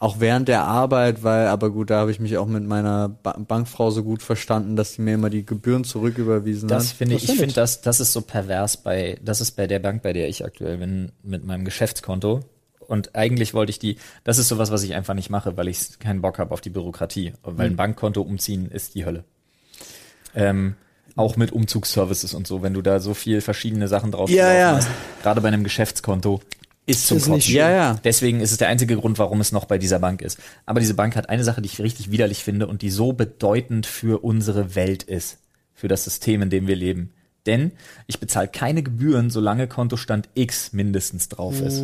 auch 0.00 0.20
während 0.20 0.46
der 0.48 0.62
Arbeit, 0.62 1.24
weil, 1.24 1.48
aber 1.48 1.70
gut, 1.70 1.90
da 1.90 1.98
habe 2.00 2.10
ich 2.12 2.20
mich 2.20 2.36
auch 2.38 2.46
mit 2.46 2.64
meiner 2.64 3.08
ba 3.08 3.32
Bankfrau 3.36 3.90
so 3.90 4.04
gut 4.04 4.22
verstanden, 4.22 4.76
dass 4.76 4.94
sie 4.94 5.02
mir 5.02 5.14
immer 5.14 5.28
die 5.30 5.44
Gebühren 5.44 5.82
zurücküberwiesen 5.84 6.68
Das 6.68 6.90
hat. 6.90 6.96
finde 6.96 7.16
Was 7.16 7.24
ich, 7.24 7.30
ich 7.30 7.36
finde 7.38 7.54
das, 7.54 7.80
das 7.80 7.98
ist 7.98 8.12
so 8.12 8.20
pervers 8.20 8.76
bei, 8.76 9.18
das 9.24 9.40
ist 9.40 9.52
bei 9.52 9.66
der 9.66 9.80
Bank, 9.80 10.02
bei 10.02 10.12
der 10.12 10.28
ich 10.28 10.44
aktuell 10.44 10.76
bin, 10.78 11.10
mit 11.24 11.44
meinem 11.44 11.64
Geschäftskonto. 11.64 12.40
Und 12.86 13.14
eigentlich 13.16 13.54
wollte 13.54 13.70
ich 13.70 13.78
die, 13.80 13.98
das 14.24 14.38
ist 14.38 14.48
sowas, 14.48 14.70
was 14.70 14.82
ich 14.84 14.94
einfach 14.94 15.14
nicht 15.14 15.30
mache, 15.30 15.56
weil 15.56 15.68
ich 15.68 15.98
keinen 15.98 16.22
Bock 16.22 16.38
habe 16.38 16.52
auf 16.52 16.60
die 16.60 16.70
Bürokratie. 16.70 17.32
Weil 17.42 17.66
Hm. 17.66 17.72
ein 17.72 17.76
Bankkonto 17.76 18.22
umziehen 18.22 18.70
ist 18.70 18.94
die 18.94 19.04
Hölle. 19.04 19.24
Ähm, 20.34 20.74
auch 21.16 21.36
mit 21.36 21.50
Umzugsservices 21.52 22.32
und 22.34 22.46
so, 22.46 22.62
wenn 22.62 22.74
du 22.74 22.82
da 22.82 23.00
so 23.00 23.12
viel 23.14 23.40
verschiedene 23.40 23.88
Sachen 23.88 24.12
drauf 24.12 24.30
Ja, 24.30 24.52
ja. 24.52 24.76
hast. 24.76 24.88
Gerade 25.22 25.40
bei 25.40 25.48
einem 25.48 25.64
Geschäftskonto 25.64 26.40
ist 26.88 27.06
zum 27.06 27.18
Ist 27.18 27.28
nicht 27.28 27.46
Kotzen. 27.46 27.54
Ja, 27.54 27.70
ja. 27.70 28.00
Deswegen 28.02 28.40
ist 28.40 28.50
es 28.50 28.56
der 28.56 28.68
einzige 28.68 28.96
Grund, 28.96 29.18
warum 29.18 29.40
es 29.40 29.52
noch 29.52 29.66
bei 29.66 29.76
dieser 29.76 29.98
Bank 29.98 30.22
ist. 30.22 30.38
Aber 30.64 30.80
diese 30.80 30.94
Bank 30.94 31.16
hat 31.16 31.28
eine 31.28 31.44
Sache, 31.44 31.60
die 31.60 31.66
ich 31.66 31.80
richtig 31.80 32.10
widerlich 32.10 32.42
finde 32.42 32.66
und 32.66 32.80
die 32.82 32.90
so 32.90 33.12
bedeutend 33.12 33.86
für 33.86 34.24
unsere 34.24 34.74
Welt 34.74 35.02
ist, 35.02 35.38
für 35.74 35.88
das 35.88 36.04
System, 36.04 36.40
in 36.42 36.50
dem 36.50 36.66
wir 36.66 36.76
leben. 36.76 37.12
Denn 37.44 37.72
ich 38.06 38.20
bezahle 38.20 38.48
keine 38.48 38.82
Gebühren, 38.82 39.28
solange 39.30 39.68
Kontostand 39.68 40.28
X 40.34 40.72
mindestens 40.72 41.28
drauf 41.28 41.60
ist. 41.60 41.82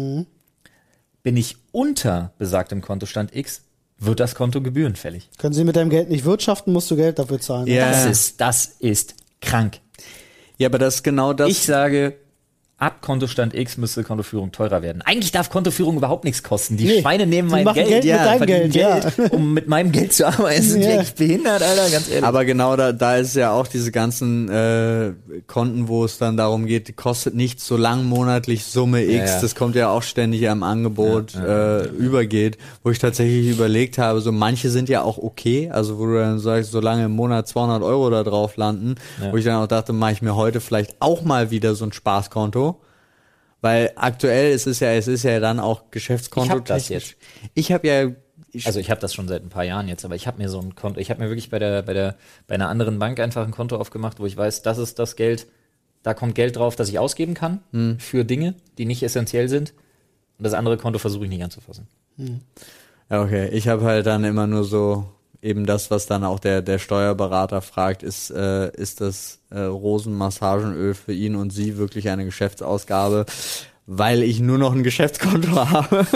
Bin 1.22 1.36
ich 1.36 1.56
unter 1.70 2.32
besagtem 2.38 2.80
Kontostand 2.80 3.34
X, 3.36 3.62
wird 3.98 4.20
das 4.20 4.34
Konto 4.34 4.60
gebührenfällig. 4.60 5.28
können 5.38 5.54
sie 5.54 5.64
mit 5.64 5.76
deinem 5.76 5.90
Geld 5.90 6.10
nicht 6.10 6.24
wirtschaften, 6.24 6.72
musst 6.72 6.90
du 6.90 6.96
Geld 6.96 7.18
dafür 7.18 7.40
zahlen. 7.40 7.66
Ja. 7.66 7.90
Das 7.90 8.06
ist, 8.06 8.40
das 8.40 8.66
ist 8.78 9.14
krank. 9.40 9.80
Ja, 10.58 10.68
aber 10.68 10.78
das 10.78 10.96
ist 10.96 11.02
genau 11.02 11.32
das. 11.32 11.50
Ich 11.50 11.60
sage, 11.60 12.16
ab 12.76 13.00
Kontostand 13.02 13.54
X 13.54 13.76
müsste 13.76 14.02
Kontoführung 14.02 14.50
teurer 14.50 14.82
werden. 14.82 15.00
Eigentlich 15.02 15.30
darf 15.30 15.48
Kontoführung 15.48 15.96
überhaupt 15.96 16.24
nichts 16.24 16.42
kosten. 16.42 16.76
Die 16.76 16.84
Nee, 16.84 17.00
Schweine 17.00 17.26
nehmen 17.26 17.48
mein 17.48 17.64
Geld, 17.72 17.88
Geld 17.88 18.04
ja, 18.04 18.36
verdienen 18.36 18.70
Geld, 18.70 19.04
ja. 19.16 19.26
um 19.30 19.54
mit 19.54 19.68
meinem 19.68 19.92
Geld 19.92 20.12
zu 20.12 20.26
arbeiten. 20.26 20.62
Sind 20.62 20.80
die 20.82 20.88
Ja. 20.88 21.00
echt 21.00 21.16
behindert, 21.16 21.62
Alter, 21.62 21.88
ganz 21.90 22.08
ehrlich. 22.08 22.24
aber 22.24 22.44
genau 22.44 22.76
da, 22.76 22.92
da 22.92 23.16
ist 23.16 23.36
ja 23.36 23.52
auch 23.52 23.68
diese 23.68 23.92
ganzen 23.92 24.48
äh, 24.48 25.12
Konten, 25.46 25.86
wo 25.88 26.04
es 26.04 26.18
dann 26.18 26.36
darum 26.36 26.66
geht, 26.66 26.88
die 26.88 26.92
kostet 26.92 27.34
nicht 27.34 27.60
so 27.60 27.76
lang 27.76 28.04
monatlich 28.04 28.64
Summe 28.64 29.04
X, 29.04 29.30
ja. 29.34 29.40
das 29.40 29.54
kommt 29.54 29.76
ja 29.76 29.88
auch 29.90 30.02
ständig 30.02 30.48
am 30.50 30.62
Angebot 30.64 31.34
äh, 31.36 31.84
übergeht, 31.86 32.58
wo 32.82 32.90
ich 32.90 32.98
tatsächlich 32.98 33.48
überlegt 33.48 33.98
habe, 33.98 34.20
so 34.20 34.32
manche 34.32 34.68
sind 34.70 34.88
ja 34.88 35.02
auch 35.02 35.18
okay, 35.18 35.70
also 35.70 35.98
wo 35.98 36.06
du 36.06 36.14
dann 36.18 36.38
sagst, 36.40 36.72
solange 36.72 37.04
im 37.04 37.12
Monat 37.12 37.46
200 37.46 37.82
Euro 37.82 38.10
da 38.10 38.24
drauf 38.24 38.56
landen, 38.56 38.96
wo 39.30 39.36
ich 39.36 39.44
dann 39.44 39.62
auch 39.62 39.68
dachte, 39.68 39.92
mache 39.92 40.12
ich 40.12 40.22
mir 40.22 40.34
heute 40.34 40.60
vielleicht 40.60 40.96
auch 41.00 41.22
mal 41.22 41.50
wieder 41.50 41.74
so 41.76 41.84
ein 41.84 41.92
Spaßkonto. 41.92 42.64
Weil 43.64 43.92
aktuell 43.96 44.52
ist 44.52 44.66
es 44.66 44.80
ja, 44.80 44.92
es 44.92 45.08
ist 45.08 45.22
ja 45.22 45.40
dann 45.40 45.58
auch 45.58 45.90
Geschäftskonto. 45.90 46.52
Ich 46.52 46.58
hab 46.58 46.64
das 46.66 46.88
technisch. 46.88 47.16
Ich 47.54 47.72
habe 47.72 47.86
ja, 47.88 48.10
ich, 48.52 48.66
Also 48.66 48.78
ich 48.78 48.90
habe 48.90 49.00
das 49.00 49.14
schon 49.14 49.26
seit 49.26 49.42
ein 49.42 49.48
paar 49.48 49.64
Jahren 49.64 49.88
jetzt, 49.88 50.04
aber 50.04 50.16
ich 50.16 50.26
habe 50.26 50.36
mir 50.36 50.50
so 50.50 50.60
ein 50.60 50.74
Konto, 50.74 51.00
ich 51.00 51.08
habe 51.08 51.22
mir 51.22 51.30
wirklich 51.30 51.48
bei 51.48 51.58
der, 51.58 51.80
bei 51.80 51.94
der, 51.94 52.16
bei 52.46 52.56
einer 52.56 52.68
anderen 52.68 52.98
Bank 52.98 53.18
einfach 53.20 53.42
ein 53.42 53.52
Konto 53.52 53.78
aufgemacht, 53.78 54.20
wo 54.20 54.26
ich 54.26 54.36
weiß, 54.36 54.60
das 54.60 54.76
ist 54.76 54.98
das 54.98 55.16
Geld, 55.16 55.46
da 56.02 56.12
kommt 56.12 56.34
Geld 56.34 56.56
drauf, 56.56 56.76
das 56.76 56.90
ich 56.90 56.98
ausgeben 56.98 57.32
kann 57.32 57.60
Hm. 57.72 57.98
für 58.00 58.26
Dinge, 58.26 58.54
die 58.76 58.84
nicht 58.84 59.02
essentiell 59.02 59.48
sind. 59.48 59.72
Und 60.36 60.44
das 60.44 60.52
andere 60.52 60.76
Konto 60.76 60.98
versuche 60.98 61.24
ich 61.24 61.30
nicht 61.30 61.42
anzufassen. 61.42 61.88
Ja, 63.08 63.22
okay. 63.22 63.48
Ich 63.48 63.66
habe 63.68 63.84
halt 63.84 64.04
dann 64.04 64.24
immer 64.24 64.46
nur 64.46 64.64
so 64.64 65.06
eben 65.44 65.66
das, 65.66 65.90
was 65.90 66.06
dann 66.06 66.24
auch 66.24 66.40
der 66.40 66.62
der 66.62 66.78
Steuerberater 66.78 67.60
fragt, 67.60 68.02
ist 68.02 68.30
äh, 68.30 68.70
ist 68.72 69.00
das 69.00 69.40
äh, 69.50 69.60
Rosenmassagenöl 69.60 70.94
für 70.94 71.12
ihn 71.12 71.36
und 71.36 71.50
sie 71.50 71.76
wirklich 71.76 72.08
eine 72.08 72.24
Geschäftsausgabe, 72.24 73.26
weil 73.86 74.22
ich 74.22 74.40
nur 74.40 74.58
noch 74.58 74.72
ein 74.72 74.82
Geschäftskonto 74.82 75.54
habe. 75.70 76.06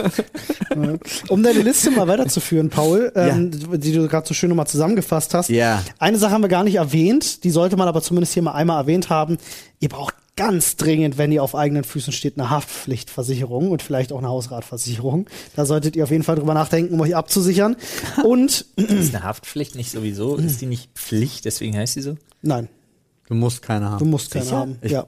Um 1.28 1.42
deine 1.42 1.60
Liste 1.60 1.90
mal 1.90 2.08
weiterzuführen, 2.08 2.70
Paul, 2.70 3.12
ähm, 3.14 3.50
die 3.78 3.92
du 3.92 4.08
gerade 4.08 4.26
so 4.26 4.34
schön 4.34 4.48
nochmal 4.48 4.66
zusammengefasst 4.66 5.34
hast. 5.34 5.50
Ja. 5.50 5.82
Eine 5.98 6.18
Sache 6.18 6.32
haben 6.32 6.42
wir 6.42 6.48
gar 6.48 6.64
nicht 6.64 6.76
erwähnt, 6.76 7.44
die 7.44 7.50
sollte 7.50 7.76
man 7.76 7.88
aber 7.88 8.00
zumindest 8.00 8.34
hier 8.34 8.42
mal 8.42 8.52
einmal 8.52 8.80
erwähnt 8.80 9.10
haben. 9.10 9.38
Ihr 9.80 9.90
braucht 9.90 10.14
ganz 10.38 10.76
dringend, 10.76 11.18
wenn 11.18 11.30
ihr 11.32 11.42
auf 11.42 11.54
eigenen 11.54 11.84
Füßen 11.84 12.12
steht, 12.12 12.38
eine 12.38 12.48
Haftpflichtversicherung 12.48 13.70
und 13.70 13.82
vielleicht 13.82 14.12
auch 14.12 14.18
eine 14.18 14.28
Hausratversicherung. 14.28 15.28
Da 15.56 15.66
solltet 15.66 15.96
ihr 15.96 16.04
auf 16.04 16.10
jeden 16.10 16.22
Fall 16.24 16.36
drüber 16.36 16.54
nachdenken, 16.54 16.94
um 16.94 17.00
euch 17.02 17.14
abzusichern. 17.14 17.76
Und 18.24 18.64
Ist 18.76 19.14
eine 19.14 19.24
Haftpflicht 19.24 19.74
nicht 19.74 19.90
sowieso? 19.90 20.36
Ist 20.36 20.60
die 20.60 20.66
nicht 20.66 20.90
Pflicht, 20.94 21.44
deswegen 21.44 21.76
heißt 21.76 21.94
sie 21.94 22.02
so? 22.02 22.16
nein, 22.40 22.68
Du 23.28 23.34
musst 23.34 23.60
keine 23.60 23.90
haben. 23.90 23.98
du 23.98 24.04
musst 24.06 24.30
keine 24.30 24.44
Sicher? 24.46 24.56
haben. 24.56 24.78
Ich- 24.80 24.92
ja. 24.92 25.06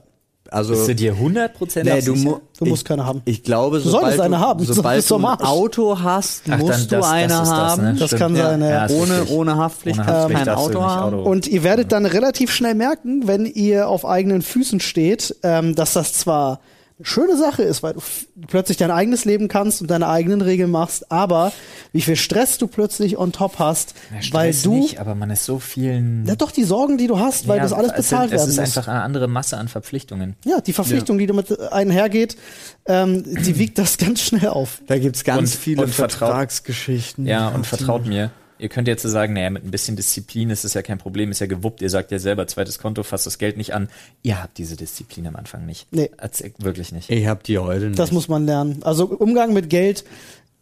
Also 0.53 0.73
Bist 0.73 0.89
du 0.89 0.95
dir 0.95 1.15
100% 1.15 1.83
nee, 1.85 2.01
du, 2.01 2.13
mu 2.13 2.35
Du 2.59 2.65
musst 2.65 2.81
ich, 2.81 2.87
keine 2.87 3.05
haben. 3.05 3.21
Ich 3.23 3.41
glaube, 3.41 3.77
Du 3.77 3.83
sobald 3.85 4.01
solltest 4.03 4.21
eine 4.21 4.39
haben, 4.39 4.65
sobald 4.65 5.09
du 5.09 5.15
ein. 5.15 5.23
Auto 5.39 5.97
hast, 6.01 6.41
Ach, 6.45 6.49
dann 6.49 6.59
musst 6.59 6.71
das- 6.73 6.87
du 6.87 6.95
das 6.97 7.09
eine 7.09 7.27
das, 7.29 7.49
haben. 7.49 7.81
ne? 7.83 7.95
Das 7.97 8.11
kann 8.15 8.35
ja. 8.35 8.43
sein, 8.49 8.61
ja. 8.61 8.85
Ja, 8.87 8.89
ohne 8.93 9.25
ohne 9.29 9.55
Haftpflicht 9.57 9.97
Ohne 9.99 10.05
kannst 10.05 10.17
du 10.19 10.23
Haftpflicht 10.35 10.45
kein 10.45 10.55
Auto 10.55 10.81
haben. 10.83 11.13
Auto- 11.15 11.29
Und 11.29 11.47
ihr 11.47 11.63
werdet 11.63 11.93
dann 11.93 12.05
relativ 12.05 12.51
schnell 12.51 12.75
merken, 12.75 13.27
wenn 13.27 13.45
ihr 13.45 13.87
auf 13.87 14.05
eigenen 14.05 14.41
Füßen 14.41 14.81
steht, 14.81 15.33
ähm, 15.43 15.73
dass 15.73 15.93
das 15.93 16.11
zwar 16.13 16.59
schöne 17.03 17.37
Sache 17.37 17.63
ist, 17.63 17.83
weil 17.83 17.93
du 17.93 18.01
plötzlich 18.47 18.77
dein 18.77 18.91
eigenes 18.91 19.25
Leben 19.25 19.47
kannst 19.47 19.81
und 19.81 19.89
deine 19.89 20.07
eigenen 20.07 20.41
Regeln 20.41 20.71
machst, 20.71 21.11
aber 21.11 21.51
wie 21.93 22.01
viel 22.01 22.15
Stress 22.15 22.57
du 22.57 22.67
plötzlich 22.67 23.17
on 23.17 23.31
top 23.31 23.59
hast, 23.59 23.93
Ja, 24.13 24.21
Stress 24.21 24.33
weil 24.33 24.53
du, 24.53 24.73
nicht, 24.79 24.99
aber 24.99 25.15
man 25.15 25.29
ist 25.29 25.45
so 25.45 25.59
vielen. 25.59 26.25
ja 26.25 26.35
doch 26.35 26.51
die 26.51 26.63
Sorgen, 26.63 26.97
die 26.97 27.07
du 27.07 27.19
hast, 27.19 27.47
weil 27.47 27.57
Ja, 27.57 27.63
das 27.63 27.73
alles 27.73 27.91
es 27.91 28.09
sind- 28.09 28.19
bezahlt 28.19 28.31
werden 28.31 28.41
Es 28.43 28.47
ist 28.47 28.59
muss. 28.59 28.77
einfach 28.77 28.87
eine 28.91 29.01
andere 29.01 29.27
Masse 29.27 29.57
an 29.57 29.67
Verpflichtungen. 29.67 30.35
ja, 30.45 30.61
die 30.61 30.73
Verpflichtung, 30.73 31.17
die 31.17 31.27
damit 31.27 31.59
einhergeht, 31.71 32.37
ähm, 32.85 33.23
die 33.25 33.57
wiegt 33.57 33.77
das 33.77 33.97
ganz 33.97 34.21
schnell 34.21 34.47
auf. 34.49 34.81
Da 34.87 34.97
gibt's 34.97 35.23
ganz 35.23 35.53
Und- 35.55 35.59
viele 35.59 35.83
und 35.83 35.93
Vertragsgeschichten. 35.93 37.25
Ja, 37.25 37.49
und 37.49 37.65
vertraut 37.67 38.05
mir. 38.05 38.31
Ihr 38.61 38.69
könnt 38.69 38.87
jetzt 38.87 39.01
so 39.01 39.09
sagen, 39.09 39.33
naja, 39.33 39.49
mit 39.49 39.65
ein 39.65 39.71
bisschen 39.71 39.95
Disziplin 39.95 40.51
ist 40.51 40.63
es 40.63 40.75
ja 40.75 40.83
kein 40.83 40.99
Problem, 40.99 41.31
ist 41.31 41.39
ja 41.39 41.47
gewuppt. 41.47 41.81
Ihr 41.81 41.89
sagt 41.89 42.11
ja 42.11 42.19
selber, 42.19 42.45
zweites 42.45 42.77
Konto, 42.77 43.01
fasst 43.01 43.25
das 43.25 43.39
Geld 43.39 43.57
nicht 43.57 43.73
an. 43.73 43.89
Ihr 44.21 44.41
habt 44.41 44.57
diese 44.59 44.75
Disziplin 44.75 45.25
am 45.25 45.35
Anfang 45.35 45.65
nicht. 45.65 45.87
Nee. 45.91 46.11
Erzähl- 46.17 46.53
wirklich 46.59 46.91
nicht. 46.91 47.09
Ich 47.09 47.25
hab 47.25 47.43
die 47.43 47.57
heute 47.57 47.87
nicht. 47.87 47.97
Das 47.99 48.11
muss 48.11 48.27
man 48.27 48.45
lernen. 48.45 48.83
Also 48.83 49.05
Umgang 49.05 49.53
mit 49.53 49.69
Geld, 49.69 50.03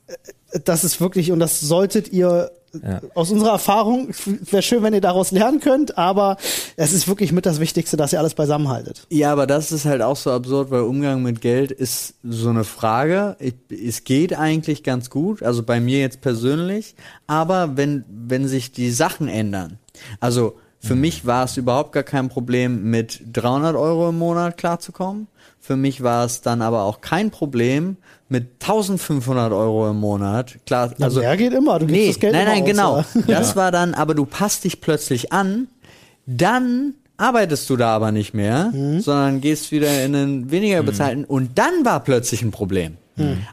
äh, 0.07 0.59
das 0.63 0.83
ist 0.85 1.01
wirklich, 1.01 1.31
und 1.33 1.39
das 1.39 1.59
solltet 1.59 2.07
ihr 2.13 2.51
Ja. 2.83 3.01
aus 3.15 3.31
unserer 3.31 3.51
Erfahrung, 3.51 4.09
wäre 4.25 4.61
schön, 4.61 4.83
wenn 4.83 4.93
ihr 4.93 5.01
daraus 5.01 5.31
lernen 5.31 5.59
könnt, 5.59 5.97
aber 5.97 6.37
es 6.75 6.93
ist 6.93 7.07
wirklich 7.07 7.31
mit 7.31 7.45
das 7.45 7.59
Wichtigste, 7.59 7.97
dass 7.97 8.13
ihr 8.13 8.19
alles 8.19 8.33
beisammenhaltet. 8.33 9.05
Ja, 9.09 9.31
aber 9.31 9.47
das 9.47 9.71
ist 9.71 9.85
halt 9.85 10.01
auch 10.01 10.15
so 10.15 10.31
absurd, 10.31 10.71
weil 10.71 10.81
Umgang 10.81 11.21
mit 11.21 11.41
Geld 11.41 11.71
ist 11.71 12.15
so 12.23 12.49
eine 12.49 12.63
Frage. 12.63 13.35
Ich, 13.39 13.55
es 13.71 14.03
geht 14.03 14.33
eigentlich 14.37 14.83
ganz 14.83 15.09
gut, 15.09 15.43
also 15.43 15.63
bei 15.63 15.79
mir 15.79 15.99
jetzt 15.99 16.21
persönlich, 16.21 16.95
aber 17.27 17.77
wenn, 17.77 18.05
wenn 18.09 18.47
sich 18.47 18.71
die 18.71 18.91
Sachen 18.91 19.27
ändern, 19.27 19.79
also 20.19 20.55
für 20.81 20.95
mich 20.95 21.25
war 21.25 21.43
es 21.43 21.57
überhaupt 21.57 21.91
gar 21.91 22.03
kein 22.03 22.29
Problem, 22.29 22.89
mit 22.89 23.21
300 23.33 23.75
Euro 23.75 24.09
im 24.09 24.17
Monat 24.17 24.57
klarzukommen. 24.57 25.27
Für 25.59 25.75
mich 25.75 26.03
war 26.03 26.25
es 26.25 26.41
dann 26.41 26.61
aber 26.61 26.83
auch 26.83 27.01
kein 27.01 27.31
Problem, 27.31 27.97
mit 28.29 28.61
1500 28.61 29.51
Euro 29.51 29.89
im 29.89 29.97
Monat 29.99 30.57
klar, 30.65 30.91
Ja, 30.97 31.05
also 31.05 31.19
mehr 31.19 31.35
geht 31.35 31.53
immer, 31.53 31.79
du 31.79 31.87
gibst 31.87 31.99
nee, 32.01 32.07
das 32.07 32.19
Geld 32.19 32.33
nein, 32.33 32.45
nein, 32.45 32.61
aus, 32.61 32.67
genau. 32.67 32.97
ja. 33.27 33.39
Das 33.39 33.55
war 33.55 33.71
dann, 33.71 33.93
aber 33.93 34.13
du 34.13 34.25
passt 34.25 34.63
dich 34.63 34.81
plötzlich 34.81 35.33
an, 35.33 35.67
dann 36.25 36.93
arbeitest 37.17 37.69
du 37.69 37.75
da 37.75 37.95
aber 37.95 38.11
nicht 38.11 38.33
mehr, 38.33 38.71
Mhm. 38.73 39.01
sondern 39.01 39.41
gehst 39.41 39.71
wieder 39.71 40.03
in 40.05 40.15
einen 40.15 40.51
weniger 40.51 40.83
bezahlten 40.83 41.25
und 41.25 41.57
dann 41.57 41.83
war 41.83 42.01
plötzlich 42.03 42.41
ein 42.43 42.51
Problem. 42.51 42.97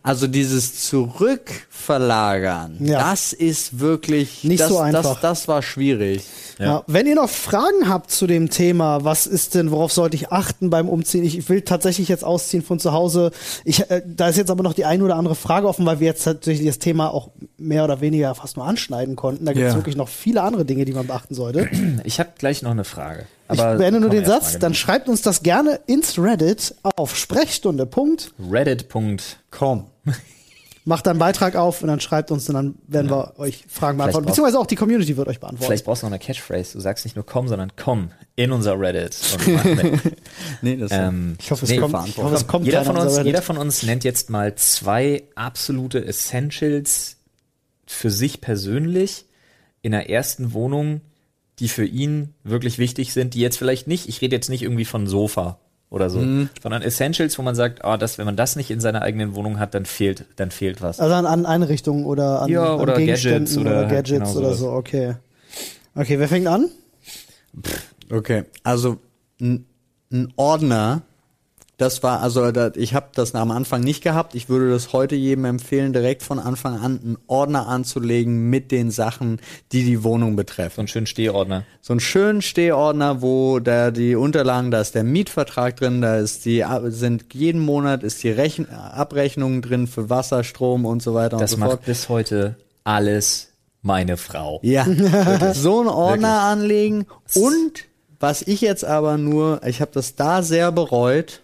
Also 0.03 0.27
dieses 0.27 0.83
Zurückverlagern, 0.89 2.77
Ja. 2.81 3.11
das 3.11 3.33
ist 3.33 3.79
wirklich 3.81 4.45
Nicht 4.45 4.61
das, 4.61 4.69
so 4.69 4.79
einfach. 4.79 5.03
Das, 5.21 5.21
das 5.21 5.49
war 5.49 5.63
schwierig. 5.63 6.23
Ja. 6.59 6.83
Wenn 6.87 7.07
ihr 7.07 7.15
noch 7.17 7.29
Fragen 7.29 7.89
habt 7.89 8.11
zu 8.11 8.27
dem 8.27 8.49
Thema, 8.51 9.05
was 9.05 9.27
ist 9.27 9.55
denn, 9.55 9.71
worauf 9.71 9.93
sollte 9.93 10.17
ich 10.17 10.33
achten 10.33 10.71
beim 10.71 10.89
Umziehen? 10.89 11.23
Ich 11.25 11.49
will 11.51 11.61
tatsächlich 11.63 12.09
jetzt 12.09 12.25
ausziehen 12.25 12.63
von 12.63 12.79
zu 12.81 12.93
Hause. 12.93 13.31
Ich, 13.65 13.91
äh, 13.91 14.03
da 14.07 14.29
ist 14.29 14.37
jetzt 14.39 14.51
aber 14.51 14.63
noch 14.63 14.73
die 14.73 14.87
eine 14.87 15.05
oder 15.05 15.17
andere 15.17 15.35
Frage 15.35 15.69
offen, 15.69 15.85
weil 15.85 16.01
wir 16.01 16.07
jetzt 16.07 16.25
tatsächlich 16.25 16.67
das 16.67 16.79
Thema 16.79 17.13
auch 17.13 17.29
mehr 17.59 17.85
oder 17.85 18.01
weniger 18.01 18.35
fast 18.35 18.57
nur 18.57 18.67
anschneiden 18.67 19.17
konnten. 19.17 19.45
Da 19.45 19.53
gibt 19.53 19.67
es 19.67 19.73
Ja. 19.73 19.79
wirklich 19.79 19.97
noch 19.97 20.09
viele 20.09 20.43
andere 20.43 20.65
Dinge, 20.65 20.85
die 20.87 20.93
man 20.93 21.07
beachten 21.07 21.35
sollte. 21.35 21.69
Ich 22.05 22.19
habe 22.21 22.31
gleich 22.39 22.63
noch 22.63 22.71
eine 22.71 22.85
Frage. 22.85 23.27
Ich 23.53 23.61
Aber 23.61 23.77
beende 23.77 24.01
nur 24.01 24.11
den 24.11 24.25
Satz, 24.25 24.59
dann 24.59 24.75
schreibt 24.75 25.09
uns 25.09 25.23
das 25.23 25.43
gerne 25.43 25.81
ins 25.87 26.19
Reddit 26.19 26.75
auf 26.83 27.17
Sprechstunde. 27.17 27.87
Punkt. 27.87 28.33
Reddit. 28.51 28.87
Komm. 29.51 29.87
Macht 30.89 31.09
einen 31.09 31.19
Beitrag 31.19 31.57
auf 31.57 31.83
und 31.83 31.89
dann 31.89 31.99
schreibt 31.99 32.31
uns 32.31 32.49
und 32.49 32.55
dann 32.55 32.77
werden 32.87 33.11
wir 33.11 33.35
euch 33.39 33.65
Fragen 33.69 33.99
beantworten. 33.99 34.27
Beziehungsweise 34.27 34.61
auch 34.61 34.67
die 34.67 34.77
Community 34.77 35.17
wird 35.17 35.27
euch 35.27 35.41
beantworten. 35.41 35.67
Vielleicht 35.67 35.85
brauchst 35.85 36.03
du 36.03 36.07
noch 36.07 36.13
eine 36.13 36.21
Catchphrase. 36.21 36.75
Du 36.75 36.81
sagst 36.81 37.05
nicht 37.05 37.17
nur 37.17 37.27
komm, 37.27 37.49
sondern 37.49 37.73
komm 37.75 38.13
in 38.37 38.53
unser 38.53 38.79
Reddit. 38.79 39.17
Nee, 40.63 40.77
das 40.77 40.93
ähm, 40.93 41.37
Ich 41.41 41.51
hoffe, 41.51 41.65
es 41.65 41.71
nee, 41.71 41.79
kommt, 41.79 42.09
ich 42.09 42.17
hoffe, 42.19 42.35
es 42.37 42.47
kommt 42.47 42.67
jeder 42.67 42.85
von 42.85 42.97
uns, 42.97 43.19
jeder 43.19 43.43
von 43.43 43.59
uns 43.59 43.83
nennt 43.83 44.05
jetzt 44.05 44.31
mal 44.31 44.55
zwei 44.55 45.25
absolute 45.35 46.05
Essentials 46.05 47.17
für 47.87 48.11
sich 48.11 48.41
persönlich 48.41 49.27
in 49.83 49.93
der 49.93 50.09
ersten 50.09 50.53
Wohnung, 50.53 51.01
die 51.59 51.69
für 51.69 51.85
ihn 51.85 52.35
wirklich 52.45 52.79
wichtig 52.79 53.13
sind, 53.13 53.35
die 53.35 53.41
jetzt 53.41 53.57
vielleicht 53.59 53.87
nicht, 53.87 54.09
ich 54.09 54.21
rede 54.21 54.37
jetzt 54.37 54.51
nicht 54.51 54.63
irgendwie 54.63 54.85
von 54.85 55.07
Sofa 55.07 55.59
oder 55.89 56.11
so, 56.11 56.19
Mhm. 56.19 56.49
sondern 56.63 56.83
Essentials, 56.83 57.39
wo 57.39 57.43
man 57.43 57.55
sagt, 57.55 57.85
ah, 57.85 57.97
das, 57.97 58.19
wenn 58.19 58.27
man 58.27 58.37
das 58.37 58.57
nicht 58.57 58.71
in 58.71 58.81
seiner 58.81 59.03
eigenen 59.03 59.35
Wohnung 59.35 59.59
hat, 59.59 59.73
dann 59.75 59.87
fehlt, 59.87 60.25
dann 60.37 60.51
fehlt 60.51 60.83
was. 60.83 61.01
Also 61.01 61.15
an, 61.15 61.25
an 61.27 61.47
Einrichtungen 61.47 62.05
oder 62.05 62.43
an, 62.43 62.51
Ja, 62.51 62.75
an 62.75 62.81
oder 62.81 62.97
Gegenständen 62.97 63.45
Gadgets 63.45 63.59
oder, 63.59 63.71
oder 63.81 63.89
Gadgets 63.89 64.29
genau 64.35 64.39
oder 64.47 64.55
so, 64.55 64.71
okay. 64.73 65.15
Okay, 65.95 66.19
wer 66.19 66.29
fängt 66.29 66.47
an? 66.47 66.69
Okay, 68.11 68.45
also 68.63 68.99
ein 69.41 69.65
Ordner, 70.37 71.03
das 71.79 72.03
war, 72.03 72.21
also 72.23 72.51
ich 72.77 72.95
habe 72.95 73.09
das 73.15 73.35
am 73.35 73.51
Anfang 73.51 73.83
nicht 73.83 74.03
gehabt. 74.03 74.35
Ich 74.35 74.49
würde 74.49 74.71
das 74.71 74.95
heute 74.95 75.15
jedem 75.15 75.45
empfehlen, 75.45 75.93
direkt 75.93 76.23
von 76.23 76.39
Anfang 76.39 76.75
an 76.81 77.01
einen 77.05 77.19
Ordner 77.27 77.67
anzulegen 77.69 78.49
mit 78.49 78.73
den 78.73 78.91
Sachen, 78.91 79.41
die 79.73 79.85
die 79.85 80.03
Wohnung 80.03 80.31
So 80.33 80.37
betreffen. 80.37 80.81
einen 80.81 80.89
schönen 80.89 81.07
Stehordner. 81.07 81.65
So 81.83 81.93
einen 81.93 82.01
schönen 82.01 82.41
Stehordner, 82.41 83.21
wo 83.21 83.59
da 83.61 83.91
die 83.91 84.15
Unterlagen, 84.15 84.71
da 84.71 84.81
ist 84.81 84.95
der 84.95 85.05
Mietvertrag 85.05 85.77
drin, 85.77 86.01
da 86.01 86.17
ist 86.17 86.47
die 86.47 86.65
sind 86.87 87.27
jeden 87.35 87.61
Monat 87.61 88.03
ist 88.03 88.23
die 88.23 88.31
Rechn 88.31 88.67
Abrechnung 88.71 89.61
drin 89.61 89.87
für 89.87 90.09
Wasser, 90.09 90.45
Strom 90.45 90.87
und 90.87 91.03
so 91.03 91.13
weiter 91.13 91.37
Das 91.37 91.53
und 91.53 91.61
so 91.61 91.67
fort. 91.67 91.77
macht 91.81 91.87
bis 91.87 92.09
heute 92.09 92.57
alles 92.85 93.49
meine 93.83 94.17
Frau. 94.17 94.61
Ja, 94.63 94.87
so 95.53 95.81
einen 95.81 95.89
Ordner 95.91 96.41
anlegen. 96.41 97.05
Und 97.35 97.85
was 98.19 98.41
ich 98.41 98.63
jetzt 98.63 98.85
aber 98.85 99.19
nur, 99.19 99.61
ich 99.67 99.83
habe 99.83 99.91
das 99.93 100.15
da 100.15 100.43
sehr 100.43 100.73
bereut. 100.73 101.43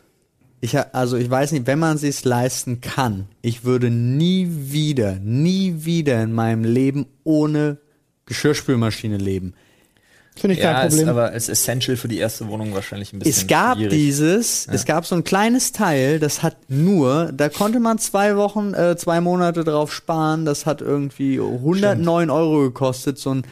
Ich 0.64 0.76
ha- 0.76 0.86
also 0.92 1.16
ich 1.16 1.28
weiß 1.28 1.50
nicht, 1.52 1.66
wenn 1.66 1.80
man 1.80 1.98
sich's 1.98 2.24
leisten 2.24 2.80
kann, 2.80 3.26
ich 3.42 3.64
würde 3.64 3.90
nie 3.90 4.46
wieder, 4.48 5.16
nie 5.18 5.84
wieder 5.84 6.22
in 6.22 6.32
meinem 6.32 6.62
Leben 6.64 7.06
ohne 7.24 7.78
Geschirrspülmaschine 8.26 9.16
leben. 9.16 9.54
Finde 10.36 10.54
ich 10.54 10.62
Ja, 10.62 10.72
kein 10.72 10.88
ist 10.88 10.94
Problem. 10.94 11.08
aber 11.10 11.30
als 11.32 11.48
Essential 11.50 11.96
für 11.96 12.08
die 12.08 12.16
erste 12.18 12.48
Wohnung 12.48 12.72
wahrscheinlich 12.72 13.12
ein 13.12 13.18
bisschen 13.18 13.42
Es 13.42 13.46
gab 13.48 13.76
schwierig. 13.76 13.92
dieses, 13.92 14.66
es 14.70 14.84
gab 14.86 15.04
so 15.04 15.14
ein 15.14 15.24
kleines 15.24 15.72
Teil, 15.72 16.18
das 16.20 16.42
hat 16.42 16.56
nur, 16.68 17.32
da 17.32 17.50
konnte 17.50 17.80
man 17.80 17.98
zwei 17.98 18.36
Wochen, 18.36 18.72
äh, 18.72 18.96
zwei 18.96 19.20
Monate 19.20 19.62
drauf 19.64 19.92
sparen, 19.92 20.46
das 20.46 20.64
hat 20.64 20.80
irgendwie 20.80 21.38
109 21.38 22.30
Euro 22.30 22.60
gekostet, 22.62 23.18
so 23.18 23.34
ein 23.34 23.42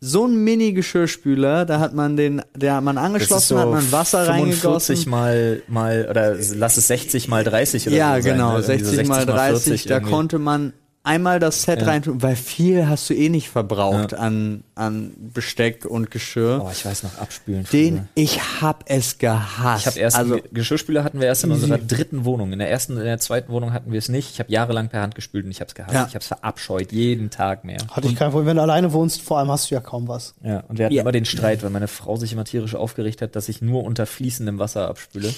so 0.00 0.26
ein 0.26 0.36
Mini-Geschirrspüler, 0.44 1.64
da 1.64 1.80
hat 1.80 1.94
man 1.94 2.16
den, 2.16 2.42
der 2.54 2.74
hat 2.74 2.84
man 2.84 2.98
angeschlossen, 2.98 3.56
so 3.56 3.58
hat 3.58 3.70
man 3.70 3.92
Wasser 3.92 4.26
45 4.26 4.66
reingegossen. 4.66 5.10
mal, 5.10 5.62
mal, 5.68 6.06
oder 6.10 6.34
lass 6.54 6.76
es 6.76 6.86
60 6.88 7.28
mal 7.28 7.44
30 7.44 7.86
oder 7.88 7.96
Ja, 7.96 8.16
so 8.16 8.22
sein, 8.22 8.32
genau, 8.32 8.58
ne? 8.58 8.64
Irgendwie 8.64 8.84
so 8.84 8.90
60 8.90 9.08
mal 9.08 9.26
30, 9.26 9.64
40 9.64 9.84
da 9.84 9.94
irgendwie. 9.94 10.12
konnte 10.12 10.38
man 10.38 10.72
einmal 11.06 11.38
das 11.40 11.62
Set 11.62 11.80
Ja. 11.80 11.86
reintun, 11.86 12.22
weil 12.22 12.36
viel 12.36 12.88
hast 12.88 13.08
du 13.08 13.14
eh 13.14 13.28
nicht 13.28 13.48
verbraucht 13.48 14.12
Ja. 14.12 14.18
an, 14.18 14.64
an 14.74 15.12
Besteck 15.32 15.84
und 15.86 16.10
Geschirr. 16.10 16.62
Oh, 16.64 16.70
ich 16.70 16.84
weiß 16.84 17.02
noch, 17.04 17.18
abspülen. 17.18 17.64
früher. 17.64 17.80
Den, 17.80 18.08
ich 18.14 18.60
hab 18.60 18.84
es 18.90 19.18
gehasst. 19.18 19.82
ich 19.82 19.86
habe 19.86 19.98
erst 20.00 20.16
also, 20.16 20.38
Geschirrspüler 20.52 21.04
hatten 21.04 21.20
wir 21.20 21.26
erst 21.26 21.44
in 21.44 21.52
unserer 21.52 21.78
dritten 21.78 22.24
Wohnung. 22.24 22.52
In 22.52 22.58
der 22.58 22.70
ersten, 22.70 22.96
in 22.98 23.04
der 23.04 23.18
zweiten 23.18 23.50
Wohnung 23.52 23.72
hatten 23.72 23.92
wir 23.92 23.98
es 23.98 24.08
nicht. 24.08 24.30
Ich 24.32 24.38
habe 24.40 24.52
jahrelang 24.52 24.88
per 24.88 25.00
Hand 25.02 25.14
gespült 25.14 25.44
und 25.44 25.50
ich 25.50 25.60
habe 25.60 25.68
es 25.68 25.74
gehasst. 25.74 25.94
Ja. 25.94 26.02
Ich 26.06 26.14
habe 26.14 26.18
es 26.22 26.26
verabscheut, 26.26 26.92
jeden 26.92 27.30
Tag 27.30 27.64
mehr. 27.64 27.78
Hatte 27.90 28.08
ich 28.08 28.16
kein 28.16 28.30
Problem. 28.30 28.48
Wenn 28.48 28.56
du 28.56 28.62
alleine 28.62 28.92
wohnst, 28.92 29.22
vor 29.22 29.38
allem 29.38 29.50
hast 29.50 29.70
du 29.70 29.74
ja 29.74 29.80
kaum 29.80 30.08
was. 30.08 30.34
Ja, 30.42 30.60
und 30.68 30.78
wir 30.78 30.86
hatten 30.86 30.94
Ja. 30.94 31.02
immer 31.02 31.12
den 31.12 31.24
Streit, 31.24 31.62
weil 31.62 31.70
meine 31.70 31.88
Frau 31.88 32.16
sich 32.16 32.32
immer 32.32 32.44
tierisch 32.44 32.74
aufgeregt 32.74 33.22
hat, 33.22 33.36
dass 33.36 33.48
ich 33.48 33.62
nur 33.62 33.84
unter 33.84 34.06
fließendem 34.06 34.58
Wasser 34.58 34.88
abspüle. 34.88 35.32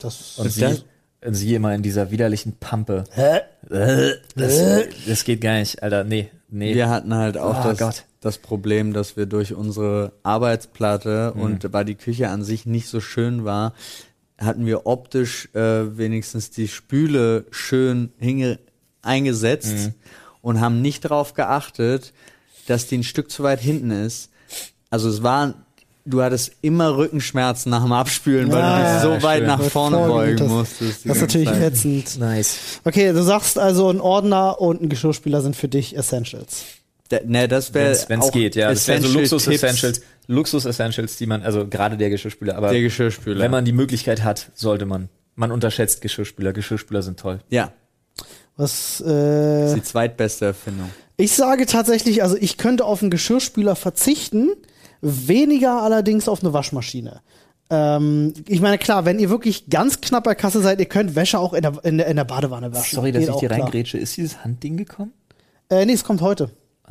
Das, 0.00 0.38
Und 0.38 0.46
Ist 0.46 0.54
sie, 0.56 0.60
das- 0.62 0.84
sie 1.32 1.54
immer 1.54 1.74
in 1.74 1.82
dieser 1.82 2.10
widerlichen 2.10 2.56
Pampe. 2.58 3.04
Das, 4.34 4.52
das 5.06 5.24
geht 5.24 5.40
gar 5.40 5.54
nicht, 5.58 5.82
Alter. 5.82 6.04
Nee, 6.04 6.30
nee. 6.50 6.74
Wir 6.74 6.88
hatten 6.90 7.14
halt 7.14 7.38
auch 7.38 7.64
Oh 7.64 7.68
das, 7.68 7.78
Gott. 7.78 8.04
das 8.20 8.38
Problem, 8.38 8.92
dass 8.92 9.16
wir 9.16 9.26
durch 9.26 9.54
unsere 9.54 10.12
Arbeitsplatte 10.22 11.32
Mhm. 11.34 11.40
und 11.42 11.72
weil 11.72 11.84
die 11.84 11.94
Küche 11.94 12.28
an 12.28 12.42
sich 12.44 12.66
nicht 12.66 12.88
so 12.88 13.00
schön 13.00 13.44
war, 13.44 13.72
hatten 14.38 14.66
wir 14.66 14.86
optisch 14.86 15.48
äh, 15.54 15.96
wenigstens 15.96 16.50
die 16.50 16.68
Spüle 16.68 17.46
schön 17.50 18.12
hinge 18.18 18.58
eingesetzt 19.02 19.72
Mhm. 19.86 19.94
und 20.42 20.60
haben 20.60 20.82
nicht 20.82 21.04
darauf 21.04 21.34
geachtet, 21.34 22.12
dass 22.66 22.86
die 22.86 22.98
ein 22.98 23.04
Stück 23.04 23.30
zu 23.30 23.42
weit 23.42 23.60
hinten 23.60 23.90
ist. 23.90 24.30
Also 24.90 25.08
es 25.08 25.22
war, 25.22 25.63
du 26.04 26.22
hattest 26.22 26.52
immer 26.62 26.96
Rückenschmerzen 26.96 27.70
nach 27.70 27.82
dem 27.82 27.92
Abspülen, 27.92 28.50
weil 28.52 28.60
du 28.62 28.76
dich 28.78 28.84
ja, 28.84 29.00
so 29.00 29.22
weit 29.22 29.38
schön. 29.38 29.46
nach 29.46 29.62
vorne 29.62 29.96
beugen 30.06 30.36
das- 30.36 30.48
musstest. 30.48 31.06
das 31.06 31.16
ist 31.16 31.20
natürlich 31.22 31.48
Zeit. 31.48 31.62
ätzend. 31.62 32.18
Nice. 32.18 32.56
Okay, 32.84 33.12
du 33.12 33.22
sagst 33.22 33.58
also, 33.58 33.88
ein 33.90 34.00
Ordner 34.00 34.60
und 34.60 34.82
ein 34.82 34.88
Geschirrspüler 34.88 35.40
sind 35.42 35.56
für 35.56 35.68
dich 35.68 35.96
Essentials. 35.96 36.64
Da- 37.08 37.20
Ne, 37.24 37.48
das 37.48 37.72
wäre 37.74 37.96
Wenn 38.08 38.20
es 38.20 38.26
auch 38.26 38.32
geht, 38.32 38.56
ja. 38.56 38.70
Das 38.70 38.86
wäre 38.88 39.00
so. 39.02 39.18
Luxus-Essentials. 39.18 40.00
Luxus-Essentials, 40.26 41.16
die 41.16 41.26
man, 41.26 41.42
also 41.42 41.66
gerade 41.66 41.96
der 41.96 42.10
Geschirrspüler, 42.10 42.56
aber 42.56 42.70
Der 42.70 42.80
Geschirrspüler. 42.80 43.40
wenn 43.40 43.50
man 43.50 43.64
die 43.64 43.72
Möglichkeit 43.72 44.24
hat, 44.24 44.50
sollte 44.54 44.86
man. 44.86 45.08
Man 45.36 45.52
unterschätzt 45.52 46.00
Geschirrspüler. 46.00 46.52
Geschirrspüler 46.52 47.02
sind 47.02 47.18
toll. 47.20 47.40
ja, 47.50 47.72
Was, 48.56 48.98
das 48.98 49.06
äh, 49.08 49.66
ist 49.66 49.74
die 49.76 49.82
zweitbeste 49.82 50.46
Erfindung. 50.46 50.90
ich 51.16 51.32
sage 51.32 51.66
tatsächlich, 51.66 52.22
also 52.22 52.36
ich 52.38 52.56
könnte 52.56 52.84
auf 52.84 53.02
einen 53.02 53.10
Geschirrspüler 53.10 53.74
verzichten, 53.76 54.50
weniger 55.04 55.82
allerdings 55.82 56.28
auf 56.28 56.42
eine 56.42 56.52
Waschmaschine. 56.52 57.20
Ähm, 57.70 58.34
ich 58.48 58.60
meine, 58.60 58.78
klar, 58.78 59.04
wenn 59.04 59.18
ihr 59.18 59.30
wirklich 59.30 59.68
ganz 59.68 60.00
knapp 60.00 60.24
bei 60.24 60.34
Kasse 60.34 60.60
seid, 60.60 60.80
ihr 60.80 60.86
könnt 60.86 61.14
Wäsche 61.14 61.38
auch 61.38 61.52
in 61.52 61.62
der, 61.62 61.84
in 61.84 61.98
der, 61.98 62.06
in 62.08 62.16
der 62.16 62.24
Badewanne 62.24 62.72
waschen. 62.72 62.96
Sorry, 62.96 63.12
dass 63.12 63.26
Geht 63.26 63.34
ich 63.34 63.48
klar. 63.48 63.60
reingrätsche. 63.60 63.98
Ist 63.98 64.16
dieses 64.16 64.44
Handding 64.44 64.76
gekommen? 64.76 65.12
Äh, 65.70 65.86
nee, 65.86 65.92
es 65.92 66.04
kommt 66.04 66.20
heute. 66.20 66.50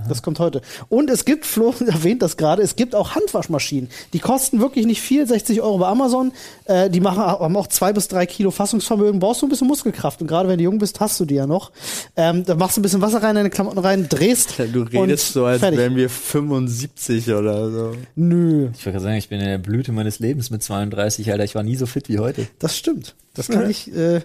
Das 0.09 0.23
kommt 0.23 0.39
heute. 0.39 0.61
Und 0.89 1.09
es 1.11 1.23
gibt, 1.23 1.45
Flo 1.45 1.73
erwähnt 1.87 2.23
das 2.23 2.35
gerade, 2.35 2.63
es 2.63 2.75
gibt 2.75 2.95
auch 2.95 3.13
Handwaschmaschinen. 3.15 3.89
Die 4.13 4.19
kosten 4.19 4.59
wirklich 4.59 4.85
nicht 4.87 5.01
viel, 5.01 5.27
60 5.27 5.61
Euro 5.61 5.77
bei 5.77 5.87
Amazon. 5.87 6.31
Äh, 6.65 6.89
die 6.89 6.99
machen, 6.99 7.19
haben 7.19 7.55
auch 7.55 7.67
zwei 7.67 7.93
bis 7.93 8.07
drei 8.07 8.25
Kilo 8.25 8.49
Fassungsvermögen. 8.51 9.19
Brauchst 9.19 9.41
du 9.41 9.45
ein 9.45 9.49
bisschen 9.49 9.67
Muskelkraft. 9.67 10.19
Und 10.21 10.27
gerade 10.27 10.49
wenn 10.49 10.57
du 10.57 10.63
jung 10.63 10.79
bist, 10.79 10.99
hast 10.99 11.19
du 11.19 11.25
die 11.25 11.35
ja 11.35 11.45
noch. 11.45 11.71
Ähm, 12.15 12.43
da 12.43 12.55
machst 12.55 12.75
du 12.75 12.81
ein 12.81 12.83
bisschen 12.83 13.01
Wasser 13.01 13.21
rein, 13.21 13.31
in 13.31 13.35
deine 13.35 13.49
Klamotten 13.51 13.79
rein, 13.79 14.07
drehst. 14.09 14.55
Du 14.73 14.81
und 14.81 14.87
redest 14.87 15.33
so, 15.33 15.45
als 15.45 15.59
fertig. 15.59 15.77
wären 15.79 15.95
wir 15.95 16.09
75 16.09 17.29
oder 17.31 17.69
so. 17.69 17.91
Nö, 18.15 18.69
Ich 18.73 18.85
wollte 18.85 18.91
gerade 18.93 18.99
sagen, 19.03 19.17
ich 19.17 19.29
bin 19.29 19.39
in 19.39 19.45
der 19.45 19.57
Blüte 19.59 19.91
meines 19.91 20.17
Lebens 20.19 20.49
mit 20.49 20.63
32, 20.63 21.31
Alter. 21.31 21.43
Ich 21.43 21.53
war 21.53 21.63
nie 21.63 21.75
so 21.75 21.85
fit 21.85 22.09
wie 22.09 22.17
heute. 22.19 22.47
das 22.59 22.75
stimmt. 22.77 23.15
Das 23.35 23.47
kann 23.47 23.69
ich. 23.69 23.95
Äh, 23.95 24.21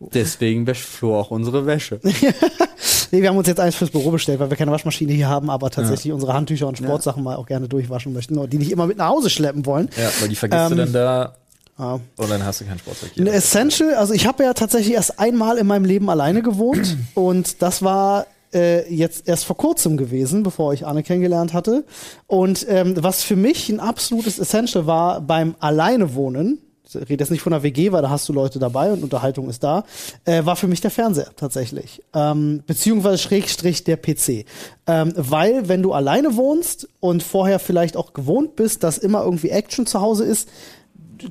Deswegen 0.00 0.66
wäscht 0.66 0.84
Flo 0.84 1.18
auch 1.18 1.30
unsere 1.30 1.66
Wäsche. 1.66 2.00
nee, 3.14 3.22
wir 3.22 3.28
haben 3.28 3.36
uns 3.36 3.48
jetzt 3.48 3.60
eins 3.60 3.74
fürs 3.76 3.90
Büro 3.90 4.10
bestellt, 4.10 4.40
weil 4.40 4.50
wir 4.50 4.56
keine 4.56 4.70
Waschmaschine 4.72 5.12
hier 5.12 5.28
haben, 5.28 5.48
aber 5.50 5.70
tatsächlich 5.70 6.12
unsere 6.12 6.34
Handtücher 6.34 6.66
und 6.66 6.76
Sportsachen 6.78 7.22
mal 7.22 7.36
auch 7.36 7.46
gerne 7.46 7.68
durchwaschen 7.68 8.12
möchten 8.12 8.36
und 8.38 8.52
die 8.52 8.58
nicht 8.58 8.72
immer 8.72 8.86
mit 8.86 8.98
nach 8.98 9.08
Hause 9.08 9.30
schleppen 9.30 9.64
wollen. 9.66 9.88
Ja, 9.96 10.10
weil 10.20 10.28
die 10.28 10.36
vergisst 10.36 10.70
du 10.70 10.72
Ähm, 10.72 10.78
dann 10.78 10.92
da 10.92 11.34
Ah. 11.76 11.98
und 12.16 12.30
dann 12.30 12.44
hast 12.44 12.60
du 12.60 12.64
kein 12.64 12.78
Sportzeug 12.78 13.10
hier. 13.14 13.26
Essential, 13.32 13.94
also 13.94 14.14
ich 14.14 14.28
habe 14.28 14.44
ja 14.44 14.54
tatsächlich 14.54 14.94
erst 14.94 15.18
einmal 15.18 15.58
in 15.58 15.66
meinem 15.66 15.84
Leben 15.84 16.08
alleine 16.08 16.40
gewohnt 16.42 16.96
und 17.14 17.62
das 17.62 17.82
war 17.82 18.26
äh, 18.52 18.88
jetzt 18.94 19.26
erst 19.26 19.44
vor 19.44 19.56
kurzem 19.56 19.96
gewesen, 19.96 20.44
bevor 20.44 20.72
ich 20.72 20.86
Anne 20.86 21.02
kennengelernt 21.02 21.52
hatte. 21.52 21.84
Und 22.28 22.64
ähm, 22.68 22.94
was 23.02 23.24
für 23.24 23.34
mich 23.34 23.68
ein 23.70 23.80
absolutes 23.80 24.38
Essential 24.38 24.86
war 24.86 25.20
beim 25.20 25.56
Alleinewohnen, 25.58 26.58
ich 26.58 26.73
rede 26.96 27.22
jetzt 27.22 27.30
nicht 27.30 27.42
von 27.42 27.52
der 27.52 27.62
WG, 27.62 27.92
weil 27.92 28.02
da 28.02 28.10
hast 28.10 28.28
du 28.28 28.32
Leute 28.32 28.58
dabei 28.58 28.92
und 28.92 29.02
Unterhaltung 29.02 29.48
ist 29.48 29.62
da, 29.62 29.84
äh, 30.24 30.44
war 30.44 30.56
für 30.56 30.66
mich 30.68 30.80
der 30.80 30.90
Fernseher 30.90 31.30
tatsächlich. 31.36 32.02
Ähm, 32.14 32.62
beziehungsweise 32.66 33.18
Schrägstrich 33.18 33.84
der 33.84 33.96
PC. 33.96 34.46
Ähm, 34.86 35.12
weil, 35.16 35.68
wenn 35.68 35.82
du 35.82 35.92
alleine 35.92 36.36
wohnst 36.36 36.88
und 37.00 37.22
vorher 37.22 37.58
vielleicht 37.58 37.96
auch 37.96 38.12
gewohnt 38.12 38.56
bist, 38.56 38.82
dass 38.82 38.98
immer 38.98 39.24
irgendwie 39.24 39.50
Action 39.50 39.86
zu 39.86 40.00
Hause 40.00 40.24
ist, 40.24 40.48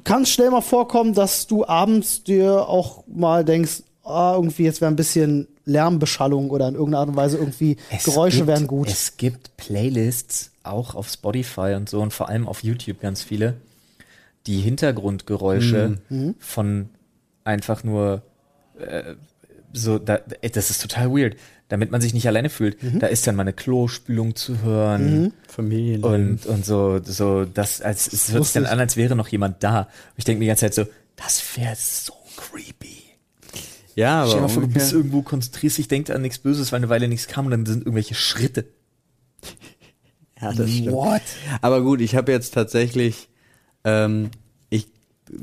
kann 0.04 0.26
schnell 0.26 0.50
mal 0.50 0.62
vorkommen, 0.62 1.14
dass 1.14 1.48
du 1.48 1.66
abends 1.66 2.24
dir 2.24 2.68
auch 2.68 3.04
mal 3.08 3.44
denkst, 3.46 3.84
ah, 4.04 4.34
irgendwie 4.36 4.64
jetzt 4.64 4.82
wäre 4.82 4.92
ein 4.92 4.96
bisschen 4.96 5.48
Lärmbeschallung 5.66 6.50
oder 6.50 6.68
in 6.68 6.76
irgendeiner 6.76 7.00
Art 7.02 7.10
und 7.10 7.16
Weise 7.16 7.38
irgendwie 7.38 7.78
Geräusche 8.04 8.38
gibt, 8.38 8.48
wären 8.48 8.68
gut. 8.68 8.90
Es 8.90 9.18
gibt 9.18 9.56
Playlists, 9.58 10.52
auch 10.64 10.96
auf 10.96 11.10
Spotify 11.10 11.76
und 11.76 11.90
so 11.90 12.02
und 12.02 12.14
vor 12.14 12.30
allem 12.30 12.48
auf 12.48 12.64
YouTube 12.64 13.00
ganz 13.00 13.24
viele, 13.24 13.56
die 14.48 14.60
Hintergrundgeräusche 14.62 16.00
Mhm. 16.10 16.36
von 16.40 16.90
einfach 17.44 17.84
nur 17.84 18.24
äh, 18.80 19.16
so, 19.72 19.98
da, 20.00 20.20
ey, 20.42 20.52
das 20.52 20.70
ist 20.70 20.82
total 20.82 21.12
weird, 21.12 21.36
damit 21.70 21.90
man 21.92 22.00
sich 22.02 22.14
nicht 22.14 22.28
alleine 22.28 22.50
fühlt. 22.50 22.82
Mhm. 22.84 23.00
Da 23.00 23.08
ist 23.08 23.26
dann 23.26 23.36
mal 23.36 23.42
eine 23.42 23.54
Klospülung 23.54 24.36
zu 24.36 24.62
hören 24.62 25.34
Familie. 25.48 26.06
und, 26.06 26.46
und 26.46 26.66
so, 26.66 27.00
so, 27.04 27.46
das, 27.46 27.82
als, 27.82 28.12
es 28.12 28.32
hört 28.32 28.44
sich 28.44 28.54
dann 28.54 28.66
an, 28.66 28.80
als 28.80 28.98
wäre 28.98 29.16
noch 29.16 29.28
jemand 29.30 29.64
da. 29.64 29.82
Und 29.82 29.88
ich 30.18 30.26
denke 30.26 30.40
mir 30.40 30.46
die 30.46 30.48
ganze 30.50 30.66
Zeit 30.66 30.74
so, 30.76 30.86
das 31.16 31.44
wäre 31.58 31.76
so 31.76 32.14
creepy. 32.36 32.98
Ja, 33.96 34.22
aber 34.22 34.28
Stell 34.30 34.38
dir 34.40 34.42
mal 34.48 34.54
vor, 34.54 34.62
du 34.64 34.68
bist 34.70 34.92
irgendwo, 34.94 35.22
konzentrierst 35.22 35.78
dich, 35.78 35.88
denkst 35.88 36.10
an 36.12 36.22
nichts 36.24 36.40
Böses, 36.40 36.72
weil 36.72 36.78
eine 36.78 36.90
Weile 36.90 37.08
nichts 37.08 37.28
kam 37.28 37.46
und 37.46 37.52
dann 37.52 37.66
sind 37.66 37.82
irgendwelche 37.82 38.16
Schritte. 38.16 38.66
ja, 40.42 40.52
das 40.54 40.70
stimmt. 40.72 40.92
What? 40.92 41.22
Aber 41.62 41.82
gut, 41.84 42.02
ich 42.02 42.16
habe 42.16 42.32
jetzt 42.32 42.54
tatsächlich, 42.54 43.30
ähm, 43.84 44.30
ich, 44.70 44.88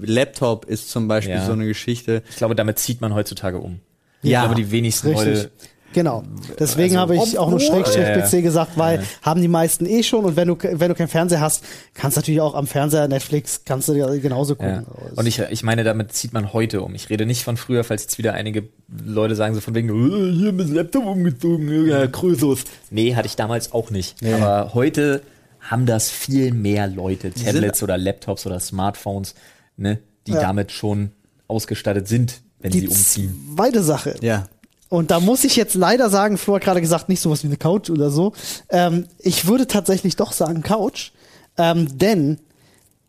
Laptop 0.00 0.64
ist 0.66 0.90
zum 0.90 1.08
Beispiel 1.08 1.34
Ja. 1.36 1.46
so 1.46 1.52
eine 1.52 1.66
Geschichte. 1.66 2.22
Ich 2.30 2.36
glaube, 2.36 2.54
damit 2.54 2.78
zieht 2.78 3.00
man 3.00 3.14
heutzutage 3.14 3.58
um. 3.58 3.80
Ja, 4.22 4.40
glaube, 4.44 4.54
die 4.56 4.70
wenigsten 4.70 5.08
Richtig. 5.08 5.26
Leute. 5.36 5.50
Genau. 5.92 6.22
Deswegen 6.56 6.96
Also, 6.96 7.14
habe 7.14 7.16
ich 7.16 7.36
auch 7.36 7.50
nur 7.50 7.58
Schrägstrich-PC 7.58 8.32
Ja, 8.32 8.38
ja. 8.38 8.40
gesagt, 8.42 8.78
weil 8.78 9.00
Ja. 9.00 9.04
haben 9.22 9.42
die 9.42 9.48
meisten 9.48 9.86
eh 9.86 10.04
schon 10.04 10.24
und 10.24 10.36
wenn 10.36 10.46
du, 10.46 10.56
wenn 10.60 10.88
du 10.88 10.94
keinen 10.94 11.08
Fernseher 11.08 11.40
hast, 11.40 11.64
kannst 11.94 12.16
du 12.16 12.20
natürlich 12.20 12.40
auch 12.40 12.54
am 12.54 12.68
Fernseher 12.68 13.08
Netflix, 13.08 13.62
kannst 13.64 13.88
du 13.88 13.94
dir 13.94 14.06
genauso 14.20 14.54
Ja. 14.60 14.82
gucken. 14.82 14.86
Und 15.16 15.26
ich, 15.26 15.40
ich 15.40 15.64
meine, 15.64 15.82
damit 15.82 16.12
zieht 16.12 16.32
man 16.32 16.52
heute 16.52 16.82
um. 16.82 16.94
Ich 16.94 17.10
rede 17.10 17.26
nicht 17.26 17.42
von 17.42 17.56
früher, 17.56 17.82
falls 17.82 18.02
jetzt 18.02 18.18
wieder 18.18 18.34
einige 18.34 18.68
Leute 19.04 19.34
sagen, 19.34 19.56
so 19.56 19.60
von 19.60 19.74
wegen, 19.74 19.88
"Äh, 19.88 20.32
hier 20.38 20.52
mit 20.52 20.68
dem 20.68 20.74
Laptop 20.76 21.06
umgezogen, 21.06 21.88
ja, 21.88 22.06
Krösus. 22.06 22.60
Nee, 22.90 23.16
hatte 23.16 23.26
ich 23.26 23.34
damals 23.34 23.72
auch 23.72 23.90
nicht. 23.90 24.14
Aber 24.24 24.74
heute 24.74 25.22
haben 25.60 25.86
das 25.86 26.10
viel 26.10 26.52
mehr 26.52 26.86
Leute, 26.88 27.32
Tablets 27.32 27.82
oder 27.82 27.98
Laptops 27.98 28.46
oder 28.46 28.60
Smartphones, 28.60 29.34
ne, 29.76 29.98
die 30.26 30.32
Ja. 30.32 30.40
damit 30.40 30.72
schon 30.72 31.12
ausgestattet 31.48 32.08
sind, 32.08 32.40
wenn 32.60 32.72
sie 32.72 32.80
die 32.82 32.88
umziehen. 32.88 33.52
zweite 33.56 33.82
Sache. 33.82 34.16
Ja. 34.20 34.48
Und 34.88 35.10
da 35.10 35.20
muss 35.20 35.44
ich 35.44 35.54
jetzt 35.56 35.74
leider 35.74 36.10
sagen, 36.10 36.36
Flo 36.36 36.56
hat 36.56 36.62
gerade 36.64 36.80
gesagt, 36.80 37.08
nicht 37.08 37.20
sowas 37.20 37.42
wie 37.44 37.46
eine 37.48 37.56
Couch 37.56 37.90
oder 37.90 38.10
so. 38.10 38.32
Ähm, 38.70 39.06
ich 39.18 39.46
würde 39.46 39.66
tatsächlich 39.66 40.16
doch 40.16 40.32
sagen 40.32 40.62
Couch. 40.62 41.12
Ähm, 41.56 41.96
denn 41.96 42.38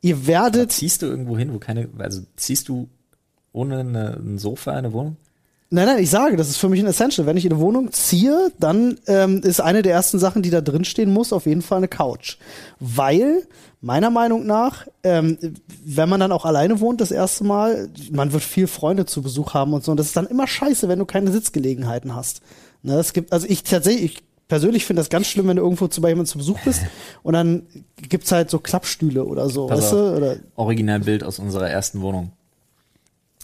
ihr 0.02 0.28
werdet 0.28 0.72
Ziehst 0.72 1.02
du 1.02 1.07
irgendwo 1.07 1.38
hin, 1.38 1.53
wo 1.53 1.57
keine, 1.60 1.90
also 1.98 2.22
ziehst 2.36 2.69
du 2.69 2.88
ohne 3.52 3.80
eine, 3.80 4.18
ein 4.18 4.38
Sofa 4.38 4.72
in 4.72 4.78
eine 4.78 4.94
Wohnung? 4.94 5.18
Nein, 5.73 5.85
nein, 5.85 6.03
ich 6.03 6.10
sage, 6.10 6.35
das 6.35 6.49
ist 6.49 6.57
für 6.57 6.68
mich 6.68 6.81
ein 6.81 6.85
Essential. 6.85 7.26
Wenn 7.26 7.38
ich 7.38 7.45
in 7.45 7.53
eine 7.53 7.61
Wohnung 7.61 7.93
ziehe, 7.93 8.52
dann 8.60 8.99
ähm, 9.07 9.41
ist 9.41 9.61
eine 9.61 9.81
der 9.81 9.93
ersten 9.93 10.19
Sachen, 10.19 10.41
die 10.41 10.49
da 10.49 10.60
drin 10.60 10.84
stehen 10.84 11.14
muss, 11.14 11.31
auf 11.31 11.45
jeden 11.45 11.61
Fall 11.61 11.77
eine 11.77 11.88
Couch. 11.88 12.35
Weil, 12.81 13.48
meiner 13.80 14.10
Meinung 14.10 14.45
nach, 14.45 14.85
ähm, 15.03 15.38
wenn 15.85 16.10
man 16.10 16.19
dann 16.19 16.34
auch 16.34 16.43
alleine 16.43 16.81
wohnt 16.81 16.99
das 16.99 17.11
erste 17.11 17.45
Mal, 17.45 17.88
man 18.11 18.34
wird 18.34 18.43
viel 18.43 18.68
Freunde 18.68 19.06
zu 19.06 19.22
Besuch 19.22 19.53
haben 19.53 19.72
und 19.72 19.85
so. 19.85 19.91
Und 19.91 19.98
das 19.98 20.07
ist 20.07 20.18
dann 20.18 20.27
immer 20.27 20.45
scheiße, 20.45 20.89
wenn 20.89 20.99
du 20.99 21.06
keine 21.06 21.31
Sitzgelegenheiten 21.31 22.14
hast. 22.14 22.41
Ne, 22.84 22.95
es 22.95 23.14
gibt, 23.14 23.31
also 23.31 23.48
ich 23.48 23.64
tatsächlich, 23.64 24.03
ich 24.03 24.23
persönlich 24.49 24.85
finde 24.85 24.99
das 24.99 25.10
ganz 25.10 25.27
schlimm, 25.27 25.48
wenn 25.48 25.56
du 25.56 25.64
irgendwo 25.64 25.88
zu 25.88 26.02
bei 26.02 26.10
jemandem 26.10 26.30
zu 26.30 26.38
Besuch 26.38 26.60
bist 26.65 26.81
und 27.23 27.31
dann 27.31 27.65
gibt's 27.95 28.34
halt 28.34 28.49
so 28.49 28.60
Klappstühle 28.60 29.23
oder 29.23 29.49
so, 29.49 29.68
Pass 29.68 29.84
weißt 29.84 29.93
du? 29.93 30.18
Oder 30.18 30.35
Originalbild 30.57 31.23
aus 31.23 31.39
unserer 31.39 31.69
ersten 31.69 32.02
Wohnung. 32.02 32.34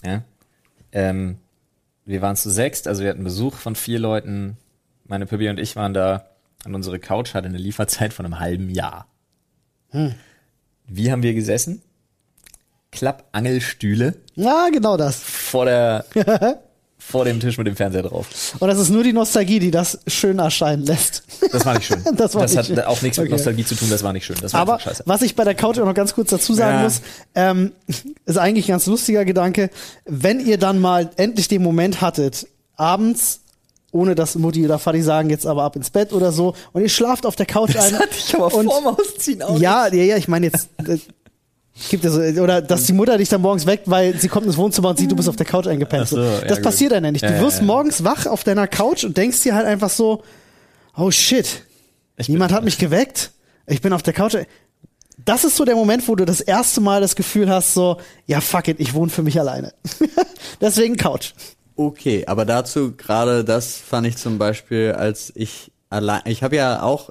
Ja. 0.04 0.24
Ähm, 0.92 1.38
wir 2.08 2.22
waren 2.22 2.36
zu 2.36 2.48
sechst, 2.48 2.88
also 2.88 3.02
wir 3.02 3.10
hatten 3.10 3.22
Besuch 3.22 3.54
von 3.54 3.74
vier 3.74 3.98
Leuten. 3.98 4.56
Meine 5.04 5.26
Pippi 5.26 5.50
und 5.50 5.60
ich 5.60 5.76
waren 5.76 5.92
da 5.92 6.24
und 6.64 6.74
unsere 6.74 6.98
Couch 6.98 7.34
hatte 7.34 7.46
eine 7.46 7.58
Lieferzeit 7.58 8.14
von 8.14 8.24
einem 8.24 8.40
halben 8.40 8.70
Jahr. 8.70 9.06
Wie 10.86 11.12
haben 11.12 11.22
wir 11.22 11.34
gesessen? 11.34 11.82
Klappangelstühle 12.92 14.14
ja, 14.34 14.70
genau 14.72 14.96
das. 14.96 15.20
vor 15.20 15.66
der 15.66 16.06
vor 17.10 17.24
dem 17.24 17.40
Tisch 17.40 17.56
mit 17.58 17.66
dem 17.66 17.76
Fernseher 17.76 18.02
drauf. 18.02 18.26
Und 18.58 18.68
das 18.68 18.78
ist 18.78 18.90
nur 18.90 19.02
die 19.02 19.12
Nostalgie, 19.12 19.58
die 19.58 19.70
das 19.70 19.98
schön 20.06 20.38
erscheinen 20.38 20.84
lässt. 20.84 21.22
Das 21.52 21.64
war 21.64 21.74
nicht 21.74 21.86
schön. 21.86 22.02
Das 22.16 22.34
war 22.34 22.42
nicht 22.42 22.56
hat 22.56 22.66
schön. 22.66 22.78
auch 22.80 23.00
nichts 23.02 23.16
mit 23.18 23.26
Okay. 23.26 23.32
Nostalgie 23.36 23.64
zu 23.64 23.74
tun, 23.74 23.88
das 23.90 24.02
war 24.02 24.12
nicht 24.12 24.24
schön. 24.26 24.36
Das 24.42 24.52
war 24.52 24.60
Aber 24.60 24.78
scheiße. 24.80 25.04
was 25.06 25.22
ich 25.22 25.34
bei 25.36 25.44
der 25.44 25.54
Couch 25.54 25.78
auch 25.78 25.84
noch 25.86 25.94
ganz 25.94 26.14
kurz 26.14 26.30
dazu 26.30 26.52
sagen 26.54 26.78
Ja. 26.78 26.82
muss, 26.84 27.00
ähm, 27.34 27.72
ist 28.26 28.36
eigentlich 28.38 28.66
ein 28.66 28.72
ganz 28.72 28.86
lustiger 28.86 29.24
Gedanke. 29.24 29.70
Wenn 30.04 30.40
ihr 30.44 30.58
dann 30.58 30.80
mal 30.80 31.10
endlich 31.16 31.48
den 31.48 31.62
Moment 31.62 32.00
hattet, 32.00 32.46
abends, 32.76 33.40
ohne 33.90 34.14
dass 34.14 34.34
Mutti 34.34 34.64
oder 34.66 34.78
Vati 34.78 35.00
sagen, 35.02 35.30
jetzt 35.30 35.46
aber 35.46 35.62
ab 35.62 35.74
ins 35.74 35.88
Bett 35.88 36.12
oder 36.12 36.30
so, 36.30 36.54
und 36.72 36.82
ihr 36.82 36.90
schlaft 36.90 37.24
auf 37.24 37.36
der 37.36 37.46
Couch 37.46 37.74
ein. 37.74 37.94
und, 38.38 38.68
Ausziehen 38.68 39.42
auch. 39.42 39.58
Ja, 39.58 39.86
ja, 39.88 40.02
ja, 40.04 40.16
ich 40.18 40.28
meine 40.28 40.46
jetzt. 40.46 40.68
Gibt 41.90 42.04
es 42.04 42.12
so, 42.14 42.20
oder 42.42 42.60
dass 42.60 42.84
die 42.84 42.92
Mutter 42.92 43.16
dich 43.18 43.28
dann 43.28 43.40
morgens 43.40 43.66
weckt, 43.66 43.88
weil 43.88 44.18
sie 44.18 44.28
kommt 44.28 44.46
ins 44.46 44.56
Wohnzimmer 44.56 44.90
und 44.90 44.98
sieht, 44.98 45.10
du 45.10 45.16
bist 45.16 45.28
auf 45.28 45.36
der 45.36 45.46
Couch 45.46 45.66
eingepennt. 45.66 46.08
So, 46.08 46.20
ja, 46.20 46.40
das 46.40 46.58
gut. 46.58 46.64
passiert 46.64 46.92
dann 46.92 47.04
ja 47.04 47.12
nicht. 47.12 47.24
Du 47.24 47.28
Ja, 47.28 47.36
ja, 47.36 47.42
wirst 47.42 47.58
ja. 47.58 47.64
morgens 47.64 48.04
wach 48.04 48.26
auf 48.26 48.44
deiner 48.44 48.66
Couch 48.66 49.04
und 49.04 49.16
denkst 49.16 49.42
dir 49.42 49.54
halt 49.54 49.66
einfach 49.66 49.90
so, 49.90 50.22
oh 50.96 51.10
shit, 51.10 51.62
Ich 52.16 52.28
Niemand 52.28 52.52
hat 52.52 52.64
mich 52.64 52.78
geweckt. 52.78 53.30
Ich 53.66 53.80
bin 53.80 53.92
auf 53.92 54.02
der 54.02 54.12
Couch. 54.12 54.36
Das 55.24 55.44
ist 55.44 55.56
so 55.56 55.64
der 55.64 55.76
Moment, 55.76 56.06
wo 56.08 56.14
du 56.16 56.24
das 56.24 56.40
erste 56.40 56.80
Mal 56.80 57.00
das 57.00 57.14
Gefühl 57.16 57.48
hast, 57.50 57.74
so, 57.74 57.98
ja, 58.26 58.40
fuck 58.40 58.68
it, 58.68 58.80
ich 58.80 58.94
wohne 58.94 59.10
für 59.10 59.22
mich 59.22 59.38
alleine. 59.38 59.72
Deswegen 60.60 60.96
Couch. 60.96 61.32
Okay, 61.76 62.24
aber 62.26 62.44
dazu 62.44 62.92
gerade 62.96 63.44
das 63.44 63.76
fand 63.76 64.06
ich 64.06 64.16
zum 64.16 64.38
Beispiel, 64.38 64.92
als 64.92 65.32
ich 65.36 65.70
allein, 65.90 66.22
ich 66.24 66.42
habe 66.42 66.56
ja 66.56 66.82
auch 66.82 67.10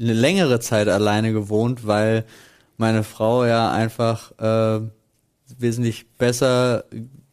eine 0.00 0.12
längere 0.12 0.58
Zeit 0.58 0.88
alleine 0.88 1.32
gewohnt, 1.32 1.86
weil 1.86 2.24
meine 2.82 3.04
Frau 3.04 3.44
ja 3.44 3.70
einfach 3.70 4.32
äh, 4.40 4.80
wesentlich 5.56 6.10
besser 6.18 6.84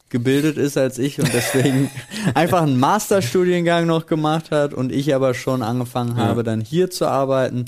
gebildet 0.09 0.57
ist 0.57 0.77
als 0.77 0.99
ich 0.99 1.19
und 1.19 1.33
deswegen 1.33 1.89
einfach 2.35 2.61
einen 2.61 2.79
Masterstudiengang 2.79 3.87
noch 3.87 4.05
gemacht 4.05 4.51
hat 4.51 4.75
und 4.75 4.91
ich 4.91 5.15
aber 5.15 5.33
schon 5.33 5.63
angefangen 5.63 6.17
habe, 6.17 6.43
dann 6.43 6.61
hier 6.61 6.91
zu 6.91 7.07
arbeiten. 7.07 7.65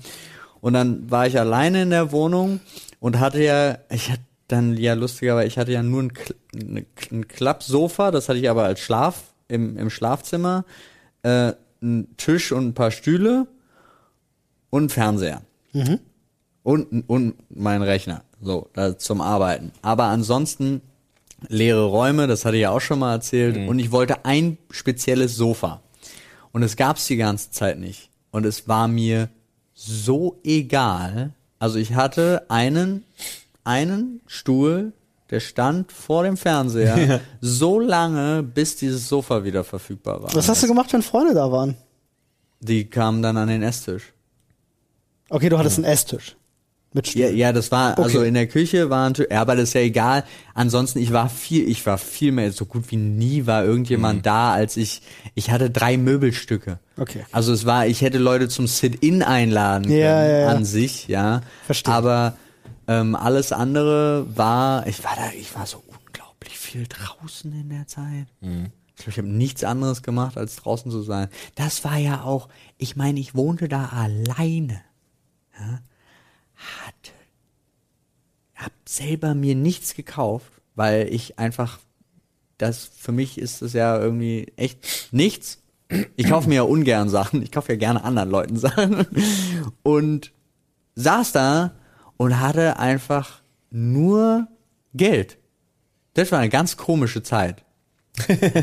Und 0.59 0.73
dann 0.73 1.09
war 1.09 1.25
ich 1.25 1.39
alleine 1.39 1.81
in 1.81 1.89
der 1.89 2.11
Wohnung 2.11 2.59
und 2.99 3.19
hatte 3.19 3.41
ja, 3.41 3.79
ich 3.89 4.11
hatte 4.11 4.21
dann 4.47 4.77
ja 4.77 4.93
lustigerweise, 4.93 5.47
ich 5.47 5.57
hatte 5.57 5.71
ja 5.71 5.81
nur 5.81 6.03
ein, 6.03 6.85
ein 7.11 7.27
Klappsofa, 7.27 8.11
das 8.11 8.29
hatte 8.29 8.37
ich 8.37 8.47
aber 8.47 8.63
als 8.63 8.79
Schlaf 8.79 9.23
im, 9.47 9.75
im 9.75 9.89
Schlafzimmer, 9.89 10.65
äh, 11.23 11.53
einen 11.81 12.15
Tisch 12.17 12.51
und 12.51 12.67
ein 12.67 12.73
paar 12.75 12.91
Stühle 12.91 13.47
und 14.69 14.81
einen 14.81 14.89
Fernseher. 14.89 15.41
Und, 16.63 17.09
und 17.09 17.35
mein 17.49 17.81
Rechner, 17.81 18.23
so, 18.41 18.69
da 18.73 18.97
zum 18.97 19.21
Arbeiten. 19.21 19.71
Aber 19.81 20.05
ansonsten 20.05 20.81
leere 21.47 21.85
Räume, 21.85 22.27
das 22.27 22.45
hatte 22.45 22.57
ich 22.57 22.63
ja 22.63 22.71
auch 22.71 22.81
schon 22.81 22.99
mal 22.99 23.13
erzählt. 23.13 23.67
Und 23.67 23.79
ich 23.79 23.91
wollte 23.91 24.25
ein 24.25 24.57
spezielles 24.69 25.35
Sofa. 25.35 25.81
Und 26.51 26.63
es 26.63 26.75
gab's 26.75 27.07
die 27.07 27.17
ganze 27.17 27.51
Zeit 27.51 27.79
nicht. 27.79 28.09
Und 28.31 28.45
es 28.45 28.67
war 28.67 28.87
mir 28.87 29.29
so 29.73 30.39
egal. 30.43 31.33
Also 31.59 31.79
ich 31.79 31.95
hatte 31.95 32.45
einen, 32.49 33.05
einen 33.63 34.21
Stuhl, 34.27 34.93
der 35.29 35.39
stand 35.39 35.91
vor 35.91 36.23
dem 36.23 36.37
Fernseher 36.37 37.21
so 37.41 37.79
lange, 37.79 38.43
bis 38.43 38.75
dieses 38.75 39.07
Sofa 39.07 39.43
wieder 39.43 39.63
verfügbar 39.63 40.21
war. 40.21 40.35
Was 40.35 40.49
hast 40.49 40.61
du 40.61 40.67
gemacht, 40.67 40.91
wenn 40.93 41.01
Freunde 41.01 41.33
da 41.33 41.51
waren? 41.51 41.75
Die 42.59 42.85
kamen 42.85 43.21
dann 43.21 43.37
an 43.37 43.47
den 43.47 43.63
Esstisch. 43.63 44.13
Okay, 45.29 45.49
du 45.49 45.57
hattest 45.57 45.77
einen 45.77 45.85
Esstisch. 45.85 46.35
Mit 46.93 47.07
Stuhl. 47.07 47.21
Ja, 47.21 47.29
ja, 47.29 47.53
das 47.53 47.71
war, 47.71 47.97
also 47.97 48.19
Okay. 48.19 48.27
in 48.27 48.33
der 48.33 48.47
Küche 48.47 48.89
war 48.89 49.07
ein 49.07 49.13
Tisch, 49.13 49.27
ja, 49.31 49.39
aber 49.41 49.55
das 49.55 49.69
ist 49.69 49.73
ja 49.75 49.81
egal. 49.81 50.25
Ansonsten, 50.53 50.99
ich 50.99 51.13
war 51.13 51.29
viel, 51.29 51.69
ich 51.69 51.85
war 51.85 51.97
viel 51.97 52.33
mehr, 52.33 52.51
so 52.51 52.65
gut 52.65 52.91
wie 52.91 52.97
nie 52.97 53.45
war 53.45 53.63
irgendjemand 53.63 54.25
da, 54.25 54.51
als 54.51 54.75
ich, 54.75 55.01
ich 55.33 55.51
hatte 55.51 55.69
drei 55.69 55.95
Möbelstücke. 55.97 56.79
Okay. 56.97 57.25
Also 57.31 57.53
es 57.53 57.65
war, 57.65 57.87
ich 57.87 58.01
hätte 58.01 58.17
Leute 58.17 58.49
zum 58.49 58.67
Sit-In 58.67 59.23
einladen 59.23 59.83
können, 59.85 59.97
Ja, 59.99 60.25
ja, 60.27 60.39
ja. 60.41 60.47
an 60.49 60.65
sich, 60.65 61.07
ja. 61.07 61.41
Verstehe. 61.65 61.93
Aber 61.93 62.35
ähm, 62.89 63.15
alles 63.15 63.53
andere 63.53 64.25
war, 64.35 64.85
ich 64.85 65.01
war 65.03 65.15
da, 65.15 65.31
ich 65.39 65.55
war 65.55 65.65
so 65.65 65.81
unglaublich 65.87 66.57
viel 66.57 66.85
draußen 66.89 67.53
in 67.53 67.69
der 67.69 67.87
Zeit. 67.87 68.27
Ich 68.41 68.47
glaube, 68.97 69.11
ich 69.11 69.17
habe 69.17 69.29
nichts 69.29 69.63
anderes 69.63 70.03
gemacht, 70.03 70.37
als 70.37 70.57
draußen 70.57 70.91
zu 70.91 71.01
sein. 71.03 71.29
Das 71.55 71.85
war 71.85 71.97
ja 71.97 72.23
auch, 72.23 72.49
ich 72.77 72.97
meine, 72.97 73.19
ich 73.21 73.33
wohnte 73.33 73.69
da 73.69 73.85
alleine. 73.95 74.81
Ja? 75.57 75.79
Hatte, 78.61 78.65
hab 78.65 78.89
selber 78.89 79.33
mir 79.35 79.55
nichts 79.55 79.95
gekauft, 79.95 80.51
weil 80.75 81.07
ich 81.13 81.39
einfach, 81.39 81.79
das, 82.57 82.91
für 82.97 83.11
mich 83.11 83.37
ist 83.37 83.61
das 83.61 83.73
ja 83.73 83.99
irgendwie 83.99 84.51
echt 84.55 85.09
nichts. 85.11 85.59
Ich 86.15 86.29
kaufe 86.29 86.47
mir 86.47 86.55
ja 86.55 86.61
ungern 86.61 87.09
Sachen. 87.09 87.41
Ich 87.41 87.51
kaufe 87.51 87.73
ja 87.73 87.77
gerne 87.77 88.03
anderen 88.03 88.29
Leuten 88.29 88.57
Sachen. 88.57 89.05
Und 89.83 90.31
saß 90.95 91.31
da 91.31 91.73
und 92.17 92.39
hatte 92.39 92.77
einfach 92.77 93.41
nur 93.71 94.47
Geld. 94.93 95.37
Das 96.13 96.31
war 96.31 96.39
eine 96.39 96.49
ganz 96.49 96.77
komische 96.77 97.23
Zeit. 97.23 97.63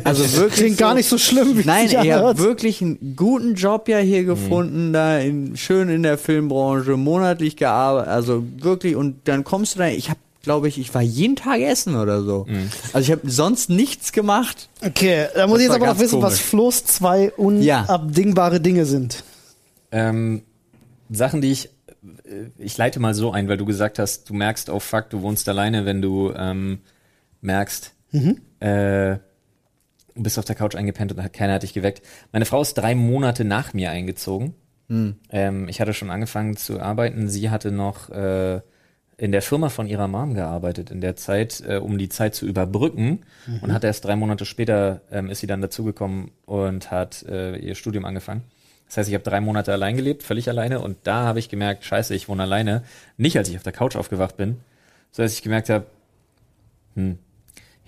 Also 0.05 0.31
wirklich. 0.37 0.61
Klingt 0.61 0.79
gar 0.79 0.95
nicht 0.95 1.09
so 1.09 1.19
schlimm, 1.19 1.59
wie 1.59 1.65
Nein, 1.65 1.89
habe 1.89 2.01
anhört. 2.15 2.39
wirklich 2.39 2.83
einen 2.83 3.15
guten 3.17 3.55
Job 3.55 3.89
ja 3.89 3.99
hier 3.99 4.25
gefunden, 4.25 4.93
da 4.93 5.19
in, 5.19 5.57
schön 5.57 5.89
in 5.89 6.03
der 6.03 6.19
Filmbranche, 6.19 6.97
monatlich 6.97 7.57
gearbeitet, 7.57 8.09
also 8.13 8.45
wirklich, 8.59 8.95
und 8.95 9.17
dann 9.27 9.45
kommst 9.45 9.75
du 9.75 9.79
da, 9.81 9.89
ich 9.89 10.11
habe, 10.11 10.21
glaube 10.43 10.69
ich, 10.69 10.79
ich 10.79 10.95
war 10.95 11.03
jeden 11.03 11.35
Tag 11.35 11.61
essen 11.61 11.97
oder 11.97 12.23
so. 12.23 12.47
Also 12.93 13.07
ich 13.07 13.11
habe 13.19 13.29
sonst 13.31 13.71
nichts 13.71 14.13
gemacht. 14.13 14.69
Okay, 14.85 15.27
da 15.35 15.47
muss 15.47 15.59
ich 15.61 15.65
jetzt 15.67 15.75
aber 15.75 15.87
noch 15.87 15.99
wissen, 15.99 16.21
was 16.23 16.35
komisch. 16.35 16.45
Flo's 16.47 16.85
zwei 16.85 17.33
unabdingbare 17.33 18.61
Dinge 18.61 18.85
sind. 18.87 19.25
Ähm, 19.91 20.43
Sachen, 21.11 21.41
die 21.41 21.51
ich, 21.53 21.71
äh, 22.25 22.51
ich 22.59 22.77
leite 22.77 23.01
mal 23.01 23.15
so 23.15 23.33
ein, 23.33 23.49
weil 23.49 23.57
du 23.57 23.65
gesagt 23.65 23.99
hast, 23.99 24.29
du 24.29 24.35
merkst, 24.35 24.69
oh 24.71 24.79
fuck, 24.79 25.09
du 25.11 25.23
wohnst 25.23 25.49
alleine, 25.49 25.87
wenn 25.87 26.03
du 26.03 26.33
ähm, 26.37 26.79
merkst, 27.41 27.93
Mhm. 28.13 28.39
äh, 28.61 29.17
bist 30.23 30.39
auf 30.39 30.45
der 30.45 30.57
Couch 30.57 30.75
eingepennt 30.75 31.13
und 31.13 31.23
hat, 31.23 31.33
keiner 31.33 31.55
hat 31.55 31.63
dich 31.63 31.75
geweckt. 31.75 32.03
Meine 32.33 32.45
Frau 32.45 32.61
ist 32.61 32.75
drei 32.75 32.95
Monate 32.95 33.45
nach 33.45 33.73
mir 33.73 33.91
eingezogen. 33.91 34.55
Ähm, 35.31 35.69
ich 35.69 35.81
hatte 35.81 35.95
schon 35.95 36.11
angefangen 36.11 36.57
zu 36.57 36.81
arbeiten. 36.81 37.29
Sie 37.29 37.51
hatte 37.51 37.71
noch 37.71 38.11
äh, 38.11 38.61
in 39.17 39.33
der 39.33 39.43
Firma 39.43 39.69
von 39.69 39.87
ihrer 39.87 40.09
Mom 40.09 40.35
gearbeitet 40.35 40.91
in 40.91 41.01
der 41.01 41.17
Zeit, 41.17 41.63
äh, 41.67 41.77
um 41.77 41.99
die 41.99 42.09
Zeit 42.09 42.35
zu 42.35 42.47
überbrücken. 42.47 43.25
Und 43.63 43.73
hat 43.73 43.85
erst 43.85 44.05
drei 44.05 44.17
Monate 44.17 44.47
später 44.47 45.03
ähm, 45.11 45.29
ist 45.29 45.41
sie 45.41 45.47
dann 45.47 45.61
dazugekommen 45.61 46.31
und 46.47 46.91
hat 46.91 47.25
äh, 47.29 47.57
ihr 47.57 47.75
Studium 47.75 48.05
angefangen. 48.05 48.43
Das 48.87 48.97
heißt, 48.97 49.09
ich 49.09 49.15
habe 49.15 49.25
drei 49.25 49.41
Monate 49.41 49.73
allein 49.73 49.97
gelebt, 49.97 50.23
völlig 50.23 50.49
alleine. 50.49 50.81
Und 50.81 50.97
da 51.03 51.25
habe 51.25 51.41
ich 51.41 51.49
gemerkt, 51.49 51.85
scheiße, 51.85 52.15
ich 52.15 52.29
wohne 52.29 52.45
alleine. 52.45 52.85
Nicht, 53.19 53.37
als 53.37 53.49
ich 53.51 53.57
auf 53.57 53.63
der 53.63 53.73
Couch 53.73 53.97
aufgewacht 53.97 54.37
bin, 54.37 54.57
sondern 55.11 55.27
als 55.27 55.35
ich 55.35 55.43
gemerkt 55.43 55.69
habe, 55.69 55.87
hm, 56.95 57.19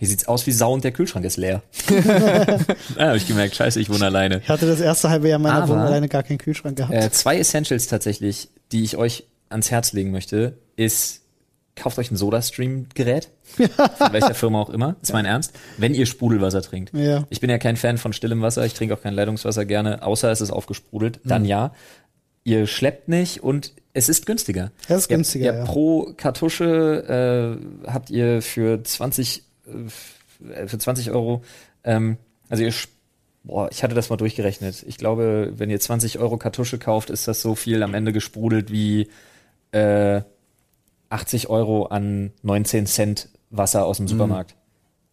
hier 0.00 0.08
sieht's 0.08 0.26
aus 0.26 0.46
wie 0.46 0.52
Sau 0.52 0.72
und 0.72 0.82
der 0.82 0.92
Kühlschrank 0.92 1.24
ist 1.26 1.36
leer. 1.36 1.62
da 2.96 3.08
habe 3.08 3.16
ich 3.18 3.28
gemerkt, 3.28 3.54
scheiße, 3.54 3.78
ich 3.78 3.90
wohne 3.90 4.06
alleine. 4.06 4.38
Ich 4.42 4.48
hatte 4.48 4.66
das 4.66 4.80
erste 4.80 5.10
halbe 5.10 5.28
Jahr 5.28 5.38
meiner 5.38 5.68
Wohnung 5.68 5.82
alleine 5.82 6.08
gar 6.08 6.22
keinen 6.22 6.38
Kühlschrank 6.38 6.78
gehabt. 6.78 6.94
Äh, 6.94 7.10
zwei 7.10 7.38
Essentials 7.38 7.86
tatsächlich, 7.86 8.48
die 8.72 8.82
ich 8.82 8.96
euch 8.96 9.24
ans 9.50 9.70
Herz 9.70 9.92
legen 9.92 10.10
möchte, 10.10 10.56
ist, 10.76 11.20
kauft 11.76 11.98
euch 11.98 12.10
ein 12.10 12.16
Soda-Stream-Gerät. 12.16 13.28
von 13.44 14.12
welcher 14.12 14.34
Firma 14.34 14.60
auch 14.60 14.70
immer. 14.70 14.96
Das 15.00 15.10
ist 15.10 15.12
mein 15.12 15.26
Ernst. 15.26 15.52
Wenn 15.76 15.94
ihr 15.94 16.06
Sprudelwasser 16.06 16.62
trinkt. 16.62 16.94
Ja. 16.94 17.24
Ich 17.28 17.40
bin 17.40 17.50
ja 17.50 17.58
kein 17.58 17.76
Fan 17.76 17.98
von 17.98 18.12
stillem 18.14 18.40
Wasser. 18.42 18.64
Ich 18.64 18.72
trinke 18.74 18.94
auch 18.94 19.02
kein 19.02 19.14
Leitungswasser 19.14 19.64
gerne, 19.66 20.02
außer 20.02 20.30
es 20.30 20.40
ist 20.40 20.50
aufgesprudelt. 20.50 21.20
Dann 21.24 21.44
ja. 21.44 21.72
Ihr 22.42 22.66
schleppt 22.66 23.08
nicht 23.08 23.42
und 23.42 23.74
es 23.92 24.08
ist 24.08 24.24
günstiger. 24.24 24.70
Es 24.88 24.96
ist 25.02 25.10
Ihr- 25.10 25.16
günstiger, 25.16 25.52
Ihr, 25.52 25.58
ja. 25.58 25.64
Pro 25.66 26.12
Kartusche 26.16 27.58
äh, 27.84 27.90
habt 27.90 28.08
ihr 28.10 28.40
für 28.40 28.82
20, 28.82 29.38
äh, 29.38 29.42
für 30.66 30.78
20 30.78 31.10
Euro, 31.10 31.42
ähm, 31.84 32.16
also 32.48 32.62
ihr, 32.62 32.72
boah, 33.44 33.68
ich 33.70 33.82
hatte 33.82 33.94
das 33.94 34.10
mal 34.10 34.16
durchgerechnet. 34.16 34.84
Ich 34.86 34.96
glaube, 34.96 35.52
wenn 35.56 35.70
ihr 35.70 35.80
20 35.80 36.18
Euro 36.18 36.36
Kartusche 36.36 36.78
kauft, 36.78 37.10
ist 37.10 37.28
das 37.28 37.40
so 37.42 37.54
viel 37.54 37.82
am 37.82 37.94
Ende 37.94 38.12
gesprudelt 38.12 38.70
wie 38.70 39.08
äh, 39.72 40.22
80 41.10 41.48
Euro 41.48 41.86
an 41.86 42.32
19 42.42 42.86
Cent 42.86 43.28
Wasser 43.50 43.84
aus 43.84 43.96
dem 43.98 44.08
Supermarkt. 44.08 44.54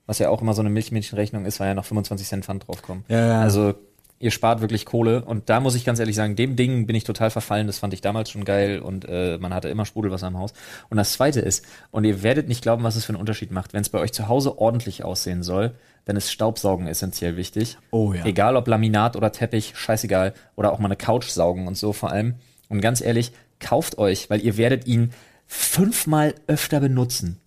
Was 0.05 0.19
ja 0.19 0.29
auch 0.29 0.41
immer 0.41 0.53
so 0.53 0.61
eine 0.61 0.69
Milchmädchenrechnung 0.69 1.45
ist, 1.45 1.59
weil 1.59 1.67
ja 1.67 1.73
noch 1.73 1.85
25 1.85 2.27
Cent 2.27 2.45
Pfand 2.45 2.67
draufkommen. 2.67 3.03
Ja, 3.09 3.27
ja. 3.27 3.41
Also 3.41 3.73
ihr 4.19 4.31
spart 4.31 4.61
wirklich 4.61 4.85
Kohle 4.85 5.23
und 5.23 5.49
da 5.49 5.59
muss 5.59 5.75
ich 5.75 5.85
ganz 5.85 5.99
ehrlich 5.99 6.15
sagen, 6.15 6.35
dem 6.35 6.55
Ding 6.55 6.87
bin 6.87 6.95
ich 6.95 7.03
total 7.03 7.29
verfallen, 7.29 7.67
das 7.67 7.79
fand 7.79 7.93
ich 7.93 8.01
damals 8.01 8.31
schon 8.31 8.45
geil 8.45 8.79
und 8.79 9.05
äh, 9.07 9.37
man 9.37 9.53
hatte 9.53 9.69
immer 9.69 9.85
Sprudelwasser 9.85 10.27
im 10.27 10.37
Haus. 10.37 10.53
Und 10.89 10.97
das 10.97 11.13
zweite 11.13 11.39
ist, 11.39 11.65
und 11.91 12.03
ihr 12.03 12.23
werdet 12.23 12.47
nicht 12.47 12.61
glauben, 12.61 12.83
was 12.83 12.95
es 12.95 13.05
für 13.05 13.13
einen 13.13 13.19
Unterschied 13.19 13.51
macht, 13.51 13.73
wenn 13.73 13.81
es 13.81 13.89
bei 13.89 13.99
euch 13.99 14.13
zu 14.13 14.27
Hause 14.27 14.57
ordentlich 14.57 15.03
aussehen 15.03 15.43
soll, 15.43 15.73
dann 16.05 16.15
ist 16.15 16.31
Staubsaugen 16.31 16.87
essentiell 16.87 17.35
wichtig. 17.35 17.77
Oh 17.91 18.13
ja. 18.13 18.25
Egal 18.25 18.55
ob 18.55 18.67
Laminat 18.67 19.17
oder 19.17 19.31
Teppich, 19.33 19.73
scheißegal. 19.75 20.33
Oder 20.55 20.71
auch 20.71 20.79
mal 20.79 20.85
eine 20.85 20.95
Couch 20.95 21.27
saugen 21.27 21.67
und 21.67 21.75
so 21.75 21.91
vor 21.91 22.11
allem. 22.11 22.35
Und 22.69 22.79
ganz 22.79 23.01
ehrlich, 23.01 23.33
kauft 23.59 23.97
euch, 23.97 24.29
weil 24.29 24.41
ihr 24.41 24.55
werdet 24.55 24.87
ihn 24.87 25.11
fünfmal 25.47 26.33
öfter 26.47 26.79
benutzen. 26.79 27.41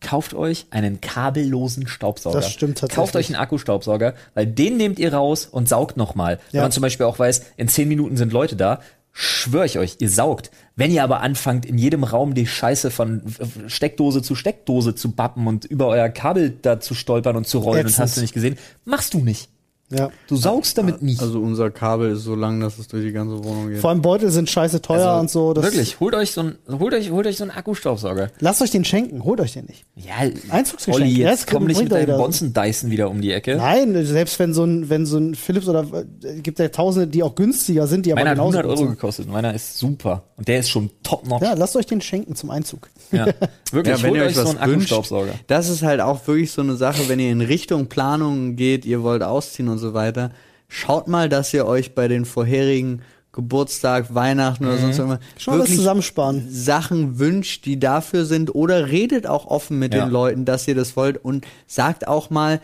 Kauft 0.00 0.34
euch 0.34 0.66
einen 0.70 1.00
kabellosen 1.00 1.86
Staubsauger. 1.88 2.40
Das 2.40 2.52
stimmt 2.52 2.78
tatsächlich. 2.78 2.96
Kauft 2.96 3.16
euch 3.16 3.28
einen 3.28 3.36
Akkustaubsauger, 3.36 4.14
weil 4.34 4.46
den 4.46 4.76
nehmt 4.76 4.98
ihr 4.98 5.12
raus 5.14 5.46
und 5.50 5.68
saugt 5.68 5.96
nochmal. 5.96 6.38
Wenn 6.52 6.58
Ja. 6.58 6.62
man 6.62 6.72
zum 6.72 6.82
Beispiel 6.82 7.06
auch 7.06 7.18
weiß, 7.18 7.42
in 7.56 7.68
zehn 7.68 7.88
Minuten 7.88 8.16
sind 8.16 8.32
Leute 8.32 8.56
da, 8.56 8.80
schwör 9.12 9.64
ich 9.64 9.78
euch, 9.78 9.96
ihr 10.00 10.10
saugt. 10.10 10.50
Wenn 10.76 10.90
ihr 10.90 11.02
aber 11.02 11.20
anfangt, 11.22 11.64
in 11.64 11.78
jedem 11.78 12.04
Raum 12.04 12.34
die 12.34 12.46
Scheiße 12.46 12.90
von 12.90 13.22
Steckdose 13.66 14.20
zu 14.20 14.34
Steckdose 14.34 14.94
zu 14.94 15.12
bappen 15.12 15.46
und 15.46 15.64
über 15.64 15.86
euer 15.88 16.10
Kabel 16.10 16.50
da 16.50 16.78
zu 16.80 16.94
stolpern 16.94 17.34
und 17.36 17.46
zu 17.48 17.58
rollen 17.60 17.80
und 17.80 17.86
Ätzend. 17.86 18.02
hast 18.04 18.16
du 18.18 18.20
nicht 18.20 18.34
gesehen, 18.34 18.58
machst 18.84 19.14
du 19.14 19.18
nicht. 19.20 19.48
Ja. 19.90 20.10
Du 20.26 20.34
saugst 20.34 20.76
damit 20.78 21.00
nicht. 21.02 21.20
Also 21.22 21.40
unser 21.40 21.70
Kabel 21.70 22.10
ist 22.12 22.22
so 22.24 22.34
lang, 22.34 22.58
dass 22.60 22.76
es 22.78 22.88
durch 22.88 23.04
die 23.04 23.12
ganze 23.12 23.42
Wohnung 23.44 23.68
geht. 23.68 23.78
Vor 23.78 23.90
allem 23.90 24.02
Beutel 24.02 24.30
sind 24.30 24.50
scheiße 24.50 24.82
teuer 24.82 25.06
Also, 25.06 25.20
und 25.20 25.30
so. 25.30 25.52
Das 25.54 25.64
wirklich, 25.64 26.00
holt 26.00 26.14
euch 26.16 26.32
so 26.32 26.40
ein, 26.42 26.58
holt 26.68 26.92
euch, 26.92 27.10
holt 27.12 27.26
euch 27.26 27.36
so 27.36 27.44
einen 27.44 27.52
Akkustaubsauger. 27.52 28.30
Lasst 28.40 28.62
euch 28.62 28.72
den 28.72 28.84
schenken, 28.84 29.22
holt 29.22 29.40
euch 29.40 29.52
den 29.52 29.66
nicht. 29.66 29.84
Ja, 29.94 30.14
Einzugsgeschenk. 30.50 31.04
Olli, 31.04 31.12
Ja, 31.20 31.30
jetzt 31.30 31.44
das 31.44 31.54
komm 31.54 31.66
nicht 31.66 31.80
mit 31.80 31.92
jeder. 31.92 32.16
Bonzen 32.18 32.52
Dyson 32.52 32.90
wieder 32.90 33.08
um 33.10 33.20
die 33.20 33.30
Ecke. 33.30 33.56
Nein, 33.56 34.04
selbst 34.04 34.38
wenn 34.40 34.52
so 34.54 34.64
ein, 34.64 34.90
wenn 34.90 35.06
so 35.06 35.18
ein 35.18 35.34
Philips 35.36 35.68
oder 35.68 35.84
äh, 36.24 36.40
gibt 36.40 36.58
ja 36.58 36.68
Tausende, 36.68 37.06
die 37.06 37.22
auch 37.22 37.36
günstiger 37.36 37.86
sind, 37.86 38.06
die 38.06 38.12
aber 38.12 38.20
Meiner 38.22 38.30
hat 38.30 38.36
genauso 38.38 38.58
100 38.58 38.76
gut 38.76 38.80
Euro 38.86 38.90
gekostet. 38.94 39.28
Meiner 39.28 39.54
ist 39.54 39.78
super. 39.78 40.24
Und 40.36 40.48
der 40.48 40.58
ist 40.60 40.68
schon 40.70 40.90
top 41.04 41.28
notch. 41.28 41.42
Ja, 41.42 41.52
lasst 41.54 41.76
euch 41.76 41.86
den 41.86 42.00
schenken 42.00 42.34
zum 42.34 42.50
Einzug. 42.50 42.88
Ja. 43.12 43.26
Wirklich, 43.70 43.96
Ja, 43.98 44.02
wenn 44.02 44.10
holt 44.10 44.20
ihr 44.20 44.26
euch 44.26 44.34
so 44.34 44.42
was 44.42 44.56
einen 44.56 44.72
wünscht, 44.72 44.92
Akkustaubsauger. 44.92 45.34
das 45.46 45.68
ist 45.68 45.82
halt 45.82 46.00
auch 46.00 46.26
wirklich 46.26 46.50
so 46.50 46.62
eine 46.62 46.74
Sache, 46.76 47.08
wenn 47.08 47.18
ihr 47.20 47.30
in 47.30 47.40
Richtung 47.40 47.86
Planung 47.86 48.56
geht, 48.56 48.84
ihr 48.84 49.02
wollt 49.02 49.22
ausziehen 49.22 49.68
und 49.68 49.75
so 49.78 49.94
weiter, 49.94 50.30
schaut 50.68 51.08
mal, 51.08 51.28
dass 51.28 51.52
ihr 51.54 51.66
euch 51.66 51.94
bei 51.94 52.08
den 52.08 52.24
vorherigen 52.24 53.02
Geburtstag, 53.32 54.14
Weihnachten 54.14 54.64
oder 54.64 54.78
sonst 54.78 54.98
irgendwas 54.98 55.20
Schon 55.36 55.58
was 55.58 55.68
zusammensparen. 55.68 56.46
Sachen 56.50 57.18
wünscht, 57.18 57.66
die 57.66 57.78
dafür 57.78 58.24
sind 58.24 58.54
oder 58.54 58.88
redet 58.88 59.26
auch 59.26 59.46
offen 59.46 59.78
mit 59.78 59.92
Ja. 59.94 60.04
den 60.06 60.10
Leuten, 60.10 60.44
dass 60.46 60.66
ihr 60.66 60.74
das 60.74 60.96
wollt 60.96 61.22
und 61.22 61.46
sagt 61.66 62.08
auch 62.08 62.30
mal, 62.30 62.60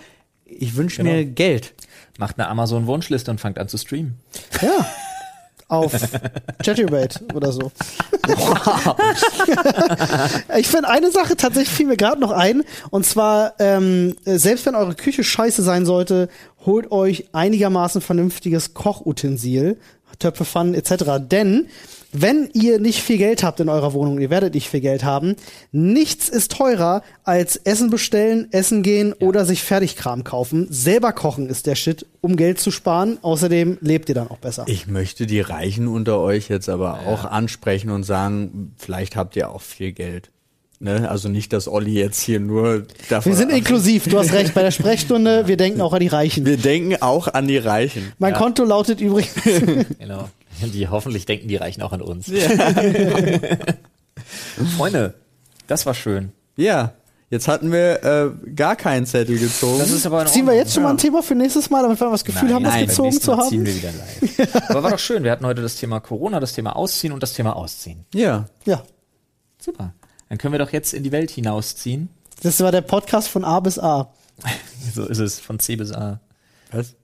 ich 0.47 0.75
wünsche 0.77 1.03
Genau. 1.03 1.15
mir 1.15 1.25
Geld. 1.27 1.75
Macht 2.19 2.39
eine 2.39 2.49
Amazon-Wunschliste 2.49 3.31
und 3.31 3.39
fangt 3.41 3.59
an 3.59 3.69
zu 3.69 3.77
streamen. 3.79 4.15
Ja. 4.63 4.87
Auf 5.69 5.93
Chatterbait 6.63 7.19
oder 7.33 7.51
so. 7.53 7.73
ich 10.59 10.69
finde 10.69 10.89
eine 10.89 11.11
Sache 11.11 11.37
tatsächlich 11.37 11.75
fiel 11.75 11.87
mir 11.87 11.97
gerade 11.97 12.21
noch 12.21 12.31
ein. 12.31 12.63
Und 12.91 13.07
zwar, 13.07 13.55
ähm, 13.59 14.15
selbst 14.25 14.67
wenn 14.67 14.75
eure 14.75 14.95
Küche 14.95 15.25
scheiße 15.25 15.63
sein 15.63 15.87
sollte, 15.87 16.29
holt 16.65 16.91
euch 16.91 17.29
einigermaßen 17.33 18.01
vernünftiges 18.01 18.75
Kochutensil, 18.75 19.79
Töpfe, 20.19 20.45
Pfannen 20.45 20.75
etc. 20.75 21.05
Denn 21.21 21.69
wenn 22.13 22.51
ihr 22.53 22.79
nicht 22.79 23.01
viel 23.01 23.17
Geld 23.17 23.43
habt 23.43 23.61
in 23.61 23.71
eurer 23.71 23.95
Wohnung, 23.95 24.21
ihr 24.21 24.29
werdet 24.29 24.53
nicht 24.55 24.69
viel 24.69 24.81
Geld 24.81 25.03
haben, 25.03 25.35
nichts 25.73 26.29
ist 26.29 26.53
teurer 26.53 27.03
als 27.25 27.57
Essen 27.57 27.89
bestellen, 27.89 28.49
Essen 28.53 28.83
gehen 28.83 29.15
oder 29.15 29.47
sich 29.47 29.63
Fertigkram 29.63 30.23
kaufen. 30.23 30.67
Selber 30.71 31.13
kochen 31.13 31.49
ist 31.49 31.67
der 31.67 31.75
Shit, 31.75 32.07
um 32.21 32.37
Geld 32.37 32.61
zu 32.61 32.71
sparen. 32.71 33.19
Außerdem 33.23 33.79
lebt 33.81 34.11
ihr 34.11 34.15
dann 34.15 34.29
auch 34.29 34.39
besser. 34.39 34.65
Ich 34.67 34.87
möchte 34.87 35.27
die 35.27 35.41
Reichen 35.41 35.89
unter 35.89 36.21
euch 36.21 36.49
jetzt 36.51 36.69
aber 36.69 37.07
auch 37.07 37.25
ansprechen 37.25 37.91
und 37.91 38.03
sagen, 38.03 38.75
vielleicht 38.77 39.17
habt 39.17 39.35
ihr 39.37 39.51
auch 39.51 39.63
viel 39.63 39.93
Geld. 39.93 40.32
Ne? 40.83 41.09
Also 41.09 41.29
nicht, 41.29 41.53
dass 41.53 41.69
Olli 41.69 41.93
jetzt 41.93 42.21
hier 42.21 42.41
nur 42.41 42.85
davon 43.09 43.31
Wir 43.31 43.37
sind 43.37 43.51
inklusiv, 43.53 44.09
du 44.09 44.19
hast 44.19 44.33
recht, 44.33 44.53
bei 44.53 44.63
der 44.63 44.73
Sprechstunde, 44.73 45.47
wir 45.47 45.57
denken 45.57 45.81
auch 45.81 45.93
an 45.93 46.01
die 46.01 46.09
Reichen. 46.09 46.45
Wir 46.45 46.57
denken 46.57 47.01
auch 47.01 47.29
an 47.29 47.47
die 47.47 47.59
Reichen. 47.59 48.13
Mein 48.19 48.35
Konto 48.35 48.65
lautet 48.65 49.01
übrigens, 49.01 49.33
Genau. 49.99 50.29
Die 50.61 50.89
hoffentlich 50.89 51.25
denken, 51.25 51.47
die 51.47 51.55
reichen 51.55 51.83
auch 51.83 51.93
an 51.93 52.03
uns. 52.03 52.27
Freunde, 54.77 55.15
das 55.69 55.87
war 55.87 55.95
schön. 55.95 56.33
Ja, 56.57 56.93
jetzt 57.31 57.47
hatten 57.47 57.71
wir 57.71 58.03
äh, 58.05 58.31
gar 58.55 58.75
keinen 58.75 59.07
Zettel 59.07 59.39
gezogen. 59.39 59.79
Das 59.79 59.91
ist 59.91 60.05
aber 60.05 60.27
ziehen 60.27 60.47
wir 60.47 60.55
jetzt 60.55 60.75
schon 60.75 60.83
mal 60.83 60.91
ein 60.91 60.99
Thema 60.99 61.23
für 61.23 61.37
nächstes 61.37 61.71
Mal, 61.71 61.83
damit 61.83 62.01
wir 62.01 62.11
das 62.11 62.25
Gefühl 62.25 62.53
haben, 62.53 62.65
das 62.65 62.75
beim 62.75 62.87
gezogen 62.87 63.13
zu 63.13 63.31
Mal 63.37 63.49
Ziehen 63.49 63.61
haben. 63.61 63.67
wir 63.67 63.75
wieder 63.77 63.93
live. 63.93 64.65
aber 64.69 64.83
war 64.83 64.91
doch 64.91 64.99
schön. 64.99 65.23
Wir 65.23 65.31
hatten 65.31 65.47
heute 65.47 65.63
das 65.63 65.77
Thema 65.77 66.01
Corona, 66.01 66.41
das 66.41 66.53
Thema 66.53 66.75
Ausziehen 66.77 67.13
und 67.13 67.23
das 67.23 67.35
Thema 67.35 67.55
Ausziehen. 67.57 68.05
ja. 68.15 68.47
Ja, 68.67 68.83
Super. 69.61 69.95
Dann 70.33 70.39
können 70.39 70.53
wir 70.53 70.59
doch 70.61 70.73
jetzt 70.73 70.95
in 70.95 71.03
die 71.03 71.13
Welt 71.13 71.31
hinausziehen. 71.31 72.09
das 72.43 72.59
war 72.61 72.73
der 72.73 72.81
Podcast 72.81 73.29
von 73.29 73.45
A 73.45 73.61
bis 73.61 73.79
A. 73.79 74.15
So 74.95 75.05
ist 75.05 75.19
es, 75.19 75.39
von 75.39 75.59
C 75.59 75.77
bis 75.77 75.93
A. 75.93 76.21
Was? 76.71 76.95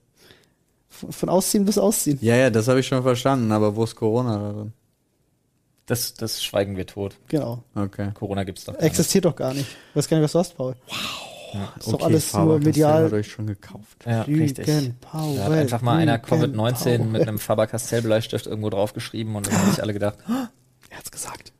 Von 0.89 1.11
von 1.11 1.29
Ausziehen 1.29 1.63
bis 1.63 1.77
Ausziehen. 1.77 2.17
Ja, 2.21 2.35
ja, 2.35 2.49
das 2.49 2.67
habe 2.67 2.79
ich 2.79 2.87
schon 2.87 3.03
verstanden, 3.03 3.51
aber 3.51 3.75
wo 3.75 3.83
ist 3.83 3.95
Corona 3.95 4.39
da 4.39 4.51
drin? 4.53 4.73
Das, 5.85 6.15
das 6.15 6.43
schweigen 6.43 6.75
wir 6.75 6.87
tot. 6.87 7.17
Genau. 7.27 7.61
Okay. 7.75 8.09
Corona 8.15 8.45
gibt's 8.45 8.65
doch 8.65 8.73
gar 8.73 8.81
nicht. 8.81 8.87
Existiert 8.89 9.25
doch 9.25 9.35
gar 9.35 9.53
nicht. 9.53 9.69
Ich 9.91 9.95
weiß 9.95 10.07
gar 10.09 10.17
nicht, 10.17 10.23
was 10.23 10.31
du 10.31 10.39
hast, 10.39 10.57
Paul. 10.57 10.75
Ist 11.77 11.87
doch 11.87 11.93
okay, 11.93 12.03
alles 12.05 12.25
Faber 12.31 12.45
nur 12.45 12.59
medial. 12.61 13.03
hat 13.05 13.13
euch 13.13 13.31
schon 13.31 13.45
gekauft. 13.45 14.05
Ja, 14.07 14.23
richtig. 14.23 14.65
Lügen, 14.65 14.95
Paul, 15.01 15.35
Da 15.35 15.43
hat 15.43 15.51
einfach 15.51 15.83
mal 15.83 15.97
einer 15.99 16.17
Lügen, 16.17 16.25
Covid-19 16.55 16.97
Paul. 16.97 17.05
mit 17.05 17.21
einem 17.27 17.37
Faber-Castell-Bleistift 17.37 18.47
irgendwo 18.47 18.71
draufgeschrieben 18.71 19.35
und 19.35 19.45
dann 19.45 19.55
haben 19.55 19.69
sich 19.69 19.83
alle 19.83 19.93
gedacht, 19.93 20.17
Er 20.89 20.97
hat's 20.97 21.11
gesagt. 21.11 21.53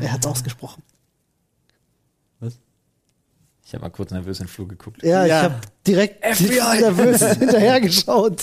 Er 0.00 0.12
hat's 0.12 0.26
ausgesprochen. 0.26 0.82
ich 3.64 3.74
habe 3.74 3.82
mal 3.82 3.90
kurz 3.90 4.10
nervös 4.12 4.40
in 4.40 4.46
den 4.46 4.50
Flur 4.50 4.66
geguckt. 4.68 5.02
Ja, 5.02 5.26
Ja. 5.26 5.38
ich 5.38 5.42
habe 5.44 5.60
direkt 5.86 6.22
nervös 6.80 7.22
hinterhergeschaut. 7.36 8.42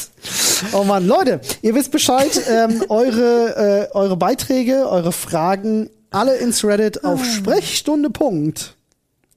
Oh 0.73 0.83
Mann, 0.83 1.07
Leute, 1.07 1.41
ihr 1.63 1.73
wisst 1.73 1.91
Bescheid. 1.91 2.29
Ähm, 2.47 2.83
eure, 2.89 3.87
äh, 3.89 3.95
eure 3.95 4.17
Beiträge, 4.17 4.87
eure 4.87 5.11
Fragen, 5.11 5.89
alle 6.11 6.37
ins 6.37 6.63
Reddit 6.63 7.03
auf 7.03 7.25
Sprechstunde. 7.25 8.09
Punkt. 8.11 8.75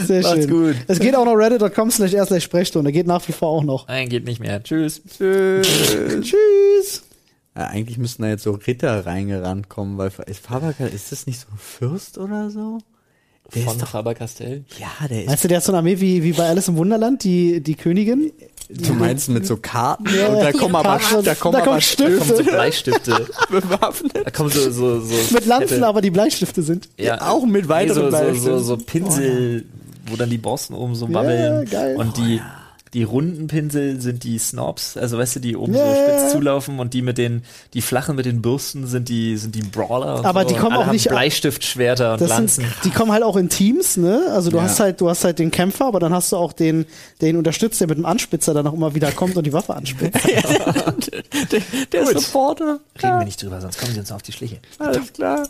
Sehr 0.07 0.23
Macht's 0.23 0.45
schön. 0.45 0.51
gut. 0.51 0.77
Es 0.87 0.99
geht 0.99 1.17
auch 1.17 1.25
noch 1.25 1.35
reddit.com 1.35 1.91
slash 1.91 2.13
r 2.15 2.27
slash 2.27 2.45
Sprechstunde. 2.45 2.93
Geht 2.93 3.07
nach 3.07 3.27
wie 3.29 3.33
vor 3.33 3.49
auch 3.49 3.65
noch. 3.65 3.89
Nein, 3.89 4.09
geht 4.09 4.25
nicht 4.25 4.41
mehr. 4.41 4.63
Tschüss. 4.63 5.03
Tschüss. 5.17 5.67
Tschüss. 6.21 7.03
Äh, 7.55 7.61
eigentlich 7.61 7.99
müssten 7.99 8.23
da 8.23 8.29
jetzt 8.29 8.45
so 8.45 8.53
Ritter 8.53 9.07
reingerannt 9.07 9.69
kommen, 9.69 9.99
weil 9.99 10.13
ist 10.27 10.41
Faber 10.45 10.75
ist 10.93 11.13
das 11.13 11.27
nicht 11.27 11.41
so 11.41 11.47
ein 11.51 11.59
Fürst 11.59 12.19
oder 12.19 12.51
so? 12.51 12.79
Der 13.55 13.63
Von 13.63 13.73
ist 13.75 13.83
doch, 13.83 13.89
Faber-Castell. 13.89 14.65
ja, 14.79 15.09
der 15.09 15.25
ist. 15.25 15.31
Weißt 15.31 15.45
du, 15.45 15.49
der 15.49 15.57
hat 15.57 15.65
so 15.65 15.73
eine 15.73 15.79
Armee 15.79 15.99
wie, 16.01 16.23
wie 16.23 16.33
bei 16.33 16.47
Alice 16.47 16.69
im 16.69 16.77
Wunderland, 16.77 17.25
die, 17.25 17.63
die 17.63 17.75
Königin. 17.77 18.31
Du 18.69 18.93
meinst 18.95 19.29
mit 19.29 19.47
so 19.47 19.57
Karten? 19.57 20.05
Ja, 20.15 20.29
und 20.29 20.37
da 20.41 20.51
ja, 20.51 20.53
kommen 20.53 20.75
aber, 20.77 21.01
da 21.23 21.35
kommen 21.35 21.53
da 21.53 21.59
aber 21.61 21.67
kommen 21.69 21.81
Stifte. 21.81 22.19
kommen 22.19 22.37
so 22.37 22.45
Bleistifte. 22.45 23.27
bewaffnet. 23.51 24.13
Da 24.27 24.31
kommen 24.31 24.51
so, 24.51 24.71
so, 24.71 25.01
so 25.01 25.15
Mit 25.35 25.47
Lanzen, 25.47 25.69
fette- 25.69 25.87
aber 25.87 26.01
die 26.01 26.11
Bleistifte 26.11 26.63
sind. 26.63 26.89
ja, 26.99 27.21
auch 27.29 27.45
mit 27.47 27.69
weiteren 27.69 28.11
so, 28.11 28.11
so, 28.11 28.11
so, 28.11 28.25
Bleistiften. 28.25 28.65
so 28.65 28.77
Pinsel, 28.77 29.65
wo 30.07 30.17
dann 30.17 30.31
die 30.31 30.39
Borsten 30.39 30.75
oben 30.75 30.95
so 30.95 31.07
Ja, 31.07 31.15
wabbeln. 31.15 31.65
geil. 31.71 31.97
Und 31.97 32.17
die, 32.17 32.41
die 32.95 33.03
runden 33.03 33.47
Pinsel 33.49 34.01
sind 34.01 34.25
die 34.25 34.39
Snobs, 34.39 34.97
also 34.97 35.19
weißt 35.19 35.37
du, 35.37 35.41
die 35.41 35.57
oben 35.57 35.75
Ja, 35.75 35.81
so 35.81 35.87
ja, 35.87 35.95
spitz 36.03 36.23
ja. 36.23 36.29
zulaufen 36.31 36.79
und 36.81 36.95
die 36.95 37.03
mit 37.03 37.19
den, 37.19 37.43
die 37.75 37.83
flachen 37.83 38.17
mit 38.17 38.27
den 38.27 38.41
Bürsten 38.43 38.87
sind 38.87 39.09
die, 39.09 39.37
sind 39.37 39.55
die 39.55 39.63
Brawler. 39.63 40.21
Und 40.21 40.27
Aber 40.27 40.43
so. 40.43 40.49
die 40.49 40.55
kommen 40.55 40.77
auch 40.77 40.91
nicht- 40.91 41.09
Bleistiftschwerter 41.09 42.15
und 42.15 42.21
Lanzen. 42.27 42.65
sind, 42.65 42.75
die 42.85 42.91
kommen 42.91 43.13
halt 43.13 43.23
auch 43.23 43.37
in 43.37 43.49
Teams, 43.49 43.97
ne? 43.97 44.27
Also 44.31 44.51
du 44.51 44.57
Ja. 44.57 44.63
hast 44.65 44.81
halt, 44.81 45.01
du 45.01 45.09
hast 45.09 45.25
halt 45.25 45.39
den 45.39 45.51
Kämpfer, 45.51 45.87
aber 45.87 46.01
dann 46.01 46.13
hast 46.15 46.33
du 46.33 46.37
auch 46.37 46.53
den, 46.53 46.87
den 47.21 47.37
unterstützt, 47.37 47.81
der 47.81 47.89
mit 47.89 47.99
dem 47.99 48.07
Anspitzer 48.07 48.55
dann 48.55 48.67
auch 48.67 48.73
immer 48.75 48.95
wieder 48.95 49.13
kommt 49.13 49.37
und 49.37 49.45
die 49.47 49.53
Waffe 49.53 49.75
anspitzt. 49.75 50.25
der 51.53 51.61
der 51.93 52.05
Gut. 52.05 52.21
Supporter. 52.21 52.81
Reden 53.03 53.19
wir 53.19 53.25
nicht 53.25 53.43
drüber, 53.43 53.61
sonst 53.61 53.79
kommen 53.79 53.93
sie 53.93 54.01
uns 54.01 54.13
auf 54.13 54.23
die 54.23 54.33
Schliche. 54.33 54.59
Alles 54.79 55.13
klar. 55.13 55.49